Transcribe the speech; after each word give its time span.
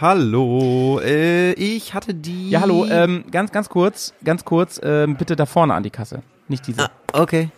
Hallo, 0.00 1.00
äh, 1.02 1.52
ich 1.54 1.92
hatte 1.92 2.14
die. 2.14 2.50
Ja, 2.50 2.60
hallo, 2.60 2.86
ähm, 2.86 3.24
ganz, 3.32 3.50
ganz 3.50 3.68
kurz, 3.68 4.14
ganz 4.24 4.44
kurz, 4.44 4.80
ähm, 4.82 5.16
bitte 5.16 5.34
da 5.34 5.44
vorne 5.44 5.74
an 5.74 5.82
die 5.82 5.90
Kasse. 5.90 6.22
Nicht 6.46 6.66
diese. 6.68 6.84
Ah, 6.84 6.90
okay. 7.14 7.50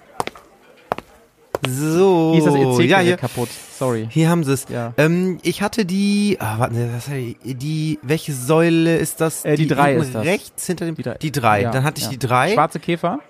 So. 1.69 2.31
Hier 2.33 2.39
ist 2.39 2.47
das 2.47 2.55
EC 2.81 2.89
ja, 2.89 3.01
hier, 3.01 3.19
kaputt. 3.19 3.51
Sorry. 3.79 4.09
hier 4.11 4.31
haben 4.31 4.45
sie 4.45 4.55
es. 4.55 4.67
Ja. 4.71 4.95
Ähm, 4.97 5.39
ich 5.43 5.61
hatte 5.61 5.85
die. 5.85 6.39
Ah, 6.41 6.59
warten 6.59 6.75
Sie, 6.77 6.89
was 6.95 7.09
hatte 7.09 7.19
ich, 7.19 7.37
die. 7.43 7.99
Welche 8.03 8.33
Säule 8.33 8.97
ist 8.97 9.21
das? 9.21 9.45
Äh, 9.45 9.57
die 9.57 9.67
drei 9.67 9.91
hinten 9.91 10.07
ist 10.07 10.15
das. 10.15 10.25
Rechts 10.25 10.67
hinter 10.67 10.87
dem. 10.87 10.95
Die 10.95 11.03
drei. 11.03 11.15
Die 11.19 11.33
drei. 11.33 11.63
Ja, 11.63 11.71
Dann 11.71 11.85
hatte 11.85 11.99
ich 11.99 12.05
ja. 12.05 12.11
die 12.11 12.19
drei. 12.19 12.55
Schwarze 12.55 12.81
Käfer? 12.81 13.21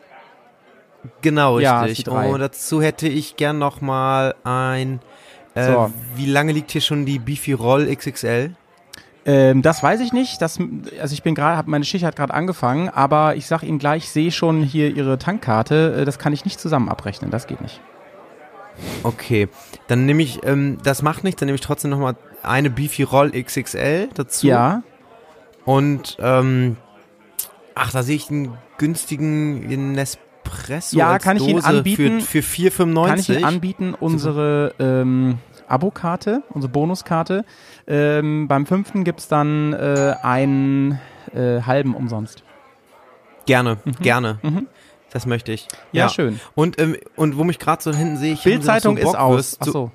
Genau, 1.22 1.58
Ja, 1.58 1.80
richtig. 1.80 2.04
die 2.04 2.10
drei. 2.10 2.28
Und 2.28 2.38
dazu 2.38 2.80
hätte 2.80 3.08
ich 3.08 3.34
gern 3.36 3.58
noch 3.58 3.80
mal 3.80 4.36
ein. 4.44 5.00
Äh, 5.54 5.66
So. 5.66 5.92
Wie 6.14 6.26
lange 6.26 6.52
liegt 6.52 6.70
hier 6.70 6.80
schon 6.80 7.06
die 7.06 7.18
Beefy 7.18 7.54
Roll 7.54 7.92
XXL? 7.92 8.54
Ähm, 9.26 9.62
das 9.62 9.82
weiß 9.82 10.00
ich 10.00 10.12
nicht. 10.12 10.40
Das, 10.40 10.58
also 11.00 11.12
ich 11.12 11.22
bin 11.22 11.34
gerade, 11.34 11.68
meine 11.68 11.84
Schicht 11.84 12.04
hat 12.04 12.16
gerade 12.16 12.32
angefangen, 12.32 12.88
aber 12.88 13.36
ich 13.36 13.46
sag 13.46 13.62
Ihnen 13.62 13.78
gleich, 13.78 14.04
ich 14.04 14.10
sehe 14.10 14.32
schon 14.32 14.62
hier 14.62 14.94
Ihre 14.94 15.18
Tankkarte. 15.18 15.96
Äh, 16.00 16.04
Das 16.04 16.18
kann 16.18 16.32
ich 16.32 16.44
nicht 16.44 16.58
zusammen 16.58 16.88
abrechnen. 16.88 17.30
Das 17.30 17.46
geht 17.46 17.60
nicht. 17.60 17.80
Okay, 19.02 19.48
dann 19.88 20.06
nehme 20.06 20.22
ich, 20.22 20.40
ähm, 20.44 20.78
das 20.82 21.02
macht 21.02 21.22
nichts, 21.22 21.40
dann 21.40 21.46
nehme 21.46 21.56
ich 21.56 21.60
trotzdem 21.60 21.90
nochmal 21.90 22.16
eine 22.42 22.70
Beefy 22.70 23.02
Roll 23.02 23.30
XXL 23.32 24.08
dazu. 24.14 24.46
Ja. 24.46 24.82
Und, 25.66 26.16
ähm, 26.20 26.76
ach, 27.74 27.92
da 27.92 28.02
sehe 28.02 28.16
ich 28.16 28.30
einen 28.30 28.56
günstigen 28.78 29.92
Nespresso 29.92 30.96
Ja, 30.96 31.18
kann 31.18 31.36
ich 31.36 31.46
Ihnen 31.46 31.62
anbieten. 31.62 32.20
Für, 32.22 32.42
für 32.42 32.70
4,95. 32.70 33.06
Kann 33.06 33.18
ich 33.18 33.28
Ihnen 33.28 33.44
anbieten, 33.44 33.94
unsere 33.98 34.74
ähm, 34.78 35.38
Abokarte, 35.70 36.42
unsere 36.50 36.70
Bonuskarte. 36.72 37.44
Ähm, 37.86 38.48
beim 38.48 38.66
fünften 38.66 39.04
gibt's 39.04 39.28
dann 39.28 39.72
äh, 39.72 40.14
einen 40.22 40.98
äh, 41.34 41.62
halben 41.62 41.94
umsonst. 41.94 42.42
Gerne, 43.46 43.78
gerne. 44.00 44.38
Mhm. 44.42 44.66
Das 45.12 45.26
möchte 45.26 45.50
ich. 45.52 45.66
Ja, 45.92 46.08
schön. 46.08 46.38
Und, 46.54 46.80
ähm, 46.80 46.96
und 47.16 47.36
wo 47.36 47.42
mich 47.44 47.58
gerade 47.58 47.82
so 47.82 47.92
hinten 47.92 48.16
sehe, 48.16 48.34
ich 48.34 48.44
Bildzeitung 48.44 48.96
so 48.96 49.02
ist 49.10 49.16
aus. 49.16 49.58
Bockwürst- 49.60 49.64
So, 49.72 49.90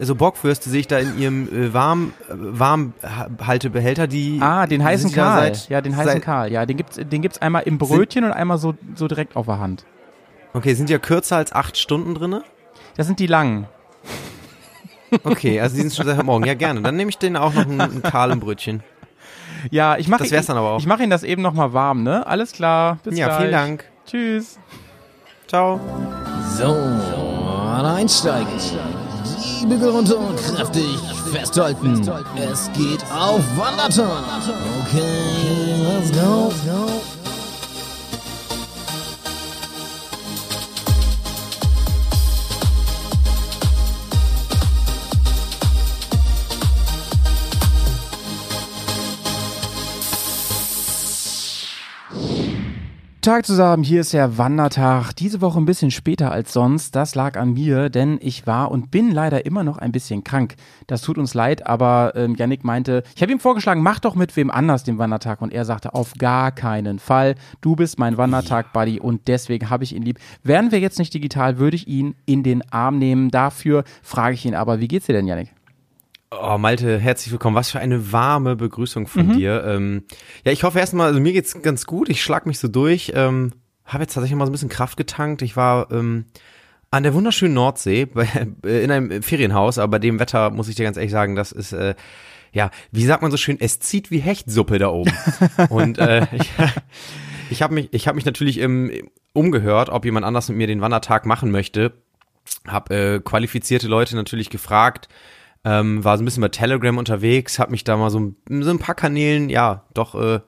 so 0.00 0.14
Bockwürste 0.14 0.68
sehe 0.68 0.80
ich 0.80 0.86
da 0.86 0.98
in 0.98 1.18
ihrem 1.18 1.48
äh, 1.48 1.72
warm, 1.72 2.12
Warmhaltebehälter, 2.28 4.06
die 4.06 4.38
Ah, 4.42 4.66
den 4.66 4.84
heißen 4.84 5.10
ja 5.10 5.16
Karl. 5.16 5.54
seit- 5.54 5.68
ja, 5.70 5.80
den 5.80 5.96
heißen 5.96 6.20
Karl. 6.20 6.52
Ja, 6.52 6.66
den 6.66 6.76
gibt's, 6.76 6.96
den 7.02 7.22
gibt's 7.22 7.40
einmal 7.40 7.62
im 7.62 7.78
Brötchen 7.78 8.24
und 8.24 8.32
einmal 8.32 8.58
so, 8.58 8.74
so 8.94 9.08
direkt 9.08 9.36
auf 9.36 9.46
der 9.46 9.58
Hand. 9.60 9.84
Okay, 10.54 10.74
sind 10.74 10.90
ja 10.90 10.98
kürzer 10.98 11.36
als 11.36 11.52
acht 11.52 11.76
Stunden 11.78 12.14
drinne? 12.14 12.42
Das 12.96 13.06
sind 13.06 13.18
die 13.20 13.26
langen. 13.26 13.66
Okay, 15.24 15.60
also 15.60 15.76
die 15.76 15.82
sind 15.82 15.94
schon 15.94 16.06
seit 16.06 16.16
heute 16.16 16.26
Morgen. 16.26 16.44
Ja, 16.44 16.54
gerne. 16.54 16.82
Dann 16.82 16.96
nehme 16.96 17.10
ich 17.10 17.18
den 17.18 17.36
auch 17.36 17.54
noch 17.54 17.66
ein, 17.66 17.80
ein 17.80 18.02
Karl 18.02 18.30
im 18.30 18.40
Brötchen. 18.40 18.82
Ja, 19.70 19.96
ich 19.96 20.08
mache 20.08 20.22
Das 20.22 20.32
wär's 20.32 20.46
dann 20.46 20.56
aber 20.56 20.70
auch. 20.70 20.78
Ich 20.78 20.86
mache 20.86 21.02
Ihnen 21.02 21.10
das 21.10 21.22
eben 21.22 21.42
nochmal 21.42 21.72
warm, 21.72 22.02
ne? 22.02 22.26
Alles 22.26 22.52
klar. 22.52 22.98
Bis 23.02 23.18
ja, 23.18 23.26
gleich. 23.26 23.38
vielen 23.38 23.52
Dank. 23.52 23.84
Tschüss. 24.06 24.58
Ciao. 25.46 25.80
So, 26.56 26.76
einsteigen. 27.98 28.46
Die 29.60 29.66
Bügel 29.66 29.90
runter 29.90 30.18
und 30.18 30.36
kräftig 30.36 30.98
festhalten. 31.32 32.00
Es 32.36 32.70
geht 32.72 33.04
auf 33.12 33.42
Wanderton. 33.56 34.24
Okay, 34.82 35.02
let's 35.82 36.12
go. 36.12 36.52
Tag 53.28 53.44
zusammen, 53.44 53.82
hier 53.82 54.00
ist 54.00 54.14
der 54.14 54.38
Wandertag. 54.38 55.12
Diese 55.12 55.42
Woche 55.42 55.58
ein 55.58 55.66
bisschen 55.66 55.90
später 55.90 56.32
als 56.32 56.54
sonst. 56.54 56.96
Das 56.96 57.14
lag 57.14 57.38
an 57.38 57.52
mir, 57.52 57.90
denn 57.90 58.18
ich 58.22 58.46
war 58.46 58.70
und 58.70 58.90
bin 58.90 59.10
leider 59.10 59.44
immer 59.44 59.64
noch 59.64 59.76
ein 59.76 59.92
bisschen 59.92 60.24
krank. 60.24 60.54
Das 60.86 61.02
tut 61.02 61.18
uns 61.18 61.34
leid, 61.34 61.66
aber 61.66 62.14
ähm, 62.16 62.36
Yannick 62.36 62.64
meinte, 62.64 63.02
ich 63.14 63.20
habe 63.20 63.30
ihm 63.30 63.38
vorgeschlagen, 63.38 63.82
mach 63.82 63.98
doch 63.98 64.14
mit 64.14 64.34
wem 64.34 64.50
anders 64.50 64.82
den 64.82 64.96
Wandertag. 64.96 65.42
Und 65.42 65.52
er 65.52 65.66
sagte, 65.66 65.92
auf 65.92 66.14
gar 66.16 66.52
keinen 66.52 66.98
Fall. 66.98 67.34
Du 67.60 67.76
bist 67.76 67.98
mein 67.98 68.16
Wandertag-Buddy 68.16 68.98
und 68.98 69.28
deswegen 69.28 69.68
habe 69.68 69.84
ich 69.84 69.94
ihn 69.94 70.04
lieb. 70.04 70.18
Wären 70.42 70.72
wir 70.72 70.80
jetzt 70.80 70.98
nicht 70.98 71.12
digital, 71.12 71.58
würde 71.58 71.76
ich 71.76 71.86
ihn 71.86 72.14
in 72.24 72.42
den 72.42 72.62
Arm 72.72 72.98
nehmen. 72.98 73.30
Dafür 73.30 73.84
frage 74.02 74.36
ich 74.36 74.46
ihn 74.46 74.54
aber, 74.54 74.80
wie 74.80 74.88
geht's 74.88 75.04
dir 75.04 75.12
denn, 75.12 75.26
Yannick? 75.26 75.52
Oh, 76.30 76.58
Malte, 76.58 76.98
herzlich 76.98 77.32
willkommen. 77.32 77.56
Was 77.56 77.70
für 77.70 77.78
eine 77.80 78.12
warme 78.12 78.54
Begrüßung 78.54 79.06
von 79.06 79.28
Mhm. 79.28 79.32
dir. 79.32 79.64
Ähm, 79.64 80.04
ja, 80.44 80.52
ich 80.52 80.62
hoffe 80.62 80.78
erstmal, 80.78 81.06
also 81.08 81.20
mir 81.20 81.32
geht's 81.32 81.60
ganz 81.62 81.86
gut. 81.86 82.10
Ich 82.10 82.22
schlag 82.22 82.44
mich 82.44 82.58
so 82.58 82.68
durch. 82.68 83.12
Ähm, 83.14 83.52
habe 83.86 84.02
jetzt 84.02 84.12
tatsächlich 84.12 84.36
mal 84.36 84.44
so 84.44 84.50
ein 84.50 84.52
bisschen 84.52 84.68
Kraft 84.68 84.98
getankt. 84.98 85.40
Ich 85.40 85.56
war 85.56 85.90
ähm, 85.90 86.26
an 86.90 87.02
der 87.02 87.14
wunderschönen 87.14 87.54
Nordsee 87.54 88.04
bei, 88.12 88.28
äh, 88.64 88.84
in 88.84 88.90
einem 88.90 89.22
Ferienhaus, 89.22 89.78
aber 89.78 89.92
bei 89.92 89.98
dem 90.00 90.18
Wetter 90.20 90.50
muss 90.50 90.68
ich 90.68 90.74
dir 90.74 90.84
ganz 90.84 90.98
ehrlich 90.98 91.12
sagen, 91.12 91.34
das 91.34 91.50
ist 91.52 91.72
äh, 91.72 91.94
ja, 92.52 92.70
wie 92.92 93.04
sagt 93.04 93.22
man 93.22 93.30
so 93.30 93.36
schön, 93.36 93.58
es 93.60 93.78
zieht 93.80 94.10
wie 94.10 94.18
Hechtsuppe 94.20 94.78
da 94.78 94.88
oben. 94.88 95.12
Und 95.70 95.98
äh, 95.98 96.26
ich, 96.32 96.50
ich 97.50 97.62
habe 97.62 97.72
mich, 97.74 97.88
ich 97.92 98.06
habe 98.06 98.16
mich 98.16 98.24
natürlich 98.26 98.58
ähm, 98.60 98.90
umgehört, 99.32 99.88
ob 99.88 100.04
jemand 100.04 100.26
anders 100.26 100.48
mit 100.50 100.58
mir 100.58 100.66
den 100.66 100.80
Wandertag 100.82 101.24
machen 101.24 101.50
möchte. 101.50 101.92
Hab 102.66 102.90
äh, 102.90 103.20
qualifizierte 103.20 103.88
Leute 103.88 104.14
natürlich 104.16 104.48
gefragt, 104.50 105.08
ähm, 105.64 106.04
war 106.04 106.16
so 106.16 106.22
ein 106.22 106.24
bisschen 106.24 106.40
bei 106.40 106.48
Telegram 106.48 106.96
unterwegs, 106.98 107.58
hab 107.58 107.70
mich 107.70 107.84
da 107.84 107.96
mal 107.96 108.10
so, 108.10 108.20
ein- 108.20 108.62
so 108.62 108.70
ein 108.70 108.78
paar 108.78 108.94
Kanälen, 108.94 109.48
ja, 109.50 109.84
doch, 109.94 110.14
äh, 110.14 110.40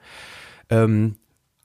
ähm, 0.71 1.17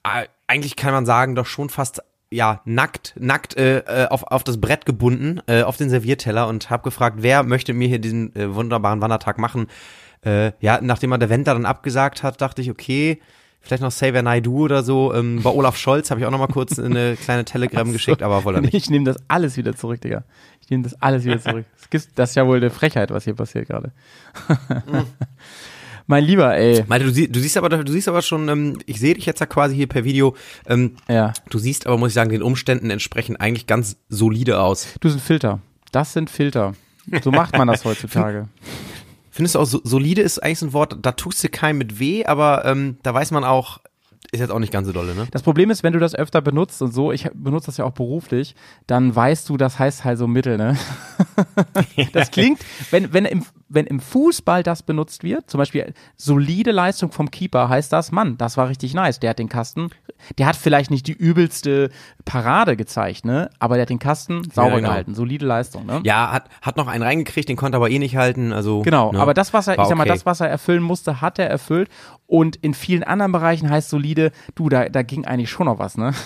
äh, 0.03 0.25
eigentlich 0.47 0.75
kann 0.75 0.93
man 0.93 1.05
sagen, 1.05 1.35
doch 1.35 1.45
schon 1.45 1.69
fast 1.69 2.01
ja 2.31 2.61
nackt, 2.65 3.13
nackt 3.19 3.55
äh, 3.55 3.79
äh, 3.79 4.07
auf, 4.07 4.23
auf 4.23 4.43
das 4.43 4.59
Brett 4.59 4.85
gebunden, 4.85 5.41
äh, 5.47 5.61
auf 5.63 5.77
den 5.77 5.89
Servierteller 5.89 6.47
und 6.47 6.69
hab 6.69 6.83
gefragt, 6.83 7.17
wer 7.19 7.43
möchte 7.43 7.73
mir 7.73 7.87
hier 7.87 7.99
diesen 7.99 8.35
äh, 8.35 8.53
wunderbaren 8.55 9.01
Wandertag 9.01 9.37
machen. 9.37 9.67
Äh, 10.25 10.51
ja, 10.59 10.79
nachdem 10.81 11.11
er 11.11 11.17
der 11.19 11.29
Wendler 11.29 11.53
dann 11.53 11.65
abgesagt 11.67 12.23
hat, 12.23 12.41
dachte 12.41 12.61
ich, 12.61 12.71
okay, 12.71 13.21
vielleicht 13.65 13.81
noch 13.83 13.89
Xavier 13.89 14.21
Naidu 14.21 14.59
oder 14.65 14.83
so. 14.83 15.13
Ähm, 15.13 15.41
bei 15.43 15.49
Olaf 15.49 15.75
Scholz 15.77 16.11
habe 16.11 16.21
ich 16.21 16.25
auch 16.25 16.31
noch 16.31 16.39
mal 16.39 16.47
kurz 16.47 16.79
eine 16.79 17.15
kleine 17.17 17.43
Telegram 17.43 17.91
geschickt, 17.91 18.21
aber 18.23 18.43
wollte 18.45 18.59
er 18.59 18.61
nicht. 18.61 18.73
Ich 18.73 18.89
nehme 18.89 19.05
das 19.05 19.17
alles 19.27 19.57
wieder 19.57 19.75
zurück, 19.75 19.99
Digga. 20.01 20.23
Ich 20.61 20.69
nehme 20.69 20.83
das 20.83 21.01
alles 21.01 21.25
wieder 21.25 21.41
zurück. 21.41 21.65
Das 22.15 22.29
ist 22.29 22.35
ja 22.35 22.47
wohl 22.47 22.57
eine 22.57 22.69
Frechheit, 22.69 23.11
was 23.11 23.23
hier 23.25 23.33
passiert 23.35 23.67
gerade. 23.67 23.91
mein 26.07 26.23
Lieber, 26.23 26.55
ey. 26.55 26.83
Malte, 26.87 27.05
du, 27.05 27.11
sie, 27.11 27.31
du 27.31 27.39
siehst 27.39 27.57
aber, 27.57 27.69
du 27.69 27.91
siehst 27.91 28.07
aber 28.07 28.21
schon, 28.21 28.47
ähm, 28.49 28.77
ich 28.85 28.99
sehe 28.99 29.13
dich 29.15 29.25
jetzt 29.25 29.39
ja 29.39 29.45
quasi 29.45 29.75
hier 29.75 29.87
per 29.87 30.03
Video. 30.03 30.35
Ähm, 30.67 30.95
Ja. 31.07 31.33
du 31.49 31.57
siehst 31.57 31.87
aber, 31.87 31.97
muss 31.97 32.09
ich 32.09 32.13
sagen, 32.15 32.29
den 32.29 32.43
Umständen 32.43 32.89
entsprechend 32.89 33.41
eigentlich 33.41 33.67
ganz 33.67 33.97
solide 34.09 34.59
aus. 34.59 34.87
Du 34.99 35.09
sind 35.09 35.21
Filter. 35.21 35.59
Das 35.91 36.13
sind 36.13 36.29
Filter. 36.29 36.73
So 37.23 37.31
macht 37.31 37.57
man 37.57 37.67
das 37.67 37.85
heutzutage. 37.85 38.47
Findest 39.35 39.55
du 39.55 39.59
auch, 39.59 39.65
so, 39.65 39.81
solide 39.83 40.21
ist 40.21 40.39
eigentlich 40.39 40.61
ein 40.61 40.71
Wort, 40.71 40.95
da 41.01 41.11
tust 41.11 41.43
du 41.43 41.49
keinem 41.49 41.79
mit 41.79 41.99
weh, 41.99 42.25
aber 42.25 42.63
ähm, 42.63 42.99
da 43.03 43.13
weiß 43.13 43.31
man 43.31 43.43
auch, 43.43 43.79
ist 44.31 44.39
jetzt 44.39 44.51
auch 44.51 44.59
nicht 44.59 44.73
ganz 44.73 44.87
so 44.87 44.93
dolle, 44.93 45.15
ne? 45.15 45.27
Das 45.31 45.43
Problem 45.43 45.69
ist, 45.69 45.83
wenn 45.83 45.93
du 45.93 45.99
das 45.99 46.15
öfter 46.15 46.41
benutzt 46.41 46.81
und 46.81 46.93
so, 46.93 47.11
ich 47.11 47.29
benutze 47.33 47.67
das 47.67 47.77
ja 47.77 47.85
auch 47.85 47.91
beruflich, 47.91 48.55
dann 48.87 49.15
weißt 49.15 49.49
du, 49.49 49.57
das 49.57 49.79
heißt 49.79 50.05
halt 50.05 50.17
so 50.17 50.27
Mittel, 50.27 50.57
ne? 50.57 50.77
Das 52.13 52.31
klingt, 52.31 52.59
wenn, 52.91 53.13
wenn, 53.13 53.25
im, 53.25 53.45
wenn 53.69 53.85
im 53.87 53.99
Fußball 53.99 54.63
das 54.63 54.83
benutzt 54.83 55.23
wird, 55.23 55.49
zum 55.49 55.57
Beispiel 55.57 55.93
solide 56.15 56.71
Leistung 56.71 57.11
vom 57.11 57.31
Keeper, 57.31 57.69
heißt 57.69 57.91
das, 57.91 58.11
Mann, 58.11 58.37
das 58.37 58.57
war 58.57 58.69
richtig 58.69 58.93
nice. 58.93 59.19
Der 59.19 59.31
hat 59.31 59.39
den 59.39 59.49
Kasten, 59.49 59.89
der 60.37 60.47
hat 60.47 60.55
vielleicht 60.55 60.91
nicht 60.91 61.07
die 61.07 61.13
übelste 61.13 61.89
Parade 62.25 62.75
gezeigt, 62.75 63.25
ne? 63.25 63.49
Aber 63.59 63.75
der 63.75 63.83
hat 63.83 63.89
den 63.89 63.99
Kasten 63.99 64.49
sauber 64.51 64.77
genau. 64.77 64.89
gehalten. 64.89 65.15
Solide 65.15 65.45
Leistung, 65.45 65.85
ne? 65.85 66.01
Ja, 66.03 66.31
hat, 66.31 66.49
hat 66.61 66.77
noch 66.77 66.87
einen 66.87 67.03
reingekriegt, 67.03 67.49
den 67.49 67.57
konnte 67.57 67.77
aber 67.77 67.89
eh 67.89 67.99
nicht 67.99 68.15
halten, 68.15 68.53
also. 68.53 68.81
Genau, 68.81 69.11
ne? 69.11 69.19
aber 69.19 69.33
das, 69.33 69.53
was 69.53 69.67
er, 69.67 69.77
War 69.77 69.85
ich 69.85 69.89
sag 69.89 69.97
mal, 69.97 70.03
okay. 70.03 70.13
das, 70.13 70.25
was 70.25 70.39
er 70.39 70.47
erfüllen 70.47 70.83
musste, 70.83 71.21
hat 71.21 71.39
er 71.39 71.49
erfüllt. 71.49 71.89
Und 72.27 72.55
in 72.55 72.73
vielen 72.73 73.03
anderen 73.03 73.31
Bereichen 73.31 73.69
heißt 73.69 73.89
solide, 73.89 74.24
du, 74.55 74.69
da, 74.69 74.89
da 74.89 75.01
ging 75.01 75.25
eigentlich 75.25 75.49
schon 75.49 75.65
noch 75.65 75.79
was, 75.79 75.97
ne? 75.97 76.13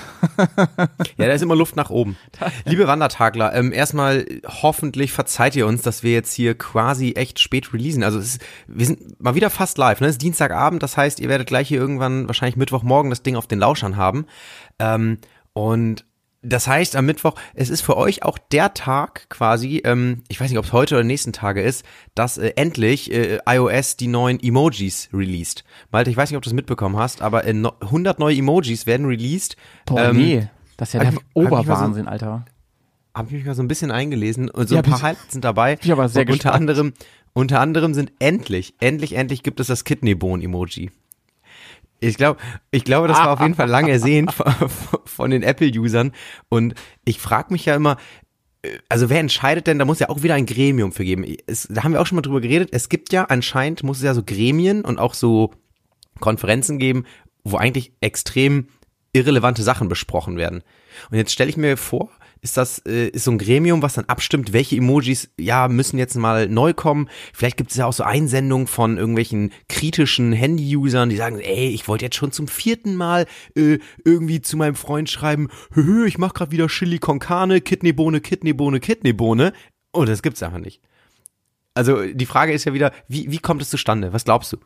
Ja, 1.17 1.27
da 1.27 1.33
ist 1.33 1.41
immer 1.41 1.55
Luft 1.55 1.75
nach 1.75 1.89
oben. 1.89 2.17
Liebe 2.65 2.87
Wandertagler, 2.87 3.53
ähm, 3.53 3.73
erstmal 3.73 4.25
hoffentlich 4.61 5.11
verzeiht 5.11 5.55
ihr 5.55 5.67
uns, 5.67 5.81
dass 5.81 6.03
wir 6.03 6.11
jetzt 6.11 6.33
hier 6.33 6.57
quasi 6.57 7.13
echt 7.13 7.39
spät 7.39 7.73
releasen. 7.73 8.03
Also 8.03 8.19
es 8.19 8.35
ist, 8.35 8.41
wir 8.67 8.85
sind 8.85 9.21
mal 9.21 9.35
wieder 9.35 9.49
fast 9.49 9.77
live, 9.77 10.01
ne? 10.01 10.07
Es 10.07 10.13
ist 10.13 10.21
Dienstagabend, 10.21 10.81
das 10.83 10.97
heißt, 10.97 11.19
ihr 11.19 11.29
werdet 11.29 11.47
gleich 11.47 11.67
hier 11.67 11.79
irgendwann 11.79 12.27
wahrscheinlich 12.27 12.55
Mittwochmorgen 12.55 13.09
das 13.09 13.23
Ding 13.23 13.35
auf 13.35 13.47
den 13.47 13.59
Lauschern 13.59 13.97
haben. 13.97 14.25
Ähm, 14.79 15.17
und 15.53 16.05
das 16.41 16.67
heißt, 16.67 16.95
am 16.95 17.05
Mittwoch, 17.05 17.35
es 17.53 17.69
ist 17.69 17.81
für 17.81 17.97
euch 17.97 18.23
auch 18.23 18.37
der 18.37 18.73
Tag 18.73 19.29
quasi, 19.29 19.81
ähm, 19.83 20.23
ich 20.29 20.39
weiß 20.39 20.49
nicht, 20.49 20.57
ob 20.59 20.65
es 20.65 20.71
heute 20.73 20.95
oder 20.95 21.03
nächsten 21.03 21.33
Tage 21.33 21.61
ist, 21.61 21.83
dass 22.15 22.37
äh, 22.37 22.53
endlich 22.55 23.11
äh, 23.11 23.39
iOS 23.45 23.97
die 23.97 24.07
neuen 24.07 24.39
Emojis 24.41 25.09
released. 25.13 25.63
Malte, 25.91 26.09
ich 26.11 26.17
weiß 26.17 26.29
nicht, 26.29 26.37
ob 26.37 26.43
du 26.43 26.49
es 26.49 26.53
mitbekommen 26.53 26.95
hast, 26.97 27.21
aber 27.21 27.43
äh, 27.45 27.53
no, 27.53 27.73
100 27.81 28.19
neue 28.19 28.35
Emojis 28.37 28.85
werden 28.85 29.05
released. 29.05 29.57
Boah, 29.85 30.09
Ähm, 30.09 30.17
nee. 30.17 30.47
Das 30.77 30.89
ist 30.89 30.93
ja 30.93 30.99
hab 31.01 31.09
der 31.09 31.13
ich- 31.13 31.17
hab 31.19 31.35
mal 31.35 31.49
so- 31.49 31.57
Oberwahnsinn, 31.63 32.07
Alter. 32.07 32.45
habe 33.13 33.27
ich 33.27 33.33
mich 33.33 33.45
mal 33.45 33.55
so 33.55 33.61
ein 33.61 33.67
bisschen 33.67 33.91
eingelesen 33.91 34.49
und 34.49 34.69
so 34.69 34.75
Ja, 34.75 34.81
ein 34.81 34.89
paar 34.89 35.01
Highlights 35.01 35.33
sind 35.33 35.43
dabei. 35.43 35.77
ich 35.81 35.91
aber 35.91 36.07
sehr 36.07 36.21
und 36.21 36.29
unter 36.29 36.35
gespannt. 36.51 36.55
anderem 36.55 36.93
Unter 37.33 37.59
anderem 37.59 37.93
sind 37.93 38.11
endlich, 38.19 38.73
endlich, 38.79 39.13
endlich 39.15 39.43
gibt 39.43 39.59
es 39.59 39.67
das 39.67 39.83
Kidneybone-Emoji. 39.83 40.89
Ich 41.99 42.17
glaube, 42.17 42.39
ich 42.71 42.83
glaube, 42.83 43.07
das 43.07 43.17
war 43.17 43.31
auf 43.31 43.41
jeden 43.41 43.55
Fall 43.55 43.69
lange 43.69 43.91
ersehnt 43.91 44.33
von, 44.33 44.53
von 45.05 45.31
den 45.31 45.43
Apple-Usern. 45.43 46.13
Und 46.49 46.75
ich 47.05 47.19
frage 47.19 47.51
mich 47.51 47.65
ja 47.65 47.75
immer, 47.75 47.97
äh, 48.61 48.77
also 48.89 49.09
wer 49.09 49.19
entscheidet 49.19 49.67
denn, 49.67 49.79
da 49.79 49.85
muss 49.85 49.99
ja 49.99 50.09
auch 50.09 50.23
wieder 50.23 50.35
ein 50.35 50.45
Gremium 50.45 50.91
für 50.91 51.03
geben. 51.03 51.25
Es, 51.45 51.67
da 51.69 51.83
haben 51.83 51.93
wir 51.93 52.01
auch 52.01 52.07
schon 52.07 52.15
mal 52.15 52.21
drüber 52.21 52.41
geredet. 52.41 52.69
Es 52.71 52.89
gibt 52.89 53.11
ja 53.11 53.25
anscheinend, 53.25 53.83
muss 53.83 53.97
es 53.97 54.03
ja 54.03 54.13
so 54.13 54.23
Gremien 54.23 54.83
und 54.83 54.99
auch 54.99 55.13
so 55.13 55.51
Konferenzen 56.19 56.79
geben, 56.79 57.05
wo 57.43 57.57
eigentlich 57.57 57.93
extrem 58.01 58.67
irrelevante 59.13 59.63
Sachen 59.63 59.87
besprochen 59.87 60.37
werden. 60.37 60.63
Und 61.09 61.17
jetzt 61.17 61.31
stelle 61.31 61.49
ich 61.49 61.57
mir 61.57 61.77
vor, 61.77 62.09
ist 62.41 62.57
das 62.57 62.79
äh, 62.85 63.09
ist 63.09 63.25
so 63.25 63.31
ein 63.31 63.37
Gremium, 63.37 63.81
was 63.81 63.95
dann 63.95 64.05
abstimmt, 64.05 64.53
welche 64.53 64.77
Emojis 64.77 65.29
ja 65.39 65.67
müssen 65.67 65.97
jetzt 65.97 66.15
mal 66.15 66.47
neu 66.47 66.73
kommen. 66.73 67.09
Vielleicht 67.33 67.57
gibt 67.57 67.71
es 67.71 67.77
ja 67.77 67.85
auch 67.85 67.93
so 67.93 68.03
Einsendungen 68.03 68.67
von 68.67 68.97
irgendwelchen 68.97 69.51
kritischen 69.67 70.31
Handy-Usern, 70.31 71.09
die 71.09 71.17
sagen, 71.17 71.39
ey, 71.39 71.69
ich 71.69 71.87
wollte 71.87 72.05
jetzt 72.05 72.15
schon 72.15 72.31
zum 72.31 72.47
vierten 72.47 72.95
Mal 72.95 73.25
äh, 73.55 73.79
irgendwie 74.05 74.41
zu 74.41 74.57
meinem 74.57 74.75
Freund 74.75 75.09
schreiben, 75.09 75.49
hö, 75.73 76.05
ich 76.05 76.17
mach 76.17 76.33
gerade 76.33 76.51
wieder 76.51 76.67
Chili 76.67 76.99
con 76.99 77.19
Carne, 77.19 77.61
Kidneybohne, 77.61 78.21
Kidneybohne, 78.21 78.79
Kidneybohne. 78.79 79.53
Oh, 79.91 80.05
das 80.05 80.21
gibt's 80.21 80.43
einfach 80.43 80.59
nicht. 80.59 80.81
Also 81.73 82.05
die 82.05 82.25
Frage 82.25 82.53
ist 82.53 82.65
ja 82.65 82.73
wieder, 82.73 82.91
wie, 83.07 83.31
wie 83.31 83.39
kommt 83.39 83.61
es 83.61 83.69
zustande? 83.69 84.13
Was 84.13 84.25
glaubst 84.25 84.53
du? 84.53 84.57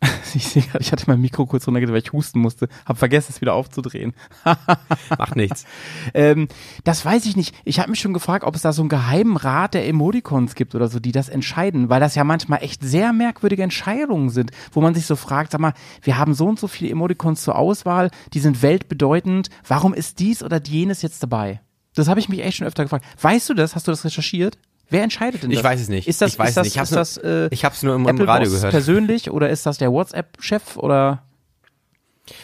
Ich 0.34 0.48
sehe 0.48 0.62
gerade, 0.62 0.80
ich 0.80 0.92
hatte 0.92 1.04
mein 1.06 1.20
Mikro 1.20 1.46
kurz 1.46 1.66
runtergedreht, 1.66 1.94
weil 1.94 2.02
ich 2.02 2.12
husten 2.12 2.40
musste. 2.40 2.68
Hab 2.84 2.98
vergessen, 2.98 3.32
es 3.34 3.40
wieder 3.40 3.54
aufzudrehen. 3.54 4.12
Macht 5.18 5.36
nichts. 5.36 5.64
ähm, 6.12 6.48
das 6.84 7.04
weiß 7.04 7.24
ich 7.26 7.36
nicht. 7.36 7.54
Ich 7.64 7.78
habe 7.78 7.90
mich 7.90 8.00
schon 8.00 8.12
gefragt, 8.12 8.44
ob 8.44 8.54
es 8.54 8.62
da 8.62 8.72
so 8.72 8.82
einen 8.82 8.90
geheimen 8.90 9.36
Rat 9.36 9.72
der 9.72 9.88
Emoticons 9.88 10.54
gibt 10.54 10.74
oder 10.74 10.88
so, 10.88 11.00
die 11.00 11.12
das 11.12 11.28
entscheiden, 11.28 11.88
weil 11.88 12.00
das 12.00 12.16
ja 12.16 12.24
manchmal 12.24 12.62
echt 12.62 12.82
sehr 12.82 13.12
merkwürdige 13.12 13.62
Entscheidungen 13.62 14.28
sind, 14.28 14.50
wo 14.72 14.80
man 14.80 14.94
sich 14.94 15.06
so 15.06 15.16
fragt, 15.16 15.52
sag 15.52 15.60
mal, 15.60 15.74
wir 16.02 16.18
haben 16.18 16.34
so 16.34 16.46
und 16.46 16.58
so 16.58 16.68
viele 16.68 16.90
Emoticons 16.90 17.42
zur 17.42 17.56
Auswahl, 17.56 18.10
die 18.34 18.40
sind 18.40 18.60
weltbedeutend. 18.60 19.48
Warum 19.66 19.94
ist 19.94 20.18
dies 20.18 20.42
oder 20.42 20.60
jenes 20.62 21.00
jetzt 21.00 21.22
dabei? 21.22 21.60
Das 21.94 22.08
habe 22.08 22.20
ich 22.20 22.28
mich 22.28 22.44
echt 22.44 22.58
schon 22.58 22.66
öfter 22.66 22.82
gefragt. 22.82 23.06
Weißt 23.20 23.48
du 23.48 23.54
das? 23.54 23.74
Hast 23.74 23.86
du 23.86 23.92
das 23.92 24.04
recherchiert? 24.04 24.58
Wer 24.88 25.02
entscheidet 25.02 25.42
denn 25.42 25.50
das? 25.50 25.58
Ich 25.58 25.64
weiß 25.64 25.80
es 25.80 25.88
nicht. 25.88 26.06
Ist 26.08 26.22
das, 26.22 26.32
ich 26.34 26.38
weiß 26.38 26.50
ist 26.50 26.56
das, 26.58 26.64
nicht. 26.66 26.74
Ich 26.74 26.78
hab's 26.80 26.90
ist 26.90 26.96
das, 26.96 27.16
äh, 27.18 27.48
Ich 27.50 27.64
hab's 27.64 27.82
nur 27.82 27.94
im, 27.94 28.06
Apple 28.06 28.26
Radio 28.28 28.48
Boss 28.48 28.56
gehört. 28.58 28.70
persönlich 28.72 29.30
oder 29.30 29.50
ist 29.50 29.66
das 29.66 29.78
der 29.78 29.90
WhatsApp-Chef 29.92 30.76
oder? 30.76 31.22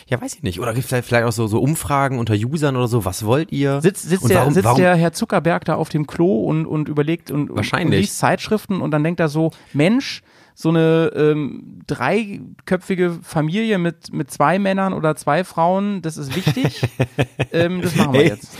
Ja, 0.07 0.21
weiß 0.21 0.35
ich 0.35 0.43
nicht. 0.45 0.61
Oder 0.61 0.75
gibt 0.75 0.91
es 0.93 1.07
vielleicht 1.07 1.25
auch 1.27 1.33
so, 1.33 1.47
so 1.49 1.61
Umfragen 1.61 2.19
unter 2.21 2.35
Usern 2.35 2.77
oder 2.77 2.87
so, 2.87 3.05
was 3.05 3.25
wollt 3.25 3.51
ihr? 3.51 3.81
Sitzt, 3.81 4.09
sitzt, 4.09 4.29
der, 4.29 4.39
warum- 4.41 4.55
sitzt 4.55 4.65
warum- 4.65 4.81
der 4.81 4.95
Herr 4.95 5.13
Zuckerberg 5.13 5.65
da 5.65 5.75
auf 5.75 5.89
dem 5.89 6.07
Klo 6.07 6.45
und, 6.45 6.67
und 6.67 6.89
überlegt 6.89 7.31
und, 7.33 7.55
Wahrscheinlich. 7.55 7.87
und 7.97 8.01
liest 8.03 8.19
Zeitschriften 8.19 8.81
und 8.81 8.93
dann 8.93 9.03
denkt 9.03 9.19
er 9.19 9.29
so, 9.29 9.51
Mensch, 9.73 10.23
so 10.55 10.69
eine 10.69 11.11
ähm, 11.17 11.81
dreiköpfige 11.89 13.19
Familie 13.23 13.79
mit, 13.79 14.13
mit 14.13 14.31
zwei 14.31 14.59
Männern 14.59 14.93
oder 14.93 15.17
zwei 15.17 15.43
Frauen, 15.45 16.03
das 16.03 16.17
ist 16.17 16.37
wichtig. 16.37 16.83
ähm, 17.53 17.81
das 17.83 17.97
machen 17.97 18.13
wir 18.13 18.21
Ey, 18.21 18.29
jetzt. 18.29 18.53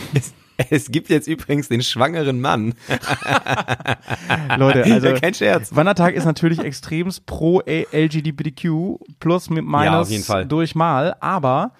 Es 0.73 0.89
gibt 0.91 1.09
jetzt 1.09 1.27
übrigens 1.27 1.67
den 1.69 1.83
schwangeren 1.83 2.41
Mann. 2.41 2.73
Leute, 4.57 4.83
also 4.91 5.07
Ja, 5.07 5.19
kein 5.19 5.33
Scherz. 5.33 5.75
Wandertag 5.75 6.15
ist 6.15 6.25
natürlich 6.25 6.59
extremst 6.59 7.25
pro 7.25 7.61
LGBTQ 7.61 8.97
plus 9.19 9.49
mit 9.49 9.65
minus 9.65 10.27
Ja, 10.27 10.43
durch 10.43 10.73
mal, 10.73 11.15
aber 11.19 11.73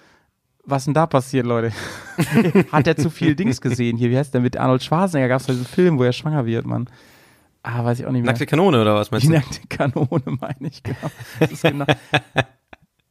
was 0.64 0.84
denn 0.84 0.94
da 0.94 1.06
passiert, 1.06 1.44
Leute? 1.44 1.72
Hat 2.72 2.86
er 2.86 2.96
zu 2.96 3.10
viel 3.10 3.34
Dings 3.34 3.60
gesehen 3.60 3.96
hier? 3.96 4.10
Wie 4.10 4.16
heißt 4.16 4.32
der 4.32 4.40
mit 4.40 4.56
Arnold 4.56 4.82
Schwarzenegger? 4.82 5.28
Gab 5.28 5.40
es 5.40 5.46
diesen 5.46 5.66
Film, 5.66 5.98
wo 5.98 6.04
er 6.04 6.12
schwanger 6.12 6.46
wird, 6.46 6.64
Mann? 6.64 6.88
Ah, 7.64 7.84
weiß 7.84 7.98
ich 8.00 8.06
auch 8.06 8.12
nicht 8.12 8.22
mehr. 8.22 8.30
Nackte 8.30 8.46
Kanone 8.46 8.80
oder 8.80 8.94
was 8.94 9.10
meinst 9.10 9.24
Die 9.26 9.30
du? 9.30 9.34
nackte 9.34 9.60
Kanone, 9.68 10.22
meine 10.40 10.68
ich, 10.68 10.82
genau. 10.82 11.10
Das 11.40 11.50
ist 11.50 11.62
genau. 11.62 11.86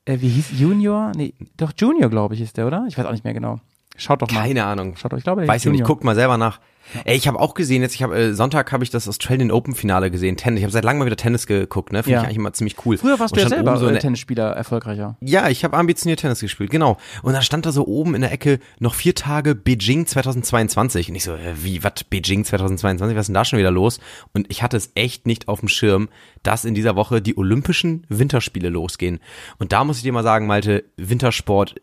äh, 0.05 0.17
wie 0.21 0.29
hieß 0.29 0.51
Junior? 0.57 1.11
Nee, 1.15 1.33
doch 1.57 1.73
Junior, 1.77 2.09
glaube 2.09 2.35
ich, 2.35 2.41
ist 2.41 2.55
der, 2.57 2.67
oder? 2.67 2.85
Ich 2.87 2.97
weiß 2.97 3.05
auch 3.05 3.11
nicht 3.11 3.23
mehr 3.23 3.33
genau. 3.33 3.59
Schaut 3.95 4.21
doch 4.21 4.31
mal. 4.31 4.41
Keine 4.41 4.65
Ahnung. 4.65 4.95
Schaut 4.95 5.13
doch, 5.13 5.17
ich 5.17 5.23
glaube, 5.23 5.47
Weiß 5.47 5.65
ich 5.65 5.71
nicht, 5.71 5.83
guckt 5.83 6.03
mal 6.03 6.15
selber 6.15 6.37
nach. 6.37 6.59
Ey, 7.05 7.15
ich 7.15 7.27
habe 7.29 7.39
auch 7.39 7.53
gesehen, 7.53 7.81
jetzt 7.81 7.95
ich 7.95 8.03
habe 8.03 8.15
äh, 8.17 8.33
Sonntag 8.33 8.71
habe 8.73 8.83
ich 8.83 8.89
das 8.89 9.07
Australian 9.07 9.51
Open 9.51 9.73
Finale 9.73 10.11
gesehen, 10.11 10.35
Tennis. 10.35 10.59
Ich 10.59 10.63
habe 10.65 10.71
seit 10.73 10.83
langem 10.83 10.99
mal 10.99 11.05
wieder 11.05 11.15
Tennis 11.15 11.47
geguckt, 11.47 11.93
ne? 11.93 12.03
Finde 12.03 12.15
Ja. 12.15 12.19
ich 12.19 12.25
eigentlich 12.25 12.37
immer 12.37 12.51
ziemlich 12.51 12.75
cool. 12.85 12.97
Früher 12.97 13.17
warst 13.19 13.33
Und 13.33 13.37
du 13.39 13.43
ja 13.43 13.49
selber 13.49 13.77
so 13.77 13.87
in 13.87 13.95
äh, 13.95 13.99
Tennisspieler 13.99 14.51
erfolgreicher. 14.51 15.15
Ja, 15.21 15.47
ich 15.47 15.63
habe 15.63 15.77
ambitioniert 15.77 16.19
Tennis 16.19 16.41
gespielt, 16.41 16.71
genau. 16.71 16.97
Und 17.21 17.33
dann 17.33 17.41
stand 17.41 17.65
da 17.65 17.71
so 17.71 17.87
oben 17.87 18.15
in 18.15 18.21
der 18.21 18.33
Ecke 18.33 18.59
noch 18.79 18.95
vier 18.95 19.15
Tage 19.15 19.55
Beijing 19.55 20.05
2022. 20.05 21.09
Und 21.09 21.15
ich 21.15 21.23
so, 21.23 21.33
äh, 21.33 21.53
wie, 21.63 21.83
was, 21.83 22.03
Beijing 22.09 22.43
2022? 22.43 23.15
Was 23.15 23.21
ist 23.23 23.27
denn 23.27 23.33
da 23.35 23.45
schon 23.45 23.59
wieder 23.59 23.71
los? 23.71 23.99
Und 24.33 24.47
ich 24.51 24.61
hatte 24.61 24.75
es 24.75 24.91
echt 24.95 25.25
nicht 25.25 25.47
auf 25.47 25.61
dem 25.61 25.69
Schirm, 25.69 26.09
dass 26.43 26.65
in 26.65 26.75
dieser 26.75 26.95
Woche 26.97 27.21
die 27.21 27.37
Olympischen 27.37 28.05
Winterspiele 28.09 28.67
losgehen. 28.69 29.19
Und 29.57 29.71
da 29.71 29.85
muss 29.85 29.97
ich 29.97 30.03
dir 30.03 30.11
mal 30.11 30.23
sagen, 30.23 30.47
Malte, 30.47 30.83
Wintersport 30.97 31.75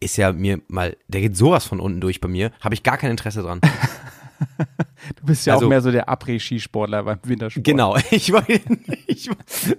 ist 0.00 0.16
ja 0.16 0.32
mir 0.32 0.60
mal, 0.68 0.96
der 1.08 1.20
geht 1.20 1.36
sowas 1.36 1.64
von 1.66 1.80
unten 1.80 2.00
durch 2.00 2.20
bei 2.20 2.28
mir. 2.28 2.50
Habe 2.60 2.74
ich 2.74 2.82
gar 2.82 2.96
kein 2.96 3.10
Interesse 3.10 3.42
dran. 3.42 3.60
Du 5.16 5.26
bist 5.26 5.46
ja 5.46 5.54
Also- 5.54 5.66
auch 5.66 5.68
mehr 5.68 5.80
so 5.80 5.90
der 5.92 6.08
Après-Skisportler 6.08 7.02
beim 7.04 7.18
Wintersport. 7.22 7.64
Genau, 7.64 7.96
ich 8.10 8.32
wollte 8.32 8.60
ich, 9.06 9.30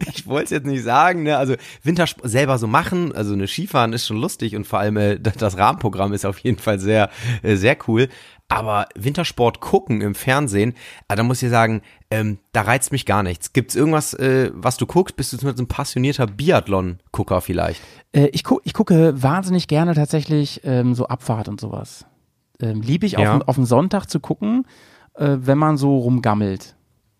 ich 0.07 0.27
wollte 0.27 0.43
es 0.45 0.49
jetzt 0.51 0.65
nicht 0.65 0.83
sagen, 0.83 1.23
ne? 1.23 1.37
Also 1.37 1.55
Wintersport 1.83 2.29
selber 2.29 2.57
so 2.57 2.67
machen, 2.67 3.11
also 3.13 3.33
eine 3.33 3.47
Skifahren 3.47 3.93
ist 3.93 4.05
schon 4.07 4.17
lustig 4.17 4.55
und 4.55 4.65
vor 4.65 4.79
allem 4.79 4.97
äh, 4.97 5.19
das 5.19 5.35
das 5.35 5.57
Rahmenprogramm 5.57 6.13
ist 6.13 6.25
auf 6.25 6.39
jeden 6.39 6.57
Fall 6.59 6.79
sehr 6.79 7.09
äh, 7.43 7.55
sehr 7.55 7.75
cool. 7.87 8.07
Aber 8.47 8.87
Wintersport 8.95 9.59
gucken 9.59 10.01
im 10.01 10.13
Fernsehen, 10.15 10.75
ah, 11.07 11.15
da 11.15 11.23
muss 11.23 11.41
ich 11.41 11.49
sagen, 11.49 11.81
ähm, 12.19 12.37
da 12.51 12.61
reizt 12.61 12.91
mich 12.91 13.05
gar 13.05 13.23
nichts. 13.23 13.53
Gibt's 13.53 13.75
irgendwas, 13.75 14.13
äh, 14.13 14.51
was 14.53 14.77
du 14.77 14.85
guckst? 14.85 15.15
Bist 15.15 15.33
du 15.33 15.37
so 15.37 15.47
ein 15.47 15.67
passionierter 15.67 16.27
Biathlon-Gucker 16.27 17.41
vielleicht? 17.41 17.81
Äh, 18.13 18.27
ich, 18.27 18.43
gu 18.43 18.59
ich 18.63 18.73
gucke 18.73 19.21
wahnsinnig 19.21 19.67
gerne 19.67 19.93
tatsächlich 19.93 20.61
ähm, 20.63 20.95
so 20.95 21.07
Abfahrt 21.07 21.47
und 21.47 21.59
sowas. 21.59 22.05
Ähm, 22.61 22.81
Liebe 22.81 23.05
ich 23.05 23.13
Ja. 23.13 23.35
auf, 23.37 23.47
auf 23.47 23.55
den 23.55 23.65
Sonntag 23.65 24.05
zu 24.07 24.19
gucken, 24.19 24.65
äh, 25.15 25.37
wenn 25.39 25.57
man 25.57 25.77
so 25.77 25.97
rumgammelt. 25.97 26.75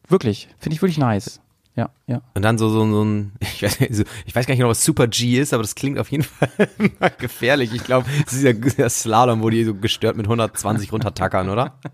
Wirklich. 0.07 0.47
Finde 0.59 0.75
ich 0.75 0.81
wirklich 0.81 0.97
nice. 0.97 1.41
Ja, 1.75 1.89
ja. 2.07 2.21
Und 2.35 2.41
dann 2.43 2.57
so, 2.57 2.69
so, 2.69 2.89
so 2.89 3.03
ein, 3.03 3.33
ich 3.41 3.61
weiß, 3.63 3.79
nicht, 3.81 3.95
so, 3.95 4.03
ich 4.25 4.33
weiß 4.33 4.45
gar 4.45 4.53
nicht 4.53 4.59
genau, 4.59 4.69
was 4.69 4.85
Super 4.85 5.07
G 5.07 5.39
ist, 5.39 5.53
aber 5.53 5.61
das 5.63 5.75
klingt 5.75 5.99
auf 5.99 6.09
jeden 6.09 6.23
Fall 6.99 7.11
gefährlich. 7.17 7.73
Ich 7.73 7.83
glaube, 7.83 8.07
es 8.25 8.33
ist 8.33 8.45
dieser 8.77 8.89
Slalom, 8.89 9.41
wo 9.41 9.49
die 9.49 9.65
so 9.65 9.75
gestört 9.75 10.15
mit 10.15 10.25
120 10.25 10.91
runtertackern, 10.93 11.49
oder? 11.49 11.77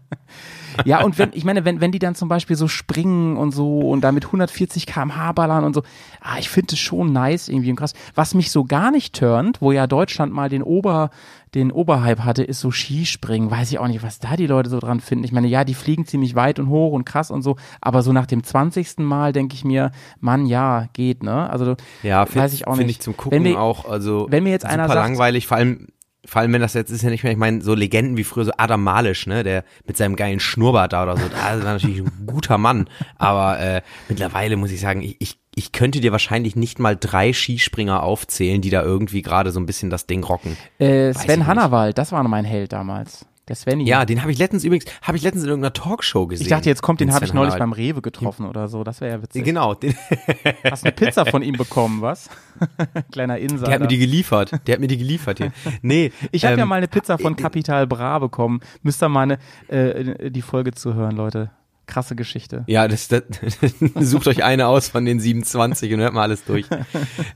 Ja, 0.86 1.04
und 1.04 1.18
wenn, 1.18 1.30
ich 1.34 1.44
meine, 1.46 1.66
wenn, 1.66 1.82
wenn 1.82 1.92
die 1.92 2.00
dann 2.00 2.16
zum 2.16 2.30
Beispiel 2.30 2.56
so 2.56 2.68
springen 2.68 3.38
und 3.38 3.52
so 3.52 3.80
und 3.80 4.02
da 4.02 4.12
mit 4.12 4.26
140 4.26 4.86
km/h 4.86 5.32
ballern 5.34 5.64
und 5.64 5.74
so, 5.74 5.84
ah, 6.22 6.38
ich 6.40 6.50
finde 6.50 6.74
es 6.74 6.80
schon 6.80 7.12
nice 7.14 7.48
irgendwie 7.50 7.70
und 7.72 7.76
krass. 7.78 7.94
Was 8.16 8.34
mich 8.34 8.52
so 8.52 8.64
gar 8.64 8.92
nicht 8.92 9.16
turnt, 9.16 9.62
wo 9.62 9.72
ja 9.72 9.88
Deutschland 9.88 10.34
mal 10.34 10.50
den 10.50 10.64
Ober, 10.64 11.10
den 11.54 11.72
Oberhype 11.72 12.24
hatte, 12.24 12.44
ist 12.44 12.60
so 12.62 12.72
Skispringen. 12.72 13.52
Weiß 13.52 13.72
ich 13.72 13.80
auch 13.80 13.88
nicht, 13.88 14.04
was 14.04 14.20
da 14.20 14.36
die 14.38 14.48
Leute 14.48 14.70
so 14.70 14.80
dran 14.80 15.02
finden. 15.02 15.26
Ich 15.26 15.32
meine, 15.34 15.48
ja, 15.48 15.64
die 15.66 15.74
fliegen 15.74 16.06
ziemlich 16.06 16.36
weit 16.36 16.60
und 16.60 16.70
hoch 16.70 16.94
und 16.94 17.06
krass 17.06 17.30
und 17.32 17.42
so, 17.42 17.58
aber 17.82 18.04
so 18.04 18.14
nach 18.14 18.26
dem 18.26 18.44
20. 18.44 19.00
Mal 19.00 19.34
denke 19.34 19.56
ich 19.56 19.66
mir, 19.66 19.92
Mann, 20.20 20.46
ja, 20.46 20.88
geht, 20.94 21.24
ne? 21.24 21.50
Also, 21.50 21.76
Ja, 22.04 22.26
weiß 22.34 22.54
ich 22.54 22.68
auch 22.68 22.74
Finde 22.76 22.88
nicht. 22.88 22.98
ich 22.98 23.02
zum 23.02 23.18
Gucken 23.18 23.36
Wenn 23.44 23.44
mir- 23.52 23.60
auch, 23.60 23.90
also 23.90 24.28
wenn 24.30 24.44
mir 24.44 24.52
jetzt 24.52 24.66
einer 24.66 24.88
sagt- 24.88 24.96
langweilig, 24.96 25.48
vor 25.48 25.58
allem 25.58 25.88
vor 26.26 26.42
allem 26.42 26.54
wenn 26.54 26.62
das 26.62 26.74
jetzt 26.74 26.92
ist 26.92 27.02
ja 27.02 27.10
nicht 27.10 27.24
mehr, 27.24 27.32
ich 27.32 27.38
meine, 27.38 27.62
so 27.62 27.74
Legenden 27.74 28.18
wie 28.18 28.24
früher 28.24 28.46
so 28.46 28.52
Adam 28.58 28.84
Malisch, 28.84 29.28
ne, 29.28 29.44
der 29.44 29.64
mit 29.86 29.98
seinem 29.98 30.16
geilen 30.16 30.40
Schnurrbart 30.40 30.94
da 30.94 31.04
oder 31.04 31.18
so, 31.18 31.24
das 31.28 31.64
war 31.64 31.74
natürlich 31.74 32.00
ein 32.00 32.12
guter 32.28 32.58
Mann, 32.58 32.88
aber 33.18 33.60
äh, 33.60 33.82
mittlerweile 34.08 34.58
muss 34.58 34.72
ich 34.72 34.80
sagen, 34.80 35.02
ich, 35.02 35.18
ich 35.20 35.42
ich 35.54 35.74
könnte 35.74 36.00
dir 36.00 36.14
wahrscheinlich 36.14 36.56
nicht 36.56 36.80
mal 36.80 36.96
drei 36.96 37.34
Skispringer 37.34 38.04
aufzählen, 38.04 38.62
die 38.62 38.70
da 38.70 38.84
irgendwie 38.84 39.22
gerade 39.22 39.52
so 39.52 39.60
ein 39.60 39.66
bisschen 39.66 39.90
das 39.90 40.08
Ding 40.08 40.24
rocken. 40.24 40.56
äh, 40.80 41.14
Sven. 41.14 41.46
Hannawald, 41.46 41.98
das 41.98 42.14
war 42.14 42.24
mein 42.24 42.46
Held 42.46 42.72
damals. 42.72 43.26
Der 43.52 43.58
Svenny. 43.58 43.84
Ja, 43.84 44.06
den 44.06 44.22
habe 44.22 44.32
ich 44.32 44.38
letztens 44.38 44.64
übrigens, 44.64 44.86
habe 45.02 45.18
ich 45.18 45.24
letztens 45.24 45.44
in 45.44 45.50
irgendeiner 45.50 45.74
Talkshow 45.74 46.26
gesehen. 46.26 46.46
ich 46.46 46.50
dachte, 46.50 46.70
jetzt 46.70 46.82
kommt, 46.82 47.02
den 47.02 47.14
habe 47.14 47.26
ich 47.26 47.34
neulich 47.34 47.56
beim 47.56 47.74
Rewe 47.74 48.02
getroffen 48.02 48.46
oder 48.46 48.70
so. 48.70 48.86
Das 48.86 49.02
wäre 49.02 49.12
ja 49.12 49.22
witzig. 49.22 49.44
Genau, 49.44 49.74
den, 49.74 49.94
Hast 50.64 50.86
eine 50.86 50.94
Pizza 50.94 51.26
von 51.26 51.42
ihm 51.42 51.58
bekommen, 51.58 52.02
was? 52.02 52.30
Kleiner 53.12 53.40
Insider. 53.40 53.66
der 53.66 53.74
hat 53.74 53.82
mir 53.82 53.88
die 53.90 53.98
geliefert. 53.98 54.52
Der 54.66 54.76
hat 54.76 54.80
mir 54.80 54.88
die 54.88 54.98
geliefert 54.98 55.40
hier. 55.40 55.52
Nee, 55.82 56.14
ich 56.32 56.46
habe 56.46 56.56
ja 56.56 56.64
ähm, 56.64 56.70
mal 56.70 56.76
eine 56.76 56.88
Pizza 56.88 57.18
von 57.18 57.36
Capital 57.36 57.88
Bra 57.88 58.20
bekommen. 58.20 58.62
Müsst 58.84 59.04
ihr 59.04 59.10
mal 59.10 59.24
eine, 59.24 59.38
äh, 59.68 60.32
die 60.32 60.42
Folge 60.42 60.72
zuhören, 60.72 61.18
Leute. 61.18 61.52
Krasse 61.88 62.16
Geschichte. 62.16 62.64
Ja, 62.68 62.88
das, 62.88 63.10
das 63.10 63.26
sucht 64.00 64.28
euch 64.28 64.46
eine 64.46 64.68
aus 64.68 64.88
von 64.88 65.04
den 65.04 65.20
27 65.20 65.94
und 65.94 66.00
hört 66.00 66.14
mal 66.14 66.22
alles 66.22 66.46
durch. 66.46 66.68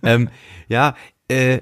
ähm, 0.01 0.29
ja, 0.69 0.95
äh, 1.27 1.59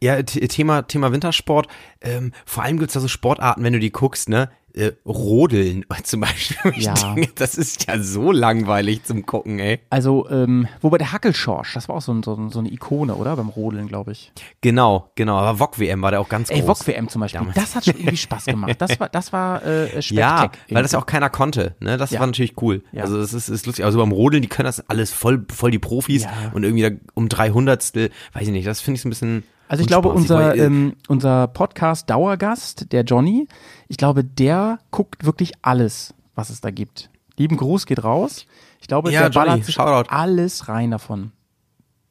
ja, 0.00 0.22
Thema, 0.22 0.82
Thema 0.82 1.12
Wintersport. 1.12 1.68
Ähm, 2.00 2.32
vor 2.44 2.62
allem 2.64 2.78
gibt's 2.78 2.94
da 2.94 3.00
so 3.00 3.08
Sportarten, 3.08 3.62
wenn 3.64 3.72
du 3.72 3.78
die 3.80 3.90
guckst, 3.92 4.28
ne? 4.28 4.50
äh, 4.74 4.92
Rodeln 5.06 5.86
zum 6.02 6.20
Beispiel. 6.20 6.72
Ich 6.76 6.84
Ja. 6.84 6.92
denke, 7.14 7.32
das 7.34 7.54
ist 7.54 7.86
ja 7.88 7.98
so 7.98 8.30
langweilig 8.30 9.04
zum 9.04 9.24
Gucken, 9.24 9.58
ey. 9.58 9.80
Also, 9.88 10.28
ähm, 10.28 10.68
wobei 10.82 10.98
der 10.98 11.12
Hackelschorsch, 11.12 11.72
das 11.72 11.88
war 11.88 11.96
auch 11.96 12.02
so, 12.02 12.12
ein, 12.12 12.22
so, 12.22 12.50
so 12.50 12.58
eine 12.58 12.70
Ikone, 12.70 13.14
oder? 13.14 13.36
Beim 13.36 13.48
Rodeln, 13.48 13.88
glaube 13.88 14.12
ich. 14.12 14.32
Genau, 14.60 15.10
genau. 15.14 15.36
Aber 15.38 15.58
VOG 15.58 15.78
WM 15.78 16.02
war 16.02 16.10
der 16.10 16.20
auch 16.20 16.28
ganz 16.28 16.50
Ey, 16.50 16.60
groß. 16.60 16.80
VOG 16.80 16.86
WM 16.88 17.08
zum 17.08 17.20
Beispiel, 17.22 17.38
Damals. 17.40 17.56
das 17.56 17.74
hat 17.74 17.86
schon 17.86 17.94
irgendwie 17.96 18.18
Spaß 18.18 18.44
gemacht. 18.44 18.76
Das 18.78 19.00
war, 19.00 19.08
das 19.08 19.32
war 19.32 19.64
äh, 19.64 19.94
Ja, 19.94 20.02
Spektak. 20.02 20.58
weil 20.68 20.82
das 20.82 20.92
ja 20.92 20.98
auch 20.98 21.06
keiner 21.06 21.30
konnte. 21.30 21.74
Ne? 21.80 21.96
Das 21.96 22.10
Ja. 22.10 22.20
war 22.20 22.26
natürlich 22.26 22.60
cool. 22.60 22.82
Ja. 22.92 23.04
Also 23.04 23.18
das 23.18 23.32
ist, 23.32 23.48
ist 23.48 23.64
lustig. 23.64 23.82
Also 23.86 23.98
beim 23.98 24.12
Rodeln, 24.12 24.42
die 24.42 24.48
können 24.48 24.66
das 24.66 24.86
alles 24.90 25.10
voll, 25.10 25.46
voll 25.50 25.70
die 25.70 25.78
Profis 25.78 26.26
und 26.52 26.64
irgendwie 26.64 26.82
da 26.82 26.90
um 27.14 27.30
300 27.30 27.94
weiß 27.94 28.10
ich 28.42 28.48
nicht. 28.50 28.66
Das 28.66 28.82
finde 28.82 28.96
ich 28.96 29.02
so 29.02 29.08
ein 29.08 29.10
bisschen. 29.10 29.44
Also 29.68 29.80
ich 29.82 29.88
glaube, 29.88 30.08
unser, 30.10 30.54
äh, 30.54 30.64
ähm, 30.64 30.94
unser 31.08 31.48
Podcast-Dauergast, 31.48 32.92
der 32.92 33.02
Johnny, 33.02 33.48
ich 33.88 33.96
glaube, 33.96 34.22
der 34.24 34.78
guckt 34.90 35.24
wirklich 35.24 35.52
alles, 35.62 36.14
was 36.34 36.50
es 36.50 36.60
da 36.60 36.70
gibt. 36.70 37.10
Lieben 37.36 37.56
Gruß 37.56 37.86
geht 37.86 38.04
raus. 38.04 38.46
Ich 38.80 38.86
glaube, 38.88 39.10
Ja, 39.10 39.22
der 39.22 39.30
Johnny, 39.30 39.46
ballert 39.48 39.64
sich 39.64 39.78
alles 39.78 40.68
rein 40.68 40.92
davon. 40.92 41.32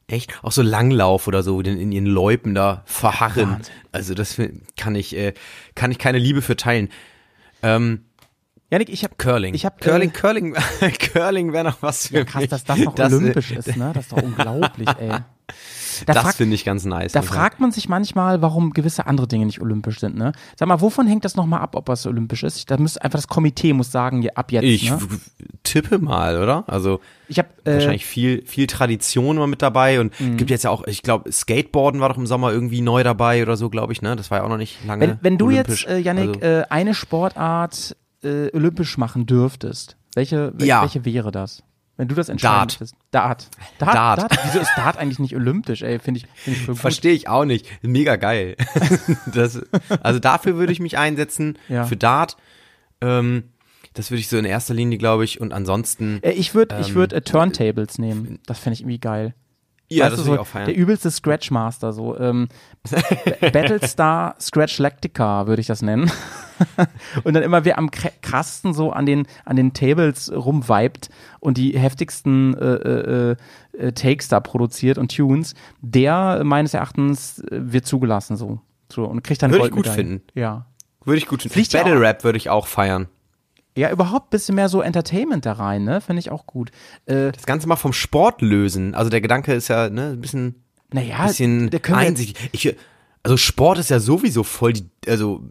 Echt? 0.08 0.38
Auch 0.42 0.52
so 0.52 0.62
Langlauf 0.62 1.26
oder 1.26 1.42
so, 1.42 1.60
in, 1.60 1.78
in 1.78 1.92
ihren 1.92 2.06
Loipen 2.06 2.54
da 2.54 2.82
verharren. 2.84 3.52
Wahnsinn. 3.52 3.74
Also 3.90 4.14
das 4.14 4.40
kann 4.76 4.94
ich, 4.94 5.16
äh, 5.16 5.34
kann 5.74 5.90
ich 5.90 5.98
keine 5.98 6.18
Liebe 6.18 6.42
für 6.42 6.56
teilen. 6.56 6.90
Ähm, 7.62 8.04
Janik, 8.70 8.88
ich 8.88 9.04
habe 9.04 9.14
Curling. 9.16 9.54
Ich 9.54 9.64
hab, 9.64 9.80
Curling, 9.80 10.10
äh, 10.10 10.12
Curling, 10.12 10.54
Curling 11.12 11.52
wäre 11.52 11.64
noch 11.64 11.82
was 11.82 12.08
für 12.08 12.24
krass, 12.24 12.42
mich. 12.42 12.50
dass 12.50 12.64
das 12.64 12.78
noch 12.78 12.94
Das, 12.94 13.12
äh, 13.12 13.16
olympisch 13.16 13.50
ist, 13.52 13.76
ne? 13.76 13.92
Das 13.94 14.04
ist 14.04 14.12
doch 14.12 14.22
unglaublich, 14.22 14.88
ey. 14.98 15.10
Da, 16.04 16.12
Das 16.14 16.36
finde 16.36 16.54
ich 16.54 16.64
ganz 16.64 16.84
nice. 16.84 17.12
da 17.12 17.22
fragt 17.22 17.60
man 17.60 17.72
sich 17.72 17.88
manchmal, 17.88 18.42
warum 18.42 18.72
gewisse 18.72 19.06
andere 19.06 19.26
Dinge 19.26 19.46
nicht 19.46 19.60
olympisch 19.60 20.00
sind, 20.00 20.16
ne? 20.16 20.32
Sag 20.58 20.68
mal, 20.68 20.80
wovon 20.80 21.06
hängt 21.06 21.24
das 21.24 21.36
nochmal 21.36 21.60
ab, 21.60 21.74
ob 21.76 21.88
was 21.88 22.06
olympisch 22.06 22.42
ist? 22.42 22.70
Da 22.70 22.76
müsste 22.76 23.02
einfach 23.02 23.18
das 23.18 23.28
Komitee 23.28 23.72
muss 23.72 23.90
sagen, 23.90 24.22
ja, 24.22 24.32
ab 24.34 24.52
jetzt, 24.52 24.64
Ich 24.64 24.90
ne? 24.90 24.98
tippe 25.62 25.98
mal, 25.98 26.42
oder? 26.42 26.64
Also 26.66 27.00
Ich 27.28 27.38
habe 27.38 27.48
äh, 27.64 27.74
wahrscheinlich 27.74 28.04
viel, 28.04 28.44
viel 28.46 28.66
Tradition 28.66 29.36
immer 29.36 29.46
mit 29.46 29.62
dabei 29.62 30.00
und 30.00 30.18
Mhm. 30.20 30.36
gibt 30.36 30.50
jetzt 30.50 30.64
ja 30.64 30.70
auch, 30.70 30.86
ich 30.86 31.02
glaube, 31.02 31.30
Skateboarden 31.32 32.00
war 32.00 32.08
doch 32.08 32.18
im 32.18 32.26
Sommer 32.26 32.52
irgendwie 32.52 32.80
neu 32.82 33.02
dabei 33.02 33.42
oder 33.42 33.56
so, 33.56 33.70
glaube 33.70 33.92
ich, 33.92 34.02
ne? 34.02 34.16
Das 34.16 34.30
war 34.30 34.38
ja 34.38 34.44
auch 34.44 34.48
noch 34.48 34.56
nicht 34.58 34.84
lange. 34.86 35.00
Wenn, 35.08 35.18
wenn 35.22 35.38
du 35.38 35.46
olympisch. 35.46 35.82
jetzt, 35.82 35.90
äh, 35.90 35.98
Yannick, 35.98 36.42
Also, 36.42 36.60
äh, 36.62 36.64
eine 36.70 36.94
Sportart 36.94 37.96
äh, 38.22 38.50
olympisch 38.54 38.96
machen 38.98 39.26
dürftest, 39.26 39.96
welche, 40.14 40.52
wel- 40.56 40.64
Ja. 40.66 40.82
welche 40.82 41.04
wäre 41.04 41.30
das? 41.32 41.62
Wenn 41.96 42.08
du 42.08 42.14
das 42.14 42.28
entscheiden 42.28 42.54
Dart. 42.58 42.66
müsstest. 42.80 42.94
Dart. 43.10 43.48
Dart. 43.78 44.18
Dart. 44.22 44.38
Wieso 44.44 44.58
ist 44.60 44.70
Dart 44.76 44.98
eigentlich 44.98 45.18
nicht 45.18 45.34
olympisch, 45.34 45.80
ey? 45.82 45.98
Finde 45.98 46.20
ich, 46.20 46.26
find 46.34 46.56
ich. 46.68 46.78
Verstehe 46.78 47.12
ich 47.14 47.28
auch 47.28 47.44
nicht. 47.46 47.66
Mega 47.82 48.16
geil. 48.16 48.56
das, 49.34 49.62
also 50.02 50.18
dafür 50.18 50.56
würde 50.56 50.72
ich 50.72 50.80
mich 50.80 50.98
einsetzen, 50.98 51.58
Ja. 51.68 51.84
für 51.84 51.96
Dart. 51.96 52.36
Ähm, 53.00 53.44
das 53.94 54.10
würde 54.10 54.20
ich 54.20 54.28
so 54.28 54.36
in 54.36 54.44
erster 54.44 54.74
Linie, 54.74 54.98
glaube 54.98 55.24
ich, 55.24 55.40
und 55.40 55.54
ansonsten. 55.54 56.18
Äh, 56.22 56.32
ich 56.32 56.54
würde 56.54 56.76
ich 56.80 56.90
Ähm, 56.90 56.94
würd, 56.96 57.12
äh, 57.14 57.22
Turntables 57.22 57.98
nehmen. 57.98 58.40
Das 58.46 58.58
fände 58.58 58.74
ich 58.74 58.80
irgendwie 58.82 58.98
geil. 59.00 59.34
Ja, 59.88 60.06
Weißt 60.06 60.18
das 60.18 60.24
du, 60.24 60.32
so 60.32 60.40
auch 60.40 60.46
feiern. 60.46 60.66
Der 60.66 60.76
übelste 60.76 61.10
Scratchmaster, 61.10 61.92
so. 61.92 62.18
Ähm, 62.18 62.48
Battlestar 63.52 64.34
Scratch 64.40 64.78
Lactica 64.78 65.46
würde 65.46 65.60
ich 65.60 65.66
das 65.68 65.82
nennen. 65.82 66.10
und 67.24 67.34
dann 67.34 67.42
immer 67.42 67.64
wer 67.64 67.78
am 67.78 67.90
kr- 67.90 68.12
krassten 68.22 68.74
so 68.74 68.90
an 68.90 69.06
den, 69.06 69.26
an 69.44 69.56
den 69.56 69.74
Tables 69.74 70.32
rumvibet 70.32 71.08
und 71.38 71.56
die 71.56 71.78
heftigsten 71.78 72.54
äh, 72.56 72.74
äh, 72.74 73.36
äh, 73.78 73.92
Takes 73.92 74.28
da 74.28 74.40
produziert 74.40 74.98
und 74.98 75.14
Tunes, 75.14 75.54
der 75.82 76.42
meines 76.44 76.74
Erachtens 76.74 77.38
äh, 77.40 77.46
wird 77.50 77.86
zugelassen 77.86 78.36
so. 78.36 78.60
so 78.90 79.04
und 79.04 79.22
kriegt 79.22 79.42
dann 79.42 79.52
Würde 79.52 79.66
ich 79.66 79.72
gut 79.72 79.86
finden. 79.88 80.22
Ja. 80.34 80.66
Würde 81.04 81.18
ich 81.18 81.26
gut 81.26 81.42
finden. 81.42 81.68
Battle 81.72 82.00
Rap 82.00 82.24
würde 82.24 82.38
ich 82.38 82.50
auch 82.50 82.66
feiern. 82.66 83.06
Ja, 83.76 83.90
überhaupt 83.90 84.30
bisschen 84.30 84.54
mehr 84.54 84.68
so 84.68 84.80
Entertainment 84.80 85.44
da 85.46 85.52
rein, 85.52 85.84
ne? 85.84 86.00
Finde 86.00 86.20
ich 86.20 86.30
auch 86.30 86.46
gut. 86.46 86.70
Äh, 87.04 87.30
Das 87.32 87.44
Ganze 87.46 87.68
mal 87.68 87.76
vom 87.76 87.92
Sport 87.92 88.40
lösen. 88.40 88.94
Also 88.94 89.10
der 89.10 89.20
Gedanke 89.20 89.52
ist 89.52 89.68
ja 89.68 89.90
ne, 89.90 90.10
ein 90.12 90.20
bisschen, 90.20 90.62
naja, 90.92 91.26
bisschen 91.26 91.70
einsichtig. 91.92 92.48
Ich, 92.52 92.76
also 93.26 93.36
Sport 93.36 93.78
ist 93.78 93.90
ja 93.90 93.98
sowieso 93.98 94.44
voll 94.44 94.72
die, 94.72 94.88
also 95.08 95.42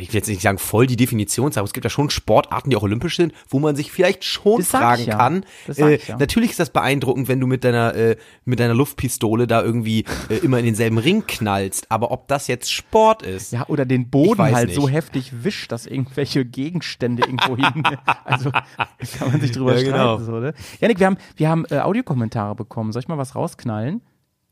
ich 0.00 0.08
will 0.12 0.14
jetzt 0.18 0.28
nicht 0.28 0.42
sagen 0.42 0.58
voll 0.58 0.86
die 0.86 0.94
Definitionssache, 0.94 1.58
aber 1.60 1.66
es 1.66 1.72
gibt 1.72 1.82
ja 1.82 1.90
schon 1.90 2.08
Sportarten, 2.08 2.70
die 2.70 2.76
auch 2.76 2.84
olympisch 2.84 3.16
sind, 3.16 3.32
wo 3.48 3.58
man 3.58 3.74
sich 3.74 3.90
vielleicht 3.90 4.22
schon 4.22 4.58
Das 4.58 4.68
fragen 4.68 5.04
ja. 5.06 5.16
kann. 5.18 5.44
Äh, 5.76 5.98
ja. 6.06 6.16
Natürlich 6.18 6.50
ist 6.52 6.60
das 6.60 6.70
beeindruckend, 6.70 7.26
wenn 7.26 7.40
du 7.40 7.48
mit 7.48 7.64
deiner 7.64 7.94
äh, 7.96 8.16
mit 8.44 8.60
deiner 8.60 8.74
Luftpistole 8.74 9.48
da 9.48 9.60
irgendwie 9.60 10.04
äh, 10.28 10.36
immer 10.36 10.60
in 10.60 10.66
denselben 10.66 10.98
Ring 10.98 11.24
knallst. 11.26 11.90
Aber 11.90 12.12
ob 12.12 12.28
das 12.28 12.46
jetzt 12.46 12.70
Sport 12.72 13.22
ist, 13.24 13.52
Ja, 13.52 13.66
oder 13.66 13.84
den 13.84 14.08
Boden 14.08 14.40
halt 14.42 14.68
nicht. 14.68 14.76
so 14.76 14.88
heftig 14.88 15.32
wischt, 15.42 15.72
dass 15.72 15.86
irgendwelche 15.86 16.44
Gegenstände 16.44 17.24
irgendwo 17.24 17.56
hin. 17.56 17.82
Also 18.24 18.50
kann 18.50 19.30
man 19.32 19.40
sich 19.40 19.50
drüber 19.52 19.72
Ja, 19.74 19.78
streiten. 19.80 19.96
genau. 19.96 20.18
So, 20.18 20.32
ne? 20.40 20.54
Janik, 20.80 21.00
wir 21.00 21.06
haben, 21.06 21.16
wir 21.36 21.48
haben 21.48 21.64
äh, 21.70 21.78
Audiokommentare 21.80 22.54
bekommen. 22.54 22.92
Soll 22.92 23.00
ich 23.02 23.08
mal 23.08 23.18
was 23.18 23.34
rausknallen? 23.34 24.00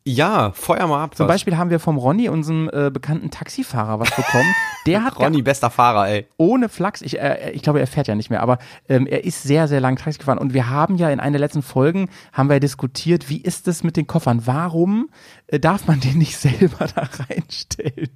Ja, 0.07 0.53
feuer 0.53 0.87
mal 0.87 1.03
ab. 1.03 1.15
Zum 1.15 1.27
was. 1.27 1.35
Beispiel 1.35 1.57
haben 1.57 1.71
wir 1.71 1.81
vom 1.81 1.97
Ronny, 1.97 2.29
unserem 2.29 2.69
äh, 2.73 2.91
bekannten 2.91 3.31
Taxifahrer, 3.31 4.01
was 4.01 4.15
bekommen. 4.15 4.55
Der 4.87 5.03
hat 5.03 5.19
Ronny, 5.19 5.41
bester 5.41 5.71
Fahrer, 5.71 6.09
ey. 6.09 6.27
ohne 6.37 6.69
Flachs, 6.69 7.01
ich, 7.01 7.19
äh, 7.19 7.53
ich 7.53 7.63
glaube, 7.63 7.81
er 7.81 7.87
fährt 7.87 8.07
ja 8.07 8.15
nicht 8.15 8.29
mehr, 8.29 8.43
aber 8.43 8.59
ähm, 8.87 9.07
er 9.07 9.25
ist 9.25 9.43
sehr, 9.43 9.67
sehr 9.67 9.81
lang 9.81 9.97
Taxi 9.97 10.19
gefahren. 10.19 10.37
Und 10.37 10.53
wir 10.53 10.69
haben 10.69 10.97
ja 10.97 11.09
in 11.09 11.21
einer 11.21 11.33
der 11.33 11.41
letzten 11.41 11.63
Folgen, 11.63 12.11
haben 12.35 12.51
wir 12.51 12.61
diskutiert, 12.61 13.31
wie 13.31 13.41
ist 13.41 13.67
es 13.67 13.83
mit 13.83 13.97
den 13.97 14.07
Koffern? 14.07 14.47
Warum 14.47 15.09
äh, 15.47 15.59
darf 15.59 15.87
man 15.87 16.01
den 16.01 16.19
nicht 16.19 16.37
selber 16.39 16.87
da 16.95 17.09
reinstellen? 17.27 18.11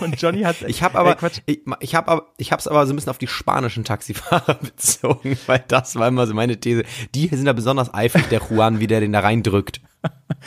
Und 0.00 0.20
Johnny 0.22 0.42
hat... 0.42 0.56
Ich 0.68 0.84
habe 0.84 0.96
aber, 0.98 1.12
Äh, 1.12 1.16
Quatsch, 1.16 1.40
ich, 1.46 1.62
ich 1.80 1.94
habe 1.96 2.10
aber, 2.12 2.26
ich 2.38 2.52
habe 2.52 2.60
es 2.60 2.68
aber 2.68 2.86
so 2.86 2.92
ein 2.92 2.96
bisschen 2.96 3.10
auf 3.10 3.18
die 3.18 3.26
spanischen 3.26 3.82
Taxifahrer 3.82 4.54
bezogen, 4.54 5.36
weil 5.46 5.64
das 5.66 5.96
war 5.96 6.06
immer 6.06 6.28
so 6.28 6.34
meine 6.34 6.58
These. 6.58 6.84
Die 7.14 7.26
sind 7.26 7.44
da 7.46 7.52
besonders 7.52 7.92
eifrig, 7.92 8.28
der 8.28 8.40
Juan, 8.40 8.78
wie 8.78 8.86
der 8.86 9.00
den 9.00 9.12
da 9.12 9.18
reindrückt. 9.20 9.80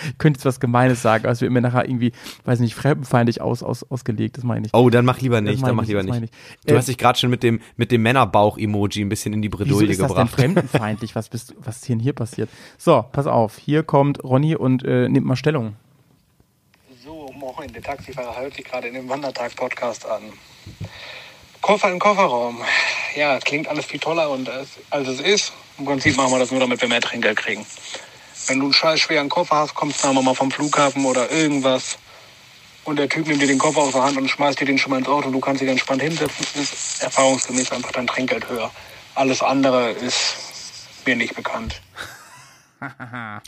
Ich 0.09 0.17
könnte 0.17 0.37
jetzt 0.39 0.45
was 0.45 0.59
Gemeines 0.59 1.01
sagen, 1.01 1.25
als 1.25 1.41
wir 1.41 1.49
mir 1.49 1.61
nachher 1.61 1.85
irgendwie, 1.87 2.11
weiß 2.45 2.59
nicht, 2.59 2.75
fremdenfeindlich 2.75 3.41
aus, 3.41 3.63
aus, 3.63 3.83
ausgelegt, 3.89 4.37
das 4.37 4.43
meine 4.43 4.65
ich. 4.67 4.73
Oh, 4.73 4.89
dann 4.89 5.05
mach 5.05 5.19
lieber 5.19 5.41
nicht, 5.41 5.65
dann 5.65 5.75
mach 5.75 5.85
lieber 5.85 6.03
nicht. 6.03 6.23
ich. 6.23 6.31
Du 6.65 6.73
Äh, 6.73 6.77
hast 6.77 6.87
dich 6.87 6.97
gerade 6.97 7.17
schon 7.19 7.29
mit 7.29 7.43
dem 7.43 7.59
mit 7.75 7.91
dem 7.91 8.01
Männerbauch-Emoji 8.03 9.01
ein 9.03 9.09
bisschen 9.09 9.33
in 9.33 9.41
die 9.41 9.49
Wieso 9.51 9.57
Bredouille 9.57 9.91
ist 9.91 9.99
das 10.01 10.07
denn 10.07 10.17
gebracht. 10.17 10.33
fremdenfeindlich? 10.35 11.15
Was 11.15 11.29
bist 11.29 11.55
was 11.59 11.77
ist 11.77 11.89
denn 11.89 11.99
hier 11.99 12.13
passiert? 12.13 12.49
So, 12.77 13.03
pass 13.11 13.27
auf, 13.27 13.57
hier 13.57 13.83
kommt 13.83 14.23
Ronny 14.23 14.55
und 14.55 14.83
äh, 14.85 15.09
nimmt 15.09 15.25
mal 15.25 15.35
Stellung. 15.35 15.75
So, 17.03 17.31
moin, 17.33 17.71
der 17.73 17.81
Taxifahrer 17.81 18.39
hört 18.41 18.53
sich 18.55 18.65
gerade 18.65 18.87
in 18.87 18.93
dem 18.95 19.09
Wandertag-Podcast 19.09 20.05
an. 20.05 20.21
Koffer 21.61 21.91
im 21.91 21.99
Kofferraum. 21.99 22.57
Ja, 23.15 23.39
klingt 23.39 23.67
alles 23.67 23.85
viel 23.85 23.99
toller 23.99 24.29
und 24.29 24.49
als 24.89 25.07
es 25.07 25.19
ist. 25.19 25.53
Im 25.79 25.85
Prinzip 25.85 26.15
machen 26.17 26.31
wir 26.31 26.39
das 26.39 26.51
nur, 26.51 26.59
damit 26.59 26.81
wir 26.81 26.87
mehr 26.89 27.01
Trinkgeld 27.01 27.37
kriegen. 27.37 27.65
Wenn 28.47 28.59
du 28.59 28.65
einen 28.65 28.73
scheiß 28.73 28.99
schweren 28.99 29.29
Koffer 29.29 29.57
hast, 29.57 29.75
kommst 29.75 30.03
du 30.03 30.13
mal 30.13 30.33
vom 30.33 30.51
Flughafen 30.51 31.05
oder 31.05 31.31
irgendwas 31.31 31.97
und 32.85 32.97
der 32.97 33.09
Typ 33.09 33.27
nimmt 33.27 33.41
dir 33.41 33.47
den 33.47 33.57
Koffer 33.57 33.81
aus 33.81 33.91
der 33.91 34.03
Hand 34.03 34.17
und 34.17 34.29
schmeißt 34.29 34.61
dir 34.61 34.65
den 34.65 34.77
schon 34.77 34.91
mal 34.91 34.99
ins 34.99 35.07
Auto, 35.07 35.29
du 35.29 35.39
kannst 35.39 35.61
dich 35.61 35.69
entspannt 35.69 36.01
hinsetzen, 36.01 36.45
ist 36.61 37.03
erfahrungsgemäß 37.03 37.71
einfach 37.73 37.91
dein 37.91 38.07
Trinkgeld 38.07 38.47
höher. 38.49 38.71
Alles 39.15 39.41
andere 39.41 39.91
ist 39.91 40.35
mir 41.05 41.15
nicht 41.15 41.35
bekannt. 41.35 41.81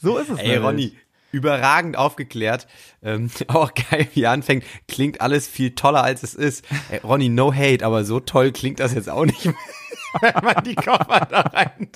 So 0.00 0.18
ist 0.18 0.30
es. 0.30 0.38
Ey. 0.38 0.56
Ronny, 0.58 0.96
überragend 1.32 1.96
aufgeklärt. 1.96 2.66
Ähm, 3.02 3.30
auch 3.48 3.72
geil, 3.74 4.08
wie 4.14 4.22
er 4.22 4.32
anfängt. 4.32 4.64
Klingt 4.86 5.20
alles 5.20 5.46
viel 5.46 5.74
toller, 5.74 6.02
als 6.02 6.22
es 6.22 6.34
ist. 6.34 6.64
Ey, 6.90 6.98
Ronny, 6.98 7.28
no 7.28 7.52
hate, 7.52 7.84
aber 7.84 8.04
so 8.04 8.20
toll 8.20 8.52
klingt 8.52 8.80
das 8.80 8.94
jetzt 8.94 9.08
auch 9.10 9.24
nicht 9.24 9.44
mehr, 9.44 9.54
wenn 10.20 10.44
man 10.44 10.64
die 10.64 10.74
Koffer 10.74 11.26
da 11.30 11.40
rein 11.40 11.88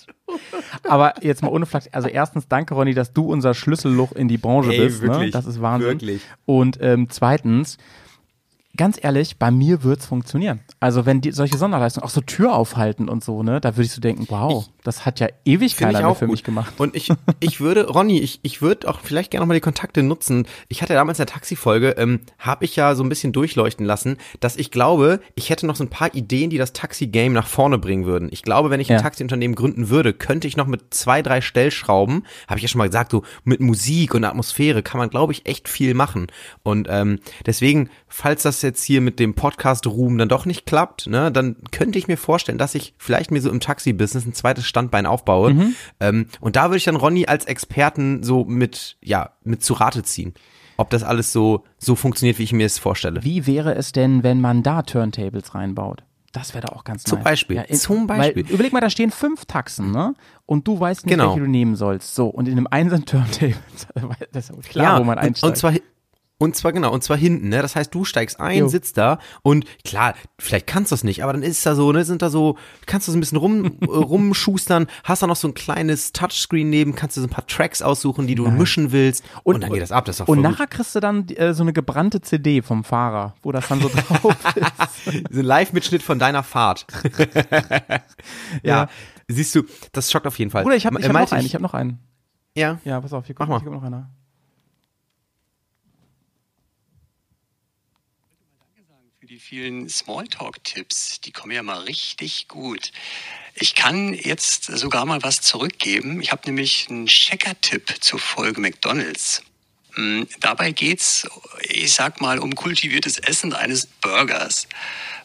Aber 0.84 1.14
jetzt 1.22 1.42
mal 1.42 1.48
ohne 1.48 1.66
Flachs. 1.66 1.88
Also 1.92 2.08
erstens, 2.08 2.48
danke 2.48 2.74
Ronny, 2.74 2.94
dass 2.94 3.12
du 3.12 3.24
unser 3.24 3.54
Schlüsselloch 3.54 4.12
in 4.12 4.28
die 4.28 4.38
Branche 4.38 4.72
Ey, 4.72 4.78
bist. 4.78 5.02
Ne? 5.02 5.08
wirklich, 5.08 5.30
Das 5.32 5.46
ist 5.46 5.60
Wahnsinn. 5.62 5.88
wirklich. 5.90 6.22
Und 6.44 6.78
ähm, 6.80 7.08
zweitens, 7.10 7.78
ganz 8.76 8.98
ehrlich, 9.02 9.38
bei 9.38 9.50
mir 9.50 9.82
wird's 9.82 10.06
funktionieren. 10.06 10.60
Also 10.80 11.04
wenn 11.04 11.20
die 11.20 11.32
solche 11.32 11.58
Sonderleistungen, 11.58 12.04
auch 12.04 12.10
so 12.10 12.20
Tür 12.22 12.54
aufhalten 12.54 13.08
und 13.08 13.22
so, 13.22 13.42
ne, 13.42 13.60
da 13.60 13.76
würde 13.76 13.84
ich 13.84 13.92
so 13.92 14.00
denken, 14.00 14.26
wow, 14.28 14.66
das 14.82 15.04
hat 15.04 15.20
ja 15.20 15.28
ewig 15.44 15.76
keiner 15.76 15.98
ich 16.00 16.04
mehr 16.04 16.14
für 16.14 16.26
gut. 16.26 16.32
mich 16.32 16.44
gemacht. 16.44 16.74
Und 16.78 16.96
ich, 16.96 17.10
ich 17.40 17.60
würde, 17.60 17.86
Ronny, 17.88 18.18
ich, 18.20 18.40
ich 18.42 18.62
würde 18.62 18.88
auch 18.88 19.00
vielleicht 19.00 19.30
gerne 19.30 19.42
nochmal 19.42 19.56
die 19.56 19.60
Kontakte 19.60 20.02
nutzen. 20.02 20.46
Ich 20.68 20.80
hatte 20.82 20.94
damals 20.94 21.18
in 21.18 21.26
der 21.26 21.34
Taxifolge, 21.34 21.90
ähm, 21.98 22.20
habe 22.38 22.64
ich 22.64 22.74
ja 22.74 22.94
so 22.94 23.02
ein 23.02 23.08
bisschen 23.10 23.32
durchleuchten 23.32 23.84
lassen, 23.84 24.16
dass 24.40 24.56
ich 24.56 24.70
glaube, 24.70 25.20
ich 25.34 25.50
hätte 25.50 25.66
noch 25.66 25.76
so 25.76 25.84
ein 25.84 25.90
paar 25.90 26.14
Ideen, 26.14 26.48
die 26.48 26.58
das 26.58 26.72
Taxi-Game 26.72 27.34
nach 27.34 27.46
vorne 27.46 27.78
bringen 27.78 28.06
würden. 28.06 28.28
Ich 28.32 28.42
glaube, 28.42 28.70
wenn 28.70 28.80
ich 28.80 28.90
ein 28.90 28.96
Ja. 28.96 29.02
Taxiunternehmen 29.02 29.54
gründen 29.54 29.90
würde, 29.90 30.14
könnte 30.14 30.48
ich 30.48 30.56
noch 30.56 30.66
mit 30.66 30.94
zwei, 30.94 31.20
drei 31.20 31.42
Stellschrauben, 31.42 32.24
habe 32.48 32.58
ich 32.58 32.62
ja 32.62 32.68
schon 32.68 32.78
mal 32.78 32.86
gesagt, 32.88 33.10
so 33.12 33.22
mit 33.44 33.60
Musik 33.60 34.14
und 34.14 34.24
Atmosphäre 34.24 34.82
kann 34.82 34.98
man, 34.98 35.10
glaube 35.10 35.32
ich, 35.32 35.44
echt 35.46 35.68
viel 35.68 35.92
machen. 35.94 36.28
Und 36.62 36.88
ähm, 36.90 37.18
deswegen, 37.44 37.90
falls 38.08 38.42
das 38.42 38.62
jetzt 38.62 38.83
hier 38.85 39.00
mit 39.00 39.19
dem 39.19 39.35
Podcast-Ruhm 39.35 40.19
dann 40.19 40.28
doch 40.28 40.47
nicht 40.47 40.66
klappt, 40.66 41.07
ne, 41.07 41.31
dann 41.33 41.57
könnte 41.71 41.99
ich 41.99 42.09
mir 42.09 42.16
vorstellen, 42.16 42.59
dass 42.59 42.75
ich 42.75 42.95
vielleicht 42.99 43.31
mir 43.31 43.40
so 43.40 43.50
im 43.50 43.61
Taxi-Business 43.61 44.25
ein 44.26 44.35
zweites 44.35 44.66
Standbein 44.66 45.07
aufbaue. 45.07 45.73
Ähm, 46.00 46.26
und 46.40 46.57
da 46.57 46.64
würde 46.66 46.76
ich 46.78 46.85
dann 46.85 46.97
Ronny 46.97 47.26
als 47.26 47.45
Experten 47.45 48.23
so 48.23 48.45
mit, 48.45 48.97
ja, 49.02 49.31
mit 49.45 49.62
zu 49.62 49.75
Rate 49.75 50.02
ziehen. 50.02 50.35
Ob 50.78 50.90
das 50.90 51.02
alles 51.02 51.33
so, 51.33 51.64
so 51.78 51.95
funktioniert, 51.97 52.38
wie 52.38 52.45
ich 52.45 52.52
mir 52.52 52.66
es 52.66 52.78
vorstelle. 52.78 53.23
Wie 53.23 53.47
wäre 53.47 53.75
es 53.75 53.92
denn, 53.92 54.23
wenn 54.23 54.40
man 54.40 54.62
da 54.62 54.83
Turntables 54.83 55.54
reinbaut? 55.54 56.02
Das 56.33 56.54
wäre 56.54 56.66
da 56.66 56.73
auch 56.75 56.85
ganz 56.85 57.04
Zum 57.04 57.19
nice. 57.19 57.25
Beispiel, 57.25 57.62
in- 57.69 57.76
zum 57.76 58.07
Beispiel. 58.07 58.47
Weil, 58.47 58.52
überleg 58.54 58.73
mal, 58.73 58.81
da 58.81 58.88
stehen 58.88 59.11
fünf 59.11 59.45
Taxen, 59.45 59.90
ne? 59.90 60.14
Und 60.47 60.66
du 60.66 60.81
weißt 60.81 61.04
nicht, 61.04 61.12
Genau. 61.12 61.28
welche 61.28 61.40
du 61.40 61.47
nehmen 61.50 61.76
sollst. 61.76 62.14
So, 62.14 62.28
und 62.28 62.47
in 62.49 62.52
einem 62.57 62.66
einzelnen 62.71 63.04
Turntable, 63.04 63.54
das 64.33 64.49
ist 64.49 64.62
klar, 64.71 64.99
wo 64.99 65.04
man 65.04 65.19
einsteigt. 65.19 65.45
und 65.50 65.57
zwar 65.59 65.75
und 66.42 66.56
zwar 66.56 66.72
genau, 66.72 66.92
und 66.92 67.02
zwar 67.04 67.16
hinten, 67.16 67.49
ne? 67.49 67.62
Das 67.62 67.76
heißt, 67.76 67.94
du 67.94 68.04
steigst 68.04 68.40
ein, 68.40 68.58
Jo. 68.58 68.68
sitzt 68.68 68.96
da 68.99 69.18
und 69.42 69.64
klar, 69.84 70.14
vielleicht 70.38 70.66
kannst 70.66 70.90
du 70.90 70.94
es 70.94 71.04
nicht, 71.04 71.22
aber 71.22 71.32
dann 71.32 71.42
ist 71.42 71.64
da 71.64 71.75
so, 71.75 71.92
ne, 71.92 72.04
sind 72.04 72.20
da 72.22 72.30
so, 72.30 72.58
kannst 72.87 73.06
du 73.08 73.12
so 73.12 73.18
ein 73.18 73.20
bisschen 73.20 73.38
rum 73.38 73.64
äh, 73.80 73.84
rumschustern, 73.87 74.87
hast 75.04 75.22
da 75.22 75.26
noch 75.26 75.37
so 75.37 75.49
ein 75.49 75.54
kleines 75.54 76.12
Touchscreen 76.12 76.68
neben, 76.68 76.94
kannst 76.94 77.16
du 77.16 77.20
so 77.20 77.26
ein 77.26 77.30
paar 77.30 77.46
Tracks 77.46 77.80
aussuchen, 77.82 78.26
die 78.26 78.34
du 78.34 78.50
mischen 78.50 78.92
willst 78.92 79.25
und, 79.44 79.62
dann 79.62 79.72
geht 79.72 79.82
das 79.82 79.92
ab, 79.92 80.04
das 80.04 80.16
ist 80.16 80.20
doch 80.20 80.28
und 80.28 80.42
gut. 80.42 80.44
nachher 80.50 80.66
kriegst 80.66 80.94
du 80.94 81.00
dann 81.00 81.28
äh, 81.28 81.54
so 81.54 81.62
eine 81.62 81.72
gebrannte 81.72 82.20
CD 82.20 82.62
vom 82.62 82.84
Fahrer, 82.84 83.34
wo 83.42 83.52
das 83.52 83.68
dann 83.68 83.80
so 83.80 83.88
drauf 83.94 84.37
ist. 84.56 85.14
So 85.30 85.40
ein 85.40 85.44
Live-Mitschnitt 85.44 86.02
von 86.02 86.18
deiner 86.18 86.42
Fahrt. 86.42 86.87
ja. 88.62 88.82
Ja. 88.82 88.88
siehst 89.28 89.54
du, 89.54 89.62
das 89.92 90.11
schockt 90.11 90.26
auf 90.26 90.38
jeden 90.38 90.50
Fall. 90.50 90.62
Bruder, 90.64 90.76
ich 90.76 90.87
habe 90.87 90.99
ich 90.99 91.04
hab 91.04 91.12
noch 91.12 91.20
Malte, 91.20 91.37
einen, 91.37 91.46
ich 91.46 91.54
habe 91.54 91.62
noch 91.62 91.75
einen. 91.75 91.99
ja, 92.56 92.78
Ja, 92.84 93.00
pass 93.00 93.12
auf, 93.12 93.26
hier 93.26 93.34
Mach 93.38 93.46
kommt, 93.46 93.50
mal. 93.50 93.61
hier 93.61 93.70
kommt 93.70 93.82
noch 93.82 93.87
einer. 93.87 94.11
für 99.18 99.26
die 99.26 99.31
vielen 99.49 99.88
Smalltalk-Tipps. 99.88 101.20
Die 101.20 101.32
kommen 101.32 101.52
ja 101.52 101.64
mal 101.64 101.80
richtig 101.80 102.46
gut. 102.46 102.92
Ich 103.54 103.75
kann 103.75 104.14
jetzt 104.14 104.66
sogar 104.66 105.04
mal 105.04 105.22
was 105.25 105.40
zurückgeben. 105.40 106.22
Ich 106.22 106.30
habe 106.30 106.42
nämlich 106.46 106.87
einen 106.88 107.06
Checker-Tipp 107.06 107.96
zur 108.00 108.20
Folge 108.20 108.61
McDonald's. 108.61 109.42
Mm, 109.96 110.22
Dabei 110.38 110.70
geht's, 110.70 111.26
ich 111.62 111.92
sag 111.92 112.20
mal, 112.20 112.38
um 112.38 112.54
kultiviertes 112.54 113.18
Essen 113.18 113.52
eines 113.52 113.87
Burgers. 113.87 114.68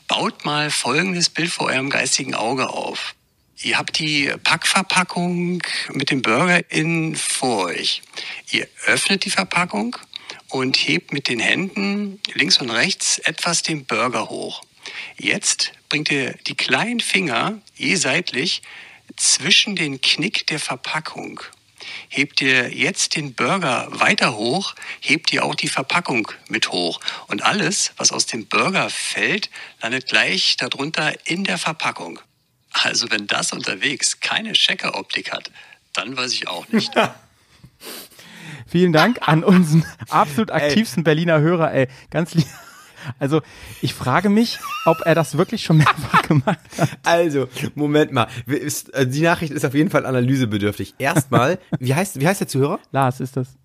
Baut 0.07 0.45
mal 0.45 0.71
folgendes 0.71 1.29
Bild 1.29 1.51
vor 1.51 1.67
eurem 1.67 1.91
geistigen 1.91 2.33
Auge 2.33 2.69
auf. 2.69 3.13
Ihr 3.61 3.77
habt 3.77 3.99
die 3.99 4.33
Packverpackung 4.43 5.61
mit 5.93 6.09
dem 6.09 6.23
Burger 6.23 6.69
in 6.71 7.15
vor 7.15 7.65
euch. 7.65 8.01
Ihr 8.49 8.67
öffnet 8.85 9.25
die 9.25 9.31
Verpackung 9.31 9.95
und 10.49 10.77
hebt 10.77 11.13
mit 11.13 11.27
den 11.27 11.39
Händen 11.39 12.19
links 12.33 12.59
und 12.59 12.69
rechts 12.69 13.19
etwas 13.19 13.63
den 13.63 13.85
Burger 13.85 14.29
hoch. 14.29 14.63
Jetzt 15.17 15.73
bringt 15.89 16.11
ihr 16.11 16.33
die 16.47 16.55
kleinen 16.55 16.99
Finger 16.99 17.59
je 17.75 17.95
seitlich 17.95 18.61
zwischen 19.15 19.75
den 19.75 20.01
Knick 20.01 20.47
der 20.47 20.59
Verpackung. 20.59 21.41
Hebt 22.09 22.41
ihr 22.41 22.73
jetzt 22.73 23.15
den 23.15 23.33
Burger 23.33 23.87
weiter 23.91 24.35
hoch, 24.35 24.75
hebt 24.99 25.31
ihr 25.31 25.45
auch 25.45 25.55
die 25.55 25.67
Verpackung 25.67 26.31
mit 26.47 26.71
hoch. 26.71 26.99
Und 27.27 27.43
alles, 27.43 27.93
was 27.97 28.11
aus 28.11 28.25
dem 28.25 28.47
Burger 28.47 28.89
fällt, 28.89 29.49
landet 29.81 30.07
gleich 30.07 30.57
darunter 30.57 31.13
in 31.25 31.43
der 31.43 31.57
Verpackung. 31.57 32.19
Also 32.71 33.09
wenn 33.11 33.27
das 33.27 33.53
unterwegs 33.53 34.19
keine 34.19 34.53
Checkeroptik 34.53 35.31
hat, 35.31 35.51
dann 35.93 36.17
weiß 36.17 36.33
ich 36.33 36.47
auch 36.47 36.67
nicht. 36.69 36.91
Vielen 38.67 38.93
Dank 38.93 39.27
an 39.27 39.43
unseren 39.43 39.85
absolut 40.09 40.51
aktivsten 40.51 41.03
Berliner 41.03 41.39
Hörer, 41.39 41.73
ey. 41.73 41.87
Ganz 42.09 42.33
lieb. 42.33 42.45
Also, 43.19 43.41
ich 43.81 43.93
frage 43.93 44.27
mich, 44.27 44.59
ob 44.83 44.97
er 45.05 45.15
das 45.15 45.37
wirklich 45.37 45.63
schon 45.63 45.77
mehrfach 45.77 46.23
gemacht 46.23 46.59
hat. 46.77 46.89
Also, 47.05 47.47
Moment 47.75 48.11
mal. 48.11 48.27
Äh, 48.47 49.05
Die 49.05 49.21
Nachricht 49.21 49.53
ist 49.53 49.63
auf 49.65 49.73
jeden 49.75 49.89
Fall 49.89 50.05
analysebedürftig. 50.05 50.95
Erstmal, 50.97 51.59
wie 51.79 51.95
heißt, 51.95 52.19
wie 52.19 52.27
heißt 52.27 52.41
der 52.41 52.47
Zuhörer? 52.49 52.79
Lars, 52.91 53.21
ist 53.21 53.37
das? 53.37 53.55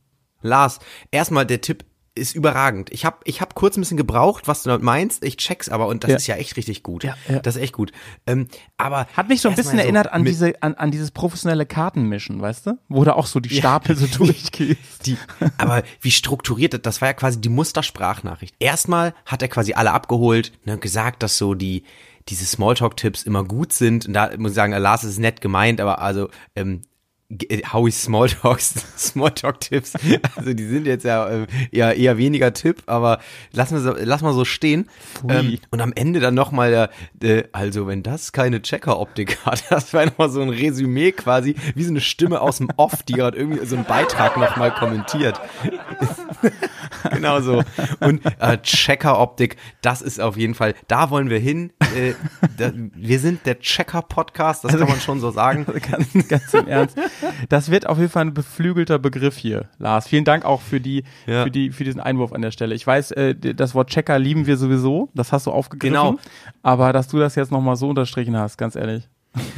Lars, 0.42 0.78
erstmal 1.10 1.44
der 1.46 1.60
Tipp 1.60 1.84
ist 2.14 2.34
überragend. 2.34 2.90
Ich 2.92 3.04
habe 3.06 3.16
ich 3.24 3.40
hab 3.40 3.54
kurz 3.54 3.76
ein 3.76 3.80
bisschen 3.80 3.96
gebraucht, 3.96 4.46
was 4.46 4.62
du 4.62 4.68
damit 4.68 4.82
meinst. 4.84 5.24
Ich 5.24 5.38
check's 5.38 5.68
aber 5.70 5.86
und 5.86 6.04
das 6.04 6.10
Ja. 6.10 6.16
ist 6.16 6.26
ja 6.26 6.34
echt 6.36 6.56
richtig 6.56 6.82
gut. 6.82 7.04
Ja, 7.04 7.14
ja. 7.28 7.38
Das 7.40 7.56
ist 7.56 7.62
echt 7.62 7.72
gut. 7.72 7.90
Ähm, 8.26 8.48
aber 8.76 9.06
Hat 9.16 9.28
mich 9.30 9.40
so 9.40 9.48
ein 9.48 9.54
bisschen 9.54 9.78
erinnert 9.78 10.12
an 10.12 10.24
diese, 10.24 10.52
an, 10.62 10.74
an 10.74 10.90
dieses 10.90 11.10
professionelle 11.10 11.64
Kartenmischen, 11.64 12.40
weißt 12.42 12.66
du? 12.66 12.78
Wo 12.88 13.04
da 13.04 13.14
auch 13.14 13.26
so 13.26 13.40
die 13.40 13.48
Stapel 13.56 13.96
so 13.96 14.06
durchgehst. 14.18 15.06
Die, 15.06 15.16
aber 15.56 15.82
wie 16.02 16.10
strukturiert, 16.10 16.74
das- 16.74 16.82
das 16.82 17.00
war 17.00 17.08
ja 17.08 17.14
quasi 17.14 17.40
die 17.40 17.48
Mustersprachnachricht. 17.48 18.54
Erstmal 18.58 19.14
hat 19.26 19.40
er 19.42 19.48
quasi 19.48 19.72
alle 19.72 19.92
abgeholt, 19.92 20.52
ne, 20.66 20.76
gesagt, 20.78 21.22
dass 21.22 21.38
so 21.38 21.54
die, 21.54 21.84
diese 22.28 22.44
Smalltalk-Tipps 22.44 23.22
immer 23.22 23.44
gut 23.44 23.72
sind. 23.72 24.06
Und 24.06 24.12
da 24.12 24.30
muss 24.36 24.52
ich 24.52 24.54
sagen, 24.56 24.72
Lars 24.74 25.04
ist 25.04 25.18
nett 25.18 25.40
gemeint, 25.40 25.80
aber 25.80 26.00
also, 26.00 26.28
ähm, 26.54 26.82
Howies 27.72 28.02
Smalltalks, 28.02 28.74
Smalltalk-Tipps, 28.98 29.94
also 30.36 30.52
die 30.52 30.66
sind 30.66 30.86
jetzt 30.86 31.04
ja 31.04 31.28
äh, 31.28 31.46
eher, 31.70 31.96
eher 31.96 32.18
weniger 32.18 32.52
Tipp, 32.52 32.82
aber 32.86 33.20
lass 33.52 33.70
mal 33.70 33.80
so, 33.80 33.94
lass 33.98 34.22
mal 34.22 34.34
so 34.34 34.44
stehen. 34.44 34.88
Ähm, 35.28 35.58
und 35.70 35.80
am 35.80 35.92
Ende 35.94 36.20
dann 36.20 36.34
nochmal 36.34 36.70
der, 36.70 36.90
der, 37.14 37.48
also 37.52 37.86
wenn 37.86 38.02
das 38.02 38.32
keine 38.32 38.60
Checker-Optik 38.60 39.38
hat, 39.44 39.64
das 39.70 39.94
war 39.94 40.06
nochmal 40.06 40.30
so 40.30 40.42
ein 40.42 40.50
Resümee 40.50 41.12
quasi, 41.12 41.56
wie 41.74 41.84
so 41.84 41.90
eine 41.90 42.00
Stimme 42.00 42.40
aus 42.40 42.58
dem 42.58 42.68
Off, 42.76 43.02
die 43.02 43.14
gerade 43.14 43.36
irgendwie 43.36 43.64
so 43.64 43.76
einen 43.76 43.84
Beitrag 43.84 44.36
nochmal 44.36 44.72
kommentiert. 44.72 45.40
genau 47.12 47.40
so. 47.40 47.62
Und 48.00 48.22
äh, 48.40 48.58
Checker-Optik, 48.58 49.56
das 49.80 50.02
ist 50.02 50.20
auf 50.20 50.36
jeden 50.36 50.54
Fall, 50.54 50.74
da 50.88 51.10
wollen 51.10 51.30
wir 51.30 51.38
hin. 51.38 51.72
Äh, 51.96 52.14
da, 52.56 52.72
wir 52.74 53.18
sind 53.18 53.46
der 53.46 53.58
Checker-Podcast, 53.58 54.64
das 54.64 54.76
kann 54.76 54.88
man 54.88 55.00
schon 55.00 55.20
so 55.20 55.30
sagen. 55.30 55.66
ganz, 55.90 56.28
ganz 56.28 56.54
im 56.54 56.68
Ernst. 56.68 56.96
Das 57.48 57.70
wird 57.70 57.86
auf 57.86 57.98
jeden 57.98 58.10
Fall 58.10 58.26
ein 58.26 58.34
beflügelter 58.34 58.98
Begriff 58.98 59.36
hier, 59.36 59.68
Lars. 59.78 60.08
Vielen 60.08 60.24
Dank 60.24 60.44
auch 60.44 60.60
für 60.60 60.80
die, 60.80 61.04
Ja. 61.26 61.44
für 61.44 61.50
die, 61.50 61.70
für 61.70 61.84
diesen 61.84 62.00
Einwurf 62.00 62.32
an 62.32 62.42
der 62.42 62.50
Stelle. 62.50 62.74
Ich 62.74 62.86
weiß, 62.86 63.12
äh, 63.12 63.34
das 63.34 63.74
Wort 63.74 63.90
Checker 63.90 64.18
lieben 64.18 64.46
wir 64.46 64.56
sowieso. 64.56 65.08
Das 65.14 65.32
hast 65.32 65.46
du 65.46 65.50
aufgegriffen. 65.50 65.94
Genau. 65.94 66.16
Aber 66.62 66.92
dass 66.92 67.08
du 67.08 67.18
das 67.18 67.34
jetzt 67.34 67.50
nochmal 67.52 67.76
so 67.76 67.88
unterstrichen 67.88 68.36
hast, 68.36 68.56
ganz 68.58 68.76
ehrlich. 68.76 69.08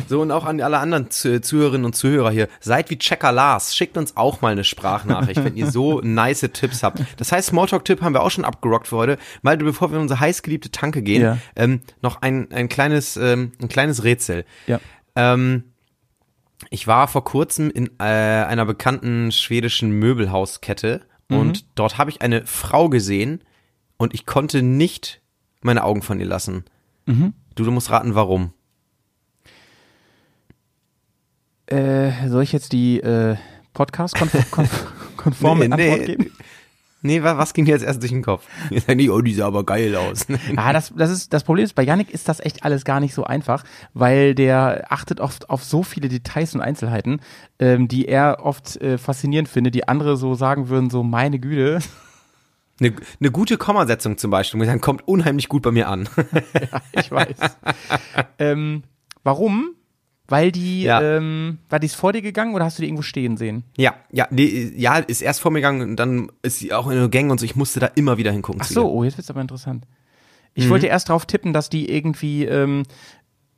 So, 0.06 0.20
und 0.20 0.30
auch 0.30 0.44
an 0.44 0.60
alle 0.60 0.78
anderen 0.78 1.10
Zu- 1.10 1.40
Zuhörerinnen 1.40 1.84
und 1.84 1.94
Zuhörer 1.96 2.30
hier. 2.30 2.48
Seid 2.60 2.90
wie 2.90 2.98
Checker 2.98 3.32
Lars. 3.32 3.74
Schickt 3.74 3.96
uns 3.96 4.16
auch 4.16 4.40
mal 4.40 4.52
eine 4.52 4.62
Sprachnachricht, 4.64 5.42
wenn 5.44 5.56
ihr 5.56 5.68
so 5.70 6.00
nice 6.04 6.48
Tipps 6.52 6.82
habt. 6.82 7.00
Das 7.16 7.32
heißt, 7.32 7.48
Smalltalk-Tipp 7.48 8.00
haben 8.00 8.14
wir 8.14 8.22
auch 8.22 8.30
schon 8.30 8.44
abgerockt 8.44 8.87
für 8.87 8.96
heute. 8.96 9.18
Mal, 9.42 9.56
bevor 9.56 9.90
wir 9.90 9.96
in 9.96 10.02
unsere 10.02 10.20
heißgeliebte 10.20 10.70
Tanke 10.70 11.02
gehen, 11.02 11.22
Ja. 11.22 11.38
ähm, 11.56 11.80
noch 12.02 12.22
ein, 12.22 12.52
ein 12.52 12.68
kleines, 12.68 13.16
ähm, 13.16 13.52
ein 13.60 13.68
kleines 13.68 14.04
Rätsel. 14.04 14.44
Ja. 14.68 14.78
Ähm, 15.16 15.64
ich 16.70 16.87
war 16.87 17.08
vor 17.08 17.24
kurzem 17.24 17.68
in 17.70 17.88
äh, 17.98 18.04
einer 18.04 18.64
bekannten 18.66 19.32
schwedischen 19.32 19.90
Möbelhauskette 19.90 21.02
und 21.28 21.64
dort 21.74 21.98
habe 21.98 22.10
ich 22.10 22.22
eine 22.22 22.46
Frau 22.46 22.88
gesehen 22.88 23.42
und 23.96 24.14
ich 24.14 24.24
konnte 24.24 24.62
nicht 24.62 25.20
meine 25.62 25.82
Augen 25.82 26.02
von 26.02 26.20
ihr 26.20 26.26
lassen. 26.26 26.64
Du, 27.06 27.64
du 27.64 27.70
musst 27.72 27.90
raten, 27.90 28.14
warum. 28.14 28.52
Äh, 31.66 32.29
soll 32.29 32.42
ich 32.42 32.53
jetzt 32.53 32.72
die 32.72 33.00
äh, 33.00 33.37
Podcast-konforme 33.72 35.68
Nee, 35.68 35.77
nee. 35.77 35.90
Antwort 35.90 36.07
geben? 36.07 36.33
Nee, 37.07 37.22
wa- 37.22 37.37
was 37.37 37.53
ging 37.53 37.64
dir 37.66 37.72
jetzt 37.72 37.85
erst 37.85 38.00
durch 38.03 38.12
den 38.12 38.22
Kopf? 38.22 38.46
Jetzt 38.70 38.87
sagen 38.87 38.98
die, 38.98 39.11
oh, 39.11 39.20
die 39.20 39.35
sah 39.35 39.46
aber 39.46 39.64
geil 39.64 39.94
aus. 39.94 40.27
Ah, 40.57 40.72
das, 40.72 40.92
das, 40.96 41.11
ist, 41.11 41.33
das 41.35 41.44
Problem 41.44 41.64
ist, 41.64 41.74
bei 41.74 41.83
Yannick 41.83 42.11
ist 42.11 42.29
das 42.29 42.40
echt 42.40 42.64
alles 42.64 42.85
gar 42.85 42.98
nicht 43.00 43.12
so 43.14 43.24
einfach, 43.24 43.62
weil 43.92 44.35
der 44.35 44.87
achtet 44.90 45.20
oft 45.20 45.50
auf 45.50 45.62
so 45.64 45.83
viele 45.83 46.09
Details 46.09 46.55
und 46.55 46.61
Einzelheiten, 46.62 47.20
ähm, 47.59 47.88
die 47.88 48.09
er 48.09 48.38
oft 48.42 48.77
äh, 48.81 48.96
faszinierend 48.96 49.48
findet, 49.50 49.74
die 49.74 49.87
andere 49.87 50.16
so 50.16 50.35
sagen 50.35 50.68
würden, 50.70 50.88
so 50.90 51.03
meine 51.03 51.38
Güte. 51.38 51.79
Eine, 52.81 52.92
eine 53.20 53.31
gute 53.31 53.57
Kommasetzung 53.57 54.18
zum 54.18 54.33
Beispiel, 54.33 54.61
ich 54.61 54.66
sagen, 54.66 54.81
kommt 54.81 55.07
unheimlich 55.07 55.48
gut 55.48 55.62
bei 55.62 55.70
mir 55.70 55.88
an. 55.88 56.09
Ich 56.90 57.09
weiß. 57.09 57.37
ähm, 58.40 58.83
warum? 59.22 59.77
Weil 60.26 60.52
die, 60.52 60.82
Ja. 60.84 61.02
ähm, 61.02 61.58
war 61.68 61.78
die 61.78 61.87
ist 61.87 61.96
vor 61.96 62.12
dir 62.14 62.22
gegangen 62.22 62.54
oder 62.54 62.64
hast 62.64 62.78
du 62.78 62.82
die 62.82 62.88
irgendwo 62.88 63.02
stehen 63.02 63.37
sehen? 63.37 63.62
ja, 63.76 63.94
ja, 64.10 64.26
nee, 64.30 64.72
ja, 64.74 64.96
ist 64.96 65.20
erst 65.20 65.40
vor 65.40 65.50
mir 65.50 65.58
gegangen 65.58 65.82
und 65.90 65.96
dann 65.96 66.32
ist 66.42 66.58
sie 66.60 66.72
auch 66.72 66.88
in 66.88 66.96
den 66.96 67.10
Gängen 67.10 67.30
und 67.30 67.38
so. 67.40 67.44
Ich 67.44 67.56
musste 67.56 67.78
da 67.80 67.87
immer 67.94 68.16
wieder 68.16 68.32
hingucken. 68.32 68.62
Ach 68.64 68.66
so, 68.68 68.90
oh, 68.90 69.04
jetzt 69.04 69.18
wird's 69.18 69.28
aber 69.30 69.42
interessant. 69.42 69.84
Ich 70.54 70.68
wollte 70.70 70.87
erst 70.87 71.08
drauf 71.08 71.26
tippen, 71.26 71.52
dass 71.52 71.68
die 71.68 71.90
irgendwie 71.90 72.44
ähm, 72.44 72.84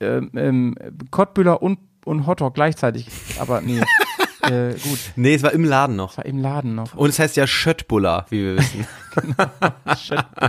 ähm, 0.01 0.31
ähm, 0.35 0.75
Kottbüller 1.11 1.63
und, 1.63 1.79
und 2.05 2.27
Hotdog 2.27 2.55
gleichzeitig, 2.55 3.07
aber 3.39 3.61
nee. 3.61 3.81
äh, 4.43 4.73
gut, 4.73 4.99
Nee, 5.15 5.35
es 5.35 5.43
war 5.43 5.53
im 5.53 5.63
Laden 5.65 5.95
noch. 5.95 6.17
war 6.17 6.25
im 6.27 6.39
Laden 6.39 6.75
noch. 6.75 6.95
Und 6.95 7.11
es 7.11 7.19
heißt 7.19 7.37
ja 7.37 7.47
Schöttbuller, 7.47 8.27
wie 8.31 8.43
wir 8.43 8.57
wissen. 8.57 8.87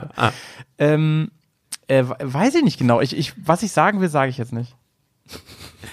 Ähm, 0.80 1.32
äh, 1.88 2.03
we- 2.06 2.15
weiß 2.21 2.56
ich 2.56 2.63
nicht 2.63 2.77
genau. 2.77 3.01
Ich, 3.01 3.17
ich, 3.17 3.34
was 3.45 3.63
ich 3.63 3.71
sagen 3.71 3.99
will, 4.01 4.10
sage 4.10 4.30
ich 4.30 4.38
jetzt 4.38 4.53
nicht. 4.53 4.75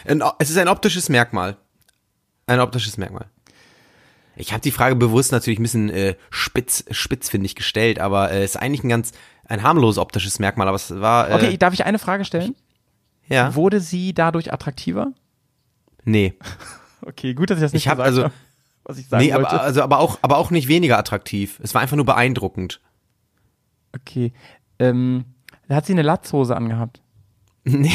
Ein, 0.06 0.22
es 0.38 0.50
ist 0.50 0.58
ein 0.58 0.68
optisches 0.68 1.08
Merkmal. 1.08 1.56
Ein 2.46 2.60
optisches 2.60 2.96
Merkmal. 2.96 3.26
Ich 4.36 4.52
habe 4.52 4.60
die 4.62 4.70
Frage 4.72 4.96
bewusst 4.96 5.30
natürlich 5.32 5.58
ein 5.60 5.62
bisschen 5.62 5.90
äh, 5.90 6.16
spitz, 6.30 6.84
spitzfindig 6.90 7.54
gestellt, 7.54 7.98
aber 8.00 8.30
äh, 8.32 8.42
es 8.42 8.54
ist 8.54 8.60
eigentlich 8.60 8.82
ein 8.82 8.88
ganz 8.88 9.12
ein 9.46 9.62
harmloses 9.62 9.98
optisches 9.98 10.38
Merkmal, 10.38 10.66
aber 10.68 10.76
es 10.76 10.90
war 11.00 11.30
äh, 11.30 11.34
Okay, 11.34 11.56
darf 11.58 11.74
ich 11.74 11.84
eine 11.84 11.98
Frage 11.98 12.24
stellen? 12.24 12.54
ja. 13.28 13.54
Wurde 13.54 13.80
sie 13.80 14.12
dadurch 14.14 14.52
attraktiver? 14.52 15.12
Nee. 16.04 16.34
Okay, 17.06 17.34
gut, 17.34 17.50
dass 17.50 17.58
ich 17.58 17.62
das 17.62 17.72
nicht 17.74 17.82
Ich 17.82 17.88
hab 17.88 17.98
gesagt 17.98 18.06
also- 18.08 18.22
habe, 18.24 18.34
was 18.84 18.96
ich 18.96 19.06
sagen 19.08 19.22
Nee, 19.22 19.34
wollte. 19.34 19.50
aber 19.50 19.60
also 19.62 19.82
aber 19.82 19.98
auch 19.98 20.18
aber 20.22 20.38
auch 20.38 20.50
nicht 20.50 20.68
weniger 20.68 20.98
attraktiv. 20.98 21.60
Es 21.62 21.74
war 21.74 21.82
einfach 21.82 21.96
nur 21.96 22.06
beeindruckend. 22.06 22.80
okay. 23.94 24.32
Ähm, 24.78 25.26
hat 25.68 25.84
sie 25.84 25.92
eine 25.92 26.00
Latzhose 26.02 26.56
angehabt? 26.56 27.02
Nee. 27.64 27.94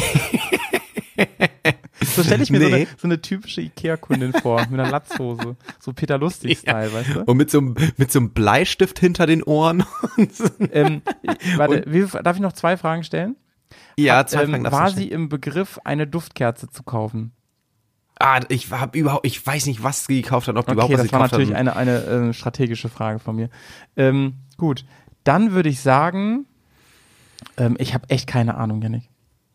So 2.02 2.22
stelle 2.22 2.42
ich 2.42 2.50
mir 2.50 2.60
so, 2.60 2.66
Nee. 2.68 2.74
eine, 2.74 2.86
so 2.96 3.06
eine 3.08 3.20
typische 3.20 3.60
Ikea-Kundin 3.60 4.32
vor, 4.32 4.60
mit 4.70 4.80
einer 4.80 4.90
Latzhose. 4.90 5.56
So 5.78 5.92
Peter 5.92 6.18
Lustig-Style, 6.18 6.92
weißt 6.92 7.14
du? 7.14 7.20
Und 7.24 7.36
mit 7.36 7.50
so, 7.50 7.58
einem, 7.58 7.74
mit 7.96 8.10
so 8.10 8.18
einem 8.20 8.30
Bleistift 8.30 8.98
hinter 8.98 9.26
den 9.26 9.42
Ohren. 9.42 9.84
Ähm, 10.72 11.02
warte, 11.56 11.84
wie, 11.86 12.04
darf 12.22 12.36
ich 12.36 12.42
noch 12.42 12.52
zwei 12.52 12.76
Fragen 12.76 13.02
stellen? 13.04 13.36
ja, 13.98 14.26
zwei 14.26 14.42
ähm, 14.44 14.50
Fragen 14.50 14.64
du 14.64 14.72
war 14.72 14.90
sie 14.90 15.08
im 15.08 15.28
Begriff, 15.28 15.78
eine 15.84 16.06
Duftkerze 16.06 16.68
zu 16.68 16.82
kaufen? 16.82 17.32
Ah, 18.18 18.40
ich 18.48 18.70
hab 18.70 18.94
überhaupt, 18.96 19.26
ich 19.26 19.44
weiß 19.44 19.66
nicht, 19.66 19.82
was 19.82 20.04
sie 20.04 20.20
gekauft 20.22 20.48
hat, 20.48 20.56
ob 20.56 20.66
die 20.66 20.72
überhaupt 20.72 20.92
Okay, 20.92 20.98
was 21.00 21.06
das 21.06 21.12
war 21.12 21.20
gekauft 21.20 21.32
natürlich 21.32 21.50
hat. 21.54 21.76
eine, 21.76 21.76
eine 21.76 22.28
äh, 22.28 22.32
strategische 22.34 22.88
Frage 22.88 23.18
von 23.18 23.36
mir. 23.36 23.48
Ähm, 23.96 24.34
gut, 24.58 24.84
dann 25.24 25.52
würde 25.52 25.68
ich 25.70 25.80
sagen, 25.80 26.46
ähm, 27.56 27.76
ich 27.78 27.94
habe 27.94 28.08
echt 28.10 28.26
keine 28.26 28.56
Ahnung, 28.56 28.82
Janik. 28.82 29.04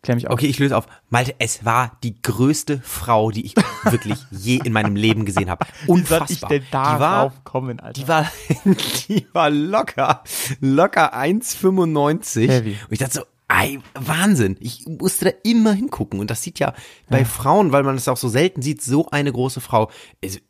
Klär 0.05 0.15
mich 0.15 0.27
auf. 0.27 0.33
Okay, 0.33 0.45
ich 0.45 0.59
löse 0.59 0.77
auf. 0.77 0.85
Malte, 1.09 1.33
es 1.39 1.65
war 1.65 1.97
die 2.03 2.21
größte 2.21 2.79
Frau, 2.83 3.31
die 3.31 3.45
ich 3.45 3.55
wirklich 3.83 4.19
je 4.31 4.57
in 4.63 4.71
meinem 4.71 4.95
Leben 4.95 5.25
gesehen 5.25 5.49
habe. 5.49 5.65
Wie 5.65 5.87
soll 5.87 5.97
ich 5.97 6.11
Unfassbar. 6.11 6.49
denn 6.51 6.61
die 6.69 6.73
war, 6.73 7.33
kommen, 7.43 7.79
Alter? 7.79 7.99
die 8.01 8.07
war, 8.07 8.31
die 9.09 9.25
war 9.33 9.49
locker, 9.49 10.23
locker 10.61 11.13
1,95. 11.17 12.47
Heavy. 12.47 12.71
Und 12.83 12.91
ich 12.91 12.99
dachte 12.99 13.13
so, 13.15 13.21
ey, 13.47 13.79
Wahnsinn. 13.95 14.57
Ich 14.59 14.85
musste 14.87 15.25
da 15.25 15.31
immer 15.43 15.73
hingucken. 15.73 16.19
Und 16.19 16.29
das 16.31 16.41
sieht 16.43 16.59
ja 16.59 16.73
bei 17.09 17.25
Frauen, 17.25 17.71
weil 17.71 17.83
man 17.83 17.95
es 17.95 18.07
auch 18.07 18.17
so 18.17 18.29
selten 18.29 18.61
sieht, 18.61 18.81
so 18.81 19.07
eine 19.09 19.31
große 19.31 19.61
Frau. 19.61 19.89
Ist, 20.21 20.41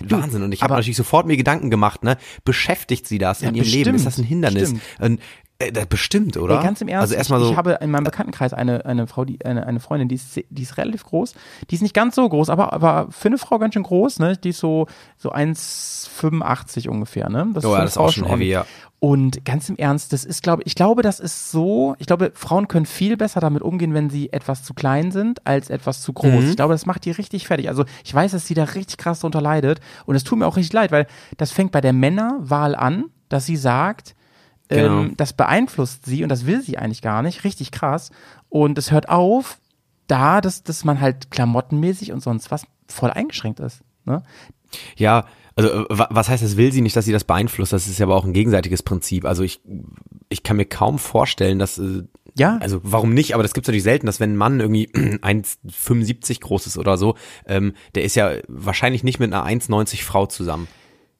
Wahnsinn. 0.00 0.42
Und 0.42 0.52
ich 0.52 0.62
habe 0.62 0.74
natürlich 0.74 0.96
sofort 0.96 1.26
mir 1.26 1.36
Gedanken 1.36 1.70
gemacht, 1.70 2.02
ne? 2.02 2.16
Beschäftigt 2.44 3.06
sie 3.06 3.18
das 3.18 3.42
Ja, 3.42 3.50
in 3.50 3.54
ihrem 3.54 3.64
Leben? 3.66 3.92
bestimmt, 3.92 3.96
Ist 3.98 4.06
das 4.06 4.18
ein 4.18 4.24
Hindernis? 4.24 4.68
stimmt. 4.70 4.82
Und, 4.98 5.20
äh, 5.60 5.72
das 5.72 5.86
bestimmt, 5.86 6.36
oder? 6.36 6.58
Ey, 6.58 6.62
ganz 6.62 6.80
im 6.80 6.88
Ernst, 6.88 7.02
Also 7.02 7.14
erstmal 7.14 7.40
so. 7.40 7.50
ich, 7.50 7.56
habe 7.56 7.78
in 7.80 7.90
meinem 7.90 8.04
Bekanntenkreis 8.04 8.52
eine, 8.52 8.86
eine 8.86 9.06
Frau, 9.06 9.24
die, 9.24 9.44
eine, 9.44 9.66
eine 9.66 9.80
Freundin, 9.80 10.08
die 10.08 10.14
ist, 10.14 10.36
die 10.48 10.62
ist 10.62 10.76
relativ 10.76 11.04
groß. 11.04 11.34
Die 11.70 11.74
ist 11.74 11.82
nicht 11.82 11.94
ganz 11.94 12.14
so 12.14 12.28
groß, 12.28 12.48
aber, 12.48 12.72
aber 12.72 13.08
für 13.10 13.28
eine 13.28 13.38
Frau 13.38 13.58
ganz 13.58 13.74
schön 13.74 13.82
groß, 13.82 14.20
ne? 14.20 14.36
Die 14.36 14.50
ist 14.50 14.60
so, 14.60 14.86
so 15.16 15.32
1,85 15.32 16.88
ungefähr, 16.88 17.28
ne? 17.28 17.50
Das 17.54 17.64
Oh 17.64 17.72
ja, 17.74 17.82
das 17.82 17.92
ist 17.92 17.98
auch 17.98 18.12
schon 18.12 18.28
heavy, 18.28 18.50
ja. 18.50 18.66
Und 19.00 19.44
ganz 19.44 19.68
im 19.68 19.76
Ernst, 19.76 20.12
das 20.12 20.24
ist, 20.24 20.42
glaube 20.42 20.62
ich, 20.64 20.74
glaube, 20.74 21.02
das 21.02 21.20
ist 21.20 21.52
so, 21.52 21.94
ich 21.98 22.06
glaube, 22.06 22.32
Frauen 22.34 22.66
können 22.66 22.86
viel 22.86 23.16
besser 23.16 23.40
damit 23.40 23.62
umgehen, 23.62 23.94
wenn 23.94 24.10
sie 24.10 24.32
etwas 24.32 24.64
zu 24.64 24.74
klein 24.74 25.12
sind, 25.12 25.46
als 25.46 25.70
etwas 25.70 26.02
zu 26.02 26.12
groß. 26.12 26.42
Mhm. 26.42 26.50
Ich 26.50 26.56
glaube, 26.56 26.74
das 26.74 26.84
macht 26.84 27.04
die 27.04 27.12
richtig 27.12 27.46
fertig. 27.46 27.68
Also 27.68 27.84
ich 28.04 28.12
weiß, 28.12 28.32
dass 28.32 28.46
sie 28.46 28.54
da 28.54 28.64
richtig 28.64 28.96
krass 28.96 29.20
drunter 29.20 29.40
leidet. 29.40 29.80
Und 30.06 30.16
es 30.16 30.24
tut 30.24 30.38
mir 30.38 30.46
auch 30.46 30.56
richtig 30.56 30.72
leid, 30.72 30.90
weil 30.90 31.06
das 31.36 31.52
fängt 31.52 31.70
bei 31.70 31.80
der 31.80 31.92
Männerwahl 31.92 32.74
an, 32.74 33.04
dass 33.28 33.46
sie 33.46 33.56
sagt, 33.56 34.16
Genau. 34.68 35.00
ähm, 35.02 35.14
das 35.16 35.32
beeinflusst 35.32 36.04
sie 36.06 36.22
und 36.22 36.28
das 36.28 36.44
will 36.46 36.60
sie 36.62 36.76
eigentlich 36.78 37.02
gar 37.02 37.22
nicht, 37.22 37.44
richtig 37.44 37.70
krass. 37.70 38.10
Und 38.48 38.76
es 38.78 38.90
hört 38.90 39.08
auf, 39.08 39.58
da, 40.06 40.40
dass, 40.40 40.62
dass 40.62 40.84
man 40.84 41.00
halt 41.00 41.30
klamottenmäßig 41.30 42.12
und 42.12 42.20
sonst 42.22 42.50
was 42.50 42.64
voll 42.88 43.10
eingeschränkt 43.10 43.60
ist. 43.60 43.80
Ne? 44.04 44.22
Ja, 44.96 45.24
also 45.56 45.70
äh, 45.70 45.84
wa- 45.88 46.08
was 46.10 46.28
heißt, 46.28 46.42
das 46.42 46.56
will 46.56 46.72
sie 46.72 46.80
nicht, 46.82 46.96
dass 46.96 47.04
sie 47.06 47.12
das 47.12 47.24
beeinflusst? 47.24 47.72
Das 47.72 47.86
ist 47.88 47.98
ja 47.98 48.06
aber 48.06 48.16
auch 48.16 48.24
ein 48.24 48.32
gegenseitiges 48.32 48.82
Prinzip. 48.82 49.24
Also 49.24 49.42
ich, 49.42 49.60
ich 50.28 50.42
kann 50.42 50.56
mir 50.56 50.66
kaum 50.66 50.98
vorstellen, 50.98 51.58
dass, 51.58 51.78
äh, 51.78 52.02
Ja. 52.36 52.58
also 52.60 52.80
warum 52.82 53.12
nicht, 53.14 53.34
aber 53.34 53.42
das 53.42 53.54
gibt's 53.54 53.68
natürlich 53.68 53.82
selten, 53.82 54.06
dass 54.06 54.20
wenn 54.20 54.32
ein 54.34 54.36
Mann 54.36 54.60
irgendwie 54.60 54.88
1,75 54.94 56.40
groß 56.40 56.66
ist 56.66 56.78
oder 56.78 56.96
so, 56.96 57.14
ähm, 57.46 57.72
der 57.94 58.04
ist 58.04 58.16
ja 58.16 58.32
wahrscheinlich 58.48 59.04
nicht 59.04 59.18
mit 59.20 59.32
einer 59.32 59.44
1,90 59.46 60.02
Frau 60.04 60.26
zusammen. 60.26 60.68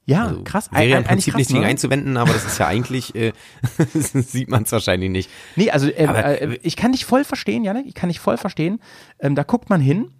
Ja, 0.08 0.24
Also, 0.26 0.42
krass. 0.42 0.70
Wäre 0.72 0.86
ja 0.86 0.98
im 0.98 1.04
Prinzip 1.04 1.32
krass, 1.34 1.38
nichts 1.38 1.52
gegen 1.52 1.62
ne? 1.64 1.68
einzuwenden, 1.68 2.16
aber 2.16 2.32
das 2.32 2.46
ist 2.46 2.58
ja 2.58 2.66
eigentlich, 2.66 3.14
äh, 3.14 3.32
sieht 3.94 4.48
man 4.48 4.62
es 4.62 4.72
wahrscheinlich 4.72 5.10
nicht. 5.10 5.30
Nee, 5.54 5.70
also 5.70 5.88
äh, 5.88 6.06
Aber- 6.06 6.40
äh, 6.40 6.58
ich 6.62 6.76
kann 6.76 6.92
dich 6.92 7.04
voll 7.04 7.24
verstehen, 7.24 7.62
Janik, 7.62 7.86
ich 7.86 7.94
kann 7.94 8.08
dich 8.08 8.18
voll 8.18 8.38
verstehen. 8.38 8.80
Ähm, 9.20 9.34
da 9.34 9.42
guckt 9.42 9.68
man 9.68 9.80
hin 9.82 10.10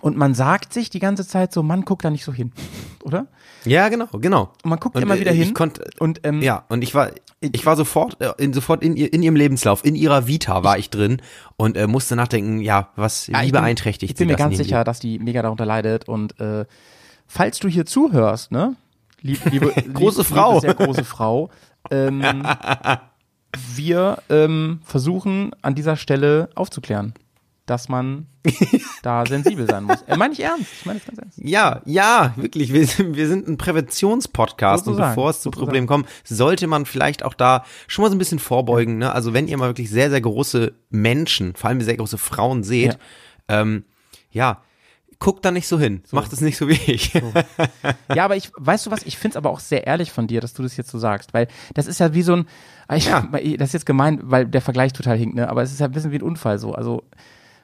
und 0.00 0.16
man 0.16 0.32
sagt 0.34 0.72
sich 0.72 0.88
die 0.88 1.00
ganze 1.00 1.26
Zeit 1.26 1.52
so, 1.52 1.62
Mann, 1.62 1.84
guck 1.84 2.00
da 2.00 2.08
nicht 2.08 2.24
so 2.24 2.32
hin, 2.32 2.52
oder? 3.04 3.26
Ja, 3.66 3.90
genau, 3.90 4.06
genau. 4.12 4.52
Und 4.64 4.70
man 4.70 4.78
guckt 4.80 4.96
Und, 4.96 5.02
immer 5.02 5.16
äh, 5.16 5.20
wieder 5.20 5.32
hin. 5.32 5.42
Ich 5.48 5.54
konnte, 5.54 5.84
und 5.98 6.20
ähm, 6.24 6.40
Ja, 6.40 6.64
und 6.70 6.80
ich 6.82 6.94
war, 6.94 7.10
ich 7.42 7.66
war 7.66 7.76
sofort, 7.76 8.18
äh, 8.22 8.32
in, 8.38 8.54
sofort 8.54 8.82
in, 8.82 8.96
in 8.96 9.22
ihrem 9.22 9.36
Lebenslauf, 9.36 9.84
in 9.84 9.96
ihrer 9.96 10.26
Vita 10.28 10.64
war 10.64 10.78
ich 10.78 10.88
drin 10.88 11.20
und 11.58 11.76
äh, 11.76 11.86
musste 11.86 12.16
nachdenken, 12.16 12.60
ja, 12.60 12.88
was, 12.96 13.26
ja, 13.26 13.42
wie 13.42 13.46
ich 13.46 13.52
bin- 13.52 13.60
beeinträchtigt 13.60 14.12
Ich 14.12 14.16
bin 14.16 14.28
mir 14.28 14.36
ganz 14.36 14.56
sicher, 14.56 14.82
dass 14.82 14.98
die 14.98 15.18
mega 15.18 15.42
darunter 15.42 15.66
leidet 15.66 16.08
und 16.08 16.40
äh, 16.40 16.64
falls 17.26 17.58
du 17.58 17.68
hier 17.68 17.84
zuhörst, 17.84 18.50
ne, 18.50 18.76
lieb, 19.22 19.40
liebe 19.50 19.72
Große 19.92 20.20
lieb, 20.20 20.26
Frau. 20.26 20.54
liebe, 20.54 20.60
sehr 20.60 20.74
große 20.74 21.04
Frau, 21.04 21.50
ähm, 21.90 22.22
wir 23.74 24.22
ähm, 24.28 24.80
versuchen 24.84 25.52
an 25.62 25.74
dieser 25.74 25.96
Stelle 25.96 26.50
aufzuklären, 26.54 27.14
dass 27.66 27.88
man 27.88 28.26
da 29.02 29.26
sensibel 29.26 29.66
sein 29.66 29.84
muss. 29.84 30.02
Äh, 30.02 30.16
meine 30.16 30.32
ich 30.32 30.40
ernst, 30.40 30.66
ich 30.80 30.86
meine 30.86 30.98
es 30.98 31.06
ganz 31.06 31.18
ernst. 31.18 31.38
Ja, 31.38 31.82
ja, 31.84 32.32
wirklich. 32.36 32.72
Wir 32.72 32.86
sind, 32.86 33.16
wir 33.16 33.28
sind 33.28 33.48
ein 33.48 33.58
Präventionspodcast 33.58 34.88
und 34.88 34.96
bevor 34.96 35.30
es 35.30 35.40
zu. 35.40 35.50
Problemen 35.50 35.86
kommt, 35.86 36.08
sollte 36.24 36.66
man 36.66 36.86
vielleicht 36.86 37.22
auch 37.22 37.34
da 37.34 37.64
schon 37.86 38.02
mal 38.02 38.08
so 38.08 38.16
ein 38.16 38.18
bisschen 38.18 38.38
vorbeugen. 38.38 38.98
Ne? 38.98 39.12
Also 39.12 39.34
wenn 39.34 39.46
ihr 39.46 39.56
mal 39.56 39.68
wirklich 39.68 39.90
sehr, 39.90 40.10
sehr 40.10 40.20
große 40.20 40.72
Menschen, 40.90 41.54
vor 41.54 41.68
allem 41.68 41.80
sehr 41.80 41.96
große 41.96 42.18
Frauen 42.18 42.62
seht, 42.62 42.98
ähm, 43.48 43.84
ja, 44.30 44.62
guckt 45.20 45.44
da 45.44 45.50
nicht 45.50 45.68
so 45.68 45.78
hin. 45.78 46.02
Macht 46.10 46.32
es 46.32 46.40
nicht 46.40 46.56
so 46.56 46.66
wie 46.66 46.80
ich. 46.90 47.12
Ja, 48.14 48.24
aber 48.24 48.36
ich, 48.36 48.50
weißt 48.56 48.86
du 48.86 48.90
was, 48.90 49.04
ich 49.04 49.18
find's 49.18 49.36
aber 49.36 49.50
auch 49.50 49.60
sehr 49.60 49.86
ehrlich 49.86 50.10
von 50.10 50.26
dir, 50.26 50.40
dass 50.40 50.54
du 50.54 50.62
das 50.62 50.76
jetzt 50.76 50.90
so 50.90 50.98
sagst, 50.98 51.32
weil 51.32 51.46
das 51.74 51.86
ist 51.86 52.00
ja 52.00 52.12
wie 52.14 52.22
so 52.22 52.34
ein, 52.34 52.46
ich, 52.94 53.08
das 53.56 53.68
ist 53.68 53.72
jetzt 53.74 53.86
gemein, 53.86 54.18
weil 54.22 54.46
der 54.46 54.62
Vergleich 54.62 54.92
total 54.92 55.16
hinkt, 55.16 55.36
ne, 55.36 55.48
aber 55.48 55.62
es 55.62 55.70
ist 55.70 55.78
ja 55.78 55.86
ein 55.86 55.92
bisschen 55.92 56.10
wie 56.10 56.16
ein 56.16 56.22
Unfall 56.22 56.58
so, 56.58 56.74
also, 56.74 57.04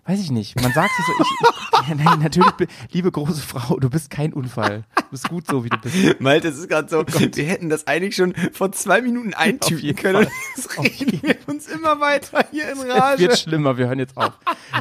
weiß 0.04 0.20
ich 0.20 0.30
nicht, 0.30 0.60
man 0.60 0.72
sagt 0.72 0.90
sich 0.94 1.06
so, 1.06 1.12
ich, 1.20 1.28
ich 1.50 1.65
ja, 1.88 1.94
nein, 1.94 2.18
natürlich, 2.20 2.50
be- 2.52 2.66
liebe 2.92 3.10
große 3.10 3.40
Frau, 3.42 3.78
du 3.78 3.88
bist 3.90 4.10
kein 4.10 4.32
Unfall, 4.32 4.84
du 4.96 5.02
bist 5.10 5.28
gut 5.28 5.46
so, 5.46 5.64
wie 5.64 5.68
du 5.68 5.78
bist. 5.78 5.96
Malte, 6.20 6.48
es 6.48 6.58
ist 6.58 6.68
gerade 6.68 6.88
so, 6.88 7.04
wir 7.06 7.44
hätten 7.46 7.68
das 7.68 7.86
eigentlich 7.86 8.16
schon 8.16 8.34
vor 8.52 8.72
zwei 8.72 9.00
Minuten 9.02 9.34
eintüten 9.34 9.94
können. 9.96 10.26
Jetzt 10.56 10.78
reden 10.78 11.20
wir 11.22 11.36
uns 11.46 11.66
immer 11.68 12.00
weiter 12.00 12.44
hier 12.50 12.70
in 12.72 12.78
Es 12.78 12.88
Rage. 12.88 13.18
wird 13.22 13.38
schlimmer, 13.38 13.76
wir 13.78 13.86
hören 13.88 13.98
jetzt 13.98 14.16
auf. 14.16 14.32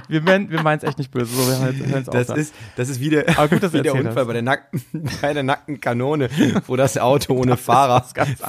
Wir, 0.08 0.22
meinen- 0.22 0.50
wir 0.50 0.62
meinen 0.62 0.78
es 0.80 0.84
echt 0.84 0.98
nicht 0.98 1.12
böse, 1.12 1.26
so, 1.36 1.48
wir 1.48 1.60
hören 1.60 1.94
jetzt, 1.96 2.14
Das 2.14 2.30
auf. 2.30 2.38
ist, 2.38 2.54
das 2.76 2.90
ist 2.90 3.00
wie 3.00 3.10
der, 3.10 3.30
Aber 3.38 3.48
gut, 3.48 3.64
dass 3.64 3.74
wie 3.74 3.82
der 3.82 3.94
Unfall 3.94 4.16
hast. 4.16 4.28
bei 4.28 4.34
der, 4.34 4.42
nackten, 4.42 4.82
bei 5.22 5.34
der 5.34 5.44
nackten 5.44 5.80
Kanone, 5.82 6.30
wo 6.68 6.76
das 6.76 6.98
Auto 6.98 7.34
ohne 7.34 7.58
Fahrer 7.58 8.04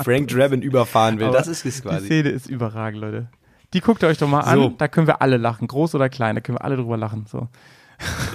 Frank 0.05 0.29
Drabin 0.29 0.63
überfahren 0.63 1.19
will. 1.19 1.27
Aber 1.29 1.37
das 1.39 1.47
ist 1.49 1.65
es 1.67 1.77
Die 1.77 1.83
quasi. 1.83 2.07
Szene 2.07 2.29
ist 2.31 2.49
überragend, 2.49 3.01
Leute. 3.01 3.29
Die 3.73 3.81
guckt 3.81 4.03
ihr 4.03 4.09
euch 4.09 4.17
doch 4.19 4.29
mal 4.29 4.41
an, 4.41 4.59
So. 4.59 4.69
da 4.79 4.87
können 4.89 5.07
wir 5.09 5.21
alle 5.21 5.37
lachen, 5.39 5.67
groß 5.67 5.95
oder 5.97 6.09
klein, 6.09 6.37
da 6.37 6.41
können 6.41 6.57
wir 6.57 6.65
alle 6.65 6.77
drüber 6.77 6.97
lachen, 6.97 7.27
so. 7.29 7.49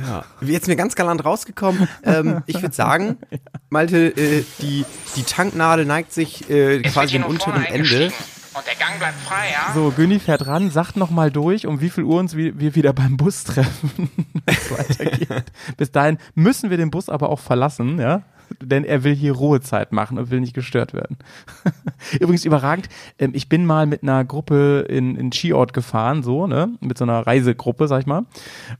Ja. 0.07 0.23
Jetzt 0.41 0.67
mir 0.67 0.75
ganz 0.75 0.95
galant 0.95 1.23
rausgekommen. 1.23 1.87
Ähm, 2.03 2.43
ich 2.45 2.61
würde 2.61 2.75
sagen, 2.75 3.17
Malte, 3.69 4.07
äh, 4.15 4.43
die, 4.59 4.85
die 5.15 5.23
Tanknadel 5.23 5.85
neigt 5.85 6.13
sich 6.13 6.49
äh, 6.49 6.81
quasi 6.81 7.17
am 7.17 7.23
unteren 7.23 7.63
Ende. 7.63 8.11
Und 8.53 8.67
der 8.67 8.75
Gang 8.75 8.99
bleibt 8.99 9.17
frei, 9.21 9.45
ja? 9.53 9.73
So, 9.73 9.93
Günni 9.95 10.19
fährt 10.19 10.45
ran, 10.45 10.71
sagt 10.71 10.97
nochmal 10.97 11.31
durch, 11.31 11.67
um 11.67 11.79
wie 11.79 11.89
viel 11.89 12.03
Uhr 12.03 12.19
uns 12.19 12.35
wir 12.35 12.59
wir 12.59 12.75
wieder 12.75 12.91
beim 12.91 13.15
Bus 13.15 13.45
treffen. 13.45 14.11
Bis 15.77 15.91
dahin 15.91 16.17
müssen 16.35 16.69
wir 16.69 16.75
den 16.75 16.91
Bus 16.91 17.07
aber 17.07 17.29
auch 17.29 17.39
verlassen, 17.39 17.97
ja, 17.97 18.23
denn 18.59 18.83
er 18.83 19.03
will 19.03 19.15
hier 19.15 19.33
Ruhezeit 19.33 19.91
machen 19.91 20.17
und 20.17 20.31
will 20.31 20.39
nicht 20.39 20.53
gestört 20.53 20.93
werden. 20.93 21.17
Übrigens 22.19 22.45
überragend, 22.45 22.89
ähm, 23.19 23.31
ich 23.33 23.49
bin 23.49 23.65
mal 23.65 23.85
mit 23.85 24.03
einer 24.03 24.25
Gruppe 24.25 24.85
in, 24.89 25.15
in 25.15 25.31
Skiort 25.31 25.73
gefahren, 25.73 26.23
so, 26.23 26.47
ne, 26.47 26.69
mit 26.79 26.97
so 26.97 27.05
einer 27.05 27.25
Reisegruppe, 27.25 27.87
sag 27.87 28.01
ich 28.01 28.07
mal, 28.07 28.25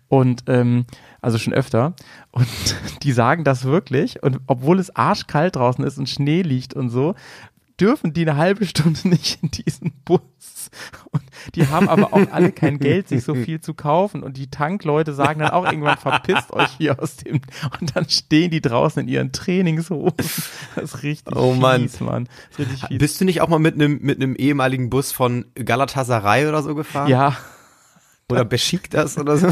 und 0.07 0.43
ähm, 0.47 0.85
also 1.21 1.37
schon 1.37 1.53
öfter. 1.53 1.93
Und 2.31 2.47
die 3.03 3.11
sagen 3.11 3.43
das 3.43 3.63
wirklich. 3.65 4.21
Und 4.23 4.39
obwohl 4.47 4.79
es 4.79 4.95
arschkalt 4.95 5.55
draußen 5.55 5.83
ist 5.83 5.97
und 5.97 6.09
Schnee 6.09 6.41
liegt 6.41 6.73
und 6.73 6.89
so, 6.89 7.15
dürfen 7.79 8.13
die 8.13 8.21
eine 8.21 8.37
halbe 8.37 8.65
Stunde 8.65 9.07
nicht 9.07 9.41
in 9.41 9.51
diesen 9.51 9.91
Bus. 10.05 10.21
Und 11.11 11.23
die 11.55 11.67
haben 11.67 11.89
aber 11.89 12.13
auch 12.13 12.31
alle 12.31 12.51
kein 12.53 12.79
Geld, 12.79 13.07
sich 13.09 13.23
so 13.23 13.33
viel 13.35 13.59
zu 13.59 13.73
kaufen. 13.73 14.23
Und 14.23 14.37
die 14.37 14.49
Tankleute 14.49 15.13
sagen 15.13 15.39
dann 15.41 15.51
auch 15.51 15.65
irgendwann, 15.65 15.97
verpisst 15.97 16.51
euch 16.53 16.69
hier 16.77 17.01
aus 17.01 17.17
dem. 17.17 17.41
Und 17.79 17.95
dann 17.95 18.07
stehen 18.09 18.51
die 18.51 18.61
draußen 18.61 19.01
in 19.01 19.07
ihren 19.07 19.31
Trainingshosen. 19.31 20.13
Das 20.75 20.83
ist 20.83 21.03
richtig 21.03 21.35
Oh 21.35 21.53
Mann. 21.53 21.81
fies, 21.81 21.99
Mann. 21.99 22.29
Richtig 22.57 22.85
fies. 22.87 22.97
Bist 22.99 23.19
du 23.21 23.25
nicht 23.25 23.41
auch 23.41 23.47
mal 23.49 23.59
mit 23.59 23.75
einem 23.75 23.99
mit 24.01 24.17
einem 24.21 24.35
ehemaligen 24.35 24.89
Bus 24.89 25.11
von 25.11 25.45
Galatasaray 25.55 26.47
oder 26.47 26.63
so 26.63 26.75
gefahren? 26.75 27.09
ja, 27.09 27.35
Oder 28.31 28.45
Besiktas 28.45 29.17
oder 29.17 29.37
so? 29.37 29.47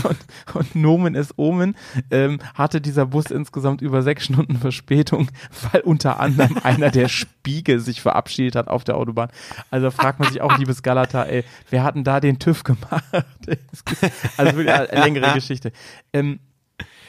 und 0.54 0.76
Nomen 0.76 1.16
ist 1.16 1.34
Omen, 1.38 1.76
ähm, 2.12 2.40
hatte 2.54 2.82
dieser 2.82 3.06
Bus 3.06 3.26
insgesamt 3.32 3.82
über 3.82 4.02
sechs 4.02 4.26
Stunden 4.26 4.58
Verspätung, 4.58 5.30
weil 5.72 5.82
unter 5.82 6.20
anderem 6.20 6.58
einer 6.64 6.90
der 6.90 7.08
Spiegel 7.08 7.80
sich 7.80 8.02
verabschiedet 8.02 8.56
hat 8.56 8.68
auf 8.68 8.84
der 8.84 8.98
Autobahn. 8.98 9.30
Also 9.72 9.92
fragt 9.92 10.20
man 10.20 10.32
sich 10.32 10.42
auch, 10.42 10.58
liebes 10.58 10.84
Galata, 10.84 11.24
ey, 11.24 11.44
wer 11.70 11.84
hat 11.84 11.96
denn 11.96 12.04
da 12.04 12.20
den 12.20 12.40
TÜV 12.40 12.64
gemacht? 12.64 13.04
also 14.38 14.56
wirklich 14.56 14.74
eine 14.74 15.04
längere 15.04 15.34
Geschichte. 15.34 15.72
Ähm, 16.14 16.40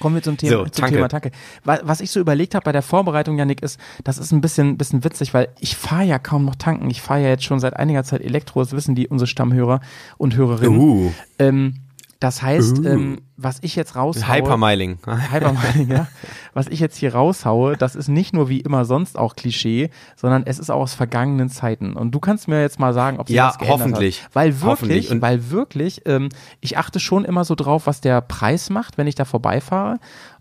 Kommen 0.01 0.17
wir 0.17 0.23
zum 0.23 0.37
Thema, 0.37 0.51
So, 0.53 0.65
zum 0.65 0.73
Tanke. 0.83 0.97
Thema 0.97 1.09
Tanke. 1.09 1.31
Wa- 1.63 1.79
Was 1.85 2.01
ich 2.01 2.11
so 2.11 2.19
überlegt 2.19 2.55
habe 2.57 2.65
bei 2.65 2.73
der 2.73 2.83
Vorbereitung, 2.83 3.39
Janik, 3.39 3.63
ist, 3.63 3.79
das 4.03 4.19
ist 4.19 4.33
ein 4.33 4.41
bisschen, 4.41 4.77
bisschen 4.79 5.05
witzig, 5.05 5.33
weil 5.35 5.49
ich 5.61 5.77
fahre 5.77 6.05
ja 6.05 6.19
kaum 6.19 6.45
noch 6.47 6.57
tanken. 6.57 6.91
Ich 6.91 7.01
fahre 7.03 7.21
ja 7.23 7.29
jetzt 7.29 7.45
schon 7.45 7.61
seit 7.61 7.77
einiger 7.77 8.03
Zeit 8.03 8.23
Elektro, 8.23 8.61
das 8.61 8.73
wissen 8.73 8.95
die 8.97 9.07
unsere 9.07 9.29
Stammhörer 9.29 9.81
und 10.19 10.35
Hörerinnen. 10.37 10.79
Uh. 10.81 11.13
Ähm, 11.39 11.75
Das 12.21 12.43
heißt, 12.43 12.85
ähm, 12.85 13.23
was 13.39 13.59
ich 13.63 13.75
jetzt 13.77 13.97
raushaue. 13.97 14.37
Hypermiling. 14.37 14.99
Hypermining, 15.33 15.91
ja. 15.91 16.07
Was 16.53 16.69
ich 16.69 16.79
jetzt 16.79 16.97
hier 16.99 17.15
raushaue, 17.15 17.79
das 17.79 17.97
ist 17.97 18.09
nicht 18.09 18.35
nur 18.35 18.51
wie 18.51 18.61
immer 18.61 18.85
sonst 18.85 19.19
auch 19.19 19.35
Klischee, 19.37 19.89
sondern 20.17 20.43
es 20.47 20.59
ist 20.59 20.71
auch 20.71 20.81
aus 20.83 20.93
vergangenen 20.93 21.49
Zeiten. 21.49 21.95
Und 21.95 22.11
du 22.15 22.21
kannst 22.21 22.47
mir 22.47 22.61
jetzt 22.61 22.79
mal 22.79 22.93
sagen, 22.93 23.19
ob 23.19 23.29
sich 23.29 23.37
Ja, 23.37 23.49
das 23.49 23.59
geändert 23.59 23.81
hoffentlich. 23.81 24.23
hat. 24.25 24.35
Weil 24.35 24.55
Hoffentlich. 24.63 24.89
wirklich, 25.05 25.11
Und- 25.11 25.23
weil 25.23 25.51
wirklich, 25.51 26.03
ähm, 26.05 26.29
ich 26.61 26.77
achte 26.77 27.01
schon 27.01 27.25
immer 27.25 27.45
so 27.47 27.55
drauf, 27.55 27.87
was 27.87 28.03
der 28.03 28.21
Preis 28.21 28.69
macht, 28.69 28.99
wenn 28.99 29.07
ich 29.07 29.15
da 29.15 29.25
vorbeifahre. 29.25 29.97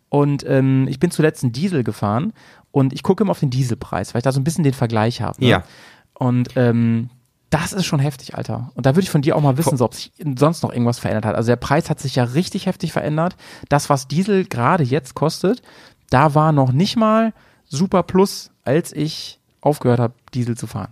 Und 0.09 0.43
ähm, 0.47 0.85
ich 0.89 0.99
bin 0.99 1.11
zuletzt 1.11 1.43
einen 1.43 1.53
Diesel 1.53 1.85
gefahren 1.85 2.33
und 2.71 2.91
ich 2.91 3.03
gucke 3.03 3.23
immer 3.23 3.31
auf 3.31 3.39
den 3.39 3.51
Dieselpreis, 3.51 4.13
weil 4.13 4.19
ich 4.19 4.23
da 4.23 4.33
so 4.33 4.41
ein 4.41 4.43
bisschen 4.43 4.65
den 4.65 4.73
Vergleich 4.73 5.21
habe. 5.21 5.39
Ne? 5.41 5.47
Ja. 5.49 5.63
Und 6.13 6.49
ähm, 6.57 7.09
das 7.49 7.73
ist 7.73 7.85
schon 7.85 7.99
heftig, 7.99 8.35
Alter. 8.35 8.71
Und 8.75 8.85
da 8.85 8.91
würde 8.91 9.01
ich 9.01 9.09
von 9.09 9.21
dir 9.21 9.35
auch 9.35 9.41
mal 9.41 9.57
wissen, 9.57 9.77
so, 9.77 9.85
ob 9.85 9.95
sich 9.95 10.12
sonst 10.38 10.62
noch 10.62 10.71
irgendwas 10.71 10.99
verändert 10.99 11.25
hat. 11.25 11.35
Also 11.35 11.47
der 11.47 11.55
Preis 11.55 11.89
hat 11.89 11.99
sich 11.99 12.15
ja 12.15 12.23
richtig 12.23 12.67
heftig 12.67 12.91
verändert. 12.91 13.35
Das, 13.69 13.89
was 13.89 14.07
Diesel 14.07 14.45
gerade 14.45 14.83
jetzt 14.83 15.15
kostet, 15.15 15.62
da 16.09 16.35
war 16.35 16.51
noch 16.51 16.71
nicht 16.71 16.95
mal 16.95 17.33
super 17.65 18.03
plus, 18.03 18.51
als 18.63 18.93
ich 18.93 19.39
aufgehört 19.62 19.99
habe, 19.99 20.13
Diesel 20.33 20.57
zu 20.57 20.67
fahren. 20.67 20.91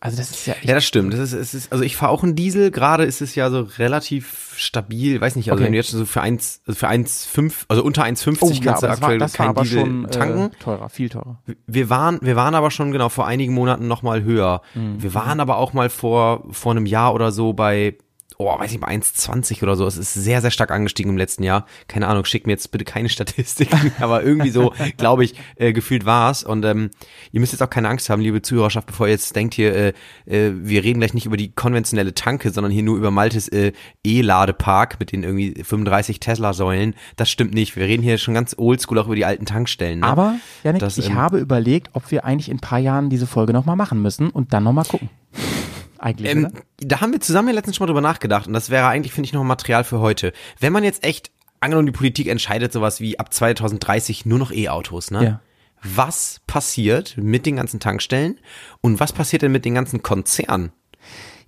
Also 0.00 0.18
das 0.18 0.30
ist 0.30 0.46
ja 0.46 0.54
echt 0.54 0.64
Ja, 0.64 0.74
das 0.74 0.84
stimmt. 0.84 1.12
Das 1.12 1.20
ist, 1.20 1.32
es 1.32 1.54
ist, 1.54 1.72
also 1.72 1.82
ich 1.84 1.96
fahre 1.96 2.12
auch 2.12 2.22
einen 2.22 2.34
Diesel. 2.34 2.70
Gerade 2.70 3.04
ist 3.04 3.20
es 3.22 3.34
ja 3.34 3.50
so 3.50 3.60
relativ 3.78 4.54
stabil. 4.56 5.20
Weiß 5.20 5.36
nicht, 5.36 5.50
also 5.50 5.56
Okay. 5.60 5.66
wenn 5.66 5.72
du 5.72 5.78
jetzt 5.78 5.90
so 5.90 6.04
für 6.04 6.20
1, 6.20 6.62
also 6.66 6.78
für 6.78 6.88
1,5, 6.88 7.52
also 7.68 7.82
unter 7.82 8.04
1,50 8.04 8.38
Oh, 8.40 8.50
ja, 8.50 8.60
kannst 8.62 8.64
du 8.64 8.70
das 8.70 8.82
war, 8.82 8.90
aktuell 8.90 9.20
war 9.20 9.28
keinen 9.28 9.48
aber 9.48 9.62
Diesel 9.62 9.80
schon 9.80 10.06
tanken. 10.10 10.46
Äh, 10.46 10.50
teurer, 10.62 10.88
viel 10.88 11.08
teurer. 11.08 11.42
Wir 11.66 11.90
waren, 11.90 12.18
wir 12.22 12.36
waren 12.36 12.54
aber 12.54 12.70
schon 12.70 12.92
genau 12.92 13.08
vor 13.08 13.26
einigen 13.26 13.54
Monaten 13.54 13.86
noch 13.88 14.02
mal 14.02 14.22
höher. 14.22 14.62
Mhm. 14.74 15.02
Wir 15.02 15.14
waren 15.14 15.40
aber 15.40 15.56
auch 15.58 15.72
mal 15.72 15.90
vor, 15.90 16.44
vor 16.50 16.72
einem 16.72 16.86
Jahr 16.86 17.14
oder 17.14 17.32
so 17.32 17.52
bei, 17.52 17.96
oh, 18.38 18.58
weiß 18.58 18.72
ich, 18.72 18.80
bei 18.80 18.88
1,20 18.88 19.62
oder 19.62 19.76
so. 19.76 19.86
Es 19.86 19.96
ist 19.96 20.14
sehr, 20.14 20.40
sehr 20.40 20.50
stark 20.50 20.70
angestiegen 20.70 21.12
im 21.12 21.16
letzten 21.16 21.42
Jahr. 21.42 21.66
Keine 21.88 22.08
Ahnung, 22.08 22.24
schick 22.24 22.46
mir 22.46 22.52
jetzt 22.52 22.70
bitte 22.70 22.84
keine 22.84 23.08
Statistiken, 23.16 23.92
aber 24.00 24.22
irgendwie 24.22 24.50
so, 24.50 24.72
glaube 24.96 25.24
ich, 25.24 25.34
äh, 25.56 25.72
gefühlt 25.72 26.04
war's. 26.04 26.44
Und 26.44 26.64
ähm, 26.64 26.90
ihr 27.32 27.40
müsst 27.40 27.52
jetzt 27.52 27.62
auch 27.62 27.70
keine 27.70 27.88
Angst 27.88 28.10
haben, 28.10 28.20
liebe 28.20 28.42
Zuhörerschaft, 28.42 28.86
bevor 28.86 29.06
ihr 29.06 29.12
jetzt 29.12 29.34
denkt 29.34 29.54
hier, 29.54 29.74
äh, 29.74 29.92
äh, 30.26 30.52
wir 30.54 30.84
reden 30.84 31.00
gleich 31.00 31.14
nicht 31.14 31.26
über 31.26 31.36
die 31.36 31.52
konventionelle 31.52 32.14
Tanke, 32.14 32.50
sondern 32.50 32.72
hier 32.72 32.82
nur 32.82 32.96
über 32.96 33.10
Maltes 33.10 33.48
äh, 33.48 33.72
E-Ladepark 34.04 35.00
mit 35.00 35.12
den 35.12 35.22
irgendwie 35.22 35.62
35 35.62 36.20
Tesla-Säulen. 36.20 36.94
Das 37.16 37.30
stimmt 37.30 37.54
nicht. 37.54 37.76
Wir 37.76 37.86
reden 37.86 38.02
hier 38.02 38.18
schon 38.18 38.34
ganz 38.34 38.54
oldschool 38.58 38.98
auch 38.98 39.06
über 39.06 39.16
die 39.16 39.24
alten 39.24 39.46
Tankstellen. 39.46 40.00
Ne? 40.00 40.06
Aber, 40.06 40.36
Janik, 40.62 40.80
Das, 40.80 40.98
ich 40.98 41.08
ähm, 41.08 41.16
habe 41.16 41.38
überlegt, 41.38 41.90
ob 41.94 42.10
wir 42.10 42.24
eigentlich 42.24 42.50
in 42.50 42.58
ein 42.58 42.60
paar 42.60 42.78
Jahren 42.78 43.08
diese 43.08 43.26
Folge 43.26 43.52
nochmal 43.52 43.76
machen 43.76 44.02
müssen 44.02 44.30
und 44.30 44.52
dann 44.52 44.64
nochmal 44.64 44.84
gucken. 44.84 45.08
Eigentlich, 45.98 46.30
Ähm, 46.30 46.52
da 46.78 47.00
haben 47.00 47.12
wir 47.12 47.20
zusammen 47.20 47.48
ja 47.48 47.54
letztens 47.54 47.76
schon 47.76 47.84
mal 47.84 47.88
drüber 47.88 48.00
nachgedacht 48.00 48.46
und 48.46 48.52
das 48.52 48.70
wäre 48.70 48.86
eigentlich, 48.86 49.12
finde 49.12 49.26
ich, 49.26 49.32
noch 49.32 49.44
Material 49.44 49.84
für 49.84 50.00
heute. 50.00 50.32
Wenn 50.60 50.72
man 50.72 50.84
jetzt 50.84 51.04
echt, 51.04 51.30
angenommen 51.60 51.86
die 51.86 51.92
Politik 51.92 52.28
entscheidet 52.28 52.72
sowas 52.72 53.00
wie 53.00 53.18
ab 53.18 53.32
2030 53.32 54.26
nur 54.26 54.38
noch 54.38 54.52
E-Autos, 54.52 55.10
ne? 55.10 55.24
Ja. 55.24 55.40
Was 55.82 56.40
passiert 56.46 57.16
mit 57.16 57.46
den 57.46 57.56
ganzen 57.56 57.80
Tankstellen 57.80 58.40
und 58.80 58.98
was 58.98 59.12
passiert 59.12 59.42
denn 59.42 59.52
mit 59.52 59.64
den 59.64 59.74
ganzen 59.74 60.02
Konzernen? 60.02 60.72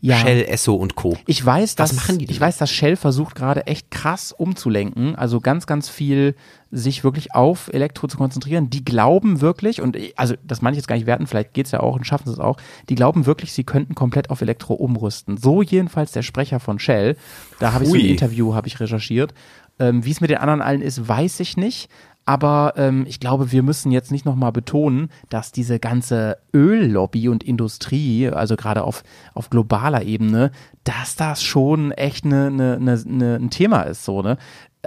Ja. 0.01 0.17
Shell, 0.19 0.45
Esso 0.49 0.75
und 0.75 0.95
Co. 0.95 1.17
Ich 1.27 1.45
weiß, 1.45 1.75
dass 1.75 1.93
machen 1.95 2.19
die 2.19 2.27
denn? 2.27 2.33
ich 2.35 2.41
weiß, 2.41 2.57
dass 2.59 2.71
Shell 2.71 2.95
versucht 2.95 3.35
gerade 3.35 3.67
echt 3.67 3.91
krass 3.91 4.31
umzulenken, 4.31 5.17
also 5.17 5.41
ganz, 5.41 5.67
ganz 5.67 5.89
viel 5.89 6.37
sich 6.71 7.03
wirklich 7.03 7.35
auf 7.35 7.69
Elektro 7.73 8.07
zu 8.07 8.17
konzentrieren. 8.17 8.71
Die 8.71 8.85
glauben 8.85 9.41
wirklich, 9.41 9.81
und 9.81 9.97
ich- 9.97 10.17
also 10.19 10.35
das 10.45 10.63
meine 10.63 10.75
ich 10.75 10.79
jetzt 10.79 10.87
gar 10.87 10.95
nicht 10.97 11.07
werten, 11.07 11.27
vielleicht 11.27 11.53
geht's 11.53 11.73
ja 11.73 11.81
auch 11.81 11.97
und 11.97 12.07
schaffen 12.07 12.27
sie 12.27 12.33
es 12.35 12.39
auch, 12.39 12.59
die 12.89 12.95
glauben 12.95 13.27
wirklich, 13.27 13.53
sie 13.53 13.65
könnten 13.65 13.95
komplett 13.97 14.31
auf 14.31 14.41
Elektro 14.41 14.75
umrüsten. 14.75 15.37
So 15.37 15.63
jedenfalls 15.63 16.13
der 16.13 16.23
Sprecher 16.23 16.61
von 16.61 16.79
Shell. 16.79 17.17
Da 17.59 17.73
habe 17.73 17.83
ich 17.85 17.91
so 17.91 17.97
ein. 17.97 18.05
Interview, 18.05 18.55
habe 18.55 18.69
ich 18.69 18.79
recherchiert. 18.79 19.35
Ähm, 19.81 20.05
Wie 20.05 20.11
es 20.11 20.21
mit 20.21 20.31
den 20.31 20.39
anderen 20.39 20.61
allen 20.61 20.83
ist, 20.83 21.07
weiß 21.09 21.39
ich 21.41 21.57
nicht. 21.57 21.89
Aber 22.29 22.75
ähm, 22.77 23.07
ich 23.09 23.21
glaube, 23.21 23.53
wir 23.53 23.63
müssen 23.63 23.91
jetzt 23.91 24.13
nicht 24.13 24.27
nochmal 24.27 24.53
betonen, 24.53 25.09
dass 25.31 25.51
diese 25.51 25.79
ganze 25.79 26.37
Öllobby 26.55 27.31
und 27.31 27.43
Industrie, 27.43 28.29
also 28.29 28.55
gerade 28.55 28.85
auf, 28.85 29.03
auf 29.33 29.49
globaler 29.49 30.03
Ebene, 30.03 30.51
dass 30.85 31.17
das 31.17 31.43
schon 31.43 31.91
echt 31.91 32.27
ne, 32.27 32.51
ne, 32.51 32.79
ne, 32.79 33.03
ne, 33.07 33.37
ein 33.37 33.49
Thema 33.49 33.81
ist, 33.85 34.05
so, 34.05 34.21
ne? 34.21 34.37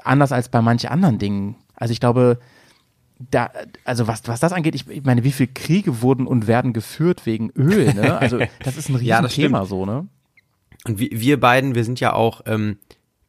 Anders 0.04 0.32
als 0.32 0.49
bei 0.49 0.62
manchen 0.62 0.91
anderen 0.91 1.17
Dingen. 1.17 1.56
Also 1.73 1.93
ich 1.93 1.99
glaube, 1.99 2.38
da, 3.17 3.49
also 3.86 4.08
was, 4.08 4.27
was 4.27 4.39
das 4.39 4.54
angeht, 4.54 4.75
ich, 4.75 4.88
ich 4.88 5.04
meine, 5.04 5.23
wie 5.23 5.32
viele 5.32 5.49
Kriege 5.51 6.04
wurden 6.04 6.27
und 6.27 6.45
werden 6.45 6.73
geführt 6.73 7.25
wegen 7.25 7.49
Öl, 7.58 7.91
ne? 7.95 8.19
Also 8.19 8.38
das 8.63 8.77
ist 8.77 8.89
ein 8.89 9.01
Ja, 9.01 9.17
Riesenthema, 9.17 9.65
so, 9.65 9.88
ne? 9.88 10.06
Und 10.86 10.99
wir, 10.99 11.10
wir 11.10 11.39
beiden, 11.39 11.73
wir 11.73 11.86
sind 11.86 11.99
ja 11.99 12.13
auch, 12.13 12.41
ähm, 12.45 12.77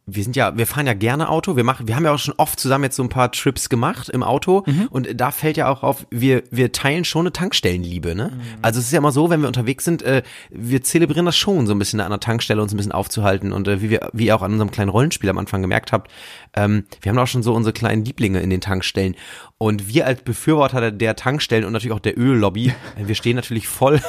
wir 0.05 0.25
sind 0.25 0.35
ja, 0.35 0.57
wir 0.57 0.67
fahren 0.67 0.87
ja 0.87 0.95
gerne 0.95 1.29
Auto. 1.29 1.55
Wir 1.55 1.63
machen, 1.63 1.87
wir 1.87 1.95
haben 1.95 2.05
ja 2.05 2.13
auch 2.13 2.19
schon 2.19 2.35
oft 2.37 2.59
zusammen 2.59 2.85
jetzt 2.85 2.97
so 2.97 3.05
ein 3.05 3.09
paar 3.09 3.31
Trips 3.31 3.69
gemacht 3.69 4.09
im 4.09 4.25
Auto. 4.25 4.65
Und 4.91 5.09
da 5.21 5.31
fällt 5.31 5.57
ja 5.57 5.69
auch 5.69 5.85
auf, 5.85 6.07
wir, 6.11 6.43
wir 6.51 6.73
teilen 6.73 7.05
schon 7.05 7.21
eine 7.21 7.33
Tankstellenliebe, 7.33 8.15
ne? 8.15 8.33
Also 8.63 8.81
es 8.81 8.87
ist 8.87 8.93
ja 8.93 8.99
immer 8.99 9.13
so, 9.13 9.31
wenn 9.31 9.41
wir 9.41 9.47
unterwegs 9.47 9.85
sind, 9.85 10.03
äh, 10.03 10.23
wir 10.51 10.83
zelebrieren 10.83 11.25
das 11.27 11.37
schon, 11.37 11.67
so 11.67 11.75
ein 11.75 11.79
bisschen 11.79 12.01
an 12.01 12.11
der 12.11 12.19
Tankstelle 12.19 12.61
uns 12.61 12.75
ein 12.75 12.77
bisschen 12.77 12.93
aufzuhalten. 12.93 13.53
Und 13.53 13.69
äh, 13.69 13.81
wie 13.81 13.91
wir, 13.91 14.11
wie 14.13 14.27
ihr 14.27 14.35
auch 14.35 14.43
an 14.43 14.53
unserem 14.53 14.73
kleinen 14.73 14.91
Rollenspiel 14.91 15.31
am 15.31 15.39
Anfang 15.39 15.63
gemerkt 15.63 15.93
habt, 15.93 16.11
ähm, 16.55 16.85
wir 17.01 17.11
haben 17.11 17.19
auch 17.19 17.27
schon 17.29 17.45
so 17.45 17.55
unsere 17.55 17.73
kleinen 17.73 18.05
Lieblinge 18.05 18.41
in 18.41 18.51
den 18.51 18.61
Tankstellen. 18.61 19.15
Und 19.63 19.87
wir 19.87 20.09
als 20.09 20.23
Befürworter 20.23 20.91
der, 20.91 21.15
Tankstellen 21.15 21.65
und 21.65 21.73
natürlich 21.73 21.95
auch 21.95 22.01
der 22.01 22.19
Öllobby, 22.19 22.71
äh, 22.97 23.07
wir 23.07 23.15
stehen 23.15 23.37
natürlich 23.37 23.69
voll, 23.69 24.01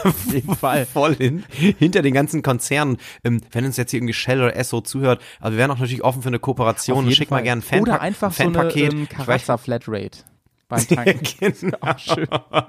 voll 0.91 1.15
hin, 1.15 1.43
hinter 1.77 2.01
den 2.01 2.15
ganzen 2.15 2.41
Konzernen. 2.41 2.97
Ähm, 3.23 3.39
wenn 3.51 3.63
uns 3.63 3.77
jetzt 3.77 3.91
hier 3.91 3.99
irgendwie 3.99 4.15
Shell 4.15 4.39
oder 4.39 4.55
Esso 4.55 4.81
zuhört, 4.81 5.21
also 5.39 5.53
wir 5.53 5.59
wären 5.59 5.69
auch 5.69 5.77
natürlich 5.77 6.03
offen 6.03 6.23
für 6.23 6.29
eine 6.29 6.39
Kooperation. 6.39 7.11
Schick 7.11 7.29
mal 7.29 7.43
gerne 7.43 7.61
ein 7.69 7.81
Oder 7.81 8.01
einfach 8.01 8.29
ein 8.29 8.51
Fanpaket. 8.53 8.91
so 8.91 8.97
eine 8.97 9.01
ähm, 9.01 9.09
Karazza-Flatrate 9.09 10.17
beim 10.69 10.87
Tanken. 10.87 11.21
genau. 12.15 12.63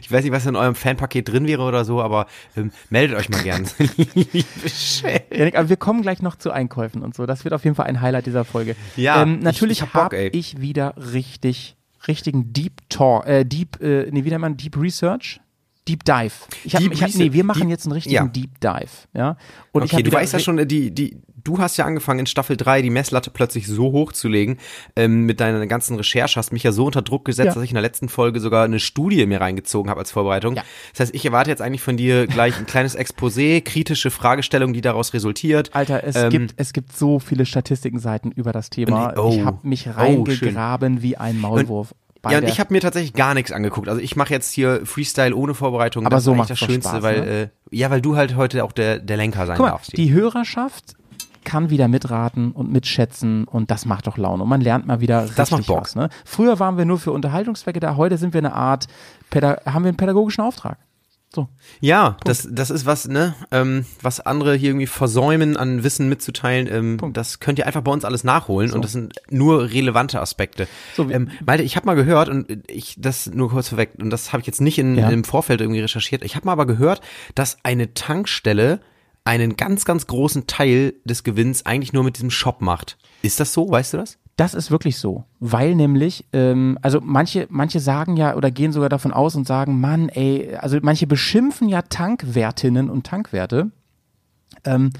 ich 0.00 0.10
weiß 0.10 0.24
nicht, 0.24 0.32
was 0.32 0.46
in 0.46 0.56
eurem 0.56 0.74
Fanpaket 0.74 1.28
drin 1.28 1.46
wäre 1.46 1.62
oder 1.62 1.84
so, 1.84 2.02
aber 2.02 2.26
ähm, 2.56 2.72
meldet 2.90 3.16
euch 3.16 3.28
mal 3.28 3.42
gern. 3.44 3.68
Janik, 5.32 5.56
aber 5.56 5.68
wir 5.68 5.76
kommen 5.76 6.02
gleich 6.02 6.22
noch 6.22 6.34
zu 6.34 6.50
Einkäufen 6.50 7.02
und 7.02 7.14
so. 7.14 7.24
Das 7.26 7.44
wird 7.44 7.54
auf 7.54 7.62
jeden 7.62 7.76
Fall 7.76 7.86
ein 7.86 8.00
Highlight 8.00 8.26
dieser 8.26 8.44
Folge. 8.44 8.74
Ja, 8.96 9.22
ähm, 9.22 9.36
ich- 9.36 9.44
natürlich 9.44 9.78
ich 9.78 9.82
hab 9.82 9.94
habe 9.94 10.16
ey. 10.16 10.28
ich 10.32 10.60
wieder 10.60 10.94
richtig, 10.96 11.75
richtigen 12.08 12.52
Deep 12.52 12.88
Talk, 12.88 13.26
äh, 13.26 13.44
Deep, 13.44 13.80
äh, 13.80 14.10
nee, 14.10 14.24
wie 14.24 14.30
nennt 14.30 14.40
man 14.42 14.56
Deep 14.56 14.76
Research? 14.76 15.40
Deep 15.88 16.04
Dive. 16.04 16.32
Ich 16.64 16.74
hab, 16.74 16.80
Deep 16.82 16.92
ich 16.92 17.02
hab, 17.02 17.14
nee, 17.14 17.32
wir 17.32 17.44
machen 17.44 17.62
Deep- 17.62 17.70
jetzt 17.70 17.84
einen 17.86 17.92
richtigen 17.92 18.14
ja. 18.14 18.26
Deep 18.26 18.60
Dive, 18.60 18.90
ja. 19.14 19.36
Und 19.72 19.82
Okay, 19.84 20.02
du 20.02 20.10
weißt 20.12 20.32
ja 20.32 20.38
schon, 20.40 20.66
die, 20.66 20.90
die, 20.90 21.18
du 21.44 21.58
hast 21.58 21.76
ja 21.76 21.84
angefangen 21.84 22.20
in 22.20 22.26
Staffel 22.26 22.56
3 22.56 22.82
die 22.82 22.90
Messlatte 22.90 23.30
plötzlich 23.30 23.68
so 23.68 23.92
hoch 23.92 24.10
zu 24.12 24.26
legen, 24.26 24.58
ähm, 24.96 25.26
mit 25.26 25.38
deiner 25.38 25.64
ganzen 25.68 25.96
Recherche, 25.96 26.38
hast 26.40 26.52
mich 26.52 26.64
ja 26.64 26.72
so 26.72 26.86
unter 26.86 27.02
Druck 27.02 27.24
gesetzt, 27.24 27.46
Ja. 27.46 27.54
dass 27.54 27.62
ich 27.62 27.70
in 27.70 27.74
der 27.76 27.82
letzten 27.82 28.08
Folge 28.08 28.40
sogar 28.40 28.64
eine 28.64 28.80
Studie 28.80 29.24
mir 29.26 29.40
reingezogen 29.40 29.88
habe 29.88 30.00
als 30.00 30.10
Vorbereitung. 30.10 30.56
Ja. 30.56 30.64
Das 30.92 31.00
heißt, 31.00 31.14
ich 31.14 31.24
erwarte 31.24 31.50
jetzt 31.50 31.62
eigentlich 31.62 31.82
von 31.82 31.96
dir 31.96 32.26
gleich 32.26 32.58
ein 32.58 32.66
kleines 32.66 32.98
Exposé, 32.98 33.60
kritische 33.62 34.10
Fragestellung, 34.10 34.72
die 34.72 34.80
daraus 34.80 35.14
resultiert. 35.14 35.70
Alter, 35.72 36.02
es 36.02 36.16
Ähm, 36.16 36.30
gibt 36.30 36.54
es 36.56 36.72
gibt 36.72 36.96
so 36.96 37.20
viele 37.20 37.46
Statistikenseiten 37.46 38.32
über 38.32 38.50
das 38.52 38.70
Thema. 38.70 39.14
Oh. 39.16 39.30
ich 39.32 39.44
habe 39.44 39.58
mich 39.68 39.86
Oh, 39.86 39.92
reingegraben 39.92 41.02
wie 41.02 41.16
ein 41.16 41.40
Maulwurf. 41.40 41.90
bei 41.90 41.96
Ja, 42.28 42.38
und 42.38 42.48
ich 42.48 42.58
habe 42.60 42.72
mir 42.72 42.80
tatsächlich 42.80 43.12
gar 43.12 43.34
nichts 43.34 43.52
angeguckt. 43.52 43.88
Also 43.88 44.00
ich 44.00 44.16
mache 44.16 44.32
jetzt 44.32 44.52
hier 44.52 44.84
Freestyle 44.84 45.34
ohne 45.34 45.54
Vorbereitung. 45.54 46.06
Aber 46.06 46.16
das 46.16 46.24
so 46.24 46.34
macht's 46.34 46.48
das 46.48 46.58
Schönste, 46.58 46.88
Spaß, 46.90 47.02
weil 47.02 47.20
ne? 47.20 47.26
äh, 47.26 47.48
ja, 47.70 47.90
weil 47.90 48.00
du 48.00 48.16
halt 48.16 48.36
heute 48.36 48.64
auch 48.64 48.72
der 48.72 48.98
der 48.98 49.16
Lenker 49.16 49.46
sein 49.46 49.56
Guck 49.56 49.66
mal, 49.66 49.72
darfst. 49.72 49.96
die 49.96 50.12
Hörerschaft 50.12 50.94
kann 51.44 51.70
wieder 51.70 51.88
mitraten 51.88 52.50
und 52.52 52.72
mitschätzen 52.72 53.44
und 53.44 53.70
das 53.70 53.86
macht 53.86 54.06
doch 54.06 54.18
Laune. 54.18 54.42
Und 54.42 54.48
man 54.48 54.60
lernt 54.60 54.86
mal 54.86 55.00
wieder 55.00 55.20
richtig 55.20 55.36
Das 55.36 55.50
macht 55.52 55.66
Bock. 55.66 55.82
was. 55.82 55.94
Ne? 55.94 56.10
Früher 56.24 56.58
waren 56.58 56.76
wir 56.76 56.84
nur 56.84 56.98
für 56.98 57.12
Unterhaltungszwecke 57.12 57.80
da, 57.80 57.96
heute 57.96 58.18
sind 58.18 58.34
wir 58.34 58.38
eine 58.38 58.52
Art, 58.52 58.88
Päda 59.30 59.60
haben 59.64 59.84
wir 59.84 59.88
einen 59.88 59.96
pädagogischen 59.96 60.42
Auftrag. 60.42 60.78
So. 61.36 61.48
Ja, 61.80 62.16
das, 62.24 62.48
das 62.50 62.70
ist 62.70 62.86
was, 62.86 63.06
ne, 63.08 63.34
ähm, 63.50 63.84
was 64.00 64.20
andere 64.20 64.54
hier 64.56 64.70
irgendwie 64.70 64.86
versäumen, 64.86 65.58
an 65.58 65.84
Wissen 65.84 66.08
mitzuteilen. 66.08 66.66
Ähm, 66.66 67.12
das 67.12 67.40
könnt 67.40 67.58
ihr 67.58 67.66
einfach 67.66 67.82
bei 67.82 67.92
uns 67.92 68.06
alles 68.06 68.24
nachholen 68.24 68.72
und 68.72 68.82
das 68.82 68.92
sind 68.92 69.16
nur 69.28 69.70
relevante 69.70 70.18
Aspekte. 70.18 70.66
So, 70.94 71.10
ähm, 71.10 71.28
Malte, 71.44 71.62
ich 71.62 71.76
habe 71.76 71.84
mal 71.84 71.94
gehört 71.94 72.30
und 72.30 72.46
ich 72.70 72.94
das 72.98 73.26
nur 73.26 73.50
kurz 73.50 73.68
vorweg 73.68 73.90
und 74.00 74.08
das 74.08 74.32
habe 74.32 74.40
ich 74.40 74.46
jetzt 74.46 74.62
nicht 74.62 74.78
in, 74.78 74.96
Ja. 74.96 75.10
im 75.10 75.24
Vorfeld 75.24 75.60
irgendwie 75.60 75.80
recherchiert. 75.80 76.24
Ich 76.24 76.36
habe 76.36 76.46
mal 76.46 76.52
aber 76.52 76.64
gehört, 76.66 77.02
dass 77.34 77.58
eine 77.64 77.92
Tankstelle 77.92 78.80
einen 79.24 79.56
ganz, 79.56 79.84
ganz 79.84 80.06
großen 80.06 80.46
Teil 80.46 80.94
des 81.04 81.22
Gewinns 81.22 81.66
eigentlich 81.66 81.92
nur 81.92 82.02
mit 82.02 82.16
diesem 82.16 82.30
Shop 82.30 82.62
macht. 82.62 82.96
Ist 83.20 83.40
das 83.40 83.52
so? 83.52 83.70
Weißt 83.70 83.92
du 83.92 83.98
das? 83.98 84.16
Das 84.36 84.52
ist 84.52 84.70
wirklich 84.70 84.98
so, 84.98 85.24
weil 85.40 85.74
nämlich, 85.74 86.26
ähm, 86.34 86.78
also 86.82 87.00
manche, 87.02 87.46
manche 87.48 87.80
sagen 87.80 88.18
ja 88.18 88.36
oder 88.36 88.50
gehen 88.50 88.70
sogar 88.70 88.90
davon 88.90 89.12
aus 89.12 89.34
und 89.34 89.46
sagen, 89.46 89.80
Mann, 89.80 90.10
ey, 90.10 90.54
also 90.56 90.78
manche 90.82 91.06
beschimpfen 91.06 91.70
ja 91.70 91.80
Tankwertinnen 91.80 92.90
und 92.90 93.06
Tankwerte, 93.06 93.70
ähm, 94.64 94.90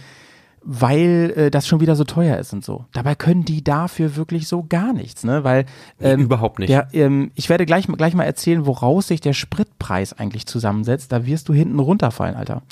weil 0.62 1.34
äh, 1.36 1.50
das 1.50 1.68
schon 1.68 1.80
wieder 1.80 1.96
so 1.96 2.04
teuer 2.04 2.38
ist 2.38 2.54
und 2.54 2.64
so. 2.64 2.86
Dabei 2.94 3.14
können 3.14 3.44
die 3.44 3.62
dafür 3.62 4.16
wirklich 4.16 4.48
so 4.48 4.64
gar 4.66 4.94
nichts, 4.94 5.22
ne? 5.22 5.44
Weil 5.44 5.66
ähm, 6.00 6.20
Überhaupt 6.20 6.58
nicht. 6.58 6.70
Der, 6.70 6.88
ähm, 6.92 7.30
ich 7.34 7.50
werde 7.50 7.66
gleich, 7.66 7.86
gleich 7.86 8.14
mal 8.14 8.24
erzählen, 8.24 8.64
woraus 8.64 9.08
sich 9.08 9.20
der 9.20 9.34
Spritpreis 9.34 10.14
eigentlich 10.14 10.46
zusammensetzt. 10.46 11.12
Da 11.12 11.26
wirst 11.26 11.50
du 11.50 11.52
hinten 11.52 11.78
runterfallen, 11.78 12.36
Alter. 12.36 12.62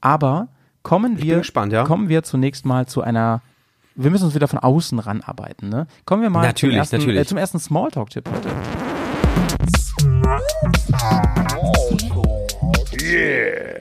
Aber 0.00 0.48
kommen 0.82 1.22
wir, 1.22 1.38
gespannt, 1.38 1.72
ja. 1.72 1.84
kommen 1.84 2.08
wir 2.08 2.22
zunächst 2.22 2.64
mal 2.64 2.86
zu 2.86 3.02
einer 3.02 3.42
wir 3.98 4.10
müssen 4.10 4.24
uns 4.24 4.34
wieder 4.34 4.48
von 4.48 4.60
außen 4.60 4.98
ranarbeiten. 5.00 5.68
Ne? 5.68 5.86
Kommen 6.04 6.22
wir 6.22 6.30
mal 6.30 6.42
Natürlich, 6.42 6.74
zum 6.74 6.78
ersten, 6.78 6.96
natürlich. 6.98 7.20
Äh, 7.20 7.26
zum 7.26 7.38
ersten 7.38 7.58
Smalltalk-Tipp 7.58 8.28
heute. 8.32 8.48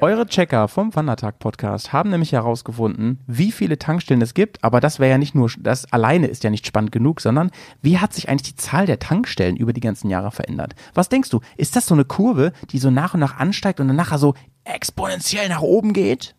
Eure 0.01 0.25
Checker 0.25 0.67
vom 0.67 0.95
Wandertag-Podcast 0.95 1.93
haben 1.93 2.09
nämlich 2.09 2.31
herausgefunden, 2.31 3.19
wie 3.27 3.51
viele 3.51 3.77
Tankstellen 3.77 4.21
es 4.21 4.33
gibt, 4.33 4.63
aber 4.63 4.79
das 4.79 4.99
wäre 4.99 5.11
ja 5.11 5.17
nicht 5.17 5.35
nur, 5.35 5.51
das 5.59 5.91
alleine 5.91 6.27
ist 6.27 6.43
ja 6.43 6.49
nicht 6.49 6.65
spannend 6.65 6.91
genug, 6.91 7.21
sondern 7.21 7.51
wie 7.81 7.99
hat 7.99 8.13
sich 8.13 8.29
eigentlich 8.29 8.53
die 8.53 8.55
Zahl 8.55 8.85
der 8.85 8.99
Tankstellen 8.99 9.55
über 9.55 9.73
die 9.73 9.81
ganzen 9.81 10.09
Jahre 10.09 10.31
verändert? 10.31 10.73
Was 10.93 11.09
denkst 11.09 11.29
du? 11.29 11.41
Ist 11.57 11.75
das 11.75 11.85
so 11.85 11.93
eine 11.93 12.05
Kurve, 12.05 12.53
die 12.71 12.79
so 12.79 12.89
nach 12.89 13.13
und 13.13 13.19
nach 13.19 13.37
ansteigt 13.37 13.79
und 13.79 13.87
dann 13.87 13.95
nachher 13.95 14.17
so 14.17 14.33
exponentiell 14.63 15.49
nach 15.49 15.61
oben 15.61 15.93
geht? 15.93 16.35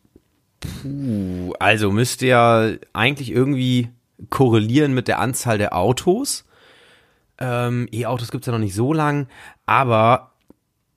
Also 1.61 1.92
müsste 1.92 2.27
ja 2.27 2.73
eigentlich 2.92 3.31
irgendwie 3.31 3.90
korrelieren 4.31 4.94
mit 4.94 5.09
der 5.09 5.21
Anzahl 5.21 5.59
der 5.59 5.77
Autos. 5.77 6.44
Ähm, 7.38 7.88
E-Autos 7.92 8.31
gibt's 8.31 8.47
ja 8.47 8.53
noch 8.53 8.59
nicht 8.59 8.75
so 8.75 8.92
lang, 8.92 9.29
aber 9.64 10.33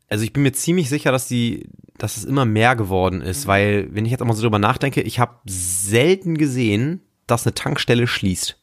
also 0.10 0.24
ich 0.24 0.34
bin 0.34 0.44
mir 0.44 0.54
ziemlich 0.54 0.90
sicher, 0.90 1.12
dass 1.12 1.28
die, 1.28 1.70
dass 1.98 2.18
es 2.18 2.26
immer 2.26 2.46
mehr 2.46 2.76
geworden 2.76 3.22
ist, 3.22 3.46
weil 3.46 3.88
wenn 3.94 4.06
ich 4.06 4.12
jetzt 4.12 4.22
auch 4.22 4.26
mal 4.26 4.34
so 4.34 4.42
drüber 4.42 4.60
nachdenke, 4.60 5.02
ich 5.02 5.20
habe 5.20 5.36
selten 5.46 6.38
gesehen, 6.38 7.02
dass 7.28 7.46
eine 7.46 7.54
Tankstelle 7.54 8.08
schließt. 8.08 8.60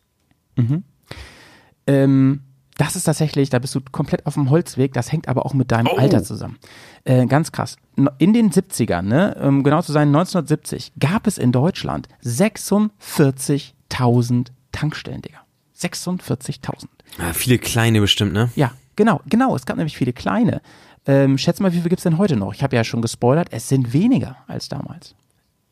Ähm, 1.87 2.43
das 2.79 2.97
ist 2.97 3.05
tatsächlich, 3.05 3.51
da 3.51 3.59
bist 3.59 3.75
du 3.75 3.81
komplett 3.93 4.25
auf 4.25 4.33
dem 4.35 4.49
Holzweg, 4.49 4.95
das 4.95 5.13
hängt 5.13 5.29
aber 5.29 5.45
auch 5.45 5.53
mit 5.53 5.71
deinem 5.71 5.89
Oh. 5.93 5.99
Alter 5.99 6.25
zusammen. 6.25 6.57
Äh, 7.05 7.27
ganz 7.27 7.53
krass. 7.53 7.77
In 8.19 8.33
den 8.33 8.51
70ern, 8.51 9.03
ne, 9.03 9.37
um 9.43 9.63
genau 9.63 9.83
zu 9.83 9.93
sein, 9.93 10.09
1970, 10.09 10.93
gab 10.99 11.27
es 11.27 11.37
in 11.39 11.53
Deutschland 11.53 12.09
46.000 12.25 14.47
Tankstellen, 14.73 15.23
Digga. 15.23 15.39
46.000. 15.79 16.87
Ah, 17.19 17.33
viele 17.33 17.59
kleine 17.59 18.01
bestimmt, 18.01 18.33
ne? 18.33 18.51
Ja, 18.57 18.73
genau, 18.97 19.21
genau. 19.27 19.55
Es 19.55 19.67
gab 19.67 19.77
nämlich 19.77 19.97
viele 19.97 20.13
kleine. 20.13 20.61
Ähm, 21.07 21.39
schätze 21.39 21.63
mal, 21.63 21.73
wie 21.73 21.81
viel 21.81 21.89
gibt's 21.89 22.03
denn 22.03 22.19
heute 22.19 22.37
noch? 22.37 22.53
Ich 22.53 22.63
habe 22.63 22.77
ja 22.77 22.85
schon 22.85 23.01
gespoilert, 23.01 23.49
es 23.53 23.69
sind 23.69 23.93
weniger 23.93 24.37
als 24.47 24.69
damals. 24.69 25.15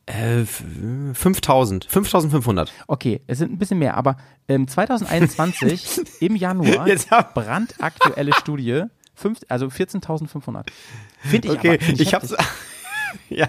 Äh, 0.08 0.42
f- 0.42 0.62
5000, 1.14 1.84
5500. 1.86 2.72
Okay, 2.86 3.22
es 3.26 3.38
sind 3.38 3.52
ein 3.52 3.58
bisschen 3.58 3.78
mehr, 3.80 3.96
aber 3.96 4.16
ähm, 4.48 4.68
2021 4.68 6.00
im 6.20 6.36
Januar, 6.36 6.86
brandaktuelle 7.34 8.32
Studie, 8.34 8.84
fünf, 9.14 9.40
also 9.48 9.66
14.500. 9.66 10.66
Finde 11.22 11.48
ich 11.48 11.54
Okay, 11.54 11.68
aber, 11.70 11.80
find 11.84 12.00
ich 12.00 12.14
hab's. 12.14 12.34
Ja, 13.28 13.48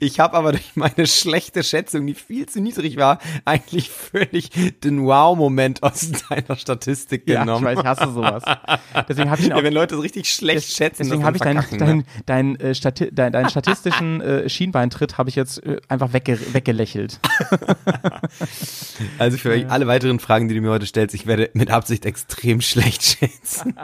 ich 0.00 0.20
habe 0.20 0.36
aber 0.36 0.52
durch 0.52 0.76
meine 0.76 1.06
schlechte 1.06 1.62
Schätzung, 1.62 2.06
die 2.06 2.14
viel 2.14 2.46
zu 2.46 2.60
niedrig 2.60 2.96
war, 2.96 3.18
eigentlich 3.44 3.90
völlig 3.90 4.50
den 4.84 5.04
Wow-Moment 5.04 5.82
aus 5.82 6.10
deiner 6.28 6.56
Statistik 6.56 7.24
Ja, 7.26 7.34
ich 7.34 7.40
genommen. 7.40 7.64
weiß, 7.64 7.78
ich 7.80 7.84
hasse 7.84 8.12
sowas. 8.12 8.42
Deswegen 9.08 9.30
habe 9.30 9.40
ich 9.42 9.46
auch 9.52 9.58
Ja, 9.58 9.64
wenn 9.64 9.72
Leute 9.72 9.96
so 9.96 10.00
richtig 10.00 10.30
schlecht 10.30 10.72
schätzen, 10.72 11.02
Deswegen 11.04 11.24
habe 11.24 11.36
ich 11.36 11.42
deinen 11.42 11.62
verkacken, 11.62 11.78
dein, 11.78 11.96
ne? 11.98 12.56
dein, 12.56 12.60
äh, 12.60 12.74
Stati 12.74 13.10
dein, 13.12 13.32
deinen 13.32 13.50
statistischen 13.50 14.20
äh, 14.20 14.48
Schienbeintritt 14.48 15.18
habe 15.18 15.28
ich 15.28 15.34
jetzt 15.34 15.62
äh, 15.64 15.80
einfach 15.88 16.12
wegge 16.12 16.38
weggelächelt. 16.54 17.20
Also 19.18 19.36
für 19.38 19.66
alle 19.68 19.86
weiteren 19.86 20.20
Fragen, 20.20 20.48
die 20.48 20.54
du 20.54 20.60
mir 20.60 20.70
heute 20.70 20.86
stellst, 20.86 21.14
ich 21.14 21.26
werde 21.26 21.50
mit 21.54 21.70
Absicht 21.70 22.06
extrem 22.06 22.60
schlecht 22.60 23.02
schätzen. 23.02 23.74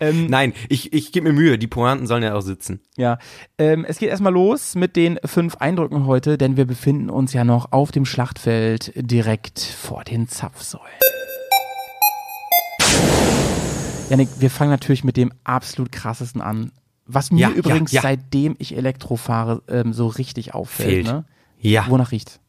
Ähm, 0.00 0.26
Nein, 0.30 0.52
ich, 0.68 0.92
ich 0.92 1.12
gebe 1.12 1.28
mir 1.28 1.34
Mühe, 1.34 1.58
die 1.58 1.66
Pointen 1.66 2.06
sollen 2.06 2.22
ja 2.22 2.34
auch 2.34 2.40
sitzen. 2.40 2.80
Ja, 2.96 3.18
ähm, 3.58 3.84
es 3.86 3.98
geht 3.98 4.08
erstmal 4.08 4.32
los 4.32 4.74
mit 4.74 4.96
den 4.96 5.18
fünf 5.24 5.56
Eindrücken 5.56 6.06
heute, 6.06 6.38
denn 6.38 6.56
wir 6.56 6.64
befinden 6.64 7.10
uns 7.10 7.32
ja 7.32 7.44
noch 7.44 7.72
auf 7.72 7.92
dem 7.92 8.04
Schlachtfeld 8.04 8.92
direkt 8.96 9.60
vor 9.60 10.04
den 10.04 10.28
Zapfsäulen. 10.28 10.86
Janik, 14.10 14.28
wir 14.38 14.50
fangen 14.50 14.70
natürlich 14.70 15.04
mit 15.04 15.16
dem 15.16 15.32
absolut 15.44 15.90
krassesten 15.90 16.40
an. 16.40 16.72
Was 17.06 17.30
mir 17.30 17.40
Ja, 17.40 17.48
ja, 17.50 17.54
übrigens, 17.54 17.92
ja. 17.92 18.02
seitdem 18.02 18.56
ich 18.58 18.76
Elektro 18.76 19.16
fahre, 19.16 19.62
ähm, 19.68 19.92
so 19.92 20.06
richtig 20.06 20.54
auffällt. 20.54 20.88
Fehlt. 20.88 21.06
Ne? 21.06 21.24
Ja. 21.58 21.86
Wonach 21.88 22.12
riecht? 22.12 22.40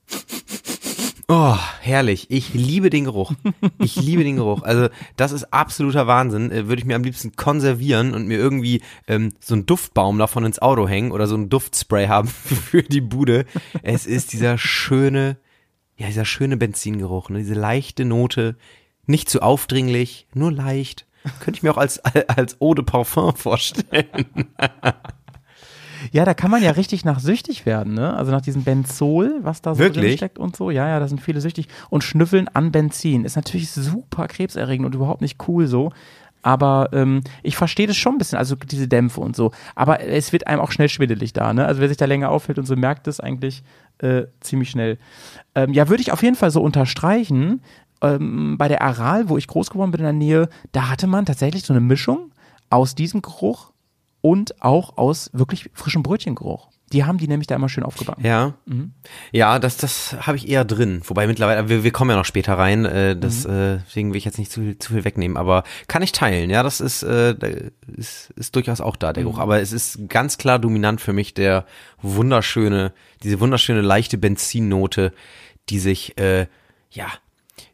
Oh, 1.28 1.58
herrlich. 1.82 2.28
Ich 2.30 2.54
liebe 2.54 2.92
den 2.92 3.06
Geruch. 3.06 3.34
Ich 3.80 3.96
liebe 3.96 4.24
den 4.24 4.36
Geruch. 4.36 4.62
Also, 4.62 4.90
das 5.18 5.32
ist 5.32 5.52
absoluter 5.52 6.06
Wahnsinn. 6.06 6.52
Äh, 6.52 6.68
Würde 6.68 6.80
ich 6.82 6.86
mir 6.86 6.96
am 6.96 7.04
liebsten 7.04 7.36
konservieren 7.36 8.14
und 8.14 8.28
mir 8.28 8.38
irgendwie 8.38 8.82
ähm, 9.08 9.34
so 9.40 9.56
einen 9.56 9.66
Duftbaum 9.66 10.20
davon 10.20 10.46
ins 10.46 10.60
Auto 10.60 10.88
hängen 10.88 11.12
oder 11.12 11.26
so 11.26 11.36
ein 11.36 11.50
Duftspray 11.50 12.08
haben 12.08 12.28
für 12.70 12.84
die 12.84 13.02
Bude. 13.02 13.46
Es 13.82 14.06
ist 14.06 14.34
dieser 14.34 14.60
schöne, 14.60 15.38
ja, 15.98 16.08
dieser 16.08 16.26
schöne 16.26 16.58
Benzingeruch, 16.58 17.30
ne? 17.30 17.40
diese 17.40 17.56
leichte 17.56 18.06
Note. 18.06 18.56
Nicht 19.08 19.30
zu 19.30 19.42
aufdringlich, 19.42 20.28
nur 20.34 20.52
leicht. 20.52 21.08
Könnte 21.40 21.58
ich 21.58 21.64
mir 21.64 21.72
auch 21.72 21.78
als, 21.78 22.00
als 22.28 22.62
Eau 22.62 22.76
de 22.76 22.86
Parfum 22.86 23.36
vorstellen. 23.36 24.26
Ja, 26.12 26.26
da 26.26 26.34
kann 26.34 26.52
man 26.52 26.64
ja 26.64 26.72
richtig 26.72 27.06
nach 27.06 27.20
süchtig 27.20 27.66
werden, 27.66 27.94
ne? 27.94 28.16
Also 28.16 28.32
nach 28.32 28.42
diesem 28.42 28.64
Benzol, 28.64 29.40
was 29.42 29.62
da 29.62 29.76
so 29.76 29.84
drin 29.84 29.96
Wirklich? 29.96 30.18
steckt 30.18 30.40
und 30.40 30.56
so. 30.56 30.72
Ja, 30.72 30.88
ja, 30.88 31.00
da 31.00 31.08
sind 31.08 31.22
viele 31.22 31.42
süchtig. 31.42 31.68
Und 31.90 32.04
Schnüffeln 32.04 32.48
an 32.54 32.72
Benzin 32.72 33.26
ist 33.26 33.36
natürlich 33.36 33.72
super 33.72 34.28
krebserregend 34.28 34.86
und 34.86 34.96
überhaupt 34.96 35.22
nicht 35.22 35.38
cool 35.48 35.68
so. 35.68 35.92
Aber 36.42 36.90
ähm, 36.94 37.22
ich 37.42 37.58
verstehe 37.58 37.88
das 37.88 37.98
schon 37.98 38.16
ein 38.16 38.18
bisschen, 38.20 38.38
also 38.38 38.56
diese 38.56 38.88
Dämpfe 38.88 39.20
und 39.20 39.36
so. 39.36 39.52
Aber 39.74 40.02
es 40.02 40.32
wird 40.32 40.46
einem 40.46 40.62
auch 40.62 40.72
schnell 40.72 40.90
schwindelig 40.90 41.34
da, 41.34 41.54
ne? 41.54 41.66
Also 41.66 41.82
wer 41.82 41.88
sich 41.88 41.98
da 41.98 42.06
länger 42.06 42.30
aufhält 42.30 42.60
und 42.60 42.68
so 42.68 42.76
merkt 42.76 43.08
das 43.08 43.20
eigentlich 43.20 43.64
äh, 43.98 44.26
ziemlich 44.42 44.70
schnell. 44.70 45.00
Ähm, 45.56 45.74
ja, 45.74 45.90
würde 45.90 46.02
ich 46.02 46.12
auf 46.12 46.22
jeden 46.22 46.36
Fall 46.36 46.52
so 46.52 46.62
unterstreichen. 46.62 47.62
Ähm, 48.02 48.58
bei 48.60 48.68
der 48.68 48.84
Aral, 48.84 49.30
wo 49.30 49.38
ich 49.38 49.48
groß 49.48 49.72
geworden 49.72 49.90
bin 49.90 50.02
in 50.02 50.06
der 50.06 50.14
Nähe, 50.14 50.50
da 50.72 50.90
hatte 50.90 51.08
man 51.08 51.26
tatsächlich 51.26 51.64
so 51.64 51.74
eine 51.74 51.80
Mischung 51.80 52.32
aus 52.70 52.94
diesem 52.94 53.22
Geruch 53.24 53.72
und 54.26 54.60
auch 54.60 54.98
aus 54.98 55.30
wirklich 55.34 55.70
frischem 55.76 56.02
Brötchengeruch. 56.02 56.70
Die 56.92 57.04
haben 57.04 57.20
die 57.20 57.28
nämlich 57.28 57.46
da 57.46 57.54
immer 57.54 57.70
schön 57.70 57.84
aufgebacken. 57.84 58.26
Ja. 58.26 58.56
Ja, 59.32 59.60
das, 59.60 59.78
das 59.78 60.16
habe 60.26 60.36
ich 60.38 60.50
eher 60.50 60.66
drin. 60.66 61.04
Wobei 61.06 61.28
mittlerweile, 61.28 61.70
wir, 61.70 61.84
wir 61.84 61.92
kommen 61.92 62.10
ja 62.10 62.16
noch 62.16 62.26
später 62.26 62.58
rein, 62.58 62.86
äh, 62.86 63.16
das, 63.16 63.46
äh, 63.46 63.82
deswegen 63.86 64.10
will 64.10 64.18
ich 64.18 64.26
jetzt 64.26 64.40
nicht 64.40 64.52
zu 64.52 64.62
viel, 64.62 64.80
zu 64.80 64.94
viel 64.94 65.06
wegnehmen, 65.06 65.38
aber 65.38 65.64
kann 65.88 66.02
ich 66.02 66.12
teilen, 66.12 66.50
ja, 66.50 66.64
das 66.64 66.82
ist, 66.82 67.04
äh, 67.04 67.36
ist, 67.96 68.32
ist 68.36 68.56
durchaus 68.56 68.82
auch 68.82 68.96
da, 68.96 69.14
der 69.14 69.26
Geruch. 69.26 69.38
Aber 69.38 69.62
es 69.62 69.72
ist 69.72 70.10
ganz 70.10 70.40
klar 70.40 70.58
dominant 70.58 71.02
für 71.02 71.14
mich 71.14 71.36
der 71.36 71.68
wunderschöne, 72.02 72.94
diese 73.22 73.40
wunderschöne 73.40 73.82
leichte 73.82 74.18
Benzinnote, 74.18 75.14
die 75.70 75.78
sich, 75.78 76.18
äh, 76.18 76.48
ja, 76.90 77.10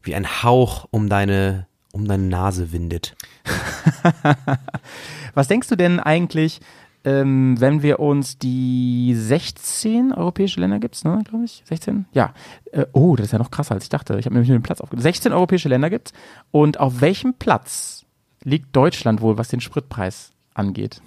wie 0.04 0.16
ein 0.16 0.44
Hauch 0.44 0.86
um 0.92 1.08
deine, 1.08 1.68
um 1.94 2.10
deine 2.10 2.24
Nase 2.24 2.74
windet. 2.74 3.16
Was 5.34 5.48
denkst 5.48 5.68
du 5.70 5.76
denn 5.76 6.00
eigentlich, 6.00 6.60
ähm, 7.04 7.60
wenn 7.60 7.82
wir 7.82 8.00
uns 8.00 8.38
die 8.38 9.14
16 9.16 10.14
europäische 10.14 10.60
Länder 10.60 10.80
gibt's, 10.80 11.04
ne, 11.04 11.22
glaube 11.28 11.46
ich? 11.46 11.64
16? 11.66 12.06
Ja. 12.14 12.34
Äh, 12.72 12.86
oh, 12.94 13.16
das 13.16 13.28
ist 13.28 13.32
ja 13.32 13.40
noch 13.40 13.52
krasser, 13.52 13.74
als 13.74 13.86
ich 13.86 13.90
dachte. 13.90 14.18
Ich 14.20 14.26
habe 14.26 14.36
nämlich 14.36 14.50
nur 14.50 14.58
den 14.58 14.64
Platz 14.64 14.82
aufgenommen. 14.82 15.04
16 15.04 15.34
europäische 15.34 15.70
Länder 15.70 15.90
gibt's. 15.90 16.14
Und 16.52 16.80
auf 16.80 17.02
welchem 17.02 17.34
Platz 17.34 18.06
liegt 18.44 18.76
Deutschland 18.76 19.22
wohl, 19.22 19.38
was 19.38 19.48
den 19.50 19.62
Spritpreis 19.62 20.32
angeht? 20.54 21.02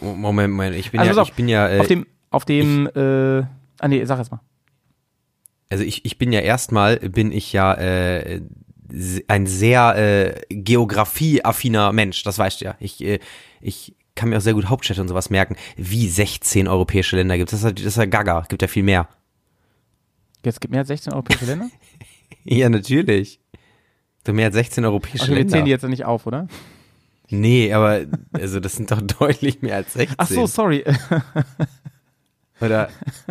Moment, 0.00 0.52
Moment, 0.52 0.76
ich 0.76 0.90
bin 0.90 1.00
Also 1.00 1.12
ja, 1.12 1.22
auf, 1.22 1.28
ich 1.28 1.34
bin 1.34 1.48
ja, 1.48 1.68
äh, 1.68 1.80
auf 1.80 1.86
dem, 1.86 2.06
auf 2.30 2.44
dem, 2.44 2.88
äh, 2.94 3.42
ah 3.80 3.88
nee, 3.88 4.04
sag 4.04 4.18
erst 4.18 4.30
mal. 4.30 4.40
Also 5.70 5.84
ich, 5.84 6.04
ich 6.04 6.18
bin 6.18 6.32
ja 6.32 6.40
erstmal, 6.40 6.96
bin 6.98 7.32
ich 7.32 7.52
ja 7.52 7.72
äh, 7.74 8.42
ein 9.28 9.46
sehr 9.46 9.96
äh, 9.96 10.40
geografieaffiner 10.54 11.92
Mensch, 11.92 12.22
das 12.24 12.38
weißt 12.38 12.60
du 12.60 12.64
ja. 12.66 12.76
Ich, 12.80 13.02
äh, 13.02 13.18
ich 13.60 13.94
kann 14.14 14.28
mir 14.28 14.36
auch 14.36 14.42
sehr 14.42 14.54
gut 14.54 14.66
Hauptstädte 14.66 15.00
und 15.00 15.08
sowas 15.08 15.30
merken. 15.30 15.56
Wie 15.76 16.08
16 16.08 16.68
europäische 16.68 17.16
Länder 17.16 17.36
gibt 17.38 17.52
es? 17.52 17.62
Das, 17.62 17.72
ist 17.72 17.80
ja- 17.80 17.86
ist 17.86 17.96
ja 17.96 18.04
gaga, 18.04 18.44
gibt 18.48 18.60
ja 18.62 18.68
viel 18.68 18.82
mehr. 18.82 19.08
Jetzt 20.44 20.60
gibt 20.60 20.72
mehr 20.72 20.80
als 20.80 20.88
16 20.88 21.12
europäische 21.12 21.44
Länder? 21.46 21.68
Ja, 22.44 22.68
natürlich. 22.68 23.38
So 24.26 24.32
mehr 24.32 24.46
als 24.46 24.54
16 24.56 24.84
europäische 24.84 25.28
wir 25.28 25.36
Länder. 25.36 25.52
zählen 25.52 25.64
die 25.64 25.70
jetzt 25.70 25.84
nicht 25.84 26.04
auf, 26.04 26.26
oder? 26.26 26.48
Nee, 27.28 27.72
aber 27.72 28.00
also 28.32 28.58
das 28.58 28.72
sind 28.74 28.90
doch 28.90 29.00
deutlich 29.20 29.62
mehr 29.62 29.76
als 29.76 29.92
16. 29.92 30.16
Ach 30.18 30.26
so, 30.28 30.46
sorry. 30.46 30.84
Oder 32.62 32.88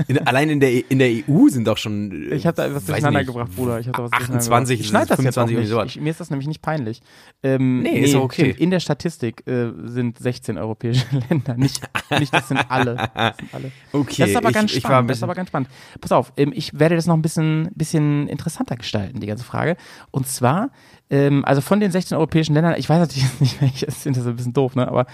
in, 0.07 0.19
allein 0.27 0.49
in 0.49 0.59
der, 0.59 0.91
in 0.91 0.99
der 0.99 1.09
EU 1.09 1.47
sind 1.47 1.67
doch 1.67 1.77
schon. 1.77 2.11
äh, 2.31 2.35
Ich 2.35 2.45
habe 2.45 2.55
da 2.55 2.73
weiß 2.75 2.85
durcheinander 2.85 3.23
gebracht, 3.23 3.55
Bruder. 3.55 3.79
Ich 3.79 3.87
hab 3.87 3.95
da 3.97 4.03
was 4.03 4.11
28, 4.13 4.79
Ich 4.81 4.87
schneide 4.87 5.07
das 5.07 5.23
jetzt 5.23 5.37
auch 5.37 5.47
25 5.47 5.77
nicht. 5.85 5.95
Ich, 5.95 6.01
mir 6.01 6.09
ist 6.09 6.19
das 6.19 6.29
nämlich 6.29 6.47
nicht 6.47 6.61
peinlich. 6.61 7.01
Ähm, 7.43 7.81
Nee, 7.81 7.99
ist 8.01 8.13
doch 8.13 8.23
okay. 8.23 8.45
stimmt. 8.45 8.59
In 8.59 8.71
der 8.71 8.79
Statistik 8.79 9.47
äh, 9.47 9.71
sind 9.85 10.17
16 10.19 10.57
europäische 10.57 11.05
Länder. 11.29 11.55
Nicht, 11.55 11.81
nicht 12.19 12.33
das 12.33 12.47
sind 12.47 12.59
alle. 12.69 12.95
Das 12.95 13.37
sind 13.37 13.53
alle. 13.53 13.71
Okay, 13.93 14.15
das 14.23 14.29
ist 14.31 14.35
aber 14.35 14.49
ich- 14.49 14.55
ganz 14.55 14.71
spannend. 14.71 15.09
das 15.09 15.17
ist 15.17 15.23
aber 15.23 15.35
ganz 15.35 15.49
spannend. 15.49 15.69
Pass 16.01 16.11
auf, 16.11 16.33
ähm, 16.37 16.51
ich 16.55 16.77
werde 16.79 16.95
das 16.95 17.05
noch 17.07 17.15
ein 17.15 17.21
bisschen, 17.21 17.69
bisschen 17.75 18.27
interessanter 18.27 18.75
gestalten, 18.75 19.19
die 19.19 19.27
ganze 19.27 19.43
Frage. 19.43 19.77
Und 20.11 20.27
zwar, 20.27 20.71
ähm, 21.09 21.43
also 21.45 21.61
von 21.61 21.79
den 21.79 21.91
16 21.91 22.17
europäischen 22.17 22.53
Ländern, 22.53 22.75
ich 22.77 22.89
weiß 22.89 22.99
natürlich 22.99 23.23
jetzt 23.23 23.41
nicht, 23.41 23.61
welche 23.61 23.89
sind, 23.91 24.15
das 24.17 24.23
ist 24.23 24.29
ein 24.29 24.35
bisschen 24.35 24.53
doof, 24.53 24.75
ne? 24.75 24.87
Aber 24.87 25.05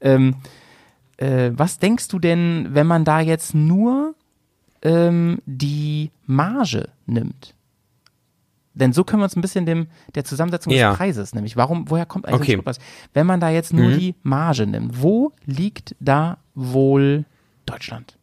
ähm, 0.00 0.36
äh, 1.18 1.50
was 1.54 1.78
denkst 1.78 2.08
du 2.08 2.18
denn, 2.18 2.68
wenn 2.70 2.86
man 2.86 3.04
da 3.04 3.20
jetzt 3.20 3.54
nur 3.54 4.14
ähm, 4.82 5.40
die 5.46 6.10
Marge 6.26 6.88
nimmt? 7.06 7.54
Denn 8.74 8.92
so 8.92 9.04
können 9.04 9.20
wir 9.20 9.24
uns 9.24 9.34
ein 9.36 9.40
bisschen 9.40 9.64
dem, 9.64 9.86
der 10.14 10.24
Zusammensetzung 10.24 10.72
Ja. 10.72 10.90
des 10.90 10.98
Preises, 10.98 11.34
nämlich 11.34 11.56
warum, 11.56 11.88
woher 11.90 12.04
kommt 12.04 12.26
eigentlich 12.26 12.40
Okay. 12.40 12.46
der 12.48 12.52
Spritpreis? 12.56 12.78
Wenn 13.14 13.26
man 13.26 13.40
da 13.40 13.48
jetzt 13.48 13.72
nur 13.72 13.88
Mhm. 13.88 13.98
die 13.98 14.14
Marge 14.22 14.66
nimmt, 14.66 15.00
wo 15.02 15.32
liegt 15.46 15.94
da 16.00 16.36
wohl 16.54 17.24
Deutschland? 17.64 18.18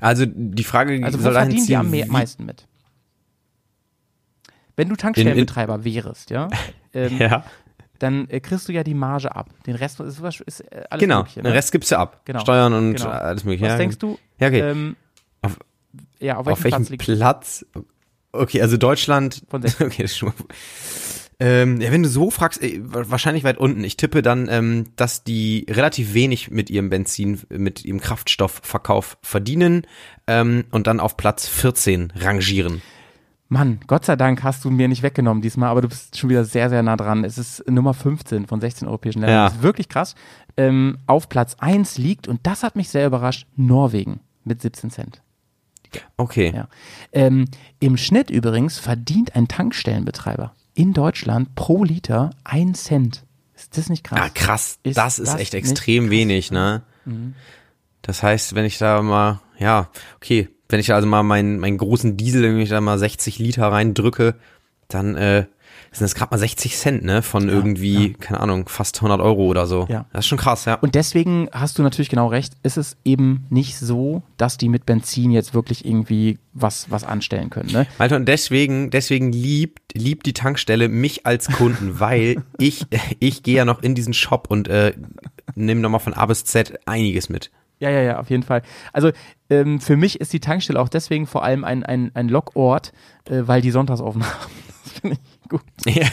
Also 0.00 0.24
die 0.26 0.64
Frage 0.64 1.04
Also 1.04 1.18
wo 1.18 1.24
soll 1.24 1.32
verdienen 1.34 1.66
die 1.66 1.76
am 1.76 1.90
me- 1.90 2.04
wie- 2.04 2.08
meisten 2.10 2.46
mit? 2.46 2.66
Wenn 4.76 4.88
du 4.88 4.96
Tankstellenbetreiber 4.96 5.84
wärst, 5.84 6.30
ja, 6.30 6.48
ähm, 6.94 7.18
Ja, 7.18 7.44
dann 8.02 8.28
äh, 8.28 8.40
kriegst 8.40 8.68
du 8.68 8.72
ja 8.72 8.82
die 8.84 8.94
Marge 8.94 9.34
ab. 9.34 9.50
Den 9.66 9.76
Rest 9.76 10.00
ist, 10.00 10.20
ist 10.46 10.60
äh, 10.60 10.84
alles 10.90 11.00
genau. 11.00 11.18
Mögliche. 11.18 11.40
Den 11.42 11.50
Ne? 11.50 11.54
Rest 11.56 11.72
gibst 11.72 11.90
du 11.90 11.96
ab. 11.98 12.20
Genau. 12.24 12.40
Steuern 12.40 12.72
und 12.72 12.94
Genau. 12.96 13.08
alles 13.10 13.44
mögliche. 13.44 13.64
Was 13.64 13.72
ja, 13.72 13.78
denkst 13.78 13.98
du? 13.98 14.18
Ja, 14.38 14.48
okay. 14.48 14.60
Ähm, 14.60 14.96
Auf- 15.42 15.58
ja, 16.20 16.36
auf 16.36 16.46
welchem, 16.46 16.58
Auf 16.74 16.90
welchem 16.90 16.98
Platz 16.98 17.64
Platz? 17.72 17.82
Okay, 18.32 18.62
also 18.62 18.76
Deutschland. 18.76 19.42
Von 19.48 19.62
16. 19.62 19.86
Okay, 19.88 20.02
das 20.02 20.12
ist 20.12 20.18
schon 20.18 20.28
mal. 20.30 20.34
Ähm, 21.40 21.80
ja, 21.80 21.90
wenn 21.90 22.04
du 22.04 22.08
so 22.08 22.30
fragst, 22.30 22.62
äh, 22.62 22.80
wa- 22.82 23.04
wahrscheinlich 23.08 23.42
weit 23.42 23.58
unten. 23.58 23.82
Ich 23.82 23.96
tippe 23.96 24.22
dann, 24.22 24.48
ähm, 24.48 24.86
dass 24.96 25.24
die 25.24 25.66
relativ 25.68 26.14
wenig 26.14 26.50
mit 26.50 26.70
ihrem 26.70 26.88
Benzin, 26.88 27.40
mit 27.50 27.84
ihrem 27.84 28.00
Kraftstoffverkauf 28.00 29.18
verdienen 29.22 29.86
ähm, 30.28 30.64
und 30.70 30.86
dann 30.86 31.00
auf 31.00 31.16
Platz 31.16 31.48
14 31.48 32.12
rangieren. 32.16 32.80
Mann, 33.52 33.80
Gott 33.86 34.06
sei 34.06 34.16
Dank 34.16 34.42
hast 34.42 34.64
du 34.64 34.70
mir 34.70 34.88
nicht 34.88 35.02
weggenommen 35.02 35.42
diesmal, 35.42 35.68
aber 35.68 35.82
du 35.82 35.88
bist 35.88 36.16
schon 36.16 36.30
wieder 36.30 36.46
sehr, 36.46 36.70
sehr 36.70 36.82
nah 36.82 36.96
dran. 36.96 37.22
Es 37.22 37.36
ist 37.36 37.62
Nummer 37.68 37.92
15 37.92 38.46
von 38.46 38.62
16 38.62 38.88
europäischen 38.88 39.20
Ländern. 39.20 39.36
Ja. 39.36 39.44
Das 39.44 39.56
ist 39.56 39.62
wirklich 39.62 39.90
krass. 39.90 40.14
Ähm, 40.56 40.96
auf 41.06 41.28
Platz 41.28 41.56
1 41.58 41.98
liegt, 41.98 42.28
und 42.28 42.40
das 42.44 42.62
hat 42.62 42.76
mich 42.76 42.88
sehr 42.88 43.06
überrascht, 43.06 43.46
Norwegen 43.54 44.20
mit 44.42 44.62
17 44.62 44.90
Cent. 44.90 45.20
Okay. 46.16 46.50
Ja. 46.56 46.68
Ähm, 47.12 47.44
Im 47.78 47.98
Schnitt 47.98 48.30
übrigens 48.30 48.78
verdient 48.78 49.36
ein 49.36 49.48
Tankstellenbetreiber 49.48 50.54
in 50.72 50.94
Deutschland 50.94 51.54
pro 51.54 51.84
Liter 51.84 52.30
1 52.44 52.84
Cent. 52.84 53.26
Ist 53.54 53.76
das 53.76 53.90
nicht 53.90 54.02
krass? 54.02 54.18
Ah, 54.18 54.30
krass. 54.30 54.78
Ist 54.82 54.96
das 54.96 55.18
ist 55.18 55.30
das 55.30 55.38
echt 55.38 55.52
extrem 55.52 56.04
krass? 56.04 56.10
wenig, 56.10 56.50
ne? 56.52 56.84
Das 58.00 58.22
heißt, 58.22 58.54
wenn 58.54 58.64
ich 58.64 58.78
da 58.78 59.02
mal, 59.02 59.40
ja, 59.58 59.90
okay, 60.16 60.48
wenn 60.72 60.80
ich 60.80 60.86
da 60.86 60.94
also 60.94 61.06
mal 61.06 61.22
meinen, 61.22 61.58
meinen 61.58 61.78
großen 61.78 62.16
Diesel, 62.16 62.42
wenn 62.42 62.58
ich 62.58 62.70
da 62.70 62.80
mal 62.80 62.98
60 62.98 63.38
Liter 63.38 63.68
reindrücke, 63.68 64.34
dann 64.88 65.14
äh, 65.14 65.44
sind 65.92 66.02
das 66.02 66.14
gerade 66.14 66.30
mal 66.30 66.38
60 66.38 66.76
Cent, 66.76 67.04
ne? 67.04 67.22
Von 67.22 67.50
irgendwie, 67.50 68.14
keine 68.14 68.40
Ahnung, 68.40 68.66
fast 68.68 68.96
100 68.96 69.20
Euro 69.20 69.46
oder 69.46 69.66
so. 69.66 69.86
Ja. 69.90 70.06
Das 70.12 70.20
ist 70.24 70.28
schon 70.28 70.38
krass, 70.38 70.64
ja. 70.64 70.74
Und 70.76 70.94
deswegen 70.94 71.48
hast 71.52 71.78
du 71.78 71.82
natürlich 71.82 72.08
genau 72.08 72.28
recht, 72.28 72.54
ist 72.62 72.78
es 72.78 72.96
eben 73.04 73.44
nicht 73.50 73.76
so, 73.76 74.22
dass 74.38 74.56
die 74.56 74.70
mit 74.70 74.86
Benzin 74.86 75.30
jetzt 75.30 75.52
wirklich 75.52 75.84
irgendwie 75.84 76.38
was, 76.54 76.90
was 76.90 77.04
anstellen 77.04 77.50
können. 77.50 77.70
Ne? 77.70 77.86
Alter, 77.98 78.16
und 78.16 78.26
deswegen, 78.26 78.90
deswegen 78.90 79.32
liebt, 79.32 79.94
liebt 79.94 80.24
die 80.24 80.32
Tankstelle 80.32 80.88
mich 80.88 81.26
als 81.26 81.48
Kunden, 81.48 82.00
weil 82.00 82.42
ich, 82.58 82.86
ich 83.20 83.42
gehe 83.42 83.56
ja 83.56 83.64
noch 83.66 83.82
in 83.82 83.94
diesen 83.94 84.14
Shop 84.14 84.46
und 84.48 84.68
äh, 84.68 84.94
nehme 85.54 85.82
nochmal 85.82 86.00
von 86.00 86.14
A 86.14 86.24
bis 86.24 86.44
Z 86.44 86.80
einiges 86.86 87.28
mit. 87.28 87.50
Ja, 87.82 87.90
ja, 87.90 88.00
ja, 88.00 88.18
auf 88.20 88.30
jeden 88.30 88.44
Fall. 88.44 88.62
Also 88.92 89.10
ähm, 89.50 89.80
für 89.80 89.96
mich 89.96 90.20
ist 90.20 90.32
die 90.32 90.38
Tankstelle 90.38 90.78
auch 90.78 90.88
deswegen 90.88 91.26
vor 91.26 91.42
allem 91.42 91.64
ein, 91.64 91.82
ein, 91.82 92.12
ein 92.14 92.28
Lockort, 92.28 92.92
äh, 93.28 93.42
weil 93.46 93.60
die 93.60 93.72
sonntags 93.72 94.00
offen 94.00 94.22
haben. 94.24 94.52
Das 94.84 94.92
finde 95.00 95.16
ich 95.16 95.48
gut. 95.48 95.62
Ja, 95.84 96.06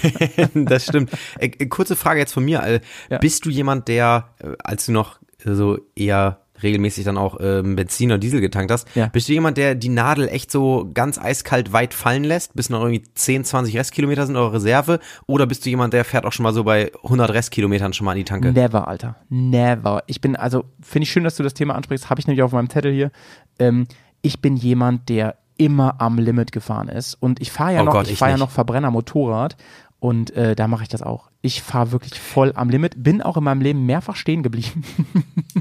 das 0.66 0.86
stimmt. 0.86 1.12
Äh, 1.38 1.52
äh, 1.60 1.68
kurze 1.68 1.96
Frage 1.96 2.22
jetzt 2.22 2.34
von 2.34 2.44
mir. 2.44 2.82
Ja. 3.12 3.20
Bist 3.20 3.46
du 3.46 3.52
jemand, 3.52 3.88
der, 3.88 4.30
äh, 4.40 4.56
als 4.64 4.88
du 4.88 4.94
noch 4.94 5.20
äh, 5.46 5.54
so 5.54 5.78
eher 5.96 6.42
regelmäßig 6.64 7.06
dann 7.06 7.18
auch 7.18 7.38
ähm, 7.42 7.76
Benzin 7.76 8.10
oder 8.12 8.18
Diesel 8.18 8.42
getankt 8.42 8.72
hast, 8.72 8.88
Ja. 8.96 9.08
bist 9.08 9.28
du 9.30 9.34
jemand, 9.34 9.58
der 9.58 9.76
die 9.76 9.90
Nadel 9.90 10.28
echt 10.28 10.52
so 10.52 10.90
ganz 10.94 11.18
eiskalt 11.18 11.74
weit 11.74 11.94
fallen 11.94 12.24
lässt, 12.24 12.56
bis 12.56 12.70
noch 12.70 12.82
irgendwie 12.82 13.04
10, 13.14 13.44
20 13.46 13.78
Restkilometer 13.78 14.26
sind 14.26 14.36
eure 14.36 14.54
Reserve? 14.54 15.00
Oder 15.28 15.46
bist 15.48 15.66
du 15.66 15.70
jemand, 15.70 15.94
der 15.94 16.06
fährt 16.06 16.26
auch 16.26 16.32
schon 16.34 16.44
mal 16.44 16.54
so 16.54 16.64
bei 16.64 16.92
100 17.04 17.32
Restkilometern 17.34 17.94
schon 17.94 18.06
mal 18.06 18.12
an 18.12 18.18
die 18.18 18.24
Tanke? 18.26 18.52
Never, 18.52 18.88
Alter. 18.88 19.16
Never. 19.30 20.04
Ich 20.08 20.22
bin, 20.22 20.36
also, 20.36 20.66
finde 20.82 21.04
ich 21.04 21.12
schön, 21.12 21.24
dass 21.24 21.36
du 21.36 21.44
das 21.44 21.54
Thema 21.54 21.76
ansprichst. 21.76 22.10
Habe 22.10 22.20
ich 22.20 22.28
nämlich 22.28 22.44
auf 22.44 22.52
meinem 22.52 22.70
Zettel 22.70 22.92
hier. 22.94 23.12
Ähm, 23.60 23.88
ich 24.22 24.42
bin 24.42 24.56
jemand, 24.56 25.10
der 25.10 25.36
immer 25.58 26.00
am 26.00 26.18
Limit 26.20 26.52
gefahren 26.54 26.88
ist. 26.88 27.16
Und 27.16 27.42
ich 27.42 27.52
fahre 27.52 27.74
ja 27.76 27.82
Oh 27.82 27.86
noch, 27.86 27.92
Gott, 27.94 28.06
ich 28.08 28.14
ich 28.14 28.20
fahre 28.20 28.32
ja 28.32 28.38
noch 28.38 28.50
Verbrenner 28.50 28.92
Motorrad. 28.92 29.58
Und 30.00 30.32
äh, 30.32 30.56
da 30.56 30.70
mache 30.70 30.84
ich 30.84 30.90
das 30.90 31.02
auch. 31.02 31.30
Ich 31.42 31.62
fahre 31.62 31.92
wirklich 31.92 32.18
voll 32.20 32.54
am 32.56 32.70
Limit. 32.70 33.04
Bin 33.04 33.22
auch 33.22 33.36
in 33.36 33.44
meinem 33.44 33.60
Leben 33.60 33.86
mehrfach 33.86 34.16
stehen 34.16 34.44
geblieben. 34.44 34.86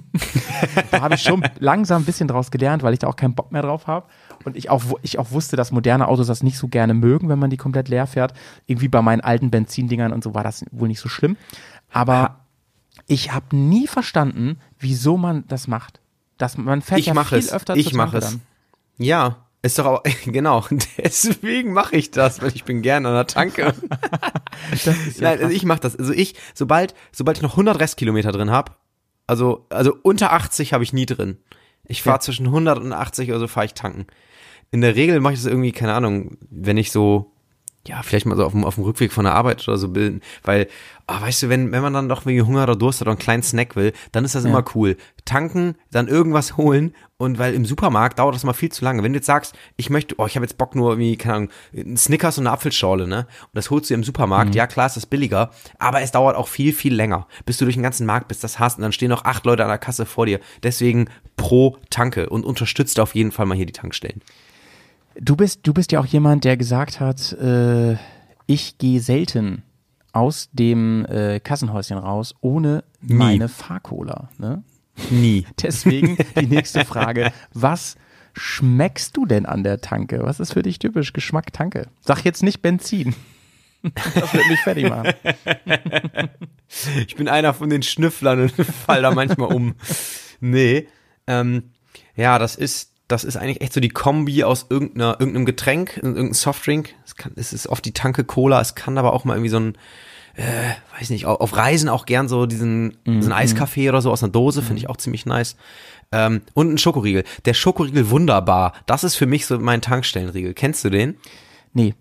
da 0.93 1.01
habe 1.01 1.17
ich 1.17 1.23
schon 1.23 1.43
langsam 1.59 2.03
ein 2.03 2.05
bisschen 2.05 2.29
draus 2.29 2.53
gelernt, 2.53 2.85
weil 2.85 2.93
ich 2.93 3.01
da 3.01 3.09
auch 3.09 3.17
keinen 3.17 3.35
Bock 3.35 3.51
mehr 3.51 3.63
drauf 3.63 3.89
habe. 3.89 4.07
Und 4.45 4.57
ich 4.57 4.71
auch, 4.71 4.83
ich 5.03 5.19
auch 5.19 5.33
wusste, 5.33 5.57
dass 5.57 5.73
moderne 5.73 6.07
Autos 6.07 6.29
das 6.29 6.45
nicht 6.45 6.57
so 6.57 6.69
gerne 6.69 6.95
mögen, 6.95 7.29
wenn 7.29 7.39
man 7.41 7.51
die 7.51 7.57
komplett 7.57 7.89
leer 7.89 8.07
fährt. 8.07 8.33
Irgendwie 8.67 8.87
bei 8.89 9.03
meinen 9.03 9.23
alten 9.23 9.51
Benzindingern 9.51 10.13
und 10.13 10.23
so 10.23 10.35
war 10.35 10.45
das 10.45 10.65
wohl 10.71 10.87
nicht 10.87 11.01
so 11.01 11.09
schlimm. 11.09 11.37
Aber 11.91 12.41
ich 13.09 13.33
habe 13.33 13.57
nie 13.57 13.89
verstanden, 13.89 14.59
wieso 14.79 15.17
man 15.17 15.45
das 15.49 15.67
macht. 15.67 16.01
Dass 16.37 16.57
man 16.57 16.81
fährt 16.83 17.01
Ich 17.01 17.07
ja 17.07 17.15
mache 17.15 17.31
viel 17.31 17.39
es. 17.39 17.53
öfter 17.53 17.75
Ich 17.75 17.91
Tanke 17.91 18.19
es. 18.19 18.25
dann. 18.31 18.41
Ja, 18.99 19.37
ist 19.73 19.79
doch 19.79 19.87
auch, 19.87 20.03
genau, 20.27 20.65
deswegen 20.99 21.73
mache 21.73 21.97
ich 21.97 22.11
das, 22.11 22.43
weil 22.43 22.55
ich 22.55 22.65
bin 22.65 22.83
gerne 22.83 23.09
an 23.09 23.15
der 23.15 23.27
Tanke. 23.27 23.75
Ja 24.85 24.93
Nein, 25.21 25.39
also 25.41 25.55
ich 25.55 25.65
mache 25.65 25.81
das. 25.81 25.97
Also 25.97 26.13
ich, 26.13 26.35
sobald, 26.53 26.93
sobald 27.13 27.39
ich 27.39 27.43
noch 27.43 27.53
100 27.53 27.79
Restkilometer 27.79 28.33
drin 28.33 28.51
hab, 28.51 28.81
also, 29.27 29.67
also 29.71 29.97
unter 30.03 30.33
80 30.33 30.73
habe 30.73 30.83
ich 30.83 30.93
nie 30.93 31.07
drin. 31.07 31.39
Ich 31.85 32.03
fahre 32.03 32.17
Ja. 32.17 32.21
zwischen 32.21 32.47
100 32.47 32.79
und 32.79 32.93
80 32.93 33.31
oder 33.31 33.39
so 33.39 33.47
fahre 33.47 33.67
ich 33.67 33.75
tanken. 33.75 34.07
In 34.73 34.81
der 34.81 34.97
Regel 34.97 35.21
mache 35.21 35.35
ich 35.35 35.39
das 35.41 35.47
irgendwie, 35.51 35.71
keine 35.73 35.95
Ahnung, 35.95 36.39
wenn 36.51 36.77
ich 36.77 36.91
so, 36.91 37.33
ja, 37.89 38.03
vielleicht 38.03 38.27
mal 38.27 38.37
so 38.37 38.45
auf 38.45 38.53
dem, 38.53 38.65
auf 38.65 38.75
dem 38.75 38.85
Rückweg 38.85 39.13
von 39.13 39.25
der 39.25 39.35
Arbeit 39.35 39.67
oder 39.67 39.79
so 39.79 39.89
bilden, 39.89 40.21
weil, 40.45 40.69
ah, 41.07 41.23
weißt 41.23 41.45
du, 41.45 41.49
wenn, 41.49 41.73
wenn 41.73 41.81
man 41.83 41.95
dann 41.95 42.09
doch 42.09 42.27
wegen 42.27 42.47
Hunger 42.47 42.65
oder 42.65 42.77
Durst 42.77 43.01
oder 43.01 43.13
einen 43.13 43.19
kleinen 43.19 43.43
Snack 43.43 43.77
will, 43.77 43.93
dann 44.13 44.25
ist 44.27 44.35
das 44.35 44.45
Ja. 44.45 44.51
immer 44.51 44.63
cool. 44.75 44.97
Tanken, 45.25 45.75
dann 45.91 46.07
irgendwas 46.07 46.57
holen 46.59 46.95
und 47.17 47.39
weil 47.39 47.55
im 47.55 47.65
Supermarkt 47.65 48.19
dauert 48.19 48.35
das 48.35 48.45
mal 48.45 48.53
viel 48.53 48.71
zu 48.71 48.85
lange. 48.85 49.03
Wenn 49.03 49.13
du 49.15 49.19
jetzt 49.19 49.27
sagst, 49.27 49.55
ich 49.77 49.89
möchte, 49.89 50.15
oh, 50.19 50.27
ich 50.27 50.37
habe 50.37 50.45
jetzt 50.45 50.59
Bock 50.59 50.75
nur 50.75 50.91
irgendwie, 50.91 51.17
keine 51.17 51.35
Ahnung, 51.35 51.49
einen 51.75 51.97
Snickers 51.97 52.37
und 52.39 52.47
eine 52.47 52.53
Apfelschorle, 52.53 53.07
ne? 53.07 53.27
Und 53.43 53.55
das 53.55 53.71
holst 53.71 53.89
du 53.89 53.95
im 53.95 54.05
Supermarkt, 54.05 54.55
ja 54.55 54.67
klar, 54.67 54.87
ist 54.87 54.97
das 54.97 55.07
billiger, 55.07 55.51
aber 55.79 56.03
es 56.03 56.13
dauert 56.13 56.37
auch 56.37 56.49
viel, 56.49 56.73
viel 56.75 56.95
länger, 56.95 57.27
bis 57.47 57.57
du 57.57 57.65
durch 57.65 57.77
den 57.77 57.83
ganzen 57.83 58.07
Markt 58.07 58.29
bist, 58.29 58.45
das 58.45 58.59
hast 58.59 58.77
und 58.77 58.83
dann 58.83 58.93
stehen 58.93 59.09
noch 59.09 59.25
acht 59.25 59.47
Leute 59.47 59.63
an 59.65 59.71
der 59.71 59.79
Kasse 59.79 60.05
vor 60.05 60.27
dir. 60.27 60.41
Deswegen 60.63 61.09
pro 61.37 61.79
Tanke 61.89 62.29
und 62.29 62.45
unterstützt 62.45 63.01
auf 63.01 63.15
jeden 63.15 63.33
Fall 63.33 63.47
mal 63.47 63.57
hier 63.57 63.67
die 63.67 63.73
Tankstellen. 63.73 64.21
Du 65.21 65.37
bist, 65.37 65.61
du 65.67 65.75
bist 65.75 65.93
ja 65.93 66.01
auch 66.01 66.07
jemand, 66.07 66.45
der 66.45 66.57
gesagt 66.57 67.01
hat, 67.01 67.33
äh, 67.33 67.97
ich 68.47 68.79
gehe 68.79 69.01
selten 69.01 69.63
aus 70.13 70.49
dem 70.53 71.05
äh, 71.07 71.41
Kassenhäuschen 71.41 71.99
raus 71.99 72.35
ohne 72.41 72.85
meine 73.01 73.49
Fahrcola. 73.49 74.31
Ne? 74.39 74.63
Nie. 75.11 75.45
Deswegen 75.63 76.17
die 76.41 76.47
nächste 76.47 76.85
Frage. 76.85 77.33
Was 77.53 77.97
schmeckst 78.33 79.17
du 79.17 79.27
denn 79.27 79.47
an 79.47 79.65
der 79.65 79.81
Tanke? 79.81 80.21
Was 80.23 80.41
ist 80.41 80.53
für 80.53 80.63
dich 80.63 80.79
typisch 80.79 81.13
Geschmack 81.13 81.53
Tanke? 81.53 81.89
Sag 82.01 82.25
jetzt 82.25 82.43
nicht 82.43 82.63
Benzin. 82.63 83.15
Das 84.15 84.35
wird 84.35 84.49
mich 84.49 84.61
fertig 84.61 84.89
machen. 84.89 85.13
Ich 87.07 87.17
bin 87.17 87.29
einer 87.29 87.55
von 87.55 87.71
den 87.71 87.83
Schnüfflern 87.83 88.43
und 88.43 88.51
fall 88.53 89.03
da 89.03 89.13
manchmal 89.13 89.53
um. 89.53 89.75
Nee. 90.41 90.89
Ähm, 91.27 91.71
ja, 92.17 92.39
das 92.39 92.57
ist, 92.57 92.93
das 93.09 93.25
ist 93.25 93.37
eigentlich 93.37 93.61
echt 93.63 93.73
so 93.73 93.81
die 93.81 93.89
Kombi 93.89 94.45
aus 94.45 94.67
irgendeiner, 94.69 95.17
irgendeinem 95.19 95.47
Getränk, 95.47 95.97
irgendeinem 95.97 96.35
Softdrink. 96.35 96.95
Es, 97.05 97.17
kann, 97.17 97.33
es 97.37 97.53
ist 97.53 97.67
oft 97.67 97.85
die 97.85 97.93
Tanke 97.93 98.25
Cola, 98.25 98.61
es 98.61 98.75
kann 98.75 98.99
aber 98.99 99.15
auch 99.15 99.25
mal 99.25 99.35
irgendwie 99.35 99.51
so 99.51 99.59
ein, 99.61 99.79
äh, 100.35 100.43
weiß 100.99 101.11
nicht, 101.11 101.27
auf 101.27 101.57
Reisen 101.57 101.89
auch 101.89 102.07
gern 102.07 102.29
so 102.29 102.47
diesen, 102.47 102.99
so 103.05 103.11
einen 103.11 103.33
Eiskaffee 103.33 103.89
oder 103.89 104.03
so 104.03 104.13
aus 104.13 104.23
einer 104.23 104.31
Dose, 104.31 104.63
finde 104.63 104.79
ich 104.79 104.89
auch 104.89 104.99
ziemlich 104.99 105.27
nice. 105.27 105.57
Ähm, 106.13 106.43
und 106.55 106.73
ein 106.73 106.79
Schokoriegel. 106.79 107.25
Der 107.45 107.55
Schokoriegel 107.55 108.11
wunderbar. 108.11 108.73
Das 108.87 109.05
ist 109.05 109.17
für 109.17 109.27
mich 109.27 109.47
so 109.47 109.59
mein 109.59 109.83
Tankstellenriegel. 109.83 110.55
Kennst 110.55 110.85
du 110.85 110.91
den? 110.91 111.17
Nee. 111.73 111.95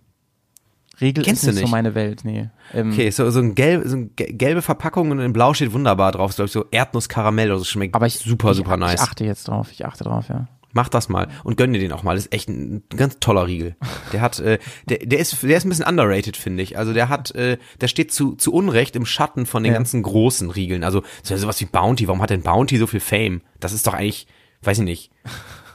Regel 0.99 1.23
Kennst 1.23 1.43
ist 1.43 1.47
du 1.47 1.51
nicht 1.51 1.59
so 1.59 1.61
nicht? 1.65 1.71
meine 1.71 1.95
Welt, 1.95 2.21
nee. 2.23 2.49
Ähm, 2.73 2.91
Okay, 2.91 3.09
so, 3.11 3.29
so, 3.29 3.39
ein 3.39 3.53
gelb, 3.53 3.83
so 3.85 3.95
eine 3.97 4.07
gelbe 4.07 4.61
Verpackung 4.61 5.11
und 5.11 5.19
in 5.19 5.31
Blau 5.33 5.53
steht 5.53 5.73
wunderbar 5.73 6.11
drauf. 6.11 6.31
So, 6.31 6.37
glaub 6.37 6.47
ich, 6.47 6.53
so 6.53 6.65
Erdnusskaramell 6.71 7.49
oder 7.51 7.59
so 7.59 7.65
schmeckt 7.65 7.95
Aber 7.95 8.07
ich, 8.07 8.17
super, 8.17 8.51
ich, 8.51 8.57
super 8.57 8.73
ich 8.73 8.79
nice. 8.79 9.01
achte 9.01 9.23
jetzt 9.23 9.47
drauf, 9.47 9.71
ich 9.71 9.85
achte 9.85 10.03
drauf, 10.03 10.29
ja. 10.29 10.47
Mach 10.78 10.89
das 10.89 11.09
mal 11.09 11.28
und 11.43 11.57
gönn 11.57 11.73
dir 11.73 11.80
den 11.80 11.91
auch 11.91 12.03
mal. 12.03 12.13
Das 12.13 12.25
ist 12.28 12.34
echt 12.34 12.49
ein 12.49 12.84
ganz 12.95 13.17
toller 13.19 13.47
Riegel. 13.47 13.75
Der 14.13 14.21
hat, 14.21 14.38
äh, 14.39 14.59
der, 14.88 14.99
der 14.99 15.17
ist, 15.17 15.41
der 15.41 15.57
ist 15.57 15.65
ein 15.65 15.69
bisschen 15.69 15.88
underrated, 15.88 16.38
finde 16.38 16.61
ich. 16.61 16.78
Also 16.78 16.93
der 16.93 17.09
hat, 17.09 17.32
äh, 17.34 17.57
der 17.82 17.88
steht 17.88 18.13
zu, 18.13 18.36
zu 18.36 18.53
Unrecht 18.53 18.95
im 18.95 19.07
Schatten 19.07 19.47
von 19.47 19.63
den 19.63 19.71
Ja. 19.73 19.78
ganzen 19.80 20.03
großen 20.03 20.51
Riegeln. 20.51 20.84
Also 20.84 21.01
so- 21.23 21.36
sowas 21.36 21.59
wie 21.61 21.65
Bounty. 21.65 22.07
Warum 22.07 22.21
hat 22.21 22.30
denn 22.30 22.43
Bounty 22.43 22.78
so 22.78 22.86
viel 22.86 22.99
Fame? 22.99 23.41
Das 23.59 23.73
ist 23.73 23.88
doch 23.88 23.95
eigentlich, 23.95 24.28
weiß 24.61 24.78
ich 24.78 24.86
nicht. 24.86 25.11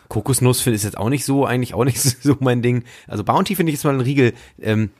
Kokosnuss 0.08 0.60
finde 0.60 0.76
ich 0.76 0.84
jetzt 0.84 0.98
auch 0.98 1.08
nicht 1.08 1.24
so, 1.24 1.46
eigentlich 1.46 1.74
auch 1.74 1.84
nicht 1.84 1.98
so 2.22 2.36
mein 2.38 2.62
Ding. 2.62 2.84
Also 3.08 3.24
Bounty 3.24 3.56
finde 3.56 3.70
ich 3.72 3.78
jetzt 3.78 3.84
mal 3.84 3.94
ein 3.94 4.00
Riegel. 4.00 4.34
Ähm, 4.60 4.90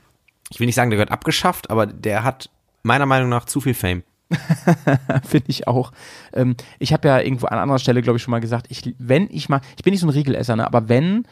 ich 0.51 0.59
will 0.59 0.67
nicht 0.67 0.75
sagen, 0.75 0.91
der 0.91 0.97
gehört 0.97 1.13
abgeschafft, 1.13 1.71
aber 1.71 1.87
der 1.87 2.25
hat 2.25 2.51
meiner 2.83 3.07
Meinung 3.07 3.29
nach 3.29 3.45
zu 3.45 3.61
viel 3.61 3.75
Fame. 3.75 4.03
Finde 5.25 5.47
ich 5.49 5.67
auch. 5.69 5.93
Ähm, 6.33 6.57
ich 6.79 6.93
habe 6.93 7.09
ja 7.09 7.21
irgendwo 7.21 7.47
an 7.47 7.59
anderer 7.59 7.79
Stelle, 7.79 8.03
glaube 8.03 8.17
ich, 8.17 8.23
schon 8.23 8.31
mal 8.33 8.41
gesagt, 8.41 8.67
ich, 8.71 8.95
wenn 8.99 9.29
ich 9.31 9.49
mal, 9.49 9.61
ich 9.77 9.83
bin 9.83 9.93
nicht 9.93 10.01
so 10.01 10.07
ein 10.07 10.11
Riegelesser, 10.11 10.57
ne, 10.57 10.67
aber 10.67 10.89
wenn 10.89 11.25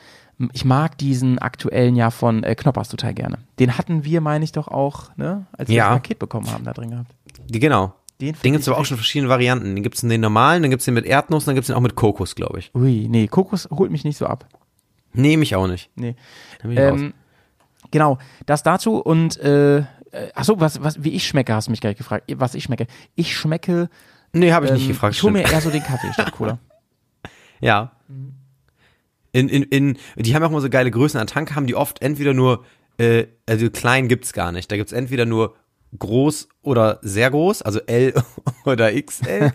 Ich 0.55 0.65
mag 0.65 0.97
diesen 0.97 1.39
aktuellen 1.39 1.97
ja 1.97 2.11
von 2.11 2.43
äh, 2.45 2.55
Knoppers 2.55 2.89
total 2.89 3.13
gerne. 3.13 3.39
Den 3.59 3.77
hatten 3.77 4.05
wir, 4.05 4.21
meine 4.23 4.43
ich 4.45 4.53
doch 4.53 4.69
auch, 4.69 5.15
ne, 5.17 5.47
als 5.53 5.69
wir 5.69 5.77
Ja. 5.77 5.89
das 5.91 5.97
Paket 5.97 6.19
bekommen 6.19 6.51
haben, 6.51 6.65
da 6.65 6.73
drin 6.73 6.91
gehabt. 6.91 7.11
Genau. 7.51 7.93
Den 8.23 8.35
Den 8.43 8.53
gibt's 8.53 8.67
ich 8.67 8.73
aber 8.73 8.81
auch 8.81 8.85
schon 8.87 8.97
verschiedene 8.99 9.29
Varianten. 9.29 9.75
Den 9.75 9.83
gibt's 9.83 10.03
in 10.03 10.09
den 10.09 10.21
normalen, 10.23 10.63
dann 10.63 10.71
gibt's 10.71 10.85
den 10.87 10.95
mit 10.95 11.05
Erdnuss, 11.07 11.45
dann 11.45 11.55
gibt's 11.55 11.69
den 11.69 11.77
auch 11.77 11.81
mit 11.81 11.95
Kokos, 11.95 12.35
glaube 12.35 12.59
ich. 12.59 12.71
Ui, 12.75 13.07
nee, 13.09 13.27
Kokos 13.29 13.69
holt 13.71 13.91
mich 13.91 14.05
nicht 14.05 14.17
so 14.19 14.27
ab. 14.27 14.47
Nee, 15.13 15.37
mich 15.37 15.57
auch 15.57 15.67
nicht. 15.67 15.91
Nee. 15.95 16.17
Ähm, 16.65 17.13
genau, 17.91 18.19
das 18.47 18.63
dazu 18.63 18.97
und 18.97 19.39
äh, 19.41 19.85
äh, 20.13 20.29
ach 20.35 20.45
so, 20.45 20.61
was, 20.61 20.83
was, 20.83 21.03
wie 21.03 21.11
ich 21.11 21.27
schmecke, 21.27 21.55
hast 21.55 21.69
du 21.69 21.71
mich 21.71 21.81
gleich 21.81 21.97
gefragt. 21.97 22.25
Was 22.37 22.55
ich 22.55 22.65
schmecke. 22.65 22.87
Ich 23.15 23.37
schmecke, 23.37 23.89
nee, 24.33 24.53
habe 24.53 24.67
ich 24.67 24.73
ähm, 24.73 24.79
nicht 24.79 24.89
gefragt. 24.89 25.15
ich 25.15 25.23
hole 25.23 25.33
mir 25.33 25.43
eher 25.43 25.61
so 25.61 25.71
den 25.71 25.83
Kaffee 25.83 26.13
statt 26.13 26.33
Cola. 26.33 26.59
Ja. 27.63 27.93
In, 29.33 29.51
in, 29.51 29.65
in, 29.65 29.99
die 30.17 30.35
haben 30.35 30.43
auch 30.43 30.49
immer 30.49 30.63
so 30.63 30.71
geile 30.71 30.91
Größen 30.91 31.21
an 31.21 31.27
Tank, 31.27 31.55
haben 31.55 31.67
die 31.67 31.75
oft 31.75 32.01
entweder 32.01 32.33
nur, 32.33 32.65
äh, 32.97 33.27
also 33.47 33.69
klein 33.69 34.09
gibt's 34.09 34.33
gar 34.33 34.51
nicht. 34.51 34.73
Da 34.73 34.77
gibt's 34.77 34.93
entweder 34.93 35.27
nur 35.27 35.57
groß 35.99 36.49
oder 36.63 36.99
sehr 37.03 37.31
groß, 37.31 37.63
also 37.63 37.81
L 37.87 38.15
oder 38.65 38.93
XL. 38.93 39.53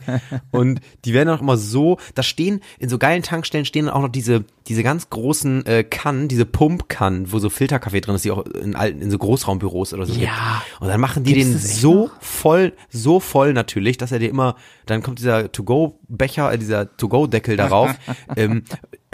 und 0.52 0.82
die 1.06 1.14
werden 1.14 1.30
auch 1.30 1.42
immer 1.42 1.56
so, 1.56 1.98
da 2.16 2.24
stehen, 2.24 2.62
in 2.80 2.90
so 2.90 2.98
geilen 2.98 3.24
Tankstellen 3.24 3.66
stehen 3.66 3.86
dann 3.86 3.94
auch 3.94 4.02
noch 4.02 4.10
diese, 4.10 4.44
diese 4.68 4.84
ganz 4.84 5.10
großen 5.10 5.66
äh, 5.66 5.84
Kannen, 5.84 6.28
diese 6.28 6.46
Pumpkannen, 6.46 7.32
wo 7.32 7.40
so 7.40 7.50
Filterkaffee 7.50 8.02
drin 8.02 8.16
ist, 8.16 8.26
die 8.26 8.32
auch 8.32 8.46
in 8.46 8.76
alten, 8.76 9.02
in 9.02 9.12
so 9.12 9.18
Großraumbüros 9.18 9.94
oder 9.94 10.06
so 10.06 10.14
gibt. 10.14 10.26
Ja. 10.26 10.64
Und 10.80 10.88
dann 10.88 11.00
machen 11.00 11.24
die 11.24 11.34
Gibt's 11.34 11.52
den 11.52 11.60
so 11.60 12.10
voll, 12.20 12.74
so 12.90 13.20
voll 13.20 13.54
natürlich, 13.54 13.98
dass 13.98 14.12
er 14.12 14.20
dir 14.20 14.30
immer, 14.30 14.56
dann 14.88 15.04
kommt 15.04 15.20
dieser 15.20 15.52
To-Go-Becher, 15.52 16.52
äh, 16.52 16.58
dieser 16.58 16.98
To-Go-Deckel 16.98 17.56
darauf, 17.56 17.96
ähm, 18.36 18.64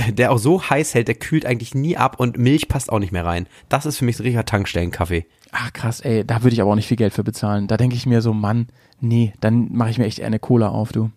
der 0.10 0.32
auch 0.32 0.40
so 0.40 0.64
heiß 0.64 0.94
hält, 0.94 1.08
der 1.08 1.16
kühlt 1.16 1.46
eigentlich 1.46 1.76
nie 1.76 1.98
ab 1.98 2.20
und 2.20 2.38
Milch 2.38 2.68
passt 2.68 2.92
auch 2.92 3.00
nicht 3.00 3.12
mehr 3.12 3.26
rein. 3.26 3.48
Das 3.70 3.86
ist 3.86 3.98
für 3.98 4.06
mich 4.06 4.18
so 4.18 4.24
richtiger 4.24 4.46
Tankstellenkaffee. 4.46 5.26
Ach 5.52 5.74
krass, 5.74 6.00
ey, 6.00 6.26
da 6.26 6.44
würde 6.44 6.54
ich 6.54 6.62
aber 6.62 6.72
auch 6.72 6.76
nicht 6.76 6.88
viel 6.88 6.98
Geld 6.98 7.14
für 7.14 7.24
bezahlen. 7.24 7.68
Da 7.68 7.78
denke 7.78 7.96
ich 7.96 8.06
mir 8.06 8.22
so, 8.22 8.34
Mann, 8.34 8.68
nee, 9.00 9.34
dann 9.42 9.70
mache 9.74 9.90
ich 9.90 9.98
mir 9.98 10.06
echt 10.06 10.20
eher 10.20 10.28
eine 10.28 10.40
Cola 10.40 10.70
auf, 10.70 10.92
du. 10.92 11.12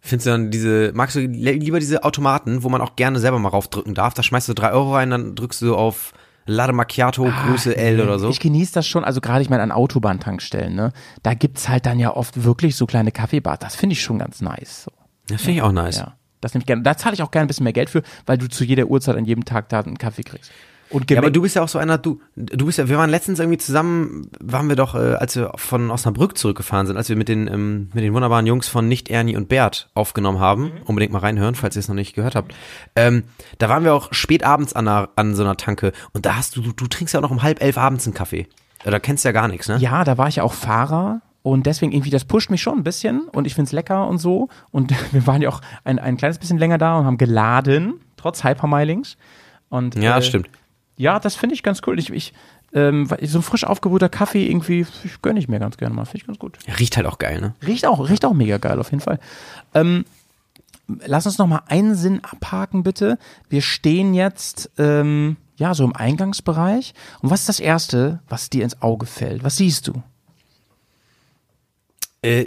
Findest 0.00 0.26
du 0.26 0.30
dann 0.30 0.50
diese, 0.50 0.92
magst 0.94 1.16
du 1.16 1.20
li- 1.20 1.52
lieber 1.58 1.78
diese 1.80 2.04
Automaten, 2.04 2.62
wo 2.62 2.68
man 2.68 2.80
auch 2.80 2.96
gerne 2.96 3.18
selber 3.18 3.38
mal 3.38 3.48
raufdrücken 3.48 3.94
darf? 3.94 4.14
Da 4.14 4.22
schmeißt 4.22 4.48
du 4.48 4.54
drei 4.54 4.72
Euro 4.72 4.94
rein, 4.94 5.10
dann 5.10 5.34
drückst 5.34 5.62
du 5.62 5.74
auf 5.76 6.12
Latte 6.48 6.72
Macchiato, 6.72 7.24
Größe 7.24 7.76
L 7.76 8.00
oder 8.00 8.20
so. 8.20 8.28
Ich 8.30 8.38
genieße 8.38 8.72
das 8.72 8.86
schon, 8.86 9.02
also 9.02 9.20
gerade 9.20 9.42
ich 9.42 9.50
meine 9.50 9.64
an 9.64 9.72
Autobahntankstellen, 9.72 10.76
ne? 10.76 10.92
Da 11.24 11.34
gibt's 11.34 11.68
halt 11.68 11.86
dann 11.86 11.98
ja 11.98 12.14
oft 12.14 12.44
wirklich 12.44 12.76
so 12.76 12.86
kleine 12.86 13.10
Kaffeebars. 13.10 13.58
Das 13.58 13.74
finde 13.74 13.94
ich 13.94 14.02
schon 14.02 14.20
ganz 14.20 14.40
nice. 14.40 14.84
So. 14.84 14.92
Das 15.28 15.42
finde 15.42 15.56
ich 15.56 15.62
auch 15.62 15.72
nice. 15.72 15.98
Ja. 15.98 16.14
Das 16.40 16.54
nehme 16.54 16.62
ich 16.62 16.66
gerne. 16.66 16.82
Da 16.82 16.96
zahle 16.96 17.14
ich 17.14 17.22
auch 17.22 17.32
gerne 17.32 17.46
ein 17.46 17.48
bisschen 17.48 17.64
mehr 17.64 17.72
Geld 17.72 17.90
für, 17.90 18.02
weil 18.26 18.38
du 18.38 18.48
zu 18.48 18.62
jeder 18.62 18.86
Uhrzeit 18.86 19.16
an 19.16 19.24
jedem 19.24 19.44
Tag 19.44 19.68
da 19.70 19.80
einen 19.80 19.98
Kaffee 19.98 20.22
kriegst. 20.22 20.52
Und 20.90 21.10
Ja, 21.10 21.18
aber 21.18 21.30
du 21.30 21.42
bist 21.42 21.56
ja 21.56 21.62
auch 21.62 21.68
so 21.68 21.78
einer, 21.78 21.98
du, 21.98 22.20
du 22.36 22.66
bist 22.66 22.78
ja, 22.78 22.88
wir 22.88 22.96
waren 22.96 23.10
letztens 23.10 23.38
irgendwie 23.38 23.58
zusammen, 23.58 24.28
waren 24.40 24.68
wir 24.68 24.76
doch, 24.76 24.94
äh, 24.94 25.14
als 25.14 25.34
wir 25.34 25.52
von 25.56 25.90
Osnabrück 25.90 26.38
zurückgefahren 26.38 26.86
sind, 26.86 26.96
als 26.96 27.08
wir 27.08 27.16
mit 27.16 27.28
den, 27.28 27.48
ähm, 27.48 27.90
mit 27.92 28.04
den 28.04 28.14
wunderbaren 28.14 28.46
Jungs 28.46 28.68
von 28.68 28.86
Nicht 28.86 29.10
Ernie 29.10 29.36
und 29.36 29.48
Bert 29.48 29.90
aufgenommen 29.94 30.38
haben, 30.38 30.72
unbedingt 30.84 31.12
mal 31.12 31.18
reinhören, 31.18 31.54
falls 31.54 31.76
ihr 31.76 31.80
es 31.80 31.88
noch 31.88 31.94
nicht 31.94 32.14
gehört 32.14 32.36
habt. 32.36 32.54
Ähm, 32.94 33.24
da 33.58 33.68
waren 33.68 33.84
wir 33.84 33.94
auch 33.94 34.12
spät 34.12 34.44
abends 34.44 34.74
an, 34.74 34.86
einer, 34.86 35.08
an 35.16 35.34
so 35.34 35.42
einer 35.42 35.56
Tanke 35.56 35.92
und 36.12 36.26
da 36.26 36.36
hast 36.36 36.56
du, 36.56 36.62
du, 36.62 36.72
du 36.72 36.86
trinkst 36.86 37.14
ja 37.14 37.18
auch 37.20 37.22
noch 37.22 37.30
um 37.30 37.42
halb 37.42 37.62
elf 37.62 37.78
abends 37.78 38.06
einen 38.06 38.14
Kaffee. 38.14 38.46
Ja, 38.84 38.90
Da 38.92 38.98
kennst 39.00 39.24
du 39.24 39.28
ja 39.28 39.32
gar 39.32 39.48
nichts, 39.48 39.68
ne? 39.68 39.78
Ja, 39.78 40.04
da 40.04 40.18
war 40.18 40.28
ich 40.28 40.36
ja 40.36 40.44
auch 40.44 40.54
Fahrer 40.54 41.20
und 41.42 41.66
deswegen 41.66 41.92
irgendwie, 41.92 42.10
das 42.10 42.24
pusht 42.24 42.50
mich 42.50 42.60
schon 42.60 42.78
ein 42.78 42.82
bisschen 42.82 43.28
und 43.28 43.46
ich 43.46 43.54
find's 43.54 43.70
lecker 43.72 44.08
und 44.08 44.18
so. 44.18 44.48
Und 44.70 44.92
wir 45.12 45.26
waren 45.26 45.42
ja 45.42 45.48
auch 45.48 45.60
ein, 45.84 45.98
ein 45.98 46.16
kleines 46.16 46.38
bisschen 46.38 46.58
länger 46.58 46.76
da 46.78 46.98
und 46.98 47.06
haben 47.06 47.18
geladen, 47.18 48.00
trotz 48.16 48.44
Hypermilings. 48.44 49.16
Und, 49.68 49.94
Ja, 49.96 50.18
äh, 50.18 50.22
stimmt. 50.22 50.48
Ja, 50.96 51.18
das 51.18 51.34
finde 51.36 51.54
ich 51.54 51.62
ganz 51.62 51.82
cool. 51.86 51.98
Ich, 51.98 52.10
ich 52.10 52.32
ähm, 52.72 53.08
so 53.22 53.38
ein 53.38 53.42
frisch 53.42 53.64
aufgebrühter 53.64 54.08
Kaffee 54.08 54.46
irgendwie, 54.46 54.86
gönne 55.22 55.38
ich 55.38 55.48
mir 55.48 55.58
ganz 55.58 55.76
gerne 55.76 55.94
mal. 55.94 56.04
Finde 56.04 56.18
ich 56.18 56.26
ganz 56.26 56.38
gut. 56.38 56.58
Ja, 56.66 56.74
riecht 56.74 56.96
halt 56.96 57.06
auch 57.06 57.18
geil, 57.18 57.40
ne? 57.40 57.54
Riecht 57.66 57.86
auch, 57.86 58.08
riecht 58.08 58.24
auch 58.24 58.34
mega 58.34 58.58
geil, 58.58 58.78
auf 58.78 58.90
jeden 58.90 59.02
Fall. 59.02 59.18
Ähm, 59.74 60.04
lass 61.04 61.26
uns 61.26 61.38
noch 61.38 61.46
mal 61.46 61.62
einen 61.68 61.94
Sinn 61.94 62.20
abhaken, 62.24 62.82
bitte. 62.82 63.18
Wir 63.48 63.62
stehen 63.62 64.14
jetzt, 64.14 64.70
ähm, 64.78 65.36
ja, 65.56 65.74
so 65.74 65.84
im 65.84 65.94
Eingangsbereich. 65.94 66.94
Und 67.20 67.30
was 67.30 67.40
ist 67.40 67.48
das 67.48 67.60
Erste, 67.60 68.20
was 68.28 68.50
dir 68.50 68.64
ins 68.64 68.82
Auge 68.82 69.06
fällt? 69.06 69.42
Was 69.44 69.56
siehst 69.56 69.88
du? 69.88 70.02
Äh, 72.22 72.46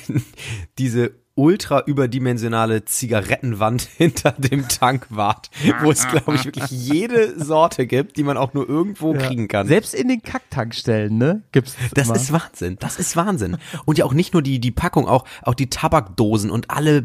diese 0.78 1.12
ultra 1.34 1.82
überdimensionale 1.86 2.84
Zigarettenwand 2.84 3.82
hinter 3.96 4.32
dem 4.32 4.68
Tankwart, 4.68 5.50
wo 5.82 5.90
es, 5.90 6.06
glaube 6.08 6.34
ich, 6.34 6.44
wirklich 6.44 6.70
jede 6.70 7.42
Sorte 7.42 7.86
gibt, 7.86 8.16
die 8.16 8.22
man 8.22 8.36
auch 8.36 8.54
nur 8.54 8.68
irgendwo 8.68 9.14
kriegen 9.14 9.48
kann. 9.48 9.66
Selbst 9.66 9.94
in 9.94 10.08
den 10.08 10.22
Kacktankstellen, 10.22 11.16
ne? 11.16 11.42
Gibt's 11.52 11.76
Das 11.94 12.06
immer. 12.08 12.16
ist 12.16 12.32
Wahnsinn. 12.32 12.76
Das 12.80 12.98
ist 12.98 13.16
Wahnsinn. 13.16 13.56
Und 13.84 13.98
ja 13.98 14.04
auch 14.04 14.14
nicht 14.14 14.32
nur 14.34 14.42
die, 14.42 14.58
die 14.60 14.70
Packung, 14.70 15.08
auch, 15.08 15.24
auch 15.42 15.54
die 15.54 15.70
Tabakdosen 15.70 16.50
und 16.50 16.70
alle, 16.70 17.04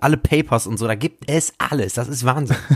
alle 0.00 0.16
Papers 0.16 0.66
und 0.66 0.76
so. 0.78 0.86
Da 0.86 0.94
gibt 0.94 1.24
es 1.30 1.54
alles. 1.58 1.94
Das 1.94 2.08
ist 2.08 2.24
Wahnsinn. 2.24 2.56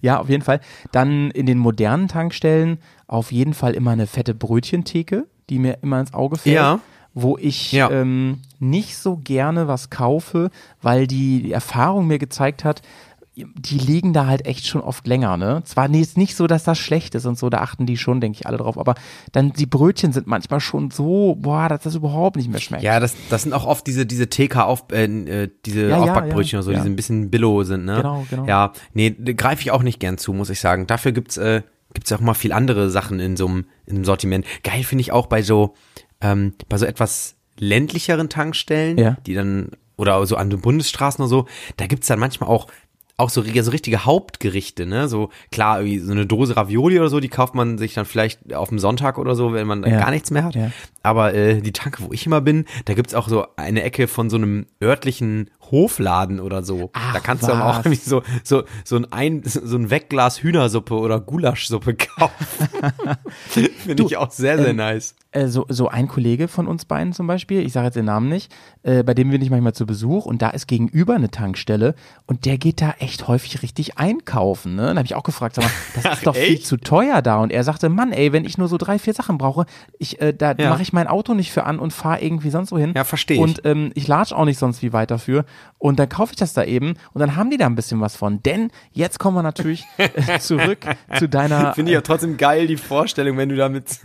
Ja, 0.00 0.20
auf 0.20 0.28
jeden 0.28 0.42
Fall. 0.42 0.60
Dann 0.92 1.30
in 1.30 1.46
den 1.46 1.56
modernen 1.56 2.08
Tankstellen 2.08 2.76
auf 3.06 3.32
jeden 3.32 3.54
Fall 3.54 3.72
immer 3.72 3.92
eine 3.92 4.06
fette 4.06 4.34
Brötchentheke, 4.34 5.26
die 5.48 5.58
mir 5.58 5.78
immer 5.80 5.98
ins 5.98 6.12
Auge 6.12 6.36
fällt. 6.36 6.54
Ja. 6.54 6.80
Wo 7.14 7.38
ich 7.38 7.72
Ja. 7.72 7.90
ähm, 7.90 8.40
nicht 8.58 8.96
so 8.96 9.16
gerne 9.16 9.68
was 9.68 9.88
kaufe, 9.90 10.50
weil 10.82 11.06
die, 11.06 11.52
Erfahrung 11.52 12.06
mir 12.06 12.18
gezeigt 12.18 12.64
hat, 12.64 12.82
die 13.36 13.78
liegen 13.78 14.12
da 14.12 14.26
halt 14.26 14.46
echt 14.46 14.66
schon 14.66 14.80
oft 14.80 15.06
länger, 15.08 15.36
ne? 15.36 15.62
Zwar 15.64 15.88
nee, 15.88 16.00
ist 16.00 16.16
nicht 16.16 16.36
so, 16.36 16.46
dass 16.46 16.62
das 16.62 16.78
schlecht 16.78 17.16
ist 17.16 17.26
und 17.26 17.36
so, 17.36 17.50
da 17.50 17.58
achten 17.58 17.84
die 17.84 17.96
schon, 17.96 18.20
denke 18.20 18.38
ich, 18.40 18.46
alle 18.46 18.58
drauf, 18.58 18.78
aber 18.78 18.94
dann 19.32 19.52
die 19.52 19.66
Brötchen 19.66 20.12
sind 20.12 20.28
manchmal 20.28 20.60
schon 20.60 20.92
so, 20.92 21.34
boah, 21.40 21.68
dass 21.68 21.82
das 21.82 21.96
überhaupt 21.96 22.36
nicht 22.36 22.48
mehr 22.48 22.60
schmeckt. 22.60 22.84
Ja, 22.84 23.00
das, 23.00 23.16
das 23.30 23.42
sind 23.42 23.52
auch 23.52 23.66
oft 23.66 23.86
diese, 23.88 24.06
diese 24.06 24.28
TK 24.28 24.58
auf, 24.58 24.84
äh, 24.92 25.04
äh, 25.06 25.50
diese 25.66 25.82
Ja, 25.82 25.88
ja, 25.88 26.02
Aufbackbrötchen 26.02 26.56
ja, 26.56 26.58
oder 26.58 26.62
so, 26.62 26.70
ja. 26.70 26.76
die 26.78 26.82
so 26.84 26.88
ein 26.88 26.96
bisschen 26.96 27.30
billow 27.30 27.64
sind, 27.64 27.84
ne? 27.84 27.96
Genau, 27.96 28.26
genau. 28.30 28.46
Ja, 28.46 28.72
nee, 28.92 29.10
greife 29.10 29.62
ich 29.62 29.72
auch 29.72 29.82
nicht 29.82 29.98
gern 29.98 30.16
zu, 30.16 30.32
muss 30.32 30.48
ich 30.50 30.60
sagen. 30.60 30.86
Dafür 30.86 31.10
gibt's, 31.10 31.36
äh, 31.36 31.62
gibt's 31.92 32.10
ja 32.10 32.18
auch 32.18 32.20
mal 32.22 32.34
viel 32.34 32.52
andere 32.52 32.88
Sachen 32.88 33.18
in 33.18 33.36
so 33.36 33.48
einem, 33.48 33.66
in 33.86 33.96
einem 33.96 34.04
Sortiment. 34.04 34.46
Geil 34.62 34.84
finde 34.84 35.00
ich 35.02 35.10
auch 35.10 35.26
bei 35.26 35.42
so, 35.42 35.74
ähm, 36.24 36.54
bei 36.68 36.78
so 36.78 36.86
etwas 36.86 37.36
ländlicheren 37.58 38.28
Tankstellen, 38.28 38.98
Ja. 38.98 39.16
die 39.26 39.34
dann, 39.34 39.68
oder 39.96 40.26
so 40.26 40.36
an 40.36 40.50
den 40.50 40.60
Bundesstraßen 40.60 41.22
oder 41.22 41.28
so, 41.28 41.46
da 41.76 41.86
gibt's 41.86 42.08
dann 42.08 42.18
manchmal 42.18 42.48
auch, 42.50 42.66
auch 43.16 43.30
so, 43.30 43.42
so 43.42 43.70
richtige 43.70 44.04
Hauptgerichte, 44.04 44.86
ne? 44.86 45.06
So, 45.06 45.30
klar, 45.52 45.78
irgendwie 45.80 46.00
so 46.00 46.10
eine 46.10 46.26
Dose 46.26 46.56
Ravioli 46.56 46.98
oder 46.98 47.10
so, 47.10 47.20
die 47.20 47.28
kauft 47.28 47.54
man 47.54 47.78
sich 47.78 47.94
dann 47.94 48.06
vielleicht 48.06 48.52
auf 48.52 48.70
dem 48.70 48.80
Sonntag 48.80 49.18
oder 49.18 49.36
so, 49.36 49.52
wenn 49.52 49.68
man 49.68 49.84
Ja. 49.84 50.00
gar 50.00 50.10
nichts 50.10 50.32
mehr 50.32 50.42
hat. 50.42 50.56
Ja. 50.56 50.72
Aber 51.04 51.32
äh, 51.32 51.60
die 51.60 51.70
Tanke, 51.70 52.02
wo 52.02 52.12
ich 52.12 52.26
immer 52.26 52.40
bin, 52.40 52.64
da 52.86 52.94
gibt's 52.94 53.14
auch 53.14 53.28
so 53.28 53.46
eine 53.54 53.84
Ecke 53.84 54.08
von 54.08 54.30
so 54.30 54.36
einem 54.36 54.66
örtlichen 54.82 55.48
Hofladen 55.70 56.40
oder 56.40 56.64
so. 56.64 56.90
Ach, 56.94 57.12
da 57.14 57.20
kannst 57.20 57.44
du 57.46 57.52
aber 57.52 57.66
auch 57.66 57.78
was. 57.78 57.86
irgendwie 57.86 58.02
so, 58.02 58.22
so, 58.42 58.64
so 58.84 58.96
ein, 58.96 59.06
ein 59.12 59.42
so 59.44 59.76
ein 59.76 59.90
Wegglas 59.90 60.42
Hühnersuppe 60.42 60.94
oder 60.94 61.20
Gulaschsuppe 61.20 61.94
kaufen. 61.94 62.34
Finde 63.48 64.02
ich 64.02 64.16
auch 64.16 64.32
sehr, 64.32 64.58
sehr 64.58 64.68
ähm, 64.70 64.76
nice. 64.76 65.14
Äh, 65.34 65.48
so, 65.48 65.66
so 65.68 65.88
ein 65.88 66.08
Kollege 66.08 66.48
von 66.48 66.66
uns 66.66 66.84
beiden 66.84 67.12
zum 67.12 67.26
Beispiel, 67.26 67.60
ich 67.64 67.72
sage 67.72 67.86
jetzt 67.86 67.94
den 67.96 68.06
Namen 68.06 68.28
nicht, 68.28 68.52
äh, 68.82 69.02
bei 69.02 69.14
dem 69.14 69.30
bin 69.30 69.42
ich 69.42 69.50
manchmal 69.50 69.74
zu 69.74 69.84
Besuch 69.86 70.26
und 70.26 70.40
da 70.42 70.50
ist 70.50 70.66
gegenüber 70.66 71.14
eine 71.14 71.30
Tankstelle 71.30 71.94
und 72.26 72.46
der 72.46 72.56
geht 72.58 72.80
da 72.80 72.94
echt 72.98 73.28
häufig 73.28 73.62
richtig 73.62 73.98
einkaufen. 73.98 74.74
Ne? 74.76 74.86
Dann 74.86 74.96
habe 74.98 75.06
ich 75.06 75.14
auch 75.14 75.22
gefragt, 75.22 75.56
sag 75.56 75.64
mal, 75.64 75.70
das 76.02 76.18
ist 76.18 76.26
doch 76.26 76.34
viel 76.36 76.54
echt? 76.54 76.66
zu 76.66 76.76
teuer 76.78 77.20
da. 77.22 77.38
Und 77.38 77.50
er 77.52 77.64
sagte, 77.64 77.88
Mann, 77.88 78.12
ey, 78.12 78.32
wenn 78.32 78.44
ich 78.44 78.58
nur 78.58 78.68
so 78.68 78.76
drei, 78.78 78.98
vier 78.98 79.12
Sachen 79.14 79.38
brauche, 79.38 79.66
ich, 79.98 80.20
äh, 80.20 80.32
da 80.32 80.54
Ja. 80.56 80.70
mache 80.70 80.82
ich 80.82 80.92
mein 80.92 81.06
Auto 81.08 81.34
nicht 81.34 81.52
für 81.52 81.64
an 81.64 81.78
und 81.78 81.92
fahre 81.92 82.22
irgendwie 82.22 82.50
sonst 82.50 82.72
wohin. 82.72 82.94
Ja, 82.94 83.04
versteh 83.04 83.34
ich. 83.34 83.40
Und 83.40 83.62
ähm, 83.64 83.90
ich 83.94 84.06
latsch 84.08 84.32
auch 84.32 84.44
nicht 84.44 84.58
sonst 84.58 84.82
wie 84.82 84.92
weit 84.92 85.10
dafür. 85.10 85.44
Und 85.78 85.98
dann 85.98 86.08
kaufe 86.08 86.32
ich 86.32 86.36
das 86.38 86.52
da 86.54 86.64
eben 86.64 86.94
und 87.12 87.20
dann 87.20 87.36
haben 87.36 87.50
die 87.50 87.56
da 87.58 87.66
ein 87.66 87.74
bisschen 87.74 88.00
was 88.00 88.16
von. 88.16 88.42
Denn 88.42 88.70
jetzt 88.92 89.18
kommen 89.18 89.36
wir 89.36 89.42
natürlich 89.42 89.84
äh, 89.98 90.38
zurück 90.38 90.78
zu 91.18 91.28
deiner 91.28 91.74
Finde 91.74 91.90
ich 91.92 91.94
ja 91.94 92.00
trotzdem 92.00 92.36
geil, 92.36 92.66
die 92.66 92.76
Vorstellung, 92.76 93.36
wenn 93.36 93.48
du 93.48 93.56
da 93.56 93.68
mit, 93.68 93.98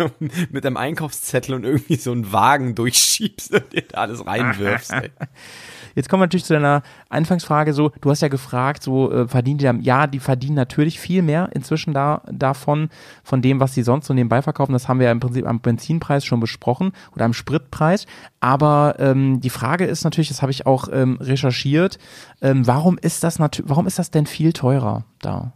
mit 0.51 0.65
einem 0.65 0.75
Einkaufszettel 1.19 1.55
und 1.55 1.63
irgendwie 1.63 1.95
so 1.95 2.11
einen 2.11 2.31
Wagen 2.31 2.75
durchschiebst 2.75 3.53
und 3.53 3.73
dir 3.73 3.83
da 3.87 3.99
alles 3.99 4.25
reinwirfst. 4.25 4.91
Ey. 4.91 5.11
Jetzt 5.95 6.07
kommen 6.07 6.21
wir 6.21 6.25
natürlich 6.25 6.45
zu 6.45 6.53
deiner 6.53 6.83
Anfangsfrage 7.09 7.73
so, 7.73 7.91
du 8.01 8.11
hast 8.11 8.21
ja 8.21 8.27
gefragt, 8.27 8.83
so 8.83 9.11
äh, 9.11 9.27
verdienen 9.27 9.57
die 9.57 9.65
dann, 9.65 9.81
ja, 9.81 10.07
die 10.07 10.19
verdienen 10.19 10.55
natürlich 10.55 10.99
viel 10.99 11.21
mehr 11.23 11.49
inzwischen 11.53 11.93
da 11.93 12.21
davon, 12.31 12.89
von 13.23 13.41
dem, 13.41 13.59
was 13.59 13.73
sie 13.73 13.83
sonst 13.83 14.05
so 14.05 14.13
nebenbei 14.13 14.41
verkaufen. 14.41 14.73
Das 14.73 14.87
haben 14.87 14.99
wir 14.99 15.07
ja 15.07 15.11
im 15.11 15.19
Prinzip 15.19 15.47
am 15.47 15.61
Benzinpreis 15.61 16.25
schon 16.25 16.39
besprochen 16.39 16.93
oder 17.15 17.25
am 17.25 17.33
Spritpreis. 17.33 18.05
Aber 18.39 18.95
ähm, 18.99 19.41
die 19.41 19.49
Frage 19.49 19.85
ist 19.85 20.03
natürlich, 20.03 20.29
das 20.29 20.41
habe 20.41 20.51
ich 20.51 20.65
auch 20.65 20.87
ähm, 20.91 21.17
recherchiert, 21.19 21.97
ähm, 22.41 22.65
warum 22.67 22.97
ist 22.99 23.23
das 23.23 23.39
natürlich, 23.39 23.69
warum 23.69 23.87
ist 23.87 23.99
das 23.99 24.11
denn 24.11 24.25
viel 24.25 24.53
teurer 24.53 25.05
da? 25.21 25.53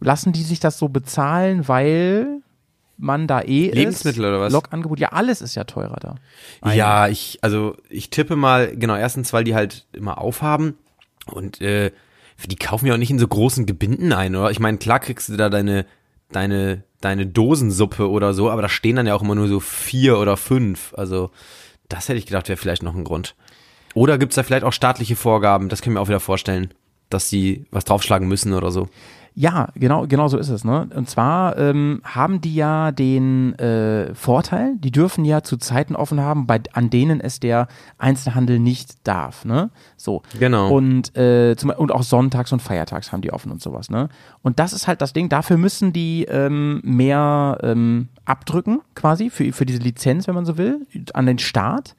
Lassen 0.00 0.32
die 0.32 0.44
sich 0.44 0.60
das 0.60 0.78
so 0.78 0.88
bezahlen, 0.88 1.68
weil 1.68 2.40
man 2.98 3.26
da 3.26 3.40
eh 3.40 3.70
Lebensmittel 3.70 4.24
ist? 4.24 4.28
oder 4.28 4.40
was? 4.40 4.52
Logangebot, 4.52 4.98
ja, 4.98 5.10
alles 5.10 5.40
ist 5.40 5.54
ja 5.54 5.64
teurer 5.64 5.98
da. 6.00 6.16
Ja, 6.72 7.08
ich, 7.08 7.38
also 7.42 7.76
ich 7.88 8.10
tippe 8.10 8.36
mal, 8.36 8.76
genau, 8.76 8.96
erstens, 8.96 9.32
weil 9.32 9.44
die 9.44 9.54
halt 9.54 9.86
immer 9.92 10.18
aufhaben 10.18 10.74
und 11.26 11.60
äh, 11.60 11.92
die 12.46 12.56
kaufen 12.56 12.86
ja 12.86 12.94
auch 12.94 12.98
nicht 12.98 13.10
in 13.10 13.18
so 13.18 13.26
großen 13.26 13.66
Gebinden 13.66 14.12
ein, 14.12 14.36
oder? 14.36 14.50
Ich 14.50 14.60
meine, 14.60 14.78
klar 14.78 15.00
kriegst 15.00 15.28
du 15.28 15.36
da 15.36 15.48
deine, 15.48 15.86
deine, 16.30 16.84
deine 17.00 17.26
Dosensuppe 17.26 18.08
oder 18.08 18.34
so, 18.34 18.50
aber 18.50 18.62
da 18.62 18.68
stehen 18.68 18.96
dann 18.96 19.06
ja 19.06 19.14
auch 19.14 19.22
immer 19.22 19.34
nur 19.34 19.48
so 19.48 19.60
vier 19.60 20.18
oder 20.18 20.36
fünf. 20.36 20.92
Also, 20.96 21.30
das 21.88 22.08
hätte 22.08 22.18
ich 22.18 22.26
gedacht, 22.26 22.48
wäre 22.48 22.56
vielleicht 22.56 22.82
noch 22.82 22.94
ein 22.94 23.04
Grund. 23.04 23.34
Oder 23.94 24.18
gibt's 24.18 24.36
da 24.36 24.42
vielleicht 24.42 24.64
auch 24.64 24.72
staatliche 24.72 25.16
Vorgaben, 25.16 25.68
das 25.68 25.82
können 25.82 25.96
wir 25.96 26.00
auch 26.00 26.08
wieder 26.08 26.20
vorstellen, 26.20 26.72
dass 27.10 27.28
sie 27.28 27.66
was 27.70 27.84
draufschlagen 27.84 28.28
müssen 28.28 28.52
oder 28.52 28.70
so. 28.70 28.88
Ja, 29.34 29.68
genau, 29.74 30.06
genau 30.06 30.28
so 30.28 30.36
ist 30.36 30.48
es. 30.48 30.64
Ne? 30.64 30.88
Und 30.94 31.08
zwar 31.08 31.56
ähm, 31.58 32.00
haben 32.04 32.40
die 32.40 32.54
ja 32.54 32.90
den 32.92 33.58
äh, 33.58 34.14
Vorteil, 34.14 34.74
die 34.78 34.90
dürfen 34.90 35.24
ja 35.24 35.42
zu 35.42 35.56
Zeiten 35.56 35.94
offen 35.94 36.20
haben, 36.20 36.46
bei, 36.46 36.60
an 36.72 36.90
denen 36.90 37.20
es 37.20 37.40
der 37.40 37.68
Einzelhandel 37.98 38.58
nicht 38.58 39.06
darf. 39.06 39.44
Ne? 39.44 39.70
So. 39.96 40.22
Genau. 40.38 40.70
Und, 40.70 41.16
äh, 41.16 41.54
zum, 41.56 41.70
und 41.70 41.92
auch 41.92 42.02
sonntags 42.02 42.52
und 42.52 42.60
feiertags 42.60 43.12
haben 43.12 43.22
die 43.22 43.32
offen 43.32 43.52
und 43.52 43.62
sowas. 43.62 43.90
Ne? 43.90 44.08
Und 44.42 44.58
das 44.58 44.72
ist 44.72 44.88
halt 44.88 45.00
das 45.00 45.12
Ding, 45.12 45.28
dafür 45.28 45.56
müssen 45.56 45.92
die 45.92 46.24
ähm, 46.24 46.80
mehr 46.82 47.58
ähm, 47.62 48.08
abdrücken, 48.24 48.80
quasi, 48.94 49.30
für, 49.30 49.52
für 49.52 49.66
diese 49.66 49.80
Lizenz, 49.80 50.26
wenn 50.26 50.34
man 50.34 50.46
so 50.46 50.58
will, 50.58 50.86
an 51.14 51.26
den 51.26 51.38
Staat. 51.38 51.94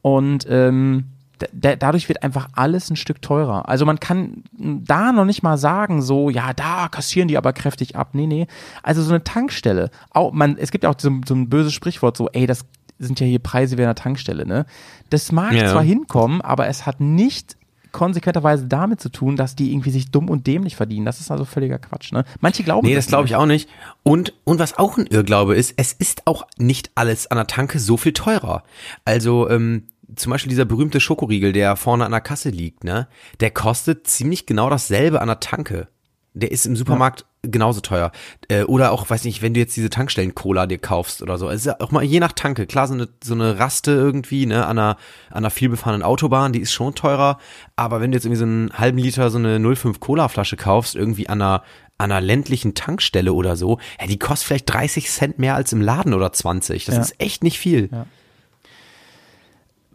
Und 0.00 0.46
ähm, 0.48 1.04
dadurch 1.52 2.08
wird 2.08 2.22
einfach 2.22 2.48
alles 2.54 2.90
ein 2.90 2.96
Stück 2.96 3.22
teurer. 3.22 3.68
Also 3.68 3.84
man 3.86 4.00
kann 4.00 4.44
da 4.58 5.12
noch 5.12 5.24
nicht 5.24 5.42
mal 5.42 5.56
sagen, 5.58 6.02
so, 6.02 6.30
ja, 6.30 6.52
da 6.52 6.88
kassieren 6.88 7.28
die 7.28 7.36
aber 7.36 7.52
kräftig 7.52 7.96
ab. 7.96 8.10
Nee, 8.12 8.26
nee. 8.26 8.46
Also 8.82 9.02
so 9.02 9.10
eine 9.10 9.24
Tankstelle. 9.24 9.90
Auch, 10.10 10.32
man, 10.32 10.56
es 10.58 10.70
gibt 10.70 10.84
ja 10.84 10.90
auch 10.90 10.96
so, 10.98 11.10
so 11.26 11.34
ein 11.34 11.48
böses 11.48 11.72
Sprichwort, 11.72 12.16
so, 12.16 12.28
ey, 12.30 12.46
das 12.46 12.64
sind 12.98 13.20
ja 13.20 13.26
hier 13.26 13.38
Preise 13.38 13.78
wie 13.78 13.82
einer 13.82 13.94
Tankstelle, 13.94 14.44
ne? 14.46 14.66
Das 15.10 15.30
mag 15.32 15.52
Ja. 15.52 15.70
zwar 15.70 15.82
hinkommen, 15.82 16.40
aber 16.40 16.66
es 16.66 16.84
hat 16.84 17.00
nicht 17.00 17.56
konsequenterweise 17.92 18.66
damit 18.66 19.00
zu 19.00 19.08
tun, 19.08 19.36
dass 19.36 19.56
die 19.56 19.72
irgendwie 19.72 19.90
sich 19.90 20.10
dumm 20.10 20.28
und 20.28 20.46
dämlich 20.46 20.76
verdienen. 20.76 21.06
Das 21.06 21.20
ist 21.20 21.30
also 21.30 21.44
völliger 21.44 21.78
Quatsch, 21.78 22.12
ne? 22.12 22.24
Manche 22.40 22.62
glauben 22.62 22.86
Nee, 22.86 22.94
das 22.94 23.06
glaube 23.06 23.26
ich 23.26 23.34
auch 23.36 23.46
nicht. 23.46 23.68
Und, 24.02 24.34
und 24.44 24.58
was 24.58 24.76
auch 24.78 24.98
ein 24.98 25.06
Irrglaube 25.06 25.54
ist, 25.54 25.74
es 25.76 25.92
ist 25.92 26.26
auch 26.26 26.46
nicht 26.58 26.90
alles 26.96 27.30
an 27.30 27.36
der 27.38 27.46
Tanke 27.46 27.78
so 27.78 27.96
viel 27.96 28.12
teurer. 28.12 28.62
Also, 29.04 29.48
ähm, 29.48 29.84
zum 30.16 30.30
Beispiel 30.30 30.50
dieser 30.50 30.64
berühmte 30.64 31.00
Schokoriegel, 31.00 31.52
der 31.52 31.76
vorne 31.76 32.04
an 32.04 32.12
der 32.12 32.20
Kasse 32.20 32.50
liegt, 32.50 32.84
ne, 32.84 33.08
der 33.40 33.50
kostet 33.50 34.06
ziemlich 34.06 34.46
genau 34.46 34.70
dasselbe 34.70 35.20
an 35.20 35.28
der 35.28 35.40
Tanke. 35.40 35.88
Der 36.34 36.52
ist 36.52 36.66
im 36.66 36.76
Supermarkt 36.76 37.24
genauso 37.42 37.80
teuer. 37.80 38.12
Äh, 38.48 38.62
oder 38.64 38.92
auch, 38.92 39.08
weiß 39.10 39.24
nicht, 39.24 39.42
wenn 39.42 39.54
du 39.54 39.60
jetzt 39.60 39.76
diese 39.76 39.90
Tankstellen-Cola 39.90 40.66
dir 40.66 40.78
kaufst 40.78 41.20
oder 41.22 41.36
so. 41.36 41.48
Es 41.48 41.60
ist 41.60 41.66
ja 41.66 41.76
auch 41.80 41.90
mal 41.90 42.04
je 42.04 42.20
nach 42.20 42.32
Tanke. 42.32 42.66
Klar, 42.66 42.86
so 42.86 42.94
eine, 42.94 43.08
so 43.24 43.34
eine 43.34 43.58
Raste 43.58 43.90
irgendwie, 43.90 44.46
ne, 44.46 44.64
an 44.66 44.78
einer, 44.78 44.96
an 45.30 45.38
einer 45.38 45.50
vielbefahrenen 45.50 46.02
Autobahn, 46.04 46.52
die 46.52 46.60
ist 46.60 46.72
schon 46.72 46.94
teurer. 46.94 47.38
Aber 47.76 48.00
wenn 48.00 48.12
du 48.12 48.16
jetzt 48.16 48.24
irgendwie 48.24 48.38
so 48.38 48.44
einen 48.44 48.72
halben 48.72 48.98
Liter, 48.98 49.30
so 49.30 49.38
eine 49.38 49.58
05 49.58 49.98
Cola-Flasche 50.00 50.56
kaufst, 50.56 50.94
irgendwie 50.94 51.28
an 51.28 51.42
einer, 51.42 51.62
an 51.96 52.12
einer 52.12 52.20
ländlichen 52.20 52.74
Tankstelle 52.74 53.32
oder 53.32 53.56
so, 53.56 53.78
ja, 54.00 54.06
die 54.06 54.18
kostet 54.18 54.46
vielleicht 54.46 54.72
30 54.72 55.08
Cent 55.10 55.38
mehr 55.40 55.56
als 55.56 55.72
im 55.72 55.80
Laden 55.80 56.14
oder 56.14 56.32
20. 56.32 56.84
Das 56.84 56.94
Ja. 56.94 57.00
ist 57.00 57.14
echt 57.18 57.42
nicht 57.42 57.58
viel. 57.58 57.88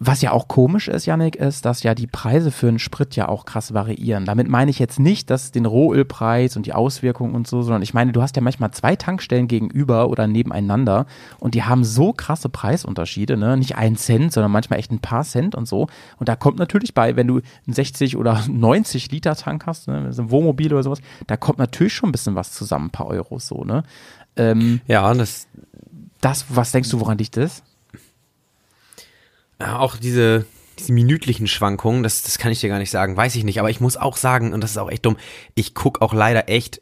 Was 0.05 0.21
ja 0.21 0.33
auch 0.33 0.49
komisch 0.49 0.89
ist, 0.89 1.05
Yannick, 1.05 1.37
ist, 1.37 1.63
dass 1.63 1.81
ja 1.83 1.95
die 1.95 2.07
Preise 2.07 2.51
für 2.51 2.67
einen 2.67 2.77
Sprit 2.77 3.15
ja 3.15 3.29
auch 3.29 3.45
krass 3.45 3.73
variieren. 3.73 4.25
Damit 4.25 4.49
meine 4.49 4.69
ich 4.69 4.77
jetzt 4.77 4.99
nicht, 4.99 5.29
dass 5.29 5.51
den 5.51 5.65
Rohölpreis 5.65 6.57
und 6.57 6.65
die 6.65 6.73
Auswirkungen 6.73 7.33
und 7.33 7.47
so, 7.47 7.61
sondern 7.61 7.81
ich 7.83 7.93
meine, 7.93 8.11
du 8.11 8.21
hast 8.21 8.35
ja 8.35 8.41
manchmal 8.41 8.71
zwei 8.71 8.97
Tankstellen 8.97 9.47
gegenüber 9.47 10.09
oder 10.09 10.27
nebeneinander 10.27 11.05
und 11.39 11.53
die 11.55 11.63
haben 11.63 11.85
so 11.85 12.11
krasse 12.11 12.49
Preisunterschiede, 12.49 13.37
ne? 13.37 13.55
Nicht 13.55 13.77
ein 13.77 13.95
Cent, 13.95 14.33
sondern 14.33 14.51
manchmal 14.51 14.79
echt 14.79 14.91
ein 14.91 14.99
paar 14.99 15.23
Cent 15.23 15.55
und 15.55 15.69
so. 15.69 15.87
Und 16.17 16.27
da 16.27 16.35
kommt 16.35 16.59
natürlich 16.59 16.93
bei, 16.93 17.15
wenn 17.15 17.27
du 17.27 17.35
einen 17.65 17.73
60 17.73 18.17
oder 18.17 18.43
90 18.49 19.09
Liter 19.09 19.37
Tank 19.37 19.65
hast, 19.67 19.87
ne? 19.87 20.11
so 20.11 20.23
ein 20.23 20.31
Wohnmobil 20.31 20.73
oder 20.73 20.83
sowas, 20.83 20.99
da 21.27 21.37
kommt 21.37 21.59
natürlich 21.59 21.93
schon 21.93 22.09
ein 22.09 22.11
bisschen 22.11 22.35
was 22.35 22.51
zusammen, 22.51 22.87
ein 22.87 22.91
paar 22.91 23.07
Euros 23.07 23.47
so, 23.47 23.63
ne? 23.63 23.83
Ähm, 24.35 24.81
Ja, 24.85 25.13
das, 25.13 25.47
das, 26.19 26.45
was 26.49 26.73
denkst 26.73 26.89
du, 26.89 26.99
woran 26.99 27.17
liegt 27.17 27.37
das? 27.37 27.63
Ja, 29.63 29.79
auch 29.79 29.95
diese, 29.95 30.45
diese 30.77 30.91
minütlichen 30.91 31.47
Schwankungen, 31.47 32.03
das, 32.03 32.21
das 32.23 32.37
kann 32.37 32.51
ich 32.51 32.59
dir 32.59 32.67
gar 32.69 32.79
nicht 32.79 32.91
sagen, 32.91 33.15
weiß 33.15 33.35
ich 33.35 33.45
nicht. 33.45 33.59
Aber 33.59 33.69
ich 33.69 33.79
muss 33.79 33.95
auch 33.95 34.17
sagen, 34.17 34.51
und 34.53 34.61
das 34.61 34.71
ist 34.71 34.77
auch 34.77 34.91
echt 34.91 35.05
dumm, 35.05 35.15
ich 35.55 35.73
guck 35.73 36.01
auch 36.01 36.13
leider 36.13 36.49
echt 36.49 36.81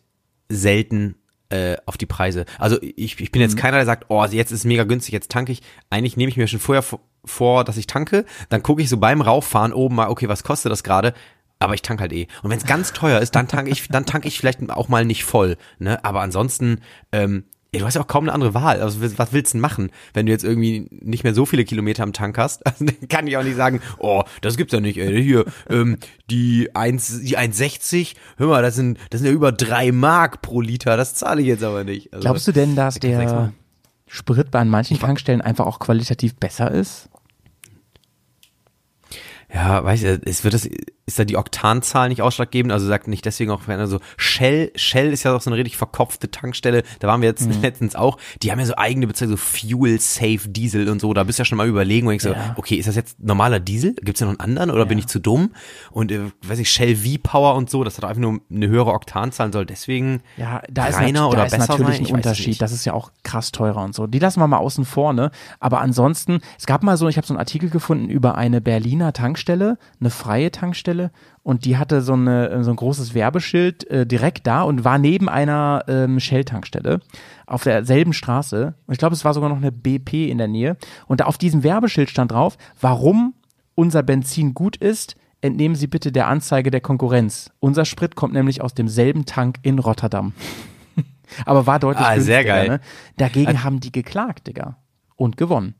selten 0.49 1.15
äh, 1.49 1.77
auf 1.85 1.97
die 1.97 2.05
Preise. 2.07 2.45
Also 2.57 2.77
ich, 2.81 3.19
ich 3.19 3.31
bin 3.31 3.41
jetzt 3.41 3.55
keiner, 3.55 3.77
der 3.77 3.85
sagt, 3.85 4.05
oh, 4.09 4.25
jetzt 4.25 4.51
ist 4.51 4.59
es 4.59 4.65
mega 4.65 4.83
günstig, 4.83 5.13
jetzt 5.13 5.29
tanke 5.29 5.51
ich. 5.51 5.61
Eigentlich 5.91 6.17
nehme 6.17 6.29
ich 6.29 6.37
mir 6.37 6.47
schon 6.47 6.59
vorher 6.59 6.83
vor- 7.23 7.63
dass 7.63 7.77
ich 7.77 7.85
tanke, 7.85 8.25
dann 8.49 8.63
gucke 8.63 8.81
ich 8.81 8.89
so 8.89 8.97
beim 8.97 9.21
Rauffahren 9.21 9.73
oben 9.73 9.95
mal, 9.95 10.07
okay, 10.09 10.27
was 10.27 10.43
kostet 10.43 10.71
das 10.71 10.83
gerade? 10.83 11.13
Aber 11.59 11.75
ich 11.75 11.83
tank 11.83 12.01
halt 12.01 12.13
eh. 12.13 12.27
Und 12.41 12.49
wenn 12.49 12.57
es 12.57 12.65
ganz 12.65 12.93
teuer 12.93 13.19
ist, 13.19 13.35
dann 13.35 13.47
tank 13.47 13.67
ich, 13.69 13.87
dann 13.89 14.07
tank 14.07 14.25
ich 14.25 14.39
vielleicht 14.39 14.67
auch 14.71 14.87
mal 14.89 15.05
nicht 15.05 15.23
voll. 15.23 15.57
Ne? 15.77 16.03
Aber 16.03 16.21
ansonsten, 16.21 16.81
ähm, 17.11 17.43
ja, 17.73 17.79
du 17.79 17.85
hast 17.85 17.95
ja 17.95 18.01
auch 18.01 18.07
kaum 18.07 18.25
eine 18.25 18.33
andere 18.33 18.53
Wahl. 18.53 18.81
Also 18.81 19.01
was- 19.17 19.31
willst 19.31 19.53
du 19.53 19.55
denn 19.55 19.61
machen, 19.61 19.91
wenn 20.13 20.25
du 20.25 20.31
jetzt 20.31 20.43
irgendwie 20.43 20.87
nicht 20.91 21.23
mehr 21.23 21.33
so 21.33 21.45
viele 21.45 21.63
Kilometer 21.63 22.03
am 22.03 22.11
Tank 22.13 22.37
hast? 22.37 22.61
Also, 22.65 22.85
dann 22.85 23.07
kann 23.07 23.27
ich 23.27 23.37
auch 23.37 23.43
nicht 23.43 23.55
sagen, 23.55 23.81
oh, 23.97 24.23
das 24.41 24.57
gibt's 24.57 24.73
ja 24.73 24.79
nicht. 24.81 24.97
Ey. 24.97 25.23
Hier 25.23 25.45
ähm, 25.69 25.97
die 26.29 26.69
1, 26.75 27.21
die 27.21 27.37
1,60, 27.37 28.15
hör 28.37 28.47
mal, 28.47 28.61
das 28.61 28.75
sind 28.75 28.97
das 29.09 29.21
sind 29.21 29.27
ja 29.27 29.33
über 29.33 29.51
drei 29.53 29.91
Mark 29.91 30.41
pro 30.41 30.59
Liter. 30.61 30.97
Das 30.97 31.15
zahle 31.15 31.41
ich 31.41 31.47
jetzt 31.47 31.63
aber 31.63 31.83
nicht. 31.85 32.11
Also, 32.13 32.21
Glaubst 32.23 32.47
du 32.47 32.51
denn, 32.51 32.75
dass 32.75 32.95
der. 32.99 33.53
Sprit 34.13 34.51
bei 34.51 34.65
manchen 34.65 34.99
Tankstellen 34.99 35.39
einfach 35.39 35.65
auch 35.65 35.79
qualitativ 35.79 36.35
besser 36.35 36.69
ist? 36.69 37.07
Ja, 39.53 39.83
weiß 39.83 40.03
ich, 40.03 40.19
es 40.25 40.43
wird 40.45 40.53
das, 40.53 40.65
ist 40.65 41.19
da 41.19 41.25
die 41.25 41.35
Oktanzahl 41.35 42.07
nicht 42.07 42.21
ausschlaggebend? 42.21 42.71
Also 42.71 42.87
sagt 42.87 43.09
nicht 43.09 43.25
deswegen 43.25 43.51
auch, 43.51 43.63
wenn 43.67 43.81
also 43.81 43.99
Shell, 44.15 44.71
Shell 44.75 45.11
ist 45.11 45.23
ja 45.23 45.35
auch 45.35 45.41
so 45.41 45.49
eine 45.49 45.57
richtig 45.57 45.75
verkopfte 45.75 46.31
Tankstelle, 46.31 46.83
da 46.99 47.09
waren 47.09 47.21
wir 47.21 47.27
jetzt 47.27 47.47
Mhm. 47.49 47.61
letztens 47.61 47.95
auch, 47.95 48.17
die 48.41 48.51
haben 48.51 48.59
ja 48.59 48.65
so 48.65 48.75
eigene 48.77 49.07
Bezeichnungen, 49.07 49.37
so 49.37 49.43
Fuel 49.43 49.99
Safe 49.99 50.39
Diesel 50.47 50.87
und 50.87 51.01
so, 51.01 51.13
da 51.13 51.23
bist 51.25 51.37
du 51.37 51.41
ja 51.41 51.45
schon 51.45 51.57
mal 51.57 51.67
überlegen 51.67 52.07
und 52.07 52.13
ich 52.13 52.21
so, 52.21 52.29
Ja. 52.31 52.53
okay, 52.55 52.75
ist 52.75 52.87
das 52.87 52.95
jetzt 52.95 53.19
normaler 53.19 53.59
Diesel? 53.59 53.93
Gibt's 53.95 54.21
ja 54.21 54.25
noch 54.27 54.39
einen 54.39 54.39
anderen 54.39 54.71
oder 54.71 54.85
bin 54.85 54.97
ich 54.97 55.07
zu 55.07 55.19
dumm? 55.19 55.51
Und 55.91 56.13
äh, 56.13 56.21
weiß 56.47 56.59
ich, 56.59 56.69
Shell 56.69 56.95
V-Power 56.95 57.55
und 57.55 57.69
so, 57.69 57.83
das 57.83 57.97
hat 57.97 58.05
einfach 58.05 58.21
nur 58.21 58.39
eine 58.49 58.67
höhere 58.69 58.93
Oktanzahl 58.93 59.47
und 59.47 59.51
soll 59.51 59.65
deswegen 59.65 60.21
Ja, 60.37 60.61
da 60.71 60.87
ist, 60.87 60.95
reiner 60.97 61.27
oder 61.27 61.39
da 61.39 61.43
ist 61.45 61.51
besser 61.51 61.73
natürlich 61.73 61.97
sein? 61.97 62.05
Ein 62.05 62.13
Unterschied. 62.13 62.61
Das 62.61 62.71
ist 62.71 62.85
ja 62.85 62.93
auch 62.93 63.11
krass 63.23 63.51
teurer 63.51 63.83
und 63.83 63.93
so. 63.93 64.07
Die 64.07 64.19
lassen 64.19 64.39
wir 64.39 64.47
mal 64.47 64.57
außen 64.59 64.85
vor, 64.85 65.11
ne? 65.11 65.29
Aber 65.59 65.81
ansonsten, 65.81 66.39
es 66.57 66.65
gab 66.65 66.83
mal 66.83 66.95
so, 66.95 67.09
ich 67.09 67.17
habe 67.17 67.27
so 67.27 67.33
einen 67.33 67.39
Artikel 67.39 67.69
gefunden 67.69 68.09
über 68.09 68.35
eine 68.35 68.61
Berliner 68.61 69.11
Tankstelle, 69.11 69.40
eine 69.49 70.09
freie 70.09 70.51
Tankstelle, 70.51 71.11
und 71.43 71.65
die 71.65 71.77
hatte 71.77 72.01
so, 72.01 72.13
eine, 72.13 72.63
so 72.63 72.69
ein 72.69 72.75
großes 72.75 73.13
Werbeschild 73.13 73.89
äh, 73.89 74.05
direkt 74.05 74.45
da 74.45 74.61
und 74.61 74.83
war 74.83 74.99
neben 74.99 75.27
einer 75.27 75.83
ähm, 75.87 76.19
Shell-Tankstelle 76.19 76.99
auf 77.47 77.63
derselben 77.63 78.13
Straße. 78.13 78.75
Und 78.85 78.91
ich 78.91 78.99
glaube, 78.99 79.15
es 79.15 79.25
war 79.25 79.33
sogar 79.33 79.49
noch 79.49 79.57
eine 79.57 79.71
BP 79.71 80.29
in 80.29 80.37
der 80.37 80.47
Nähe. 80.47 80.77
Und 81.07 81.19
da 81.19 81.25
auf 81.25 81.39
diesem 81.39 81.63
Werbeschild 81.63 82.09
stand 82.09 82.31
drauf, 82.31 82.57
warum 82.79 83.33
unser 83.73 84.03
Benzin 84.03 84.53
gut 84.53 84.77
ist, 84.77 85.15
entnehmen 85.41 85.75
Sie 85.75 85.87
bitte 85.87 86.11
der 86.11 86.27
Anzeige 86.27 86.69
der 86.69 86.81
Konkurrenz. 86.81 87.49
Unser 87.59 87.85
Sprit 87.85 88.15
kommt 88.15 88.33
nämlich 88.33 88.61
aus 88.61 88.75
demselben 88.75 89.25
Tank 89.25 89.57
in 89.63 89.79
Rotterdam. 89.79 90.33
Aber 91.45 91.65
war 91.65 91.79
deutlich 91.79 92.05
Ah, 92.05 92.19
sehr 92.19 92.43
geil. 92.43 92.67
Ne? 92.67 92.79
Dagegen 93.17 93.63
haben 93.63 93.79
die 93.79 93.91
geklagt, 93.91 94.45
Digga. 94.47 94.77
Und 95.15 95.37
gewonnen. 95.37 95.73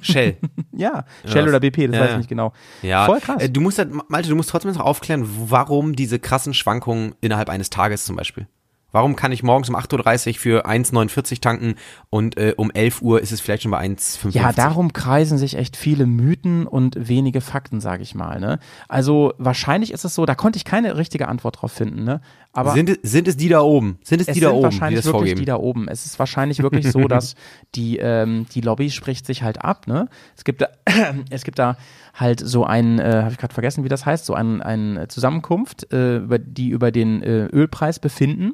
Shell. 0.00 0.36
Ja, 0.72 1.04
Shell 1.26 1.46
oder 1.46 1.60
BP, 1.60 1.88
das 1.88 1.96
ja, 1.96 2.00
weiß 2.00 2.10
ich 2.12 2.16
nicht 2.18 2.28
genau. 2.28 2.54
Ja, 2.80 3.04
Voll 3.04 3.20
krass. 3.20 3.42
Äh, 3.42 3.50
du 3.50 3.60
musst 3.60 3.78
halt, 3.78 3.90
Malte, 4.08 4.30
du 4.30 4.36
musst 4.36 4.48
trotzdem 4.48 4.72
noch 4.72 4.80
aufklären, 4.80 5.28
warum 5.50 5.94
diese 5.94 6.18
krassen 6.18 6.54
Schwankungen 6.54 7.14
innerhalb 7.20 7.50
eines 7.50 7.68
Tages 7.68 8.06
zum 8.06 8.16
Beispiel. 8.16 8.46
Warum 8.92 9.14
kann 9.14 9.30
ich 9.30 9.42
morgens 9.42 9.68
um 9.68 9.76
8.30 9.76 10.28
Uhr 10.28 10.34
für 10.34 10.66
1,49 10.66 11.40
tanken 11.40 11.74
und 12.08 12.36
äh, 12.36 12.54
um 12.56 12.70
11 12.70 13.02
Uhr 13.02 13.20
ist 13.20 13.30
es 13.30 13.40
vielleicht 13.40 13.62
schon 13.62 13.70
bei 13.70 13.80
1,55? 13.80 14.30
Ja, 14.30 14.52
darum 14.52 14.92
kreisen 14.92 15.38
sich 15.38 15.56
echt 15.56 15.76
viele 15.76 16.06
Mythen 16.06 16.66
und 16.66 16.96
wenige 17.08 17.40
Fakten, 17.40 17.80
sage 17.80 18.02
ich 18.02 18.14
mal. 18.14 18.40
Ne? 18.40 18.58
Also 18.88 19.34
wahrscheinlich 19.38 19.92
ist 19.92 20.04
es 20.04 20.14
so, 20.14 20.26
da 20.26 20.34
konnte 20.34 20.56
ich 20.56 20.64
keine 20.64 20.96
richtige 20.96 21.28
Antwort 21.28 21.62
drauf 21.62 21.72
finden. 21.72 22.04
Ne? 22.04 22.20
Aber 22.52 22.72
sind, 22.72 22.90
es- 22.90 22.98
sind 23.02 23.28
es 23.28 23.36
die 23.36 23.48
da 23.48 23.60
oben? 23.60 23.98
Sind 24.02 24.20
es, 24.20 24.28
es 24.28 24.34
die 24.34 24.40
da 24.40 24.50
oben, 24.50 24.58
die 24.58 24.64
wahrscheinlich 24.64 24.98
das 24.98 25.06
wirklich 25.06 25.20
vorgeben? 25.20 25.38
die 25.40 25.44
da 25.46 25.56
oben. 25.56 25.88
Es 25.88 26.04
ist 26.06 26.18
wahrscheinlich 26.18 26.62
wirklich 26.62 26.90
so, 26.90 27.00
dass 27.08 27.36
die, 27.76 27.98
ähm, 27.98 28.46
die 28.54 28.60
Lobby 28.60 28.90
spricht 28.90 29.24
sich 29.26 29.42
halt 29.42 29.62
ab. 29.64 29.86
Ne? 29.86 30.08
Es, 30.36 30.42
gibt 30.44 30.62
da, 30.62 30.68
es 31.30 31.44
gibt 31.44 31.58
da 31.60 31.76
halt 32.14 32.40
so 32.40 32.64
ein, 32.64 32.98
äh, 32.98 33.22
habe 33.22 33.30
ich 33.32 33.38
gerade 33.38 33.54
vergessen, 33.54 33.84
wie 33.84 33.88
das 33.88 34.04
heißt, 34.04 34.26
so 34.26 34.34
ein, 34.34 34.60
ein 34.62 35.04
Zusammenkunft, 35.08 35.92
äh, 35.92 36.16
über, 36.16 36.38
die 36.40 36.70
über 36.70 36.90
den 36.90 37.22
äh, 37.22 37.46
Ölpreis 37.46 37.98
befinden. 38.00 38.52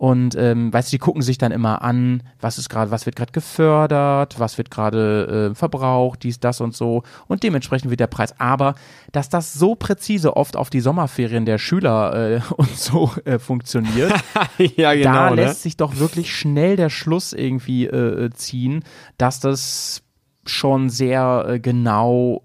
Und 0.00 0.34
ähm, 0.34 0.72
weißt 0.72 0.90
du, 0.90 0.92
die 0.92 0.98
gucken 0.98 1.20
sich 1.20 1.36
dann 1.36 1.52
immer 1.52 1.82
an, 1.82 2.22
was 2.40 2.56
ist 2.56 2.70
gerade, 2.70 2.90
was 2.90 3.04
wird 3.04 3.16
gerade 3.16 3.32
gefördert, 3.32 4.40
was 4.40 4.56
wird 4.56 4.70
gerade 4.70 5.50
äh, 5.50 5.54
verbraucht, 5.54 6.22
dies, 6.22 6.40
das 6.40 6.62
und 6.62 6.74
so. 6.74 7.02
Und 7.28 7.42
dementsprechend 7.42 7.90
wird 7.90 8.00
der 8.00 8.06
Preis. 8.06 8.34
Aber 8.40 8.76
dass 9.12 9.28
das 9.28 9.52
so 9.52 9.74
präzise 9.74 10.38
oft 10.38 10.56
auf 10.56 10.70
die 10.70 10.80
Sommerferien 10.80 11.44
der 11.44 11.58
Schüler 11.58 12.14
äh, 12.14 12.40
und 12.56 12.74
so 12.74 13.12
äh, 13.26 13.38
funktioniert, 13.38 14.14
ja, 14.58 14.94
genau, 14.94 15.12
da 15.12 15.30
ne? 15.32 15.36
lässt 15.36 15.64
sich 15.64 15.76
doch 15.76 15.98
wirklich 15.98 16.34
schnell 16.34 16.76
der 16.76 16.88
Schluss 16.88 17.34
irgendwie 17.34 17.84
äh, 17.84 18.24
äh, 18.24 18.30
ziehen, 18.30 18.82
dass 19.18 19.40
das 19.40 20.02
schon 20.46 20.88
sehr 20.88 21.44
äh, 21.46 21.60
genau 21.60 22.44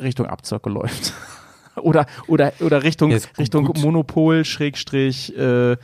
Richtung 0.00 0.24
Abzocke 0.24 0.70
läuft. 0.70 1.12
oder, 1.76 2.06
oder, 2.28 2.54
oder 2.60 2.82
Richtung, 2.82 3.12
Richtung. 3.38 3.74
Monopol, 3.76 4.46
Schrägstrich, 4.46 5.36
äh, 5.36 5.76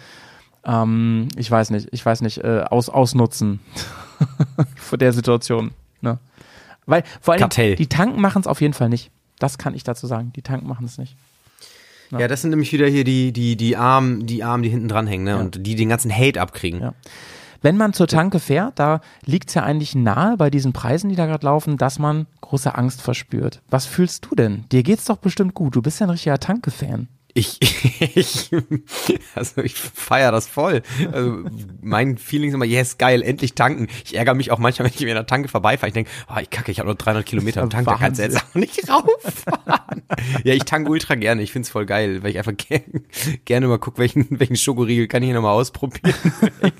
ähm, 0.68 1.28
ich 1.36 1.50
weiß 1.50 1.70
nicht, 1.70 1.88
ich 1.90 2.04
weiß 2.04 2.20
nicht, 2.20 2.44
äh, 2.44 2.64
aus, 2.68 2.88
ausnutzen 2.90 3.60
vor 4.76 4.98
der 4.98 5.12
Situation. 5.12 5.72
Ne? 6.02 6.18
Weil 6.86 7.02
vor 7.20 7.32
allem 7.32 7.40
Kartell. 7.40 7.74
die 7.74 7.86
Tanken 7.86 8.20
machen 8.20 8.40
es 8.40 8.46
auf 8.46 8.60
jeden 8.60 8.74
Fall 8.74 8.90
nicht. 8.90 9.10
Das 9.38 9.58
kann 9.58 9.74
ich 9.74 9.82
dazu 9.82 10.06
sagen. 10.06 10.32
Die 10.36 10.42
Tanken 10.42 10.68
machen 10.68 10.84
es 10.84 10.98
nicht. 10.98 11.16
Ja. 12.10 12.26
das 12.26 12.40
sind 12.40 12.50
nämlich 12.50 12.72
wieder 12.72 12.86
hier 12.86 13.04
die, 13.04 13.32
die, 13.32 13.56
die 13.56 13.76
Armen, 13.76 14.26
die 14.26 14.42
Armen, 14.42 14.62
die 14.62 14.70
hinten 14.70 14.88
dran 14.88 15.06
hängen, 15.06 15.24
ne? 15.24 15.38
Und 15.38 15.66
die 15.66 15.74
den 15.74 15.90
ganzen 15.90 16.10
Hate 16.10 16.40
abkriegen. 16.40 16.80
Ja. 16.80 16.94
Wenn 17.60 17.76
man 17.76 17.92
zur 17.92 18.06
Tanke 18.06 18.40
fährt, 18.40 18.78
da 18.78 19.00
liegt 19.26 19.48
es 19.48 19.54
ja 19.54 19.64
eigentlich 19.64 19.94
nahe 19.94 20.36
bei 20.36 20.48
diesen 20.48 20.72
Preisen, 20.72 21.10
die 21.10 21.16
da 21.16 21.26
gerade 21.26 21.44
laufen, 21.44 21.76
dass 21.76 21.98
man 21.98 22.26
große 22.40 22.74
Angst 22.74 23.02
verspürt. 23.02 23.60
Was 23.68 23.84
fühlst 23.84 24.26
du 24.26 24.34
denn? 24.34 24.64
Dir 24.70 24.82
geht's 24.82 25.04
doch 25.04 25.16
bestimmt 25.16 25.54
gut. 25.54 25.76
Du 25.76 25.82
bist 25.82 26.00
ja 26.00 26.06
ein 26.06 26.10
richtiger 26.10 26.38
Tanke-Fan. 26.38 27.08
Ich, 27.34 27.58
ich, 28.16 28.50
also 29.34 29.62
ich 29.62 29.74
feier 29.74 30.32
das 30.32 30.46
voll. 30.46 30.82
Also 31.12 31.44
mein 31.80 32.18
Feeling 32.18 32.48
ist 32.48 32.54
immer, 32.54 32.64
yes, 32.64 32.98
geil, 32.98 33.22
endlich 33.22 33.54
tanken. 33.54 33.88
Ich 34.04 34.16
ärgere 34.16 34.34
mich 34.34 34.50
auch 34.50 34.58
manchmal, 34.58 34.86
wenn 34.86 34.94
ich 34.94 35.00
in 35.00 35.08
der 35.08 35.26
Tanke 35.26 35.48
vorbeifahre. 35.48 35.88
Ich 35.88 35.94
denke, 35.94 36.10
oh, 36.28 36.38
ich 36.40 36.50
kacke, 36.50 36.72
ich 36.72 36.78
habe 36.80 36.88
nur 36.88 36.96
300 36.96 37.24
Kilometer 37.24 37.62
am 37.62 37.70
Tank, 37.70 37.86
da 37.86 37.96
kannst 37.96 38.18
du 38.18 38.24
jetzt 38.24 38.42
auch 38.42 38.54
nicht 38.54 38.88
rauffahren. 38.88 40.02
ja, 40.44 40.54
ich 40.54 40.64
tanke 40.64 40.90
ultra 40.90 41.14
gerne. 41.14 41.42
Ich 41.42 41.52
find's 41.52 41.70
voll 41.70 41.86
geil, 41.86 42.22
weil 42.22 42.30
ich 42.30 42.38
einfach 42.38 42.56
ger 42.56 42.80
gerne 43.44 43.68
mal 43.68 43.78
gucke, 43.78 43.98
welchen, 43.98 44.26
welchen 44.38 44.56
Schokoriegel 44.56 45.06
kann 45.06 45.22
ich 45.22 45.28
hier 45.28 45.34
nochmal 45.34 45.54
ausprobieren. 45.54 46.14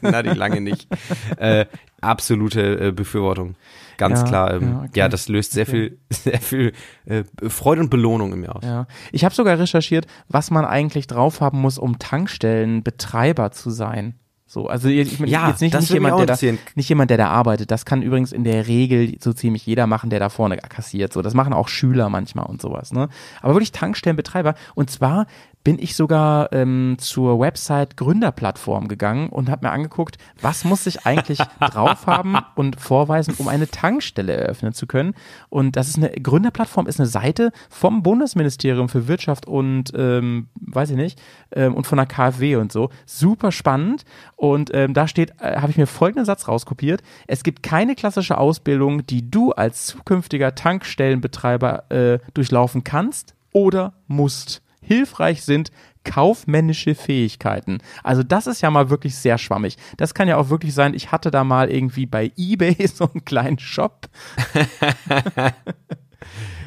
Den 0.03 0.15
hatte 0.15 0.31
ich 0.31 0.37
lange 0.37 0.61
nicht. 0.61 0.89
Äh, 1.37 1.67
absolute 2.01 2.89
äh, 2.89 2.93
Befürwortung. 2.93 3.57
Ganz 3.99 4.21
Ja, 4.21 4.27
klar. 4.27 4.55
Ähm, 4.55 4.63
ja, 4.63 4.69
ja, 4.69 4.85
okay. 4.85 5.09
das 5.11 5.29
löst 5.29 5.53
sehr 5.53 5.67
viel, 5.67 5.99
sehr 6.11 6.41
viel 6.41 6.73
äh, 7.05 7.25
Freude 7.49 7.83
und 7.83 7.91
Belohnung 7.91 8.33
in 8.33 8.41
mir 8.41 8.57
aus. 8.57 8.65
Ja. 8.65 8.87
Ich 9.13 9.25
habe 9.25 9.35
sogar 9.35 9.59
recherchiert, 9.59 10.07
was 10.29 10.51
man 10.51 10.65
eigentlich 10.65 11.07
drauf 11.07 11.43
haben 11.43 11.61
muss, 11.61 11.79
um 11.79 11.99
Tankstellenbetreiber 11.99 13.51
zu 13.51 13.71
sein. 13.71 14.15
So, 14.51 14.67
also 14.67 14.89
ich, 14.89 15.21
meine, 15.21 15.31
Ja, 15.31 15.51
jetzt 15.51 15.61
nicht, 15.61 15.79
nicht 15.79 15.91
jemand, 15.91 16.19
der 16.19 16.25
da, 16.25 16.59
nicht 16.75 16.89
jemand, 16.89 17.11
der 17.11 17.19
da 17.19 17.29
arbeitet. 17.29 17.71
Das 17.71 17.85
kann 17.85 18.01
übrigens 18.01 18.33
in 18.33 18.45
der 18.45 18.67
Regel 18.67 19.15
so 19.21 19.35
ziemlich 19.35 19.67
jeder 19.67 19.87
machen, 19.87 20.09
der 20.09 20.21
da 20.21 20.31
vorne 20.31 20.57
kassiert. 20.57 21.13
So, 21.13 21.21
das 21.21 21.35
machen 21.35 21.53
auch 21.53 21.69
Schüler 21.69 22.09
manchmal 22.09 22.47
und 22.47 22.63
sowas. 22.63 22.91
Ne? 22.91 23.11
Aber 23.43 23.53
wirklich 23.53 23.73
Tankstellenbetreiber. 23.73 24.55
Und 24.75 24.91
zwar 24.91 25.27
bin 25.69 25.79
ich 25.79 25.97
sogar 25.97 26.51
ähm, 26.55 26.97
zur 26.99 27.41
Website 27.41 27.99
Gründerplattform 27.99 28.89
gegangen 28.89 29.29
und 29.29 29.51
habe 29.51 29.67
mir 29.67 29.71
angeguckt, 29.71 30.17
was 30.41 30.65
muss 30.65 30.87
ich 30.87 31.05
eigentlich 31.05 31.41
drauf 31.61 32.07
haben 32.07 32.39
und 32.55 32.81
vorweisen, 32.81 33.35
um 33.37 33.49
eine 33.49 33.69
Tankstelle 33.69 34.33
eröffnen 34.33 34.73
zu 34.73 34.87
können. 34.87 35.13
Und 35.51 35.77
das 35.77 35.89
ist 35.89 35.99
eine 35.99 36.09
Gründerplattform, 36.09 36.87
ist 36.87 36.99
eine 36.99 37.07
Seite 37.07 37.53
vom 37.69 38.03
Bundesministerium 38.03 38.89
für 38.89 39.09
Wirtschaft 39.09 39.47
und 39.47 39.93
ähm, 39.95 40.49
weiß 40.55 40.89
ich 40.89 40.97
nicht 40.97 41.21
ähm, 41.53 41.75
und 41.75 41.87
von 41.87 41.99
der 41.99 42.07
KfW 42.07 42.57
und 42.57 42.73
so. 42.73 42.89
Super 43.05 43.53
spannend. 43.53 44.07
Und 44.37 44.71
ähm, 44.73 44.95
da 44.95 45.07
steht, 45.07 45.33
äh, 45.39 45.61
habe 45.61 45.71
ich 45.71 45.77
mir 45.77 45.87
folgenden 45.87 46.25
Satz 46.25 46.49
rauskopiert: 46.49 47.03
Es 47.27 47.43
gibt 47.45 47.63
keine 47.63 47.95
klassische 47.95 48.39
Ausbildung, 48.39 49.05
die 49.05 49.31
du 49.31 49.53
als 49.53 49.85
zukünftiger 49.85 50.55
Tankstellenbetreiber 50.55 51.91
äh, 51.91 52.21
durchlaufen 52.33 52.85
kannst 52.85 53.35
oder 53.53 53.93
musst 54.07 54.63
hilfreich 54.89 55.43
sind 55.43 55.71
kaufmännische 56.05 56.95
Fähigkeiten. 56.95 57.79
Also 58.03 58.23
das 58.23 58.47
ist 58.47 58.63
ja 58.63 58.71
mal 58.71 58.89
wirklich 58.89 59.15
sehr 59.15 59.37
schwammig. 59.37 59.77
Das 59.99 60.15
kann 60.15 60.27
ja 60.27 60.37
auch 60.37 60.49
wirklich 60.49 60.75
sein, 60.75 60.95
ich 60.95 61.13
hatte 61.13 61.31
da 61.31 61.45
mal 61.45 61.71
irgendwie 61.71 62.07
bei 62.07 62.33
eBay 62.37 62.87
so 62.93 63.11
einen 63.13 63.25
kleinen 63.25 63.59
Shop. 63.59 64.09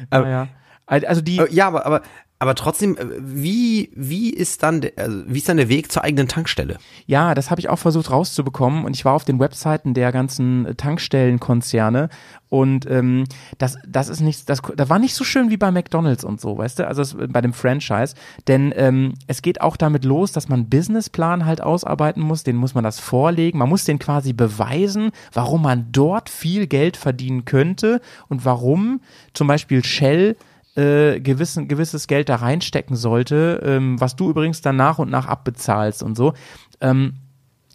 naja. 0.10 0.48
Also 0.86 1.22
die, 1.22 1.38
Äh, 1.38 1.52
Ja, 1.52 1.68
aber, 1.68 1.86
aber, 1.86 2.02
aber 2.42 2.56
trotzdem, 2.56 2.96
äh, 2.96 3.04
wie, 3.20 3.92
wie 3.94 4.30
ist 4.30 4.64
dann, 4.64 4.80
also 4.96 5.22
wie 5.28 5.38
ist 5.38 5.48
dann 5.48 5.58
der 5.58 5.68
Weg 5.68 5.92
zur 5.92 6.02
eigenen 6.02 6.26
Tankstelle? 6.26 6.78
Ja, 7.06 7.36
das 7.36 7.52
habe 7.52 7.60
ich 7.60 7.68
auch 7.68 7.78
versucht 7.78 8.10
rauszubekommen 8.10 8.84
und 8.84 8.96
ich 8.96 9.04
war 9.04 9.14
auf 9.14 9.24
den 9.24 9.38
Webseiten 9.38 9.94
der 9.94 10.10
ganzen 10.10 10.66
äh, 10.66 10.74
Tankstellenkonzerne 10.74 12.08
und 12.48 12.90
ähm, 12.90 13.26
das, 13.58 13.78
das 13.86 14.08
ist 14.08 14.22
nicht, 14.22 14.48
das, 14.48 14.60
das 14.74 14.90
war 14.90 14.98
nicht 14.98 15.14
so 15.14 15.22
schön 15.22 15.50
wie 15.50 15.56
bei 15.56 15.70
McDonalds 15.70 16.24
und 16.24 16.40
so, 16.40 16.58
weißt 16.58 16.80
du, 16.80 16.88
also 16.88 17.02
es, 17.02 17.16
bei 17.16 17.40
dem 17.40 17.52
Franchise, 17.52 18.16
denn 18.48 18.74
ähm, 18.74 19.14
es 19.28 19.40
geht 19.42 19.60
auch 19.60 19.76
damit 19.76 20.04
los, 20.04 20.32
dass 20.32 20.48
man 20.48 20.62
einen 20.62 20.68
Businessplan 20.68 21.46
halt 21.46 21.60
ausarbeiten 21.60 22.24
muss, 22.24 22.42
den 22.42 22.56
muss 22.56 22.74
man 22.74 22.82
das 22.82 22.98
vorlegen, 22.98 23.58
man 23.58 23.68
muss 23.68 23.84
den 23.84 24.00
quasi 24.00 24.32
beweisen, 24.32 25.12
warum 25.32 25.62
man 25.62 25.92
dort 25.92 26.28
viel 26.28 26.66
Geld 26.66 26.96
verdienen 26.96 27.44
könnte 27.44 28.00
und 28.28 28.44
warum 28.44 29.00
zum 29.32 29.46
Beispiel 29.46 29.84
Shell 29.84 30.36
äh, 30.76 31.20
gewissen, 31.20 31.68
gewisses 31.68 32.06
Geld 32.06 32.28
da 32.28 32.36
reinstecken 32.36 32.96
sollte, 32.96 33.60
ähm, 33.64 34.00
was 34.00 34.16
du 34.16 34.30
übrigens 34.30 34.62
dann 34.62 34.76
nach 34.76 34.98
und 34.98 35.10
nach 35.10 35.26
abbezahlst 35.26 36.02
und 36.02 36.16
so. 36.16 36.32
Ähm, 36.80 37.14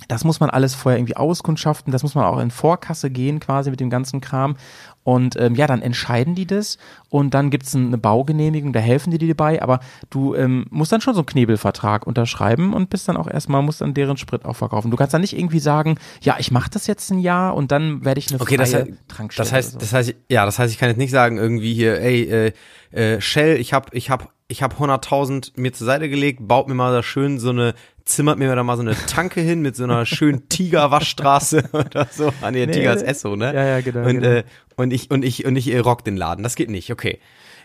das 0.07 0.23
muss 0.23 0.39
man 0.39 0.49
alles 0.49 0.75
vorher 0.75 0.99
irgendwie 0.99 1.17
auskundschaften, 1.17 1.91
das 1.91 2.03
muss 2.03 2.15
man 2.15 2.25
auch 2.25 2.39
in 2.39 2.51
Vorkasse 2.51 3.09
gehen 3.09 3.39
quasi 3.39 3.71
mit 3.71 3.79
dem 3.79 3.89
ganzen 3.89 4.21
Kram. 4.21 4.55
Und 5.07 5.39
ähm, 5.39 5.55
ja, 5.55 5.67
dann 5.67 5.81
entscheiden 5.81 6.35
die 6.35 6.45
das 6.45 6.77
und 7.07 7.33
dann 7.33 7.49
gibt's 7.49 7.73
eine 7.73 7.97
Baugenehmigung, 7.97 8.73
da 8.73 8.81
helfen 8.81 9.09
die 9.09 9.17
dir 9.17 9.29
dabei, 9.29 9.61
aber 9.61 9.79
du 10.09 10.35
ähm, 10.35 10.65
musst 10.69 10.91
dann 10.91 10.99
schon 10.99 11.13
so 11.13 11.21
einen 11.21 11.27
Knebelvertrag 11.27 12.05
unterschreiben 12.05 12.73
und 12.73 12.89
bist 12.89 13.07
dann 13.07 13.15
auch 13.15 13.29
erstmal, 13.29 13.61
musst 13.61 13.79
dann 13.79 13.93
deren 13.93 14.17
Sprit 14.17 14.43
auch 14.43 14.57
verkaufen. 14.57 14.91
Du 14.91 14.97
kannst 14.97 15.13
dann 15.13 15.21
nicht 15.21 15.31
irgendwie 15.31 15.59
sagen, 15.59 15.97
ja, 16.19 16.35
ich 16.39 16.51
mache 16.51 16.69
das 16.71 16.87
jetzt 16.87 17.09
ein 17.09 17.19
Jahr 17.19 17.55
und 17.55 17.71
dann 17.71 18.03
werde 18.03 18.19
ich 18.19 18.29
eine 18.31 18.41
Okay, 18.41 18.57
das, 18.57 18.71
freie 18.71 18.81
heißt, 18.81 18.91
Tankstelle. 19.07 19.45
das 19.45 19.53
heißt, 19.53 19.71
so. 19.71 19.79
das 19.79 19.93
heißt, 19.93 20.15
ja, 20.27 20.45
das 20.45 20.59
heißt, 20.59 20.73
ich 20.73 20.77
kann 20.77 20.89
jetzt 20.89 20.97
nicht 20.97 21.11
sagen 21.11 21.37
irgendwie 21.37 21.73
hier, 21.73 22.01
ey, 22.01 22.23
äh, 22.23 22.51
äh, 22.91 23.21
Shell, 23.21 23.61
ich 23.61 23.71
hab, 23.71 23.93
ich 23.93 24.09
hab, 24.09 24.33
ich 24.49 24.61
hab 24.61 24.77
100.000 24.77 25.53
mir 25.55 25.71
zur 25.71 25.85
Seite 25.85 26.09
gelegt, 26.09 26.45
baut 26.45 26.67
mir 26.67 26.73
mal 26.75 26.91
da 26.91 27.01
schön 27.01 27.39
so 27.39 27.51
eine, 27.51 27.75
zimmert 28.07 28.39
mir 28.39 28.55
da 28.55 28.63
mal 28.63 28.75
so 28.75 28.81
eine 28.81 28.95
Tanke 28.95 29.41
hin 29.41 29.61
mit 29.61 29.75
so 29.75 29.83
einer 29.83 30.05
schönen 30.05 30.49
Tiger-Waschstraße 30.49 31.69
oder 31.73 32.07
so. 32.11 32.31
Ah, 32.41 32.51
nee, 32.51 32.65
Nee, 32.65 32.73
Tiger 32.73 32.95
ist. 32.95 33.03
Esso, 33.03 33.35
ne? 33.35 33.53
Ja, 33.53 33.65
ja, 33.65 33.81
genau, 33.81 34.07
Und, 34.07 34.21
genau. 34.21 34.27
Äh, 34.27 34.43
und 34.75 34.91
ich, 34.91 35.11
und 35.11 35.23
ich, 35.23 35.45
und 35.45 35.55
ich 35.55 35.71
äh, 35.73 35.79
rock 35.79 36.03
den 36.03 36.17
Laden. 36.17 36.43
Das 36.43 36.55
geht 36.55 36.69
nicht, 36.69 36.91
okay. 36.91 37.19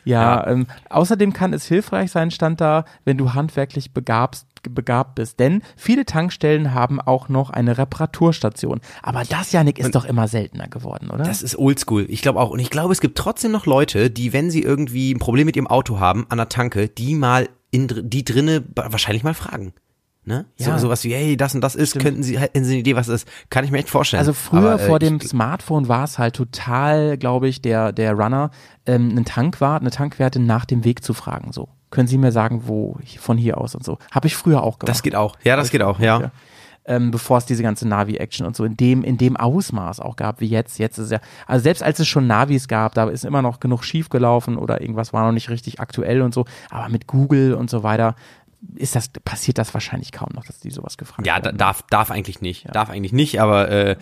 Ja, 0.05 0.23
Ja. 0.45 0.47
Ähm, 0.49 0.67
außerdem 0.91 1.33
kann 1.33 1.53
es 1.53 1.67
hilfreich 1.67 2.11
sein, 2.11 2.31
stand 2.31 2.61
da, 2.61 2.85
wenn 3.05 3.19
du 3.19 3.35
handwerklich 3.35 3.93
begabst, 3.93 4.47
begabt 4.69 5.17
bist. 5.17 5.41
Denn 5.41 5.63
viele 5.77 6.05
Tankstellen 6.05 6.75
haben 6.75 7.01
auch 7.01 7.29
noch 7.29 7.51
eine 7.51 7.79
Reparaturstation. 7.79 8.81
Aber 9.03 9.23
das, 9.29 9.53
Janik, 9.53 9.79
ist 9.79 9.95
doch 9.95 10.05
immer 10.05 10.29
seltener 10.29 10.69
geworden, 10.69 11.11
oder? 11.11 11.25
Das 11.25 11.43
ist 11.43 11.59
oldschool. 11.59 12.07
Ich 12.09 12.23
glaube 12.23 12.41
auch. 12.41 12.51
Und 12.51 12.59
ich 12.59 12.71
glaube, 12.71 12.93
es 12.93 13.01
gibt 13.01 13.19
trotzdem 13.19 13.53
noch 13.53 13.67
Leute, 13.67 14.11
die, 14.11 14.33
wenn 14.33 14.51
sie 14.51 14.63
irgendwie 14.63 15.13
ein 15.13 15.19
Problem 15.19 15.47
mit 15.47 15.57
ihrem 15.57 15.67
Auto 15.67 16.01
haben, 16.01 16.27
an 16.29 16.39
der 16.39 16.49
Tanke, 16.49 16.89
die 16.89 17.15
mal 17.15 17.49
in, 17.71 17.89
die 17.89 18.25
drinne 18.25 18.65
wahrscheinlich 18.75 19.25
mal 19.25 19.35
fragen. 19.35 19.73
Ne? 20.25 20.47
Ja. 20.57 20.79
So, 20.79 20.87
sowas 20.87 21.03
wie, 21.03 21.13
hey, 21.13 21.37
das 21.37 21.55
und 21.55 21.63
das 21.63 21.75
ist, 21.75 21.99
könnten 21.99 22.23
Sie, 22.23 22.39
hätten 22.39 22.63
Sie 22.65 22.75
eine 22.75 22.81
Idee, 22.81 22.95
was 22.95 23.09
es 23.09 23.23
ist? 23.23 23.29
Kann 23.51 23.65
ich 23.65 23.73
mir 23.73 23.79
echt 23.79 23.91
vorstellen. 23.91 24.21
Also 24.21 24.33
früher 24.33 24.73
Aber, 24.73 24.83
äh, 24.83 24.87
vor 24.87 25.01
dem 25.01 25.21
Smartphone 25.21 25.89
war 25.89 26.05
es 26.05 26.19
halt 26.19 26.37
total, 26.37 27.19
glaube 27.19 27.49
ich, 27.49 27.61
der, 27.61 27.93
der 27.93 28.13
Runner, 28.13 28.53
ähm, 28.87 29.11
einen 29.11 29.25
Tankwart, 29.25 29.81
eine 29.81 29.91
Tankwertin 29.91 30.47
nach 30.47 30.65
dem 30.65 30.85
Weg 30.85 31.03
zu 31.03 31.13
fragen. 31.13 31.53
So, 31.53 31.71
können 31.91 32.07
Sie 32.07 32.19
mir 32.19 32.31
sagen, 32.31 32.69
wo 32.69 32.99
von 33.19 33.37
hier 33.37 33.59
aus 33.59 33.75
und 33.75 33.85
so. 33.85 33.99
Habe 34.13 34.29
ich 34.29 34.37
früher 34.37 34.63
auch 34.63 34.79
gemacht. 34.79 34.95
Das 34.95 35.03
geht 35.03 35.17
auch. 35.17 35.37
Ja, 35.43 35.57
das 35.57 35.71
geht 35.71 35.83
auch, 35.83 35.99
ja. 35.99 36.31
ähm, 36.85 37.11
bevor 37.11 37.39
es 37.39 37.47
diese 37.47 37.63
ganze 37.63 37.87
Navi-Action 37.89 38.47
und 38.47 38.57
so 38.57 38.65
in 38.65 38.77
dem, 38.77 39.03
in 39.03 39.19
dem 39.19 39.37
Ausmaß 39.37 40.01
auch 40.01 40.17
gab 40.17 40.41
wie 40.41 40.47
jetzt. 40.47 40.79
Jetzt 40.79 40.99
ist 40.99 41.11
ja, 41.11 41.21
also 41.47 41.63
selbst 41.63 41.83
als 41.83 41.99
es 41.99 42.09
schon 42.09 42.27
Navis 42.27 42.69
gab, 42.69 42.95
da 42.95 43.09
ist 43.09 43.25
immer 43.25 43.43
noch 43.43 43.61
genug 43.61 43.85
schief 43.85 44.09
gelaufen 44.09 44.57
oder 44.57 44.81
irgendwas 44.81 45.13
war 45.13 45.25
noch 45.27 45.33
nicht 45.33 45.51
richtig 45.51 45.81
aktuell 45.81 46.23
und 46.23 46.35
so. 46.35 46.45
Aber 46.71 46.89
mit 46.89 47.07
Google 47.07 47.55
und 47.55 47.71
so 47.71 47.83
weiter 47.83 48.15
ist 48.77 48.95
das, 48.97 49.09
passiert 49.25 49.59
das 49.59 49.75
wahrscheinlich 49.75 50.13
kaum 50.13 50.29
noch, 50.35 50.45
dass 50.45 50.61
die 50.61 50.71
sowas 50.71 50.97
gefragt 50.97 51.27
Ja, 51.27 51.35
werden. 51.37 51.57
da, 51.59 51.67
darf, 51.67 51.83
darf 51.91 52.11
eigentlich 52.11 52.41
nicht. 52.41 52.67
Darf 52.75 52.91
eigentlich 52.91 53.13
nicht, 53.13 53.41
aber 53.41 53.69
äh, 53.71 53.97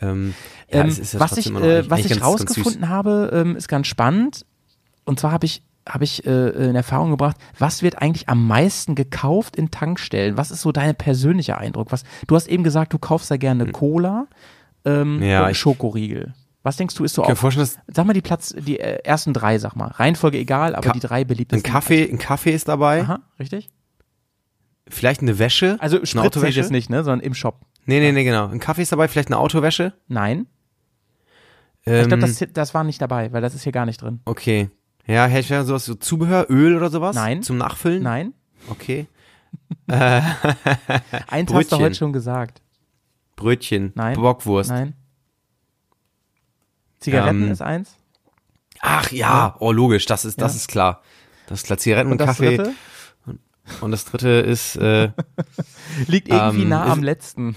ähm, 0.00 0.34
ja, 0.72 0.80
ähm, 0.82 0.88
ja 0.90 1.20
was 1.20 1.36
ich, 1.36 1.46
äh, 1.54 1.88
was 1.90 2.00
ich 2.00 2.08
ganz- 2.08 2.20
ganz 2.20 2.22
rausgefunden 2.24 2.88
habe, 2.88 3.30
ähm, 3.32 3.56
ist 3.56 3.68
ganz 3.68 3.86
spannend. 3.86 4.46
Und 5.04 5.20
zwar 5.20 5.32
habe 5.32 5.46
ich 5.46 5.62
habe 5.88 6.04
ich 6.04 6.26
äh, 6.26 6.48
in 6.68 6.74
Erfahrung 6.76 7.10
gebracht, 7.10 7.36
was 7.58 7.82
wird 7.82 8.02
eigentlich 8.02 8.28
am 8.28 8.46
meisten 8.46 8.94
gekauft 8.94 9.56
in 9.56 9.70
Tankstellen? 9.70 10.36
Was 10.36 10.50
ist 10.50 10.60
so 10.60 10.70
dein 10.70 10.94
persönlicher 10.94 11.56
Eindruck? 11.56 11.92
Was 11.92 12.04
du 12.26 12.36
hast 12.36 12.46
eben 12.46 12.62
gesagt, 12.62 12.92
du 12.92 12.98
kaufst 12.98 13.30
ja 13.30 13.38
gerne 13.38 13.66
Cola 13.72 14.26
ähm, 14.84 15.20
Hm. 15.20 15.22
Ja, 15.22 15.46
und 15.46 15.54
Schokoriegel. 15.56 16.34
Was 16.62 16.76
denkst 16.76 16.94
du, 16.94 17.04
ist 17.04 17.14
so 17.14 17.22
dass 17.22 17.78
sag 17.86 18.04
mal 18.06 18.12
die 18.12 18.20
Platz, 18.20 18.54
die 18.58 18.78
äh, 18.78 18.98
ersten 19.02 19.32
drei, 19.32 19.58
sag 19.58 19.76
mal. 19.76 19.86
Reihenfolge 19.88 20.36
egal, 20.36 20.74
aber 20.74 20.88
Ka- 20.88 20.92
die 20.92 21.00
drei 21.00 21.20
ein 21.22 21.26
beliebtesten. 21.26 21.62
Kaffee, 21.70 22.06
ein 22.10 22.18
Kaffee 22.18 22.52
ist 22.52 22.68
dabei, 22.68 23.02
Aha, 23.02 23.20
richtig? 23.38 23.70
Vielleicht 24.90 25.20
eine 25.22 25.38
Wäsche. 25.38 25.76
Also 25.80 25.98
eine 26.00 26.22
Autowäsche. 26.22 26.60
jetzt 26.60 26.70
nicht, 26.70 26.90
ne, 26.90 27.04
sondern 27.04 27.20
im 27.20 27.34
Shop. 27.34 27.60
Nee, 27.86 28.00
nee, 28.00 28.12
nee, 28.12 28.24
genau. 28.24 28.48
Ein 28.48 28.60
Kaffee 28.60 28.82
ist 28.82 28.92
dabei, 28.92 29.08
vielleicht 29.08 29.28
eine 29.28 29.38
Autowäsche. 29.38 29.94
Nein. 30.08 30.46
Ähm, 31.86 32.02
Ich 32.02 32.08
glaube, 32.08 32.20
das, 32.20 32.44
das 32.52 32.74
war 32.74 32.84
nicht 32.84 33.00
dabei, 33.00 33.32
weil 33.32 33.40
das 33.42 33.54
ist 33.54 33.62
hier 33.62 33.72
gar 33.72 33.86
nicht 33.86 34.02
drin. 34.02 34.20
Okay. 34.24 34.70
Ja, 35.06 35.26
hätte 35.26 35.40
ich 35.40 35.48
ja 35.48 35.64
sowas, 35.64 35.86
so 35.86 35.94
Zubehör, 35.94 36.46
Öl 36.50 36.76
oder 36.76 36.90
sowas? 36.90 37.16
Nein. 37.16 37.42
Zum 37.42 37.56
Nachfüllen? 37.56 38.02
Nein. 38.02 38.34
Okay. 38.68 39.06
Eins 39.88 40.30
hast 41.30 41.48
du 41.48 41.54
Brötchen. 41.54 41.78
heute 41.80 41.94
schon 41.94 42.12
gesagt. 42.12 42.60
Brötchen. 43.36 43.92
Nein. 43.94 44.16
Bockwurst. 44.20 44.70
Nein. 44.70 44.94
Zigaretten 47.00 47.44
Ähm, 47.44 47.50
ist 47.52 47.62
eins. 47.62 47.94
Ach 48.80 49.10
ja, 49.12 49.56
oh 49.60 49.72
logisch, 49.72 50.06
das 50.06 50.24
ist, 50.24 50.40
das 50.40 50.52
Ja. 50.52 50.56
ist 50.56 50.68
klar. 50.68 51.02
Das 51.46 51.60
ist 51.60 51.66
klar, 51.66 51.78
Zigaretten 51.78 52.08
und, 52.08 52.12
Und 52.12 52.18
das 52.20 52.26
Kaffee. 52.36 52.56
dritte? 52.56 52.72
Und 53.80 53.90
das 53.90 54.04
dritte 54.04 54.28
ist 54.28 54.76
äh, 54.76 55.10
Liegt 56.06 56.28
irgendwie 56.28 56.62
Ähm, 56.62 56.68
nah 56.68 56.86
am 56.92 57.02
letzten. 57.02 57.56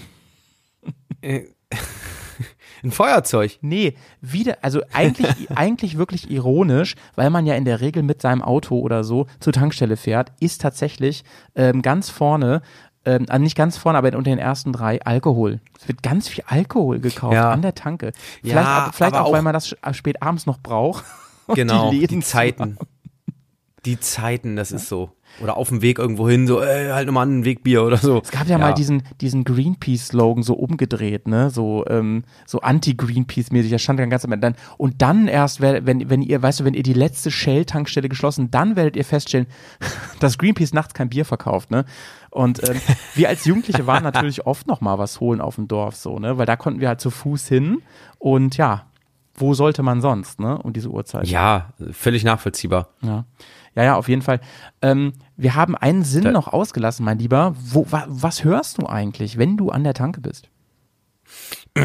äh, 1.20 1.42
ein 2.82 2.90
Feuerzeug. 2.90 3.58
Nee, 3.60 3.96
wieder, 4.20 4.58
also 4.62 4.82
eigentlich, 4.92 5.50
eigentlich 5.54 5.96
wirklich 5.98 6.30
ironisch, 6.30 6.94
weil 7.14 7.30
man 7.30 7.46
ja 7.46 7.54
in 7.54 7.64
der 7.64 7.80
Regel 7.80 8.02
mit 8.02 8.20
seinem 8.22 8.42
Auto 8.42 8.78
oder 8.80 9.04
so 9.04 9.26
zur 9.40 9.52
Tankstelle 9.52 9.96
fährt, 9.96 10.32
ist 10.40 10.60
tatsächlich 10.60 11.22
ähm, 11.54 11.80
ganz 11.82 12.10
vorne, 12.10 12.60
ähm, 13.04 13.26
also 13.28 13.42
nicht 13.42 13.56
ganz 13.56 13.76
vorne, 13.76 13.98
aber 13.98 14.08
unter 14.16 14.30
den 14.30 14.38
ersten 14.38 14.72
drei 14.72 15.00
Alkohol. 15.02 15.60
Es 15.80 15.86
wird 15.88 16.02
ganz 16.02 16.28
viel 16.28 16.44
Alkohol 16.46 16.98
gekauft 17.00 17.34
Ja. 17.34 17.50
an 17.52 17.62
der 17.62 17.74
Tanke. 17.74 18.12
Vielleicht, 18.40 18.56
Ja, 18.56 18.64
aber 18.64 18.92
vielleicht 18.92 19.14
aber 19.14 19.26
auch, 19.26 19.32
weil 19.32 19.40
auch- 19.40 19.44
man 19.44 19.52
das 19.54 19.68
sch- 19.72 19.94
spät 19.94 20.20
abends 20.22 20.46
noch 20.46 20.58
braucht. 20.58 21.04
Genau, 21.54 21.90
die, 21.90 22.06
zu 22.06 22.20
Zeiten. 22.20 22.78
Die 23.84 23.98
Zeiten, 23.98 24.54
das 24.56 24.70
ist 24.70 24.88
so. 24.88 25.10
Oder 25.40 25.56
auf 25.56 25.70
dem 25.70 25.82
Weg 25.82 25.98
irgendwo 25.98 26.28
hin, 26.28 26.46
so, 26.46 26.60
ey, 26.60 26.90
halt 26.90 27.06
nochmal 27.06 27.26
einen 27.26 27.44
Wegbier 27.44 27.84
oder 27.84 27.96
so. 27.96 28.20
Es 28.22 28.30
gab 28.30 28.48
ja, 28.48 28.58
mal 28.58 28.74
diesen, 28.74 29.02
diesen 29.20 29.44
Greenpeace-Slogan 29.44 30.42
so 30.42 30.54
umgedreht, 30.54 31.26
ne? 31.26 31.50
So, 31.50 31.84
ähm, 31.88 32.24
so 32.46 32.60
anti-Greenpeace-mäßig. 32.60 33.70
Da 33.70 33.78
stand 33.78 33.98
dann 33.98 34.10
ganz 34.10 34.24
am 34.24 34.32
Ende 34.32 34.48
dann. 34.48 34.56
Und 34.76 35.00
dann 35.00 35.28
erst, 35.28 35.60
wenn, 35.60 36.10
wenn 36.10 36.22
ihr, 36.22 36.42
weißt 36.42 36.60
du, 36.60 36.64
wenn 36.64 36.74
ihr 36.74 36.82
die 36.82 36.92
letzte 36.92 37.30
Shell-Tankstelle 37.30 38.08
geschlossen, 38.08 38.50
dann 38.50 38.76
werdet 38.76 38.94
ihr 38.96 39.04
feststellen, 39.04 39.46
dass 40.20 40.38
Greenpeace 40.38 40.74
nachts 40.74 40.94
kein 40.94 41.08
Bier 41.08 41.24
verkauft, 41.24 41.70
ne? 41.70 41.84
Und 42.30 42.66
ähm, 42.68 42.80
wir 43.14 43.28
als 43.28 43.44
Jugendliche 43.44 43.86
waren 43.86 44.02
natürlich 44.02 44.46
oft 44.46 44.66
noch 44.66 44.80
mal 44.80 44.98
was 44.98 45.20
holen 45.20 45.40
auf 45.40 45.56
dem 45.56 45.68
Dorf, 45.68 45.96
so, 45.96 46.18
ne? 46.18 46.38
Weil 46.38 46.46
da 46.46 46.56
konnten 46.56 46.80
wir 46.80 46.88
halt 46.88 47.00
zu 47.00 47.10
Fuß 47.10 47.48
hin. 47.48 47.82
Und 48.18 48.56
ja, 48.56 48.86
wo 49.34 49.54
sollte 49.54 49.82
man 49.82 50.00
sonst, 50.00 50.40
ne? 50.40 50.58
Um 50.58 50.72
diese 50.72 50.88
Uhrzeit. 50.88 51.26
Ja, 51.26 51.72
völlig 51.90 52.24
nachvollziehbar. 52.24 52.88
Ja. 53.02 53.24
Ja, 53.74 53.84
ja, 53.84 53.96
auf 53.96 54.08
jeden 54.08 54.22
Fall. 54.22 54.40
Ähm, 54.82 55.12
wir 55.36 55.54
haben 55.54 55.74
einen 55.76 56.04
Sinn 56.04 56.24
Da- 56.24 56.30
noch 56.32 56.48
ausgelassen, 56.48 57.04
mein 57.04 57.18
Lieber. 57.18 57.54
Wo, 57.58 57.86
wa, 57.90 58.04
was 58.08 58.44
hörst 58.44 58.78
du 58.78 58.86
eigentlich, 58.86 59.38
wenn 59.38 59.56
du 59.56 59.70
an 59.70 59.82
der 59.84 59.94
Tanke 59.94 60.20
bist? 60.20 60.48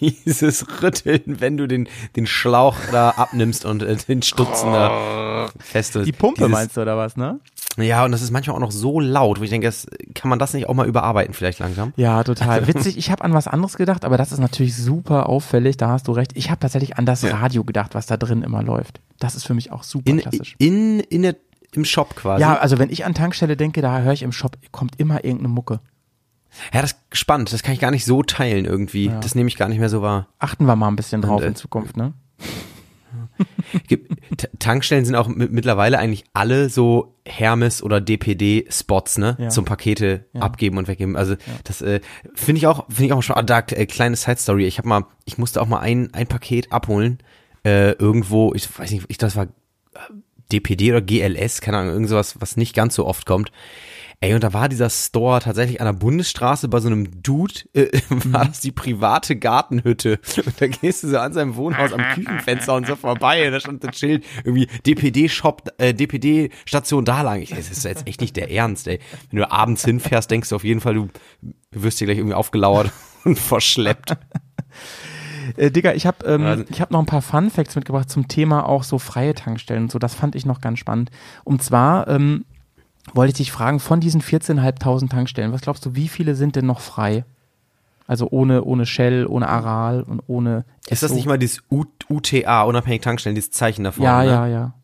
Dieses 0.00 0.82
Rütteln, 0.82 1.40
wenn 1.40 1.56
du 1.56 1.66
den, 1.66 1.88
den 2.16 2.26
Schlauch 2.26 2.76
da 2.92 3.10
abnimmst 3.10 3.64
und 3.64 3.82
äh, 3.82 3.96
den 3.96 4.22
Stutzen 4.22 4.72
da 4.72 5.50
festhältst. 5.58 6.08
Die 6.08 6.12
Pumpe 6.12 6.38
Dieses, 6.42 6.50
meinst 6.52 6.76
du 6.76 6.82
oder 6.82 6.96
was, 6.96 7.16
ne? 7.16 7.40
Ja, 7.82 8.04
und 8.04 8.12
das 8.12 8.22
ist 8.22 8.30
manchmal 8.30 8.56
auch 8.56 8.60
noch 8.60 8.70
so 8.72 9.00
laut, 9.00 9.40
wo 9.40 9.42
ich 9.44 9.50
denke, 9.50 9.66
das, 9.66 9.86
kann 10.14 10.28
man 10.28 10.38
das 10.38 10.52
nicht 10.54 10.68
auch 10.68 10.74
mal 10.74 10.86
überarbeiten 10.86 11.34
vielleicht 11.34 11.58
langsam? 11.58 11.92
Ja, 11.96 12.22
total. 12.24 12.66
Witzig, 12.68 12.96
ich 12.98 13.10
habe 13.10 13.24
an 13.24 13.32
was 13.34 13.46
anderes 13.48 13.76
gedacht, 13.76 14.04
aber 14.04 14.16
das 14.16 14.32
ist 14.32 14.38
natürlich 14.38 14.76
super 14.76 15.28
auffällig, 15.28 15.76
da 15.76 15.88
hast 15.88 16.08
du 16.08 16.12
recht. 16.12 16.32
Ich 16.34 16.50
habe 16.50 16.60
tatsächlich 16.60 16.96
an 16.98 17.06
das 17.06 17.22
Ja. 17.22 17.36
Radio 17.36 17.64
gedacht, 17.64 17.94
was 17.94 18.06
da 18.06 18.16
drin 18.16 18.42
immer 18.42 18.62
läuft. 18.62 19.00
Das 19.18 19.34
ist 19.34 19.46
für 19.46 19.54
mich 19.54 19.70
auch 19.72 19.82
super 19.82 20.10
In, 20.10 20.18
klassisch. 20.18 20.54
in, 20.58 21.00
in 21.00 21.22
der, 21.22 21.36
im 21.72 21.84
Shop 21.84 22.16
quasi. 22.16 22.40
Ja, 22.40 22.58
also 22.58 22.78
wenn 22.78 22.90
ich 22.90 23.04
an 23.04 23.14
Tankstelle 23.14 23.56
denke, 23.56 23.82
da 23.82 24.00
höre 24.00 24.12
ich 24.12 24.22
im 24.22 24.32
Shop, 24.32 24.56
kommt 24.72 24.98
immer 24.98 25.24
irgendeine 25.24 25.48
Mucke. 25.48 25.80
Ja, 26.72 26.82
das 26.82 26.92
ist 26.92 26.98
spannend. 27.12 27.52
Das 27.52 27.62
kann 27.62 27.74
ich 27.74 27.80
gar 27.80 27.90
nicht 27.92 28.04
so 28.04 28.22
teilen 28.22 28.64
irgendwie. 28.64 29.10
Das 29.20 29.34
nehme 29.34 29.48
ich 29.48 29.56
gar 29.56 29.68
nicht 29.68 29.78
mehr 29.78 29.88
so 29.88 30.02
wahr. 30.02 30.26
Achten 30.38 30.64
wir 30.64 30.74
mal 30.76 30.88
ein 30.88 30.96
bisschen 30.96 31.22
drauf 31.22 31.38
Und, 31.38 31.44
äh, 31.44 31.48
in 31.48 31.54
Zukunft, 31.54 31.96
ne? 31.96 32.12
Tankstellen 34.58 35.04
sind 35.04 35.14
auch 35.14 35.28
mi- 35.28 35.48
mittlerweile 35.50 35.98
eigentlich 35.98 36.24
alle 36.32 36.68
so 36.68 37.14
Hermes 37.26 37.82
oder 37.82 38.00
DPD 38.00 38.66
Spots, 38.70 39.18
ne, 39.18 39.36
Ja. 39.38 39.48
zum 39.48 39.64
Pakete 39.64 40.26
abgeben 40.38 40.78
und 40.78 40.88
weggeben. 40.88 41.16
Also 41.16 41.36
das 41.64 41.82
äh, 41.82 42.00
finde 42.34 42.58
ich 42.58 42.66
auch, 42.66 42.86
finde 42.88 43.06
ich 43.06 43.12
auch 43.12 43.22
schon. 43.22 43.36
Ah, 43.36 43.42
da 43.42 43.58
äh, 43.58 43.86
kleine 43.86 44.16
Side 44.16 44.38
Story. 44.38 44.66
Ich 44.66 44.78
habe 44.78 44.88
mal, 44.88 45.04
ich 45.24 45.38
musste 45.38 45.60
auch 45.60 45.66
mal 45.68 45.80
ein 45.80 46.12
ein 46.14 46.26
Paket 46.26 46.72
abholen 46.72 47.18
äh, 47.64 47.92
irgendwo. 47.92 48.52
Ich 48.54 48.66
weiß 48.78 48.90
nicht, 48.90 49.04
ich 49.08 49.18
das 49.18 49.36
war 49.36 49.44
äh, 49.44 49.98
DPD 50.52 50.90
oder 50.90 51.00
GLS, 51.02 51.60
keine 51.60 51.78
Ahnung, 51.78 51.92
irgend 51.92 52.08
sowas, 52.08 52.40
was 52.40 52.56
nicht 52.56 52.74
ganz 52.74 52.94
so 52.94 53.06
oft 53.06 53.26
kommt. 53.26 53.52
Ey, 54.22 54.34
und 54.34 54.44
da 54.44 54.52
war 54.52 54.68
dieser 54.68 54.90
Store 54.90 55.40
tatsächlich 55.40 55.80
an 55.80 55.86
der 55.86 55.94
Bundesstraße 55.94 56.68
bei 56.68 56.78
so 56.80 56.88
einem 56.88 57.22
Dude, 57.22 57.54
äh, 57.72 57.88
war 58.10 58.44
das 58.44 58.60
die 58.60 58.70
private 58.70 59.34
Gartenhütte. 59.36 60.20
Und 60.44 60.60
da 60.60 60.66
gehst 60.66 61.02
du 61.02 61.08
so 61.08 61.18
an 61.18 61.32
seinem 61.32 61.56
Wohnhaus 61.56 61.94
am 61.94 62.02
Küchenfenster 62.14 62.74
und 62.74 62.86
so 62.86 62.96
vorbei 62.96 63.46
und 63.46 63.52
da 63.52 63.60
stand 63.60 63.82
das 63.82 63.98
Schild, 63.98 64.24
irgendwie 64.44 64.66
DPD-Shop, 64.86 65.72
äh, 65.78 65.94
DPD-Station 65.94 67.06
da 67.06 67.22
lang. 67.22 67.40
Ich, 67.40 67.48
das 67.50 67.70
ist 67.70 67.82
jetzt 67.84 68.06
echt 68.06 68.20
nicht 68.20 68.36
der 68.36 68.50
Ernst, 68.50 68.88
ey. 68.88 68.98
Wenn 69.30 69.38
du 69.38 69.50
abends 69.50 69.86
hinfährst, 69.86 70.30
denkst 70.30 70.50
du 70.50 70.56
auf 70.56 70.64
jeden 70.64 70.80
Fall, 70.80 70.94
du 70.96 71.08
wirst 71.70 71.96
hier 71.98 72.06
gleich 72.06 72.18
irgendwie 72.18 72.34
aufgelauert 72.34 72.92
und 73.24 73.38
verschleppt. 73.38 74.18
Äh, 75.56 75.70
Digga, 75.70 75.94
ich 75.94 76.06
habe 76.06 76.26
ähm, 76.26 76.42
Also- 76.44 76.64
ich 76.68 76.82
hab 76.82 76.90
noch 76.90 77.00
ein 77.00 77.06
paar 77.06 77.22
Fun 77.22 77.48
Facts 77.48 77.74
mitgebracht 77.74 78.10
zum 78.10 78.28
Thema 78.28 78.68
auch 78.68 78.84
so 78.84 78.98
freie 78.98 79.34
Tankstellen 79.34 79.84
und 79.84 79.90
so. 79.90 79.98
Das 79.98 80.14
fand 80.14 80.34
ich 80.34 80.44
noch 80.44 80.60
ganz 80.60 80.78
spannend. 80.78 81.10
Und 81.42 81.62
zwar 81.62 82.06
ähm, 82.08 82.44
wollte 83.14 83.30
ich 83.30 83.36
dich 83.36 83.52
fragen, 83.52 83.80
von 83.80 84.00
diesen 84.00 84.20
14.500 84.20 85.08
Tankstellen, 85.08 85.52
was 85.52 85.62
glaubst 85.62 85.84
du, 85.86 85.94
wie 85.94 86.08
viele 86.08 86.34
sind 86.34 86.56
denn 86.56 86.66
noch 86.66 86.80
frei? 86.80 87.24
Also 88.06 88.26
ohne, 88.30 88.64
ohne 88.64 88.86
Shell, 88.86 89.26
ohne 89.26 89.48
Aral 89.48 90.02
und 90.02 90.20
ohne 90.26 90.64
Ist 90.88 91.04
das 91.04 91.12
nicht 91.12 91.26
mal 91.26 91.38
dieses 91.38 91.62
U 91.70 91.84
UTA, 92.08 92.64
unabhängig 92.64 93.02
Tankstellen, 93.02 93.36
dieses 93.36 93.52
Zeichen 93.52 93.84
davor? 93.84 94.04
Ja, 94.04 94.22
ne? 94.24 94.30
ja, 94.30 94.46
ja. 94.48 94.74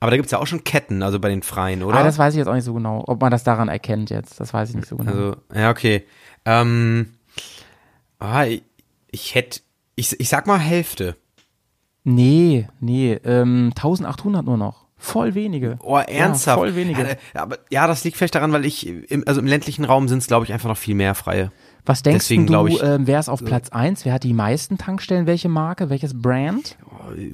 Aber 0.00 0.10
da 0.10 0.16
gibt's 0.16 0.32
ja 0.32 0.38
auch 0.38 0.46
schon 0.46 0.64
Ketten, 0.64 1.02
also 1.02 1.20
bei 1.20 1.28
den 1.28 1.42
Freien, 1.42 1.82
oder? 1.84 1.98
Ah, 1.98 2.02
das 2.02 2.18
weiß 2.18 2.34
ich 2.34 2.38
jetzt 2.38 2.48
auch 2.48 2.54
nicht 2.54 2.64
so 2.64 2.74
genau, 2.74 3.04
ob 3.06 3.20
man 3.20 3.30
das 3.30 3.44
daran 3.44 3.68
erkennt 3.68 4.10
jetzt. 4.10 4.40
Das 4.40 4.52
weiß 4.52 4.70
ich 4.70 4.76
nicht 4.76 4.88
so 4.88 4.96
genau. 4.96 5.10
Also, 5.12 5.36
ja, 5.54 5.70
okay. 5.70 6.04
Ähm, 6.44 7.14
ah, 8.18 8.44
ich, 8.44 8.64
ich 9.10 9.34
hätte, 9.34 9.60
ich, 9.94 10.18
ich 10.18 10.28
sag 10.28 10.46
mal 10.46 10.58
Hälfte. 10.58 11.16
nee, 12.02 12.68
nee, 12.80 13.14
ähm, 13.24 13.70
1800 13.76 14.44
nur 14.44 14.56
noch. 14.58 14.83
Voll 15.04 15.34
wenige. 15.34 15.78
Oh, 15.82 15.98
ernsthaft? 15.98 16.56
Ja, 16.56 16.62
voll 16.64 16.74
wenige. 16.76 17.02
Ja, 17.02 17.08
äh, 17.08 17.16
aber, 17.34 17.58
ja, 17.68 17.86
das 17.86 18.02
liegt 18.04 18.16
vielleicht 18.16 18.34
daran, 18.34 18.52
weil 18.52 18.64
ich, 18.64 18.86
im, 18.86 19.22
also 19.26 19.40
im 19.40 19.46
ländlichen 19.46 19.84
Raum 19.84 20.08
sind 20.08 20.18
es, 20.18 20.26
glaube 20.26 20.46
ich, 20.46 20.52
einfach 20.54 20.70
noch 20.70 20.78
viel 20.78 20.94
mehr 20.94 21.14
Freie. 21.14 21.52
Was 21.84 22.02
denkst 22.02 22.24
deswegen 22.24 22.46
du, 22.46 22.66
ich, 22.66 22.82
ähm, 22.82 23.06
wer 23.06 23.20
ist 23.20 23.28
auf 23.28 23.44
Platz 23.44 23.68
1? 23.68 24.06
Wer 24.06 24.14
hat 24.14 24.24
die 24.24 24.32
meisten 24.32 24.78
Tankstellen? 24.78 25.26
Welche 25.26 25.50
Marke? 25.50 25.90
Welches 25.90 26.18
Brand? 26.18 26.78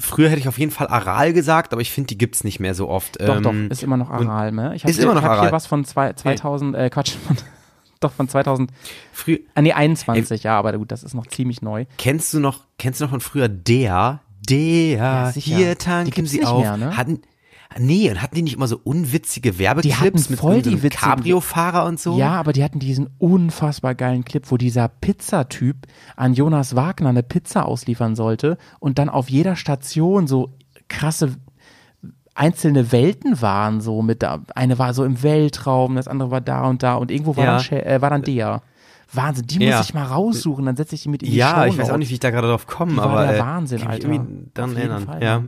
Früher 0.01 0.29
hätte 0.31 0.41
ich 0.41 0.49
auf 0.49 0.59
jeden 0.59 0.73
Fall 0.73 0.89
Aral 0.89 1.33
gesagt, 1.33 1.73
aber 1.73 1.81
ich 1.81 1.93
finde, 1.93 2.09
die 2.09 2.19
gibt's 2.19 2.43
nicht 2.43 2.59
mehr 2.59 2.75
so 2.75 2.89
oft. 2.89 3.21
Doch, 3.21 3.37
ähm, 3.37 3.43
doch, 3.45 3.55
ist 3.71 3.85
immer 3.85 3.97
noch 3.97 4.11
Aral, 4.11 4.51
ne? 4.51 4.75
Ich 4.75 4.83
hab 4.83 4.91
ist 4.91 4.97
hier, 4.97 5.05
immer 5.05 5.15
noch 5.15 5.21
ich 5.21 5.27
hab 5.27 5.33
Aral. 5.35 5.47
hier 5.47 5.53
was 5.53 5.67
von 5.67 5.85
zwei, 5.85 6.13
2000, 6.13 6.75
äh, 6.75 6.91
Quatsch, 6.91 7.13
von, 7.13 7.37
doch 8.01 8.11
von 8.11 8.29
2000, 8.29 8.73
Früher, 9.13 9.39
ah 9.55 9.63
nee, 9.63 9.73
21, 9.73 10.43
ja, 10.43 10.59
aber 10.59 10.77
gut, 10.77 10.91
das 10.91 11.05
ist 11.05 11.15
noch 11.15 11.29
ziemlich 11.29 11.63
neu. 11.63 11.85
kennst 11.99 12.35
du 12.35 12.41
noch, 12.41 12.65
kennst 12.79 13.01
du 13.01 13.05
noch 13.05 13.11
von 13.11 13.21
früher 13.21 13.49
der, 13.49 14.19
der, 14.49 15.31
sicher. 15.33 15.57
hier 15.57 15.71
Die 15.71 15.75
tanken 15.77 16.27
sie 16.27 16.39
nicht 16.39 16.49
auf. 16.49 16.63
mehr, 16.63 16.77
ne? 16.77 16.97
Hatten, 16.97 17.21
nee, 17.79 18.11
und 18.11 18.21
hatten 18.23 18.35
die 18.35 18.43
nicht 18.43 18.55
immer 18.55 18.67
so 18.67 18.81
unwitzige 18.83 19.59
Werbeclips 19.59 20.01
hatten 20.01 20.27
mit 20.31 20.41
voll 20.41 20.63
die 20.63 20.77
Cabrio-Fahrer 20.77 21.85
und 21.87 22.01
so? 22.01 22.19
Ja, 22.19 22.33
aber 22.33 22.53
die 22.53 22.65
hatten 22.65 22.79
diesen 22.79 23.09
unfassbar 23.19 23.95
geilen 23.95 24.25
Clip, 24.25 24.45
wo 24.51 24.57
dieser 24.57 24.89
Pizzatyp 24.89 25.87
an 26.17 26.35
Jonas 26.35 26.75
Wagner 26.75 27.11
eine 27.11 27.23
Pizza 27.23 27.67
ausliefern 27.67 28.17
sollte 28.17 28.59
und 28.81 28.99
dann 28.99 29.09
auf 29.09 29.31
jeder 29.31 29.57
Station 29.57 30.27
so 30.27 30.55
krasse 30.89 31.37
einzelne 32.35 32.91
Welten 32.93 33.43
waren, 33.43 33.81
so 33.81 34.03
mit 34.03 34.23
da, 34.23 34.41
eine 34.55 34.79
war 34.79 34.95
so 34.95 35.05
im 35.05 35.23
Weltraum, 35.23 35.97
das 35.97 36.09
andere 36.09 36.31
war 36.31 36.41
da 36.41 36.67
und 36.69 36.83
da 36.83 36.95
und 36.95 37.11
irgendwo 37.11 37.37
war, 37.37 37.45
Ja. 37.45 37.63
dann, 37.63 37.79
äh, 37.81 38.01
war 38.01 38.11
dann 38.11 38.23
der. 38.23 38.63
Wahnsinn, 39.13 39.47
die 39.47 39.59
Ja. 39.65 39.79
muss 39.79 39.87
ich 39.89 39.95
mal 39.95 40.05
raussuchen, 40.05 40.65
dann 40.67 40.77
setze 40.77 40.95
ich 40.95 41.03
die 41.03 41.09
mit 41.09 41.23
in 41.23 41.31
die 41.31 41.37
Ja, 41.37 41.67
ich 41.67 41.77
weiß 41.77 41.91
auch 41.91 41.97
nicht, 41.97 42.11
wie 42.11 42.15
ich 42.15 42.21
da 42.21 42.31
gerade 42.31 42.49
drauf 42.49 42.67
komme, 42.67 43.01
aber 43.03 43.27
der 43.27 43.37
äh, 43.37 43.41
Wahnsinn, 43.41 43.87
Alter. 43.87 44.09
Daran 44.09 44.71
Auf 44.71 44.77
jeden 44.77 44.77
erinnern. 44.77 45.05
Fall, 45.05 45.23
ja. 45.23 45.45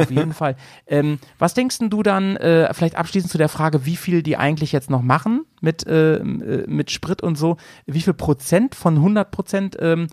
Auf 0.00 0.10
jeden 0.10 0.32
Fall. 0.32 0.56
Ähm, 0.86 1.18
was 1.38 1.54
denkst 1.54 1.78
du 1.80 2.02
dann, 2.02 2.36
äh, 2.36 2.72
vielleicht 2.74 2.96
abschließend 2.96 3.30
zu 3.30 3.38
der 3.38 3.48
Frage, 3.48 3.86
wie 3.86 3.96
viel 3.96 4.22
die 4.22 4.36
eigentlich 4.36 4.72
jetzt 4.72 4.90
noch 4.90 5.02
machen 5.02 5.44
mit, 5.60 5.86
äh, 5.86 6.16
äh, 6.16 6.66
mit 6.66 6.90
Sprit 6.90 7.22
und 7.22 7.36
so? 7.36 7.56
Wie 7.86 8.00
viel 8.00 8.14
Prozent 8.14 8.74
von 8.74 8.96
100 8.96 9.30
Prozent, 9.30 9.76
ähm, 9.80 10.08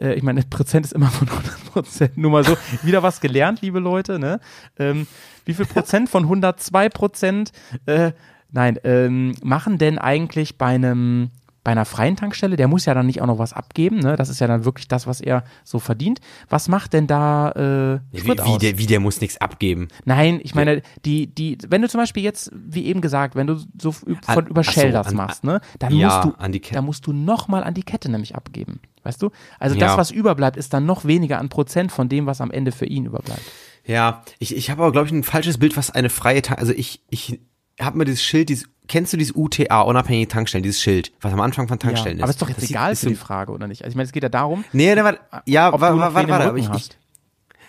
äh, 0.00 0.14
ich 0.14 0.22
meine, 0.22 0.42
Prozent 0.50 0.86
ist 0.86 0.92
immer 0.92 1.08
von 1.08 1.28
100 1.28 1.64
Prozent, 1.72 2.16
nur 2.16 2.30
mal 2.30 2.44
so, 2.44 2.56
wieder 2.82 3.02
was 3.02 3.20
gelernt, 3.20 3.60
liebe 3.62 3.80
Leute, 3.80 4.18
ne? 4.18 4.40
Ähm, 4.78 5.06
wie 5.44 5.54
viel 5.54 5.66
Prozent 5.66 6.08
von 6.08 6.22
102 6.24 6.88
Prozent, 6.90 7.52
äh, 7.86 8.12
nein, 8.52 8.78
ähm, 8.84 9.34
machen 9.42 9.78
denn 9.78 9.98
eigentlich 9.98 10.58
bei 10.58 10.66
einem 10.74 11.30
bei 11.70 11.72
einer 11.72 11.84
freien 11.84 12.16
Tankstelle, 12.16 12.56
der 12.56 12.66
muss 12.66 12.84
ja 12.84 12.94
dann 12.94 13.06
nicht 13.06 13.22
auch 13.22 13.28
noch 13.28 13.38
was 13.38 13.52
abgeben, 13.52 14.00
ne? 14.00 14.16
Das 14.16 14.28
ist 14.28 14.40
ja 14.40 14.48
dann 14.48 14.64
wirklich 14.64 14.88
das, 14.88 15.06
was 15.06 15.20
er 15.20 15.44
so 15.62 15.78
verdient. 15.78 16.20
Was 16.48 16.66
macht 16.66 16.92
denn 16.94 17.06
da 17.06 17.52
äh, 17.52 18.00
Wie, 18.10 18.18
Sprit 18.18 18.38
wie, 18.38 18.42
aus? 18.42 18.58
der, 18.58 18.76
wie 18.78 18.86
der 18.86 18.98
muss 18.98 19.20
nichts 19.20 19.40
abgeben. 19.40 19.86
Nein, 20.04 20.40
ich 20.42 20.56
meine, 20.56 20.82
die, 21.04 21.28
die, 21.32 21.58
wenn 21.68 21.80
du 21.80 21.88
zum 21.88 22.00
Beispiel 22.00 22.24
jetzt, 22.24 22.50
wie 22.52 22.86
eben 22.86 23.00
gesagt, 23.00 23.36
wenn 23.36 23.46
du 23.46 23.54
so 23.80 23.92
von 23.92 24.16
An- 24.26 24.46
über 24.48 24.64
Shell 24.64 24.88
so, 24.88 24.94
das 24.94 25.06
an- 25.06 25.14
machst, 25.14 25.44
ne, 25.44 25.60
dann 25.78 25.94
ja, 25.94 26.08
musst 26.08 26.24
du, 26.24 26.42
an 26.42 26.50
die 26.50 26.58
Kette. 26.58 26.74
da 26.74 26.82
musst 26.82 27.06
du 27.06 27.12
nochmal 27.12 27.62
an 27.62 27.74
die 27.74 27.84
Kette 27.84 28.10
nämlich 28.10 28.34
abgeben. 28.34 28.80
Weißt 29.04 29.22
du? 29.22 29.30
Also 29.60 29.76
Ja. 29.76 29.86
das, 29.86 29.96
was 29.96 30.10
überbleibt, 30.10 30.56
ist 30.56 30.72
dann 30.74 30.86
noch 30.86 31.04
weniger 31.04 31.38
an 31.38 31.50
Prozent 31.50 31.92
von 31.92 32.08
dem, 32.08 32.26
was 32.26 32.40
am 32.40 32.50
Ende 32.50 32.72
für 32.72 32.86
ihn 32.86 33.04
überbleibt. 33.06 33.42
Ja, 33.86 34.24
ich, 34.40 34.56
ich 34.56 34.70
habe 34.70 34.82
aber, 34.82 34.90
glaube 34.90 35.06
ich, 35.06 35.12
ein 35.12 35.22
falsches 35.22 35.58
Bild, 35.58 35.76
was 35.76 35.92
eine 35.92 36.10
freie 36.10 36.42
Tank. 36.42 36.58
Also 36.58 36.72
ich, 36.72 37.00
ich 37.10 37.38
habe 37.80 37.96
mir 37.96 38.06
dieses 38.06 38.24
Schild, 38.24 38.48
dieses, 38.48 38.66
kennst 38.90 39.12
du 39.12 39.16
dieses 39.16 39.34
UTA, 39.36 39.82
unabhängige 39.82 40.26
Tankstellen, 40.26 40.64
dieses 40.64 40.82
Schild, 40.82 41.12
was 41.20 41.32
am 41.32 41.40
Anfang 41.40 41.68
von 41.68 41.78
Ja. 41.78 41.86
Tankstellen 41.86 42.18
ist? 42.18 42.22
Aber 42.24 42.30
ist 42.30 42.42
doch 42.42 42.48
jetzt 42.48 42.62
Das 42.62 42.70
egal 42.70 42.92
ist 42.92 43.00
für 43.00 43.08
die 43.08 43.14
Frage, 43.14 43.52
oder 43.52 43.68
nicht? 43.68 43.82
Also 43.84 43.92
ich 43.92 43.96
meine, 43.96 44.06
es 44.06 44.12
geht 44.12 44.24
ja 44.24 44.28
darum, 44.28 44.64
Nee, 44.72 44.94
der 44.94 45.04
war, 45.04 45.18
ja, 45.46 45.72
warte, 45.72 45.96
warte, 45.96 46.14
warte, 46.14 46.28
Rücken 46.28 46.32
aber 46.48 46.58
ich, 46.58 46.64
ich, 46.64 46.70
hast. 46.70 46.98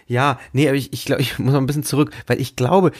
Ja, 0.08 0.40
nee, 0.52 0.68
aber 0.68 0.76
ich, 0.76 0.92
ich 0.92 1.06
glaube, 1.06 1.22
ich 1.22 1.38
muss 1.38 1.54
noch 1.54 1.62
ein 1.62 1.68
bisschen 1.68 1.84
zurück, 1.84 2.12
weil 2.26 2.42
ich 2.42 2.56
glaube, 2.56 2.92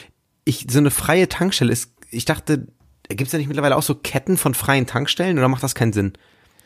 ich, 0.44 0.66
so 0.70 0.78
eine 0.78 0.92
freie 0.92 1.28
Tankstelle 1.28 1.72
ist, 1.72 1.92
ich 2.10 2.24
dachte, 2.24 2.68
gibt 3.08 3.22
es 3.22 3.32
ja 3.32 3.38
nicht 3.38 3.48
mittlerweile 3.48 3.76
auch 3.76 3.82
so 3.82 3.96
Ketten 3.96 4.36
von 4.36 4.54
freien 4.54 4.86
Tankstellen 4.86 5.36
oder 5.38 5.48
macht 5.48 5.64
das 5.64 5.74
keinen 5.74 5.92
Sinn? 5.92 6.12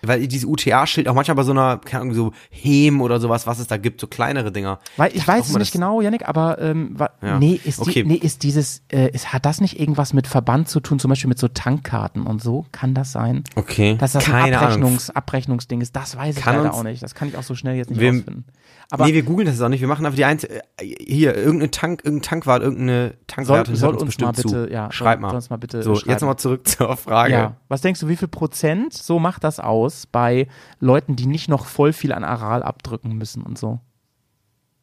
Weil 0.02 0.26
dieses 0.28 0.44
UTA-Schild 0.48 1.08
auch 1.08 1.14
manchmal 1.14 1.34
bei 1.36 1.42
so 1.42 1.52
einer, 1.52 1.78
keine 1.78 2.02
Ahnung, 2.02 2.14
so 2.14 2.32
Hem 2.50 3.00
oder 3.00 3.18
sowas, 3.18 3.46
was 3.46 3.58
es 3.58 3.66
da 3.66 3.76
gibt, 3.76 4.00
so 4.00 4.06
kleinere 4.06 4.52
Dinger. 4.52 4.78
Weil 4.96 5.08
ich 5.12 5.24
dachte 5.24 5.28
weiß 5.40 5.48
es 5.50 5.56
nicht 5.56 5.72
genau, 5.72 6.00
Yannick, 6.00 6.28
aber 6.28 6.60
ähm, 6.60 6.96
Ja. 7.22 7.38
nee, 7.38 7.58
ist 7.64 7.80
Okay. 7.80 8.02
die, 8.02 8.04
nee, 8.04 8.14
ist 8.14 8.42
dieses, 8.42 8.82
äh, 8.92 9.10
ist, 9.10 9.32
hat 9.32 9.46
das 9.46 9.60
nicht 9.60 9.80
irgendwas 9.80 10.12
mit 10.12 10.26
Verband 10.26 10.68
zu 10.68 10.80
tun, 10.80 10.98
zum 10.98 11.08
Beispiel 11.08 11.28
mit 11.28 11.38
so 11.38 11.48
Tankkarten 11.48 12.26
und 12.26 12.42
so? 12.42 12.66
Kann 12.72 12.94
das 12.94 13.12
sein? 13.12 13.42
Okay, 13.56 13.96
Dass 13.98 14.12
das 14.12 14.26
ein 14.26 14.30
keine 14.32 14.58
Ahnung. 14.58 14.68
Abrechnungs, 14.68 15.10
Abrechnungsding 15.10 15.80
ist, 15.80 15.96
das 15.96 16.16
weiß 16.16 16.36
ich 16.36 16.42
Kann 16.44 16.56
leider 16.56 16.68
uns- 16.70 16.78
auch 16.78 16.82
nicht. 16.84 17.02
Das 17.02 17.14
kann 17.14 17.28
ich 17.28 17.36
auch 17.36 17.42
so 17.42 17.54
schnell 17.54 17.76
jetzt 17.76 17.90
nicht 17.90 17.98
Wir- 18.00 18.10
rausfinden. 18.12 18.44
Aber 18.90 19.04
nee, 19.06 19.14
wir 19.14 19.22
googeln 19.24 19.46
das 19.46 19.60
auch 19.60 19.68
nicht. 19.68 19.80
Wir 19.80 19.88
machen 19.88 20.06
einfach 20.06 20.16
die 20.16 20.24
eins, 20.24 20.44
äh, 20.44 20.60
hier, 20.80 21.34
irgendeine 21.34 21.70
Tank, 21.72 22.02
irgendein 22.04 22.22
Tankwart, 22.28 22.62
irgendeine 22.62 23.08
soll, 23.08 23.16
Tankwart 23.26 23.68
hört 23.68 23.76
soll 23.78 23.92
uns 23.94 24.02
uns 24.02 24.08
bestimmt 24.08 24.36
mal 24.36 24.42
bitte, 24.42 24.66
zu. 24.68 24.72
ja, 24.72 24.92
Schreib 24.92 25.14
soll, 25.16 25.22
mal. 25.22 25.28
soll 25.30 25.36
uns 25.36 25.50
mal 25.50 25.56
bitte 25.56 25.82
so, 25.82 25.94
schreiben. 25.96 26.10
jetzt 26.10 26.20
nochmal 26.20 26.38
zurück 26.38 26.68
zur 26.68 26.96
Frage. 26.96 27.32
Ja, 27.32 27.56
was 27.68 27.80
denkst 27.80 28.00
du, 28.00 28.08
wie 28.08 28.16
viel 28.16 28.28
Prozent 28.28 28.92
so 28.94 29.18
macht 29.18 29.42
das 29.44 29.58
aus 29.60 30.06
bei 30.06 30.46
Leuten, 30.78 31.16
die 31.16 31.26
nicht 31.26 31.48
noch 31.48 31.66
voll 31.66 31.92
viel 31.92 32.12
an 32.12 32.22
Aral 32.24 32.62
abdrücken 32.62 33.12
müssen 33.16 33.42
und 33.42 33.58
so? 33.58 33.80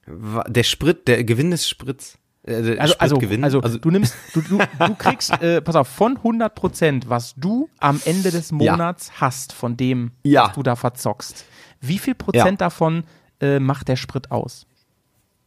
Der 0.05 0.63
Sprit, 0.63 1.07
der 1.07 1.23
Gewinn 1.23 1.51
des 1.51 1.67
Sprits. 1.69 2.17
Äh, 2.45 2.55
Also, 2.77 2.97
also, 2.97 3.15
Spritgewinn. 3.15 3.43
also, 3.45 3.61
du 3.61 3.89
nimmst, 3.89 4.15
du, 4.33 4.41
du, 4.41 4.57
du 4.57 4.95
kriegst, 4.95 5.31
äh, 5.41 5.61
pass 5.61 5.77
auf, 5.77 5.87
von 5.87 6.17
100 6.17 6.53
Prozent, 6.55 7.09
was 7.09 7.35
du 7.35 7.69
am 7.79 8.01
Ende 8.03 8.31
des 8.31 8.51
Monats 8.51 9.21
hast, 9.21 9.53
von 9.53 9.77
dem, 9.77 10.11
Ja. 10.23 10.47
was 10.47 10.53
du 10.55 10.63
da 10.63 10.75
verzockst, 10.75 11.45
wie 11.79 11.99
viel 11.99 12.15
Prozent 12.15 12.59
davon 12.59 13.05
äh, 13.43 13.59
macht 13.59 13.87
der 13.89 13.95
Sprit 13.97 14.31
aus? 14.31 14.65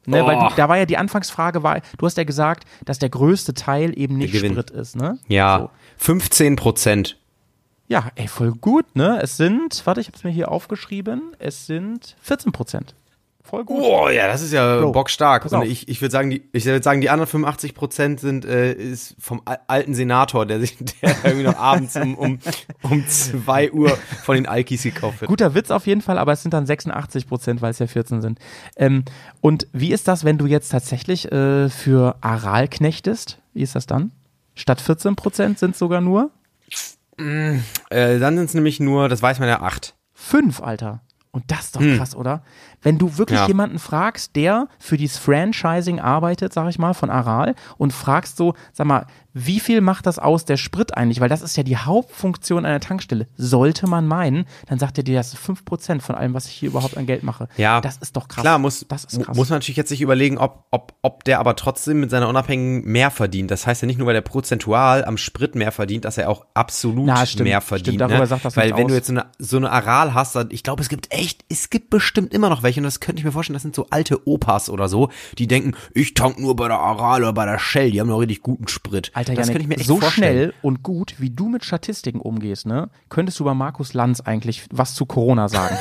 Ne, 0.06 0.24
Weil 0.24 0.36
Oh. 0.36 0.48
die, 0.48 0.54
da 0.54 0.68
war 0.68 0.76
ja 0.76 0.86
die 0.86 0.98
Anfangsfrage, 0.98 1.64
war, 1.64 1.80
du 1.98 2.06
hast 2.06 2.16
ja 2.16 2.22
gesagt, 2.24 2.64
dass 2.84 3.00
der 3.00 3.08
größte 3.08 3.54
Teil 3.54 3.98
eben 3.98 4.16
nicht. 4.18 4.36
Sprit 4.36 4.70
ist, 4.70 4.94
ne? 4.94 5.18
ja, 5.26 5.58
So. 5.58 5.70
15 5.98 6.54
Prozent. 6.56 7.18
Ja, 7.88 8.10
ey, 8.16 8.28
voll 8.28 8.52
gut, 8.52 8.84
ne? 8.94 9.20
Es 9.22 9.36
sind, 9.36 9.82
warte, 9.84 10.00
ich 10.00 10.08
hab's 10.08 10.22
mir 10.24 10.30
hier 10.30 10.50
aufgeschrieben, 10.50 11.34
es 11.38 11.66
sind 11.66 12.16
14 12.20 12.52
Prozent. 12.52 12.94
Voll 13.48 13.64
gut. 13.64 13.80
Oh, 13.80 14.08
ja, 14.08 14.26
das 14.26 14.42
ist 14.42 14.52
ja 14.52 14.80
Bro, 14.80 14.90
bockstark. 14.92 15.50
Und 15.52 15.62
ich, 15.64 15.88
ich 15.88 16.00
würde 16.00 16.10
sagen, 16.10 16.30
die, 16.30 16.42
ich 16.52 16.64
würde 16.64 16.82
sagen, 16.82 17.00
die 17.00 17.10
anderen 17.10 17.28
85 17.28 17.74
Prozent 17.74 18.18
sind, 18.18 18.44
äh, 18.44 18.72
ist 18.72 19.14
vom 19.20 19.40
al- 19.44 19.60
alten 19.68 19.94
Senator, 19.94 20.46
der 20.46 20.58
sich, 20.58 20.76
der 21.02 21.14
irgendwie 21.24 21.44
noch 21.46 21.56
abends 21.56 21.94
um, 21.96 22.16
um, 22.16 22.38
um 22.82 23.06
zwei 23.06 23.70
Uhr 23.70 23.96
von 24.24 24.34
den 24.34 24.46
Alkis 24.46 24.82
gekauft 24.82 25.20
wird. 25.20 25.28
Guter 25.28 25.54
Witz 25.54 25.70
auf 25.70 25.86
jeden 25.86 26.00
Fall, 26.02 26.18
aber 26.18 26.32
es 26.32 26.42
sind 26.42 26.54
dann 26.54 26.66
86 26.66 27.28
Prozent, 27.28 27.62
weil 27.62 27.70
es 27.70 27.78
ja 27.78 27.86
14 27.86 28.20
sind. 28.20 28.38
Ähm, 28.76 29.04
und 29.40 29.68
wie 29.72 29.92
ist 29.92 30.08
das, 30.08 30.24
wenn 30.24 30.38
du 30.38 30.46
jetzt 30.46 30.70
tatsächlich 30.70 31.30
äh, 31.30 31.68
für 31.70 32.16
Aral 32.22 32.66
knechtest? 32.66 33.38
Wie 33.54 33.62
ist 33.62 33.76
das 33.76 33.86
dann? 33.86 34.10
Statt 34.54 34.80
14 34.80 35.14
Prozent 35.16 35.58
sind 35.60 35.76
sogar 35.76 36.00
nur 36.00 36.30
Äh, 37.18 38.18
dann 38.18 38.36
sind 38.36 38.46
es 38.46 38.54
nämlich 38.54 38.80
nur, 38.80 39.08
das 39.08 39.22
weiß 39.22 39.38
man 39.38 39.48
ja, 39.48 39.60
acht. 39.62 39.94
fünf, 40.12 40.60
Alter. 40.60 41.00
Und 41.30 41.44
das 41.50 41.66
ist 41.66 41.76
doch 41.76 41.82
krass, 41.96 42.16
oder? 42.16 42.42
Wenn 42.82 42.98
du 42.98 43.18
wirklich. 43.18 43.40
Ja. 43.40 43.46
jemanden 43.48 43.78
fragst, 43.78 44.36
der 44.36 44.68
für 44.78 44.96
dieses 44.96 45.18
Franchising 45.18 46.00
arbeitet, 46.00 46.52
sag 46.52 46.68
ich 46.68 46.78
mal, 46.78 46.94
von 46.94 47.10
Aral 47.10 47.54
und 47.78 47.92
fragst 47.92 48.36
so, 48.36 48.54
sag 48.72 48.86
mal, 48.86 49.06
wie 49.38 49.60
viel 49.60 49.82
macht 49.82 50.06
das 50.06 50.18
aus, 50.18 50.46
der 50.46 50.56
Sprit 50.56 50.96
eigentlich? 50.96 51.20
Weil 51.20 51.28
das 51.28 51.42
ist 51.42 51.58
ja 51.58 51.62
die 51.62 51.76
Hauptfunktion 51.76 52.64
einer 52.64 52.80
Tankstelle. 52.80 53.26
Sollte 53.36 53.86
man 53.86 54.06
meinen, 54.06 54.46
dann 54.66 54.78
sagt 54.78 54.96
er 54.96 55.04
dir, 55.04 55.16
das 55.16 55.34
ist 55.34 55.38
5% 55.44 56.00
von 56.00 56.14
allem, 56.14 56.32
was 56.32 56.46
ich 56.46 56.52
hier 56.52 56.70
überhaupt 56.70 56.96
an 56.96 57.04
Geld 57.04 57.22
mache. 57.22 57.48
Ja, 57.58 57.82
Das 57.82 57.98
ist 57.98 58.16
doch 58.16 58.28
krass. 58.28 58.40
Klar, 58.42 58.58
muss, 58.58 58.86
das 58.88 59.04
ist 59.04 59.22
krass. 59.22 59.36
muss 59.36 59.50
man 59.50 59.58
natürlich 59.58 59.76
jetzt 59.76 59.90
sich 59.90 60.00
überlegen, 60.00 60.38
ob, 60.38 60.64
ob, 60.70 60.94
ob 61.02 61.24
der 61.24 61.38
aber 61.38 61.54
trotzdem 61.54 62.00
mit 62.00 62.10
seiner 62.10 62.28
Unabhängigen 62.30 62.90
mehr 62.90 63.10
verdient. 63.10 63.50
Das 63.50 63.66
heißt 63.66 63.82
ja 63.82 63.86
nicht 63.86 63.98
nur, 63.98 64.06
weil 64.06 64.14
der 64.14 64.22
prozentual 64.22 65.04
am 65.04 65.18
Sprit 65.18 65.54
mehr 65.54 65.70
verdient, 65.70 66.06
dass 66.06 66.16
er 66.16 66.30
auch 66.30 66.46
absolut 66.54 67.04
Na, 67.06 67.26
stimmt, 67.26 67.44
mehr 67.44 67.60
stimmt, 67.60 67.68
verdient. 67.68 68.00
darüber 68.00 68.20
ne? 68.20 68.26
sagt 68.26 68.44
das 68.46 68.56
Weil 68.56 68.70
wenn 68.70 68.88
du 68.88 68.94
aus. 68.94 68.98
jetzt 68.98 69.06
so 69.08 69.12
eine, 69.12 69.26
so 69.38 69.58
eine 69.58 69.70
Aral 69.70 70.14
hast, 70.14 70.34
dann, 70.34 70.48
ich 70.50 70.62
glaube, 70.62 70.80
es 70.80 70.88
gibt 70.88 71.12
echt, 71.12 71.44
es 71.50 71.68
gibt 71.68 71.90
bestimmt 71.90 72.32
immer 72.32 72.48
noch 72.48 72.62
welche, 72.66 72.80
und 72.80 72.84
das 72.84 73.00
könnte 73.00 73.20
ich 73.20 73.24
mir 73.24 73.32
vorstellen, 73.32 73.54
das 73.54 73.62
sind 73.62 73.74
so 73.74 73.86
alte 73.90 74.26
Opas 74.26 74.68
oder 74.68 74.88
so, 74.88 75.08
die 75.38 75.46
denken, 75.46 75.74
ich 75.94 76.14
tank 76.14 76.38
nur 76.38 76.56
bei 76.56 76.68
der 76.68 76.78
Aral 76.78 77.22
oder 77.22 77.32
bei 77.32 77.46
der 77.46 77.58
Shell, 77.58 77.92
die 77.92 78.00
haben 78.00 78.08
noch 78.08 78.18
richtig 78.18 78.42
guten 78.42 78.68
Sprit. 78.68 79.10
Alter, 79.14 79.34
das 79.34 79.46
Janik, 79.46 79.52
könnte 79.52 79.62
ich 79.62 79.68
mir 79.68 79.76
echt 79.76 79.86
so 79.86 80.00
vorstellen. 80.00 80.36
schnell 80.36 80.54
und 80.62 80.82
gut, 80.82 81.14
wie 81.18 81.30
du 81.30 81.48
mit 81.48 81.64
Statistiken 81.64 82.20
umgehst, 82.20 82.66
ne, 82.66 82.90
könntest 83.08 83.38
du 83.40 83.44
bei 83.44 83.54
Markus 83.54 83.94
Lanz 83.94 84.20
eigentlich 84.20 84.64
was 84.70 84.94
zu 84.94 85.06
Corona 85.06 85.48
sagen. 85.48 85.76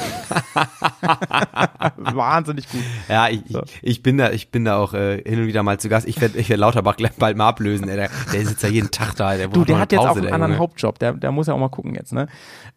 Wahnsinnig 1.98 2.70
gut. 2.70 2.82
Ja, 3.10 3.30
ich, 3.30 3.42
ich, 3.50 3.80
ich 3.82 4.04
bin 4.04 4.18
da, 4.18 4.32
ich 4.32 4.52
bin 4.52 4.66
da 4.66 4.78
auch 4.78 4.94
äh, 4.94 5.22
hin 5.24 5.42
und 5.42 5.48
wieder 5.48 5.64
mal 5.64 5.80
zu 5.80 5.90
Gast. 5.90 6.08
Ich 6.08 6.22
werde 6.22 6.38
ich 6.38 6.50
werd 6.50 6.60
Lauterbach 6.60 6.98
gleich 6.98 7.14
bald 7.14 7.38
mal 7.38 7.48
ablösen. 7.48 7.90
Ey. 7.90 7.96
Der, 7.96 8.10
der 8.32 8.46
sitzt 8.46 8.64
ja 8.64 8.70
jeden 8.70 8.92
Tag 8.92 9.16
da. 9.16 9.36
Der, 9.36 9.48
Du, 9.48 9.64
der 9.64 9.80
hat 9.80 9.92
eine 9.92 10.02
jetzt 10.02 10.06
auch 10.06 10.10
Pause, 10.10 10.20
einen 10.20 10.28
der 10.28 10.36
anderen. 10.36 10.60
Hauptjob, 10.60 11.00
der, 11.00 11.14
der 11.14 11.32
muss 11.32 11.48
ja 11.48 11.54
auch 11.54 11.60
mal 11.60 11.70
gucken 11.70 11.96
jetzt, 11.96 12.14
ne? 12.14 12.28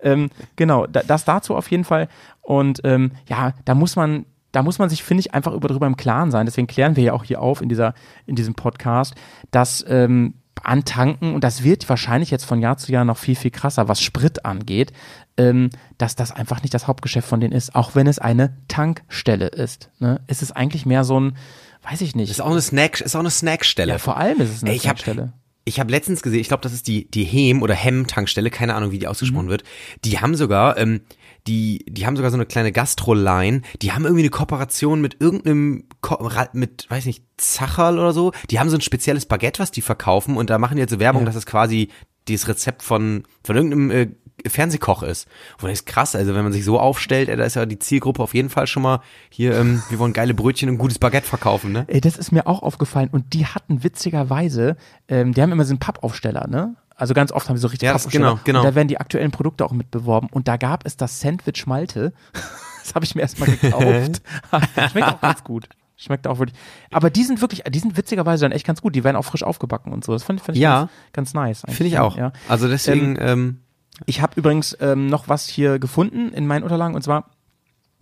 Ähm, 0.01 0.31
genau, 0.57 0.87
da, 0.87 1.03
das 1.03 1.25
dazu 1.25 1.57
auf 1.57 1.71
jeden 1.71 1.85
Fall. 1.85 2.09
Und 2.49 2.81
ähm, 2.85 3.13
ja, 3.29 3.53
da 3.67 3.75
muss 3.75 3.95
man, 3.95 4.25
da 4.53 4.63
muss 4.63 4.79
man 4.79 4.89
sich, 4.89 5.03
finde 5.03 5.21
ich, 5.21 5.35
einfach 5.35 5.53
über 5.53 5.69
drüber 5.69 5.87
im 5.87 5.99
Klaren 5.99 6.31
sein. 6.31 6.47
Deswegen 6.47 6.67
klären 6.67 6.97
wir 6.97 7.05
ja 7.05 7.13
auch 7.13 7.25
hier 7.25 7.43
auf 7.43 7.61
in 7.61 7.69
dieser, 7.69 7.93
in 8.25 8.37
diesem 8.37 8.55
Podcast, 8.55 9.15
dass 9.51 9.85
ähm, 9.87 10.33
antanken, 10.63 11.35
und 11.35 11.45
das 11.45 11.63
wird 11.63 11.87
wahrscheinlich 11.91 12.31
jetzt 12.31 12.47
von 12.47 12.59
Jahr 12.63 12.79
zu 12.79 12.91
Jahr 12.91 13.05
noch 13.05 13.19
viel, 13.19 13.37
viel 13.37 13.51
krasser, 13.51 13.87
was 13.89 14.01
Sprit 14.01 14.47
angeht, 14.47 14.95
ähm, 15.37 15.69
dass 15.99 16.17
das 16.17 16.33
einfach 16.33 16.63
nicht 16.63 16.73
das 16.73 16.87
Hauptgeschäft 16.87 17.29
von 17.29 17.39
denen 17.39 17.53
ist, 17.53 17.75
auch 17.75 17.95
wenn 17.95 18.07
es 18.07 18.19
eine 18.19 18.57
Tankstelle 18.67 19.49
ist. 19.49 19.91
Ne? 19.99 20.23
Es 20.27 20.41
ist 20.41 20.53
eigentlich 20.53 20.87
mehr 20.87 21.05
so 21.05 21.21
ein, 21.21 21.37
weiß 21.83 22.01
ich 22.01 22.17
nicht. 22.17 22.31
Ist 22.31 22.41
auch 22.41 22.51
eine 22.51 22.63
Snack, 22.63 23.03
ist 23.03 23.15
auch 23.15 23.21
eine 23.21 23.31
Snackstelle. 23.31 23.93
ja, 23.93 23.99
vor 23.99 24.17
allem 24.17 24.41
ist 24.41 24.55
es 24.55 24.63
eine 24.63 24.73
Ey, 24.73 24.79
Tankstelle. 24.79 25.35
Ich 25.65 25.79
habe 25.79 25.91
letztens 25.91 26.23
gesehen, 26.23 26.41
ich 26.41 26.49
glaube, 26.49 26.63
das 26.63 26.73
ist 26.73 26.89
die 26.89 27.11
die 27.11 27.25
Hem 27.25 27.61
oder 27.61 27.75
Hem 27.75 28.07
Tankstelle, 28.07 28.49
keine 28.49 28.75
Ahnung, 28.75 28.91
wie 28.91 28.99
die 28.99 29.07
ausgesprochen 29.07 29.45
Mhm. 29.47 29.51
wird. 29.51 29.65
Die 30.03 30.19
haben 30.19 30.35
sogar 30.35 30.79
ähm, 30.79 31.03
die 31.49 31.85
die 31.89 32.07
haben 32.07 32.17
sogar 32.17 32.31
so 32.31 32.37
eine 32.37 32.47
kleine 32.47 32.73
Gastroline. 32.73 33.63
Die 33.83 33.93
haben 33.93 34.05
irgendwie 34.05 34.23
eine 34.23 34.31
Kooperation 34.31 35.01
mit 35.01 35.21
irgendeinem 35.21 35.85
Ko 36.01 36.31
mit 36.53 36.87
weiß 36.89 37.07
nicht 37.07 37.25
Zacherl 37.39 37.99
oder 37.99 38.13
so. 38.13 38.33
Die 38.51 38.61
haben 38.61 38.71
so 38.71 38.77
ein 38.77 38.83
spezielles 38.83 39.27
Baguette, 39.27 39.61
was 39.61 39.71
die 39.71 39.83
verkaufen 39.83 40.37
und 40.37 40.51
da 40.51 40.59
machen 40.59 40.77
die 40.77 40.81
jetzt 40.81 40.91
so 40.91 41.01
Werbung, 41.01 41.25
dass 41.25 41.37
es 41.37 41.47
quasi 41.47 41.89
dieses 42.29 42.49
Rezept 42.49 42.83
von 42.83 43.25
von 43.43 43.57
irgendeinem 43.57 43.91
äh, 43.91 44.09
Fernsehkoch 44.47 45.03
ist. 45.03 45.27
Und 45.61 45.69
das 45.69 45.81
ist 45.81 45.87
krass, 45.87 46.15
also 46.15 46.35
wenn 46.35 46.45
man 46.45 46.53
sich 46.53 46.65
so 46.65 46.79
aufstellt, 46.79 47.29
ey, 47.29 47.37
da 47.37 47.45
ist 47.45 47.57
ja 47.57 47.67
die 47.67 47.79
Zielgruppe 47.79 48.23
auf 48.23 48.35
jeden 48.35 48.51
Fall 48.51 48.67
schon 48.67 48.85
mal 48.85 49.01
hier, 49.31 49.57
ähm, 49.57 49.83
wir 49.89 49.99
wollen 49.99 50.13
geile 50.13 50.35
Brötchen 50.35 50.69
und 50.69 50.79
gutes 50.79 50.99
Baguette 50.99 51.27
verkaufen, 51.27 51.73
ne? 51.73 51.85
Ey, 51.89 52.01
das 52.01 52.17
ist 52.17 52.31
mir 52.31 52.47
auch 52.47 52.63
aufgefallen. 52.63 53.09
Und 53.11 53.33
die 53.33 53.47
hatten 53.47 53.83
witzigerweise, 53.83 54.77
ähm, 55.09 55.33
die 55.33 55.43
haben 55.43 55.51
immer 55.51 55.65
so 55.65 55.73
einen 55.73 55.81
Pappaufsteller, 55.81 56.47
ne? 56.47 56.77
Also 56.99 57.15
ganz 57.15 57.33
oft 57.33 57.49
haben 57.49 57.57
sie 57.57 57.63
so 57.63 57.69
richtig 57.69 57.87
Ja, 57.87 57.93
das- 57.95 58.09
genau, 58.09 58.39
genau. 58.45 58.61
Und 58.61 58.67
da 58.67 58.75
werden 58.75 58.89
die 58.89 58.99
aktuellen 59.01 59.31
Produkte 59.31 59.65
auch 59.65 59.73
mit 59.73 59.91
beworben. 59.91 60.29
Und 60.31 60.49
da 60.49 60.57
gab 60.59 60.85
es 60.85 60.97
das 60.97 61.21
Sandwich 61.21 61.67
Malte. 61.67 62.13
Das 62.85 62.95
habe 62.95 63.05
ich 63.05 63.15
mir 63.15 63.21
erstmal 63.21 63.51
gekauft. 63.57 64.23
Schmeckt 64.93 65.09
auch 65.09 65.21
ganz 65.21 65.45
gut. 65.45 65.69
Schmeckt 65.99 66.27
auch 66.27 66.39
wirklich. 66.39 66.59
Aber 66.91 67.11
die 67.11 67.23
sind 67.23 67.43
wirklich, 67.43 67.65
die 67.69 67.79
sind 67.81 67.99
witzigerweise 67.99 68.47
dann 68.47 68.53
echt 68.53 68.67
ganz 68.67 68.81
gut. 68.81 68.95
Die 68.95 69.05
werden 69.05 69.17
auch 69.17 69.25
frisch 69.27 69.43
aufgebacken 69.43 69.93
und 69.93 70.05
so. 70.05 70.13
Das 70.15 70.23
fand, 70.23 70.41
fand 70.41 70.57
ich 70.57 70.63
Ja. 70.63 70.89
ganz, 71.13 71.33
ganz 71.33 71.35
nice. 71.35 71.63
Finde 71.69 71.85
ich 71.89 71.99
auch. 71.99 72.17
Ja. 72.17 72.33
Also 72.49 72.67
deswegen, 72.67 73.17
ähm, 73.21 73.61
Ich 74.07 74.23
habe 74.23 74.33
übrigens 74.37 74.75
ähm, 74.81 75.09
noch 75.09 75.29
was 75.29 75.49
hier 75.49 75.79
gefunden 75.79 76.31
in 76.33 76.47
meinen 76.47 76.63
Unterlagen 76.63 76.95
und 76.95 77.03
zwar 77.03 77.29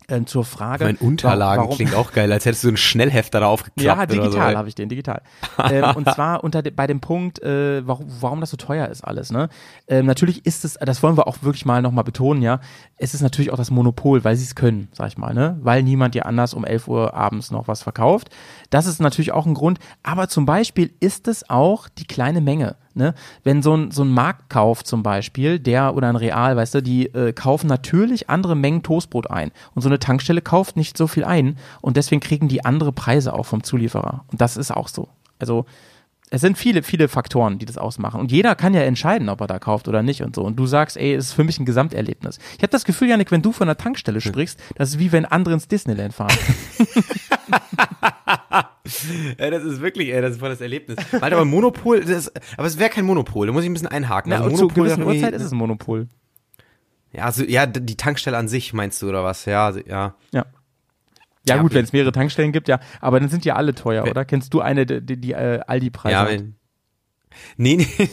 ähm, 0.09 0.27
zur 0.27 0.45
Frage. 0.45 0.85
Mein 0.85 0.97
Unterlagen 0.97 1.63
warum, 1.65 1.77
klingt 1.77 1.95
auch 1.95 2.13
geil, 2.13 2.33
als 2.33 2.45
hättest 2.45 2.65
du 2.65 2.69
einen 2.69 2.77
Schnellhefter 2.77 3.41
da 3.41 3.47
aufgeklappt. 3.47 3.99
Ja, 3.99 4.07
digital 4.07 4.53
so. 4.53 4.59
habe 4.59 4.69
ich 4.69 4.75
den, 4.75 4.89
digital. 4.89 5.23
ähm, 5.71 5.85
und 5.97 6.09
zwar 6.09 6.45
unter 6.45 6.63
bei 6.63 6.87
dem 6.87 7.01
Punkt, 7.01 7.43
äh, 7.43 7.87
warum, 7.87 8.07
warum 8.21 8.41
das 8.41 8.51
so 8.51 8.57
teuer 8.57 8.89
ist 8.89 9.03
alles. 9.03 9.31
Ne? 9.31 9.49
Ähm, 9.89 10.07
natürlich 10.07 10.47
ist 10.47 10.65
es, 10.65 10.75
das 10.75 11.03
wollen 11.03 11.17
wir 11.17 11.27
auch 11.27 11.43
wirklich 11.43 11.65
mal 11.65 11.83
nochmal 11.83 12.05
betonen, 12.05 12.43
ja, 12.43 12.61
es 12.97 13.15
ist 13.15 13.21
natürlich 13.21 13.53
auch 13.53 13.57
das 13.57 13.71
Monopol, 13.71 14.25
weil 14.25 14.37
sie 14.37 14.45
es 14.45 14.55
können, 14.55 14.89
sag 14.93 15.09
ich 15.09 15.19
mal, 15.19 15.35
ne? 15.35 15.59
weil 15.63 15.83
niemand 15.83 16.15
dir 16.15 16.27
anders 16.27 16.55
um 16.55 16.65
11 16.65 16.89
Uhr 16.89 17.15
abends 17.15 17.51
noch 17.51 17.69
was 17.69 17.83
verkauft. 17.83 18.31
Das 18.71 18.87
ist 18.87 19.01
natürlich 19.01 19.33
auch 19.33 19.47
ein 19.47 19.55
Grund, 19.55 19.79
aber 20.03 20.29
zum 20.29 20.47
Beispiel 20.47 20.93
ist 21.01 21.29
es 21.29 21.49
auch 21.49 21.89
die 21.89 22.07
kleine 22.07 22.41
Menge. 22.41 22.77
Ne? 22.97 23.15
Wenn 23.45 23.63
so 23.63 23.77
ein, 23.77 23.91
so 23.91 24.03
ein 24.05 24.11
Marktkauf 24.11 24.83
zum 24.83 25.03
Beispiel, 25.03 25.59
der 25.59 25.95
oder 25.95 26.09
ein 26.09 26.17
Real, 26.17 26.57
weißt 26.57 26.77
du, 26.77 26.83
die 26.83 27.07
äh, 27.15 27.35
kaufen 27.35 27.67
natürlich 27.67 28.31
andere 28.31 28.57
Mengen 28.57 28.83
Toastbrot 28.83 29.31
ein. 29.31 29.53
Und 29.75 29.83
so 29.83 29.89
eine 29.91 29.99
Tankstelle 29.99 30.41
kauft 30.41 30.77
nicht 30.77 30.97
so 30.97 31.07
viel 31.07 31.25
ein 31.25 31.59
und 31.83 31.99
deswegen 31.99 32.21
kriegen 32.21 32.49
die 32.49 32.65
andere 32.65 32.93
Preise 32.93 33.35
auch 33.35 33.45
vom 33.45 33.63
Zulieferer. 33.63 34.25
Und 34.33 34.41
das 34.41 34.57
ist 34.57 34.71
auch 34.71 34.89
so. 34.89 35.09
Also 35.39 35.67
es 36.31 36.41
sind 36.41 36.57
viele, 36.57 36.83
viele 36.83 37.09
Faktoren, 37.09 37.59
die 37.59 37.67
das 37.67 37.77
ausmachen. 37.77 38.19
Und 38.19 38.33
jeder 38.33 38.55
kann 38.55 38.73
ja 38.73 38.81
entscheiden, 38.81 39.29
ob 39.29 39.43
er 39.43 39.47
da 39.47 39.59
kauft 39.59 39.89
oder 39.89 40.03
nicht 40.03 40.23
und 40.23 40.35
so. 40.35 40.43
Und 40.43 40.57
du 40.57 40.67
sagst, 40.67 40.97
ey, 40.97 41.15
es 41.15 41.27
ist 41.27 41.33
für 41.35 41.45
mich 41.45 41.61
ein 41.61 41.67
Gesamterlebnis. 41.67 42.39
Ich 42.57 42.63
habe 42.63 42.71
das 42.71 42.87
Gefühl, 42.87 43.11
Janik, 43.11 43.31
wenn 43.31 43.43
du 43.43 43.53
von 43.53 43.69
einer 43.69 43.77
Tankstelle 43.77 44.23
sprichst, 44.23 44.59
das 44.75 44.89
ist 44.89 44.99
wie 44.99 45.13
wenn 45.13 45.27
andere 45.27 45.55
ins 45.55 45.69
Disneyland 45.69 46.15
fahren. 46.15 46.37
Ey, 49.39 49.51
das 49.51 49.65
ist 49.65 49.81
wirklich, 49.81 50.11
ey, 50.13 50.21
das 50.23 50.33
ist 50.33 50.39
voll 50.41 50.49
das 50.51 50.61
Erlebnis. 50.61 50.97
Warte, 51.13 51.35
aber 51.37 51.45
Monopol, 51.45 52.01
das, 52.05 52.33
aber 52.57 52.67
es 52.67 52.79
wäre 52.79 52.91
kein 52.91 53.05
Monopol, 53.05 53.47
da 53.47 53.53
muss 53.53 53.65
ich 53.65 53.71
ein 53.71 53.73
bisschen 53.73 53.89
einhaken. 53.89 54.31
Na, 54.31 54.37
Also 54.37 54.49
und 54.51 54.57
zu 54.57 54.63
Monopol 54.65 54.85
gewissen 54.85 55.03
Uhrzeit 55.03 55.35
ist 55.35 55.43
es 55.43 55.53
ein 55.53 55.59
Monopol. 55.59 56.09
Ja, 57.13 57.25
also, 57.25 57.45
ja, 57.45 57.67
die 57.67 57.97
Tankstelle 57.97 58.37
an 58.37 58.49
sich 58.49 58.73
meinst 58.73 59.01
du, 59.01 59.09
oder 59.09 59.25
was? 59.25 59.45
Ja, 59.47 59.67
also, 59.67 59.81
ja. 59.81 60.15
Ja. 60.33 60.45
Ja, 61.49 61.57
Ja, 61.57 61.63
gut, 61.63 61.73
wenn 61.75 61.85
es 61.85 61.93
mehrere 61.93 62.11
Tankstellen 62.13 62.51
gibt, 62.53 62.67
ja. 62.69 62.81
Aber 63.01 63.21
dann 63.21 63.29
sind 63.29 63.45
ja 63.45 63.55
alle 63.55 63.75
teuer, 63.75 64.05
oder? 64.09 64.25
Kennst 64.25 64.53
du 64.53 64.61
eine, 64.61 64.85
die, 64.85 65.01
die, 65.01 65.17
die 65.17 65.33
äh, 65.33 65.61
Aldi-Preise 65.67 66.13
Ja, 66.13 66.21
hat? 66.23 66.29
wenn, 66.31 66.56
nee, 67.57 67.77
nee, 67.77 68.09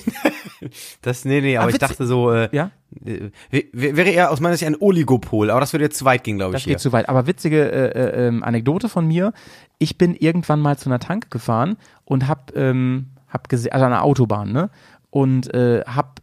das, 1.01 1.25
nee, 1.25 1.41
nee, 1.41 1.57
aber 1.57 1.67
Ah, 1.67 1.69
ich 1.69 1.77
dachte 1.77 2.05
so, 2.05 2.31
äh, 2.31 2.49
Ja? 2.51 2.71
äh, 3.05 3.29
wäre 3.71 4.09
eher 4.09 4.31
aus 4.31 4.39
meiner 4.39 4.55
Sicht 4.55 4.67
ein 4.67 4.77
Oligopol, 4.79 5.49
aber 5.49 5.59
das 5.59 5.73
würde 5.73 5.85
jetzt 5.85 5.97
zu 5.97 6.05
weit 6.05 6.23
gehen, 6.23 6.37
glaube 6.37 6.55
ich. 6.55 6.63
Das 6.63 6.67
geht 6.67 6.79
zu 6.79 6.91
weit. 6.91 7.09
Aber 7.09 7.27
witzige 7.27 7.71
äh, 7.71 7.87
äh, 7.87 8.27
ähm, 8.27 8.43
Anekdote 8.43 8.89
von 8.89 9.07
mir. 9.07 9.33
Ich 9.79 9.97
bin 9.97 10.15
irgendwann 10.15 10.59
mal 10.59 10.77
zu 10.77 10.89
einer 10.89 10.99
Tanke 10.99 11.29
gefahren 11.29 11.77
und 12.05 12.27
hab, 12.27 12.55
ähm, 12.55 13.07
hab 13.27 13.49
gesehen, 13.49 13.71
also 13.73 13.85
an 13.85 13.93
einer 13.93 14.03
Autobahn, 14.03 14.51
ne? 14.51 14.69
Und 15.09 15.53
äh, 15.53 15.81
hab 15.85 16.21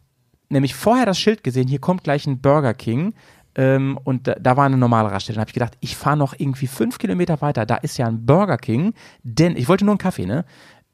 nämlich 0.49 0.75
vorher 0.75 1.05
das 1.05 1.19
Schild 1.19 1.43
gesehen, 1.43 1.67
hier 1.67 1.79
kommt 1.79 2.03
gleich 2.03 2.25
ein 2.27 2.41
Burger 2.41 2.73
King. 2.73 3.13
Ähm, 3.53 3.99
und 4.05 4.27
da, 4.27 4.35
da 4.35 4.55
war 4.55 4.65
eine 4.65 4.77
normale 4.77 5.11
Raststätte. 5.11 5.35
Dann 5.35 5.41
habe 5.41 5.49
ich 5.49 5.53
gedacht, 5.53 5.73
ich 5.81 5.97
fahre 5.97 6.15
noch 6.15 6.33
irgendwie 6.37 6.67
fünf 6.67 6.97
Kilometer 6.99 7.41
weiter. 7.41 7.65
Da 7.65 7.75
ist 7.75 7.97
ja 7.97 8.07
ein 8.07 8.25
Burger 8.25 8.57
King. 8.57 8.93
Denn, 9.23 9.57
ich 9.57 9.67
wollte 9.67 9.83
nur 9.83 9.91
einen 9.93 9.97
Kaffee, 9.99 10.25
ne? 10.25 10.45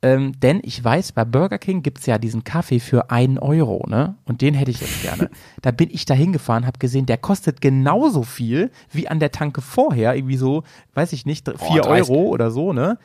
Ähm, 0.04 0.40
denn 0.40 0.60
ich 0.64 0.84
weiß, 0.84 1.14
bei 1.14 1.26
Burger 1.26 1.58
King 1.58 1.82
gibt's 1.82 2.06
ja 2.06 2.20
diesen 2.20 2.44
Kaffee 2.44 2.80
für 2.80 3.10
einen 3.10 3.40
Euro, 3.40 3.84
ne? 3.90 4.16
Und 4.26 4.42
den 4.42 4.54
hätte 4.54 4.70
ich 4.70 4.80
jetzt 4.80 5.02
gerne. 5.02 5.30
da 5.64 5.72
bin 5.72 5.90
ich 5.92 6.06
da 6.06 6.14
hingefahren, 6.14 6.68
habe 6.68 6.78
gesehen, 6.78 7.08
der 7.08 7.18
kostet 7.18 7.62
genauso 7.62 8.22
viel 8.22 8.70
wie 8.92 9.08
an 9.08 9.20
der 9.20 9.32
Tanke 9.32 9.62
vorher, 9.62 10.16
irgendwie 10.16 10.38
so, 10.38 10.64
weiß 10.94 11.14
ich 11.14 11.26
nicht, 11.26 11.48
vier 11.48 11.82
dreist. 11.82 12.12
Euro 12.12 12.28
oder 12.28 12.52
so, 12.52 12.74
ne? 12.74 13.00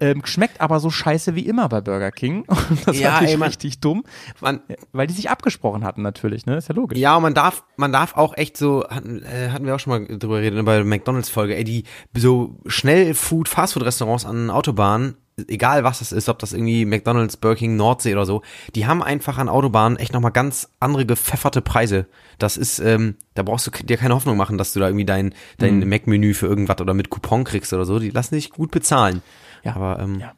Ähm, 0.00 0.22
schmeckt 0.24 0.60
aber 0.60 0.78
so 0.80 0.90
scheiße 0.90 1.34
wie 1.34 1.44
immer 1.44 1.68
bei 1.68 1.80
Burger 1.82 2.12
King. 2.12 2.44
Und 2.70 2.86
das 2.86 2.98
Ja, 2.98 3.04
war 3.06 3.12
natürlich 3.14 3.32
ey, 3.32 3.36
man- 3.36 3.48
richtig 3.48 3.80
dumm, 3.80 4.04
Man, 4.40 4.60
weil 4.92 5.06
die 5.08 5.14
sich 5.14 5.28
abgesprochen 5.28 5.84
hatten 5.84 6.00
natürlich, 6.02 6.46
ne? 6.46 6.56
Ist 6.56 6.68
ja 6.68 6.74
logisch. 6.74 6.98
Ja, 6.98 7.16
und 7.16 7.22
man 7.24 7.34
darf, 7.34 7.64
man 7.76 7.92
darf 7.92 8.16
auch 8.16 8.34
echt 8.38 8.56
so, 8.56 8.84
hatten, 8.88 9.22
äh, 9.24 9.50
hatten 9.50 9.66
wir 9.66 9.74
auch 9.74 9.80
schon 9.80 9.90
mal 9.90 10.18
drüber 10.18 10.36
geredet, 10.40 10.64
bei 10.64 10.76
der 10.76 10.84
McDonalds-Folge, 10.84 11.56
ey, 11.56 11.64
die 11.64 11.84
so 12.16 12.56
Schnellfood, 12.66 13.48
Fastfood-Restaurants 13.48 14.24
an 14.24 14.50
Autobahnen, 14.50 15.16
egal 15.46 15.84
was 15.84 16.00
das 16.00 16.12
ist, 16.12 16.28
ob 16.28 16.38
das 16.38 16.52
irgendwie 16.52 16.84
McDonalds, 16.84 17.36
Burger 17.36 17.56
King, 17.56 17.76
Nordsee 17.76 18.12
oder 18.12 18.26
so, 18.26 18.42
die 18.74 18.86
haben 18.86 19.02
einfach 19.02 19.38
an 19.38 19.48
Autobahnen 19.48 19.98
echt 19.98 20.12
nochmal 20.12 20.32
ganz 20.32 20.68
andere 20.80 21.06
gepfefferte 21.06 21.62
Preise. 21.62 22.06
Das 22.38 22.56
ist, 22.56 22.78
ähm, 22.80 23.14
da 23.34 23.42
brauchst 23.42 23.66
du 23.66 23.70
dir 23.70 23.96
keine 23.96 24.14
Hoffnung 24.14 24.36
machen, 24.36 24.58
dass 24.58 24.72
du 24.72 24.80
da 24.80 24.86
irgendwie 24.88 25.04
dein, 25.06 25.34
dein 25.58 25.78
Mhm. 25.80 25.88
Mac-Menü 25.88 26.34
für 26.34 26.46
irgendwas 26.46 26.80
oder 26.80 26.94
mit 26.94 27.10
Coupon 27.10 27.44
kriegst 27.44 27.72
oder 27.72 27.84
so. 27.84 27.98
Die 27.98 28.10
lassen 28.10 28.34
dich 28.34 28.50
gut 28.50 28.70
bezahlen. 28.70 29.22
Ja. 29.62 29.74
Aber, 29.76 30.00
ähm, 30.00 30.20
Ja. 30.20 30.32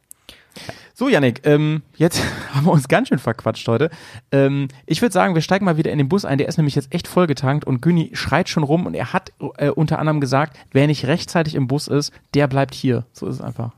So, 0.95 1.09
Yannick, 1.09 1.47
ähm, 1.47 1.83
jetzt 1.97 2.21
haben 2.55 2.67
wir 2.67 2.73
uns 2.73 2.89
ganz 2.89 3.09
schön 3.09 3.19
verquatscht 3.19 3.67
heute. 3.69 3.89
Ähm, 4.33 4.69
ich 4.85 5.01
würde 5.01 5.13
sagen, 5.13 5.35
wir 5.35 5.41
steigen 5.41 5.65
mal 5.65 5.77
wieder 5.79 5.91
in 5.93 5.97
den 5.99 6.09
Bus 6.11 6.25
ein. 6.27 6.37
Der 6.39 6.49
ist 6.49 6.59
nämlich 6.59 6.75
jetzt 6.75 6.93
echt 6.93 7.09
vollgetankt 7.09 7.65
und 7.65 7.81
Güni 7.81 8.11
schreit 8.13 8.49
schon 8.51 8.65
rum 8.65 8.85
und 8.85 8.95
er 8.95 9.13
hat 9.15 9.33
äh, 9.57 9.71
unter 9.71 9.99
anderem 9.99 10.21
gesagt, 10.21 10.59
wer 10.73 10.87
nicht 10.87 11.07
rechtzeitig 11.07 11.55
im 11.55 11.69
Bus 11.69 11.89
ist, 11.89 12.13
der 12.35 12.49
bleibt 12.49 12.75
hier. 12.75 13.07
So 13.13 13.27
ist 13.29 13.37
es 13.37 13.41
einfach. 13.41 13.73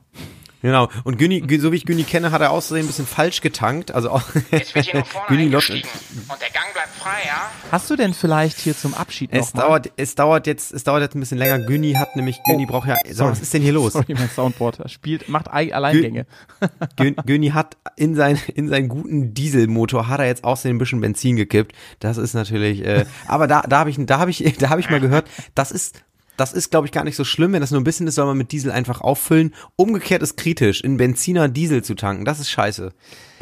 Genau. 0.62 0.88
Und 1.04 1.18
Günni, 1.18 1.42
Gü- 1.42 1.60
so 1.60 1.72
wie 1.72 1.76
ich 1.76 1.84
Günni 1.84 2.04
kenne, 2.04 2.30
hat 2.30 2.40
er 2.40 2.52
außerdem 2.52 2.84
ein 2.84 2.86
bisschen 2.86 3.06
falsch 3.06 3.40
getankt. 3.40 3.90
Also 3.92 4.10
auch 4.10 4.22
Jetzt 4.50 4.74
wird 4.74 4.84
hier 4.86 4.94
nur 5.00 5.04
vorne 5.04 5.26
Günni 5.28 5.48
Lott- 5.48 5.68
eingestiegen. 5.70 5.88
Und 6.28 6.40
der 6.40 6.50
Gang 6.50 6.72
bleibt 6.72 6.94
frei, 6.96 7.18
ja? 7.26 7.50
Hast 7.70 7.90
du 7.90 7.96
denn 7.96 8.14
vielleicht 8.14 8.58
hier 8.58 8.76
zum 8.76 8.94
Abschied 8.94 9.30
Es 9.32 9.52
noch 9.54 9.62
mal- 9.62 9.68
dauert, 9.68 9.90
es 9.96 10.14
dauert 10.14 10.46
jetzt, 10.46 10.72
es 10.72 10.84
dauert 10.84 11.02
jetzt 11.02 11.14
ein 11.16 11.20
bisschen 11.20 11.38
länger. 11.38 11.58
Günni 11.58 11.94
hat 11.94 12.14
nämlich, 12.16 12.38
Günni 12.44 12.66
braucht 12.66 12.86
ja, 12.88 12.96
sag 13.10 13.26
mal, 13.26 13.32
was 13.32 13.40
ist 13.40 13.52
denn 13.52 13.62
hier 13.62 13.72
los? 13.72 13.94
Oh, 13.96 14.00
Sorry, 14.00 14.14
mein 14.14 14.30
Soundboard 14.30 14.80
er 14.80 14.88
spielt, 14.88 15.28
macht 15.28 15.52
Ei- 15.52 15.74
Alleingänge. 15.74 16.26
Gün- 16.96 17.16
Günni 17.26 17.48
hat 17.48 17.76
in 17.96 18.14
sein, 18.14 18.38
in 18.54 18.68
seinen 18.68 18.88
guten 18.88 19.34
Dieselmotor 19.34 20.06
hat 20.08 20.20
er 20.20 20.26
jetzt 20.26 20.44
außerdem 20.44 20.76
ein 20.76 20.78
bisschen 20.78 21.00
Benzin 21.00 21.36
gekippt. 21.36 21.74
Das 21.98 22.16
ist 22.18 22.34
natürlich, 22.34 22.84
äh, 22.86 23.04
aber 23.26 23.46
da, 23.48 23.62
da 23.62 23.80
habe 23.80 23.90
ich, 23.90 23.96
da 23.98 24.18
habe 24.18 24.30
ich, 24.30 24.42
da 24.58 24.70
habe 24.70 24.80
ich 24.80 24.88
mal 24.90 25.00
gehört, 25.00 25.28
das 25.54 25.72
ist, 25.72 26.02
das 26.42 26.52
ist, 26.52 26.70
glaube 26.70 26.86
ich, 26.86 26.92
gar 26.92 27.04
nicht 27.04 27.16
so 27.16 27.24
schlimm. 27.24 27.52
Wenn 27.52 27.60
das 27.60 27.70
nur 27.70 27.80
ein 27.80 27.84
bisschen 27.84 28.06
ist, 28.06 28.16
soll 28.16 28.26
man 28.26 28.36
mit 28.36 28.52
Diesel 28.52 28.70
einfach 28.72 29.00
auffüllen. 29.00 29.54
Umgekehrt 29.76 30.22
ist 30.22 30.36
kritisch, 30.36 30.80
in 30.82 30.96
Benziner 30.96 31.48
Diesel 31.48 31.82
zu 31.84 31.94
tanken. 31.94 32.24
Das 32.24 32.40
ist 32.40 32.50
scheiße. 32.50 32.92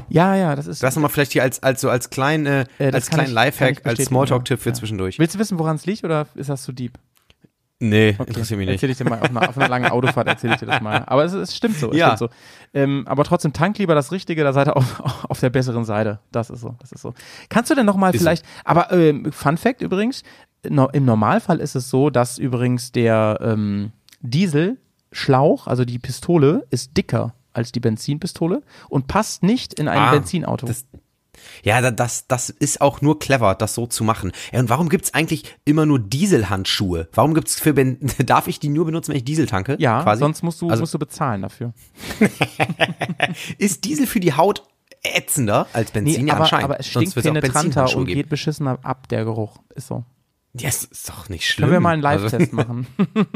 Ja, 0.09 0.35
ja, 0.37 0.55
das 0.57 0.67
ist. 0.67 0.83
Das 0.83 0.95
nochmal 0.97 1.11
vielleicht 1.11 1.33
hier 1.33 1.43
als, 1.43 1.63
als 1.63 1.81
so 1.81 1.89
als 1.91 2.11
klein, 2.11 2.47
äh, 2.47 2.65
Äh, 2.79 2.93
als 2.93 3.11
kleinen 3.11 3.29
ich- 3.29 3.35
Lifehack, 3.35 3.87
als 3.87 4.05
Smalltalk-Tipp 4.05 4.61
für 4.61 4.71
Ja. 4.71 4.75
zwischendurch. 4.75 5.19
Willst 5.19 5.35
du 5.35 5.39
wissen, 5.39 5.59
woran 5.59 5.77
es 5.77 5.87
liegt 5.87 6.05
oder 6.05 6.27
ist 6.35 6.49
das 6.51 6.63
zu 6.63 6.73
deep? 6.73 6.99
Nee, 7.83 8.15
Okay. 8.19 8.29
interessiert 8.29 8.59
mich 8.59 8.67
nicht. 8.67 8.75
Erzähl 8.75 8.91
ich 8.91 8.99
dir 8.99 9.05
mal 9.09 9.21
auf 9.21 9.31
einer, 9.31 9.49
auf 9.49 9.57
einer 9.57 9.69
langen 9.69 9.91
Autofahrt 9.91 10.27
erzähle 10.29 10.53
ich 10.53 10.61
dir 10.61 10.67
das 10.67 10.83
mal. 10.83 11.03
Aber 11.07 11.25
es, 11.25 11.33
es 11.33 11.57
stimmt 11.57 11.79
so, 11.79 11.91
es 11.91 11.97
Ja. 11.97 12.09
stimmt 12.15 12.19
so. 12.19 12.29
Ähm, 12.75 13.05
aber 13.09 13.25
trotzdem 13.25 13.53
tank 13.55 13.79
lieber 13.79 13.95
das 13.95 14.13
Richtige, 14.13 14.45
da 14.45 14.53
seid 14.53 14.69
ihr 14.69 14.77
auf, 14.77 15.01
auf 15.29 15.41
der 15.41 15.49
besseren 15.51 15.85
Seite. 15.87 16.21
Das 16.31 16.51
ist 16.51 16.61
so, 16.61 16.77
das 16.79 16.93
ist 16.93 17.01
so. 17.01 17.15
Kannst 17.49 17.71
du 17.71 17.75
denn 17.75 17.87
noch 17.87 17.97
mal 17.97 18.15
Ist 18.15 18.21
vielleicht, 18.21 18.45
aber 18.65 18.93
ähm, 18.93 19.33
Fun 19.33 19.57
Fact 19.57 19.81
übrigens, 19.81 20.23
im 20.63 21.05
Normalfall 21.05 21.61
ist 21.61 21.75
es 21.75 21.89
so, 21.91 22.11
dass 22.11 22.39
übrigens 22.39 22.93
der 22.93 23.39
ähm, 23.43 23.93
Dieselschlauch, 24.21 25.67
also 25.67 25.85
die 25.85 25.99
Pistole, 25.99 26.67
ist 26.71 26.97
dicker 26.97 27.35
als 27.53 27.73
die 27.73 27.81
Benzinpistole 27.81 28.63
und 28.89 29.07
passt 29.09 29.43
nicht 29.43 29.75
in 29.75 29.89
ein 29.89 29.99
Ah, 29.99 30.11
Benzinauto. 30.13 30.67
das- 30.67 30.85
Ja, 31.65 31.81
da- 31.81 31.91
das, 31.91 32.27
das 32.29 32.51
ist 32.51 32.81
auch 32.83 33.01
nur 33.01 33.19
clever, 33.19 33.55
das 33.55 33.75
so 33.75 33.87
zu 33.87 34.05
machen. 34.05 34.31
Ja, 34.53 34.61
und 34.61 34.69
warum 34.69 34.89
gibt's 34.91 35.15
eigentlich 35.15 35.45
immer 35.65 35.87
nur 35.87 35.99
Dieselhandschuhe? 35.99 37.09
Warum 37.15 37.33
gibt's 37.35 37.59
für 37.59 37.73
Ben 37.73 37.99
darf 38.27 38.47
ich 38.47 38.61
die 38.61 38.69
nur 38.69 38.85
benutzen, 38.85 39.11
wenn 39.13 39.17
ich 39.17 39.25
Diesel 39.25 39.47
tanke? 39.47 39.77
ja, 39.81 40.03
quasi? 40.03 40.21
sonst 40.21 40.43
musst 40.43 40.61
du, 40.61 40.69
Also- 40.69 40.83
musst 40.83 40.93
du 40.95 40.99
bezahlen 40.99 41.43
dafür. 41.43 41.73
Ist 43.59 43.85
Diesel 43.85 44.07
für 44.07 44.21
die 44.21 44.35
Haut 44.35 44.63
ätzender 45.03 45.67
als 45.73 45.91
Benzin? 45.93 46.27
ja, 46.27 46.35
aber, 46.35 46.43
anscheinend. 46.45 46.65
aber 46.65 46.81
es 46.81 46.87
stinkt 46.89 47.15
penetranter 47.15 47.97
und 47.97 48.05
geht 48.07 48.29
beschissener 48.29 48.79
ab, 48.83 49.09
der 49.09 49.25
Geruch. 49.25 49.57
Ist 49.75 49.87
so. 49.89 50.05
Ja, 50.55 50.69
es 50.69 50.83
ist 50.83 51.09
doch 51.09 51.29
nicht 51.29 51.47
schlimm. 51.49 51.69
Können 51.69 51.77
wir 51.77 51.81
mal 51.81 51.93
einen 51.95 52.05
Also, 52.05 52.25
Live-Test 52.25 52.53
machen? 52.53 52.87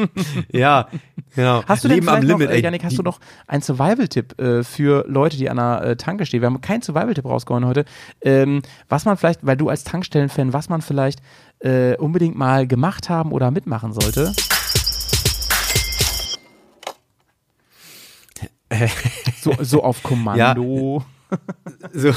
ja, 0.53 0.89
genau. 1.37 1.63
Hast 1.65 1.85
du 1.85 1.89
denn 1.89 1.99
Leben 1.99 2.09
am 2.09 2.23
Limit, 2.23 2.49
noch, 2.49 2.53
äh, 2.53 2.57
ey. 2.57 2.63
Janik, 2.63 2.83
hast 2.83 2.99
du 2.99 3.03
noch 3.03 3.21
einen 3.47 3.63
Survival-Tipp 3.63 4.41
äh, 4.41 4.65
für 4.65 5.05
Leute, 5.07 5.37
die 5.37 5.49
an 5.49 5.59
der 5.59 5.83
äh, 5.83 5.97
Tanke 5.97 6.27
stehen? 6.27 6.41
Wir 6.41 6.47
haben 6.47 6.61
keinen 6.61 6.83
Survival-Tipp 6.83 7.25
rausgehauen 7.25 7.67
heute. 7.67 7.85
Ähm, 8.21 8.63
was 8.89 9.05
man 9.05 9.17
vielleicht, 9.17 9.47
weil 9.47 9.57
du 9.57 9.69
als 9.69 9.85
Tankstellen-Fan, 9.85 10.53
was 10.53 10.69
man 10.69 10.83
vielleicht 10.83 11.21
äh, 11.61 11.97
unbedingt 11.99 12.37
mal 12.37 12.67
gemacht 12.67 13.09
haben 13.09 13.31
oder 13.31 13.53
mitmachen 13.53 13.93
sollte? 13.93 14.33
so, 19.41 19.55
so 19.61 19.85
auf 19.85 20.03
Kommando. 20.03 21.05
so, 21.93 22.13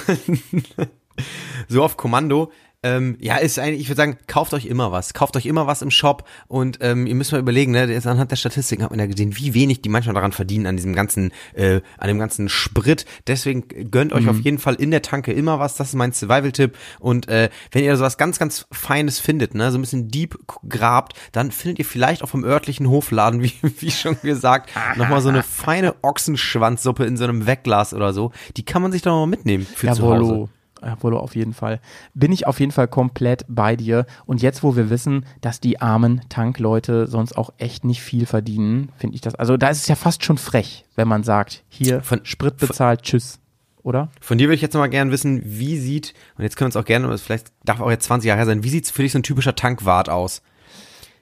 so 1.68 1.84
auf 1.84 1.98
Kommando. 1.98 2.52
Ähm, 2.84 3.18
ja, 3.20 3.38
ist 3.38 3.58
eigentlich, 3.58 3.82
ich 3.82 3.90
würde 3.90 3.98
sagen, 3.98 4.18
kauft 4.28 4.54
euch 4.54 4.68
immer 4.68 4.92
was. 4.92 5.16
Kauft 5.16 5.36
euch 5.36 5.48
immer 5.48 5.66
was 5.66 5.82
im 5.82 5.90
Shop 5.90 6.28
und 6.48 6.78
ähm, 6.82 7.08
ihr 7.08 7.16
müsst 7.16 7.32
mal 7.32 7.40
überlegen, 7.40 7.72
ne, 7.72 7.86
jetzt 7.86 8.06
anhand 8.06 8.30
der 8.30 8.36
Statistiken 8.36 8.84
hat 8.84 8.92
man 8.92 9.00
ja 9.00 9.08
gesehen, 9.08 9.36
wie 9.36 9.56
wenig 9.56 9.82
die 9.82 9.90
manchmal 9.90 10.14
daran 10.14 10.32
verdienen, 10.32 10.68
an 10.68 10.76
diesem 10.76 10.94
ganzen, 10.94 11.32
äh, 11.54 11.82
an 11.98 12.08
dem 12.08 12.20
ganzen 12.20 12.50
Sprit. 12.50 13.06
Deswegen 13.26 13.68
gönnt 13.90 14.14
euch 14.14 14.30
auf 14.30 14.40
jeden 14.42 14.60
Fall 14.60 14.76
in 14.76 14.92
der 14.92 15.02
Tanke 15.02 15.34
immer 15.34 15.60
was. 15.60 15.76
Das 15.76 15.90
ist 15.90 15.96
mein 15.96 16.12
Survival-Tipp. 16.12 16.78
Und 17.00 17.28
äh, 17.30 17.50
wenn 17.72 17.84
ihr 17.84 17.98
sowas 17.98 18.18
ganz, 18.18 18.38
ganz 18.38 18.68
Feines 18.72 19.20
findet, 19.20 19.56
ne, 19.56 19.72
so 19.72 19.80
ein 19.80 19.82
bisschen 19.82 20.10
deep 20.10 20.38
grabt, 20.70 21.14
dann 21.32 21.52
findet 21.52 21.80
ihr 21.80 21.86
vielleicht 21.86 22.24
auch 22.24 22.30
vom 22.30 22.44
örtlichen 22.44 22.90
Hofladen, 22.90 23.42
wie, 23.42 23.54
wie 23.80 23.92
schon 23.92 24.18
gesagt, 24.22 24.70
nochmal 24.96 25.22
so 25.22 25.30
eine 25.30 25.42
feine 25.58 25.96
Ochsenschwanzsuppe 26.04 27.06
in 27.06 27.18
so 27.18 27.24
einem 27.24 27.48
Wegglas 27.48 27.96
oder 27.96 28.14
so. 28.14 28.32
Die 28.56 28.66
kann 28.66 28.84
man 28.84 28.92
sich 28.92 29.02
doch 29.02 29.12
mal 29.12 29.26
mitnehmen 29.26 29.66
für 29.66 29.92
zu 29.94 30.04
Hause. 30.04 30.50
Jawollo. 30.82 30.96
Jawollo, 30.98 31.20
auf 31.20 31.36
jeden 31.36 31.54
Fall. 31.54 31.80
Bin 32.14 32.32
ich 32.32 32.48
auf 32.48 32.60
jeden 32.60 32.72
Fall 32.72 32.88
komplett 32.88 33.46
bei 33.48 33.76
dir. 33.76 34.06
Und 34.26 34.42
jetzt, 34.42 34.64
wo 34.64 34.76
wir 34.76 34.90
wissen, 34.90 35.26
dass 35.42 35.60
die 35.60 35.82
armen 35.82 36.22
Tankleute 36.30 37.08
sonst 37.08 37.38
auch 37.38 37.52
echt 37.58 37.86
nicht 37.86 38.02
viel 38.02 38.26
verdienen, 38.26 38.92
finde 38.98 39.16
ich 39.16 39.22
das. 39.22 39.36
Also 39.36 39.58
da 39.58 39.70
ist 39.70 39.80
es 39.80 39.88
ja 39.88 39.96
fast 39.96 40.24
schon 40.24 40.38
frech, 40.38 40.86
wenn 40.96 41.08
man 41.08 41.24
sagt, 41.24 41.64
hier 41.70 42.02
Von- 42.02 42.26
Sprit 42.26 42.58
bezahlt, 42.58 43.02
tschüss. 43.04 43.40
Oder? 43.84 44.10
Von 44.20 44.38
dir 44.38 44.48
würde 44.48 44.56
ich 44.56 44.62
jetzt 44.62 44.74
noch 44.74 44.82
mal 44.82 44.88
gerne 44.88 45.12
wissen, 45.12 45.42
wie 45.46 45.78
sieht, 45.78 46.14
und 46.38 46.44
jetzt 46.44 46.58
können 46.58 46.66
wir 46.66 46.78
uns 46.78 46.84
auch 46.84 46.86
gerne, 46.86 47.18
vielleicht 47.18 47.54
darf 47.64 47.80
auch 47.80 47.90
jetzt 47.90 48.04
20 48.06 48.28
Jahre 48.28 48.40
her 48.40 48.46
sein, 48.46 48.64
wie 48.64 48.70
sieht's 48.70 48.92
für 48.92 49.02
dich 49.02 49.14
so 49.14 49.20
ein 49.20 49.24
typischer 49.24 49.56
Tankwart 49.56 50.10
aus? 50.10 50.42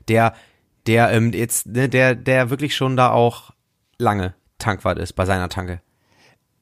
Der, 0.08 0.34
der, 0.88 1.12
ähm, 1.12 1.32
jetzt, 1.32 1.68
ne, 1.68 1.88
der, 1.90 2.16
der 2.16 2.50
wirklich 2.50 2.76
schon 2.76 2.98
da 2.98 3.12
auch 3.12 3.52
lange 4.00 4.34
Tankwart 4.58 4.98
ist 4.98 5.14
bei 5.14 5.26
seiner 5.26 5.50
Tanke. 5.50 5.82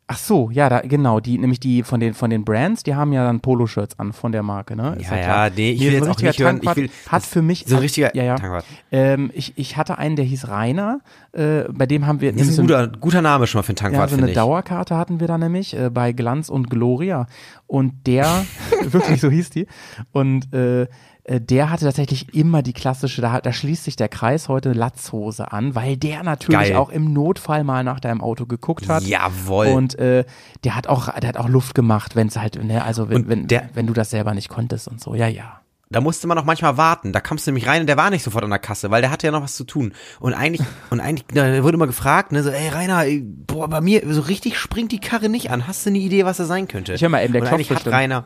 Ach 0.06 0.18
so, 0.18 0.50
ja, 0.52 0.68
da, 0.68 0.82
genau, 0.82 1.22
die, 1.22 1.38
nämlich 1.38 1.62
die 1.62 1.82
von 1.82 2.00
den, 2.02 2.14
von 2.14 2.30
den 2.30 2.44
Brands, 2.44 2.84
die 2.84 2.94
haben 2.94 3.14
ja 3.14 3.24
dann 3.24 3.40
Poloshirts 3.40 3.98
an 4.00 4.12
von 4.12 4.34
der 4.34 4.44
Marke, 4.44 4.76
ne? 4.76 4.98
Ist 5.00 5.10
Ja, 5.10 5.18
klar. 5.18 5.48
ja, 5.48 5.54
nee, 5.56 5.72
ich 5.72 5.80
Nee, 5.80 5.86
will 5.86 5.92
so 6.00 6.06
jetzt 6.06 6.18
auch 6.18 6.22
nicht 6.22 6.40
hören, 6.40 6.60
ich 6.62 6.76
will- 6.76 6.90
hat 7.08 7.24
für 7.24 7.42
mich, 7.42 7.64
so 7.66 7.76
ein 7.78 7.82
richtiger 7.82 8.14
ja, 8.16 8.24
ja. 8.24 8.36
Tankwart. 8.36 8.66
Ähm, 8.92 9.32
ich, 9.34 9.54
ich 9.56 9.78
hatte 9.78 9.98
einen, 9.98 10.18
der 10.18 10.26
hieß 10.26 10.50
Rainer, 10.50 11.00
äh, 11.32 11.64
bei 11.72 11.86
dem 11.86 12.06
haben 12.06 12.20
wir 12.20 12.34
Das 12.34 12.48
ist 12.48 12.56
so 12.58 12.64
ein 12.64 12.68
guter, 12.68 12.88
guter 12.90 13.22
Name 13.22 13.48
schon 13.48 13.60
mal 13.60 13.64
für 13.64 13.70
einen 13.70 13.78
Ja, 13.78 13.84
Tankwart, 13.84 14.10
so 14.10 14.16
finde 14.16 14.26
eine 14.26 14.32
ich. 14.32 14.38
Dauerkarte 14.38 14.98
hatten 14.98 15.22
wir 15.22 15.28
da 15.28 15.38
nämlich 15.38 15.74
äh, 15.78 15.90
bei 15.90 16.12
Glanz 16.12 16.50
und 16.50 16.70
Gloria. 16.70 17.26
Und 17.66 18.06
der, 18.06 18.46
wirklich 18.84 19.22
so 19.22 19.30
hieß 19.32 19.52
die. 19.52 19.68
Und 20.12 20.54
äh, 20.54 20.88
der 21.28 21.70
hatte 21.70 21.86
tatsächlich 21.86 22.34
immer 22.36 22.62
die 22.64 22.74
klassische, 22.74 23.22
da, 23.22 23.40
da 23.40 23.54
schließt 23.54 23.86
sich 23.86 23.96
der 23.96 24.10
Kreis 24.10 24.50
heute 24.50 24.74
Latzhose 24.74 25.52
an, 25.52 25.74
weil 25.76 25.96
der 25.98 26.22
natürlich 26.24 26.60
Geil. 26.70 26.76
auch 26.76 26.90
im 26.90 27.14
Notfall 27.14 27.64
mal 27.64 27.84
nach 27.84 28.00
deinem 28.02 28.22
Auto 28.22 28.46
geguckt 28.46 28.90
hat. 28.90 29.04
Jawohl. 29.04 29.68
Und 29.68 29.98
äh, 30.00 30.26
der 30.66 30.76
hat 30.76 30.88
auch, 30.88 31.08
der 31.18 31.30
hat 31.30 31.38
auch 31.38 31.48
Luft 31.48 31.76
gemacht, 31.76 32.16
wenn 32.16 32.28
es 32.28 32.38
halt, 32.38 32.62
ne, 32.64 32.84
also 32.84 33.10
wenn, 33.10 33.30
wenn, 33.30 33.48
der- 33.48 33.70
wenn 33.74 33.88
du 33.88 33.94
das 33.94 34.10
selber 34.10 34.34
nicht 34.34 34.50
konntest 34.50 34.88
und 34.88 35.00
so. 35.02 35.16
Ja, 35.16 35.28
ja. 35.28 35.60
Da 35.90 36.02
musste 36.02 36.26
man 36.28 36.38
auch 36.40 36.44
manchmal 36.46 36.76
warten. 36.76 37.14
Da 37.14 37.20
kamst 37.20 37.46
du 37.46 37.52
nämlich 37.52 37.68
rein 37.68 37.82
und 37.82 37.88
der 37.88 37.98
war 37.98 38.10
nicht 38.10 38.24
sofort 38.24 38.44
an 38.44 38.50
der 38.50 38.58
Kasse, 38.58 38.90
weil 38.90 39.02
der 39.04 39.12
hatte 39.12 39.28
ja 39.28 39.32
noch 39.32 39.44
was 39.44 39.56
zu 39.56 39.64
tun. 39.64 39.94
Und 40.20 40.34
eigentlich, 40.34 40.66
und 40.90 41.00
eigentlich, 41.00 41.26
da 41.34 41.64
wurde 41.64 41.76
immer 41.76 41.86
gefragt, 41.88 42.32
ne, 42.32 42.42
so, 42.44 42.50
ey 42.50 42.68
Rainer, 42.70 43.04
boah, 43.48 43.68
bei 43.70 43.80
mir, 43.80 44.02
so 44.12 44.22
richtig 44.22 44.58
springt 44.58 44.92
die 44.92 45.00
Karre 45.00 45.30
nicht 45.30 45.52
an. 45.52 45.68
Hast 45.68 45.86
du 45.86 45.92
eine 45.92 46.00
Idee, 46.00 46.26
was 46.26 46.40
er 46.40 46.46
sein 46.46 46.68
könnte? 46.68 46.94
Ich 46.94 47.02
hör 47.02 47.10
mal 47.10 47.24
eben, 47.24 47.32
der 47.34 47.44
und 47.44 47.48
klopft 47.48 47.54
eigentlich 47.60 47.70
hat 47.70 47.76
bestimmt. 47.78 47.96
Rainer, 47.96 48.26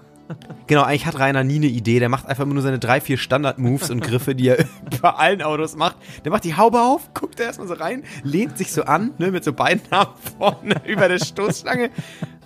genau, 0.68 0.84
eigentlich 0.84 1.06
hat 1.06 1.18
Rainer 1.20 1.44
nie 1.44 1.56
eine 1.58 1.68
Idee. 1.68 1.99
Der 1.99 2.10
macht 2.10 2.28
einfach 2.28 2.44
immer 2.44 2.54
nur 2.54 2.64
seine 2.64 2.80
drei, 2.80 2.99
vier 3.02 3.18
Standard-Moves 3.18 3.90
und 3.91 4.02
Griffe, 4.02 4.36
die 4.36 4.49
er 4.49 4.66
bei 5.02 5.10
allen 5.10 5.41
Autos 5.41 5.76
macht. 5.76 5.98
Der 6.26 6.32
macht 6.32 6.44
die 6.44 6.56
Haube 6.56 6.80
auf, 6.82 7.14
guckt 7.14 7.40
da 7.40 7.44
erstmal 7.45 7.68
so 7.68 7.74
rein, 7.76 8.04
lehnt 8.24 8.58
sich 8.58 8.72
so 8.72 8.84
an, 8.84 9.12
ne, 9.18 9.32
mit 9.32 9.44
so 9.44 9.54
beiden 9.54 9.82
Armen 9.91 10.14
vorne 10.38 10.76
über 10.86 11.08
der 11.08 11.20
Stoßstange. 11.20 11.90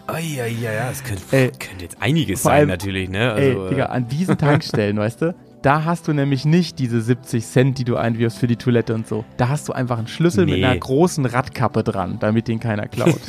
Oh, 0.07 0.13
ja, 0.17 0.45
ja, 0.45 0.71
ja, 0.73 0.89
es 0.91 1.03
könnte, 1.03 1.21
Ey, 1.31 1.51
könnte 1.51 1.83
jetzt 1.85 2.01
einiges 2.01 2.43
sein, 2.43 2.53
allem- 2.61 2.69
natürlich, 2.69 3.09
ne? 3.09 3.33
Ey, 3.35 3.49
Also, 3.51 3.69
Digga, 3.69 3.85
äh, 3.85 3.89
an 3.89 4.07
diesen 4.07 4.37
Tankstellen, 4.37 4.97
weißt 4.99 5.21
du, 5.21 5.35
da 5.61 5.85
hast 5.85 6.07
du 6.07 6.13
nämlich 6.13 6.43
nicht 6.43 6.79
diese 6.79 6.99
70 7.01 7.45
Cent, 7.45 7.77
die 7.77 7.83
du 7.83 7.95
einwirfst 7.95 8.39
für 8.39 8.47
die 8.47 8.55
Toilette 8.55 8.95
und 8.95 9.07
so. 9.07 9.23
Da 9.37 9.47
hast 9.49 9.69
du 9.69 9.73
einfach 9.73 9.99
einen 9.99 10.07
Schlüssel 10.07 10.45
mit 10.47 10.55
Nee. 10.55 10.65
einer 10.65 10.75
großen 10.77 11.23
Radkappe 11.27 11.83
dran, 11.83 12.17
damit 12.19 12.47
den 12.47 12.59
keiner 12.59 12.87
klaut. 12.87 13.21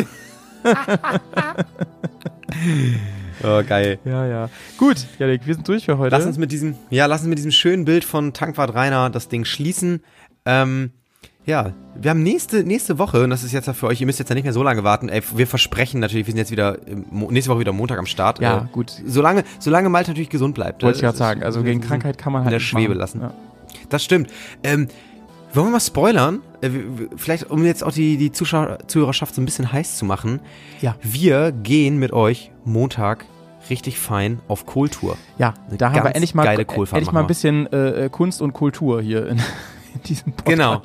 oh, 3.44 3.62
geil. 3.66 3.98
ja, 4.04 4.26
ja. 4.26 4.50
Gut, 4.78 5.06
Janik, 5.18 5.46
wir 5.46 5.54
sind 5.54 5.66
durch 5.68 5.84
für 5.84 5.98
heute. 5.98 6.14
Lass 6.16 6.26
uns 6.26 6.38
mit 6.38 6.52
diesem, 6.52 6.74
ja, 6.90 7.06
lass 7.06 7.20
uns 7.20 7.28
mit 7.28 7.38
diesem 7.38 7.50
schönen 7.52 7.84
Bild 7.84 8.04
von 8.04 8.32
Tankwart 8.32 8.74
Rainer 8.74 9.10
das 9.10 9.28
Ding 9.28 9.44
schließen. 9.44 10.02
Ähm, 10.44 10.90
ja, 11.44 11.72
wir 12.00 12.10
haben 12.10 12.22
nächste, 12.22 12.62
nächste 12.62 12.98
Woche, 12.98 13.24
und 13.24 13.30
das 13.30 13.42
ist 13.42 13.50
jetzt 13.52 13.66
ja 13.66 13.72
für 13.72 13.88
euch, 13.88 14.00
ihr 14.00 14.06
müsst 14.06 14.20
jetzt 14.20 14.28
ja 14.28 14.34
nicht 14.34 14.44
mehr 14.44 14.52
so 14.52 14.62
lange 14.62 14.84
warten, 14.84 15.08
ey, 15.08 15.22
wir 15.34 15.46
versprechen 15.48 15.98
natürlich, 16.00 16.26
wir 16.26 16.32
sind 16.32 16.38
jetzt 16.38 16.52
wieder, 16.52 16.78
Mo- 17.10 17.30
nächste 17.32 17.50
Woche 17.50 17.58
wieder 17.60 17.72
Montag 17.72 17.98
am 17.98 18.06
Start. 18.06 18.38
Ja, 18.40 18.58
äh, 18.58 18.64
gut. 18.70 18.92
Solange, 19.06 19.42
solange 19.58 19.88
Malte 19.88 20.10
natürlich 20.10 20.30
gesund 20.30 20.54
bleibt. 20.54 20.82
Wollte 20.84 20.96
ich 20.98 21.02
Äh, 21.02 21.06
gerade 21.06 21.18
sagen. 21.18 21.42
Also 21.42 21.62
gegen 21.64 21.80
Krankheit 21.80 22.16
kann 22.16 22.32
man 22.32 22.42
in 22.42 22.44
halt 22.46 22.52
der 22.52 22.58
nicht 22.60 22.68
Schwebe 22.68 22.90
machen. 22.90 22.98
lassen. 22.98 23.20
Ja. 23.22 23.34
Das 23.88 24.04
stimmt. 24.04 24.30
Ähm, 24.62 24.86
wollen 25.54 25.66
wir 25.66 25.72
mal 25.72 25.80
spoilern? 25.80 26.40
Äh, 26.60 26.70
vielleicht, 27.16 27.50
um 27.50 27.64
jetzt 27.64 27.84
auch 27.84 27.92
die, 27.92 28.16
die 28.16 28.32
Zuschauer, 28.32 28.78
Zuhörerschaft 28.86 29.34
so 29.34 29.42
ein 29.42 29.44
bisschen 29.44 29.72
heiß 29.72 29.96
zu 29.96 30.04
machen. 30.04 30.40
Ja. 30.80 30.96
Wir 31.02 31.52
gehen 31.52 31.98
mit 31.98 32.12
euch 32.12 32.52
Montag 32.64 33.26
richtig 33.70 33.98
fein 33.98 34.40
auf 34.48 34.66
Kohltour. 34.66 35.16
Ja, 35.38 35.54
Eine 35.68 35.78
da 35.78 35.92
haben 35.92 36.04
wir 36.04 36.14
endlich 36.14 36.34
mal, 36.34 36.64
Kohlfahrt 36.64 36.98
endlich 36.98 37.12
mal 37.12 37.20
ein 37.20 37.26
bisschen 37.26 37.72
äh, 37.72 38.06
äh, 38.06 38.08
Kunst 38.08 38.42
und 38.42 38.52
Kultur 38.52 39.00
hier 39.02 39.28
in, 39.28 39.38
in 39.94 40.02
diesem 40.06 40.32
Podcast. 40.32 40.46
Genau. 40.46 40.82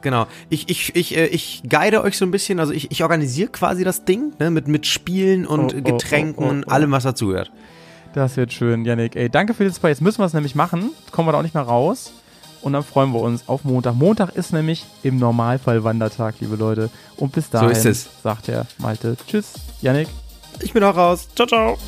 Genau. 0.00 0.26
Ich, 0.48 0.68
ich, 0.68 0.96
ich, 0.96 1.16
äh, 1.16 1.26
ich 1.26 1.62
guide 1.68 2.02
euch 2.02 2.18
so 2.18 2.24
ein 2.24 2.32
bisschen, 2.32 2.58
also 2.58 2.72
ich, 2.72 2.90
ich 2.90 3.04
organisiere 3.04 3.50
quasi 3.50 3.84
das 3.84 4.04
Ding, 4.04 4.32
ne, 4.40 4.50
mit, 4.50 4.66
mit 4.66 4.86
Spielen 4.86 5.46
und 5.46 5.74
Oh, 5.74 5.78
oh, 5.78 5.82
Getränken 5.82 6.42
oh, 6.42 6.48
oh, 6.48 6.50
und 6.50 6.64
oh. 6.66 6.70
allem, 6.70 6.90
was 6.90 7.04
dazugehört. 7.04 7.52
Das 8.12 8.36
wird 8.36 8.52
schön, 8.52 8.84
Yannick. 8.84 9.16
Ey, 9.16 9.30
danke 9.30 9.54
für 9.54 9.64
das 9.64 9.78
Paar. 9.78 9.90
Jetzt 9.90 10.02
müssen 10.02 10.18
wir 10.18 10.26
es 10.26 10.34
nämlich 10.34 10.54
machen. 10.54 10.90
Jetzt 11.00 11.12
kommen 11.12 11.28
wir 11.28 11.32
da 11.32 11.38
auch 11.38 11.42
nicht 11.42 11.54
mehr 11.54 11.62
raus. 11.62 12.12
Und 12.62 12.74
dann 12.74 12.84
freuen 12.84 13.12
wir 13.12 13.20
uns 13.20 13.48
auf 13.48 13.64
Montag. 13.64 13.94
Montag 13.94 14.36
ist 14.36 14.52
nämlich 14.52 14.86
im 15.02 15.18
Normalfall 15.18 15.84
Wandertag, 15.84 16.36
liebe 16.40 16.56
Leute. 16.56 16.90
Und 17.16 17.32
bis 17.32 17.50
dahin 17.50 17.70
ist 17.70 17.84
es. 17.84 18.08
sagt 18.22 18.48
der 18.48 18.66
Malte 18.78 19.16
Tschüss, 19.26 19.54
Yannick. 19.80 20.08
Ich 20.60 20.72
bin 20.72 20.82
auch 20.84 20.96
raus. 20.96 21.28
Ciao, 21.34 21.46
ciao. 21.46 21.78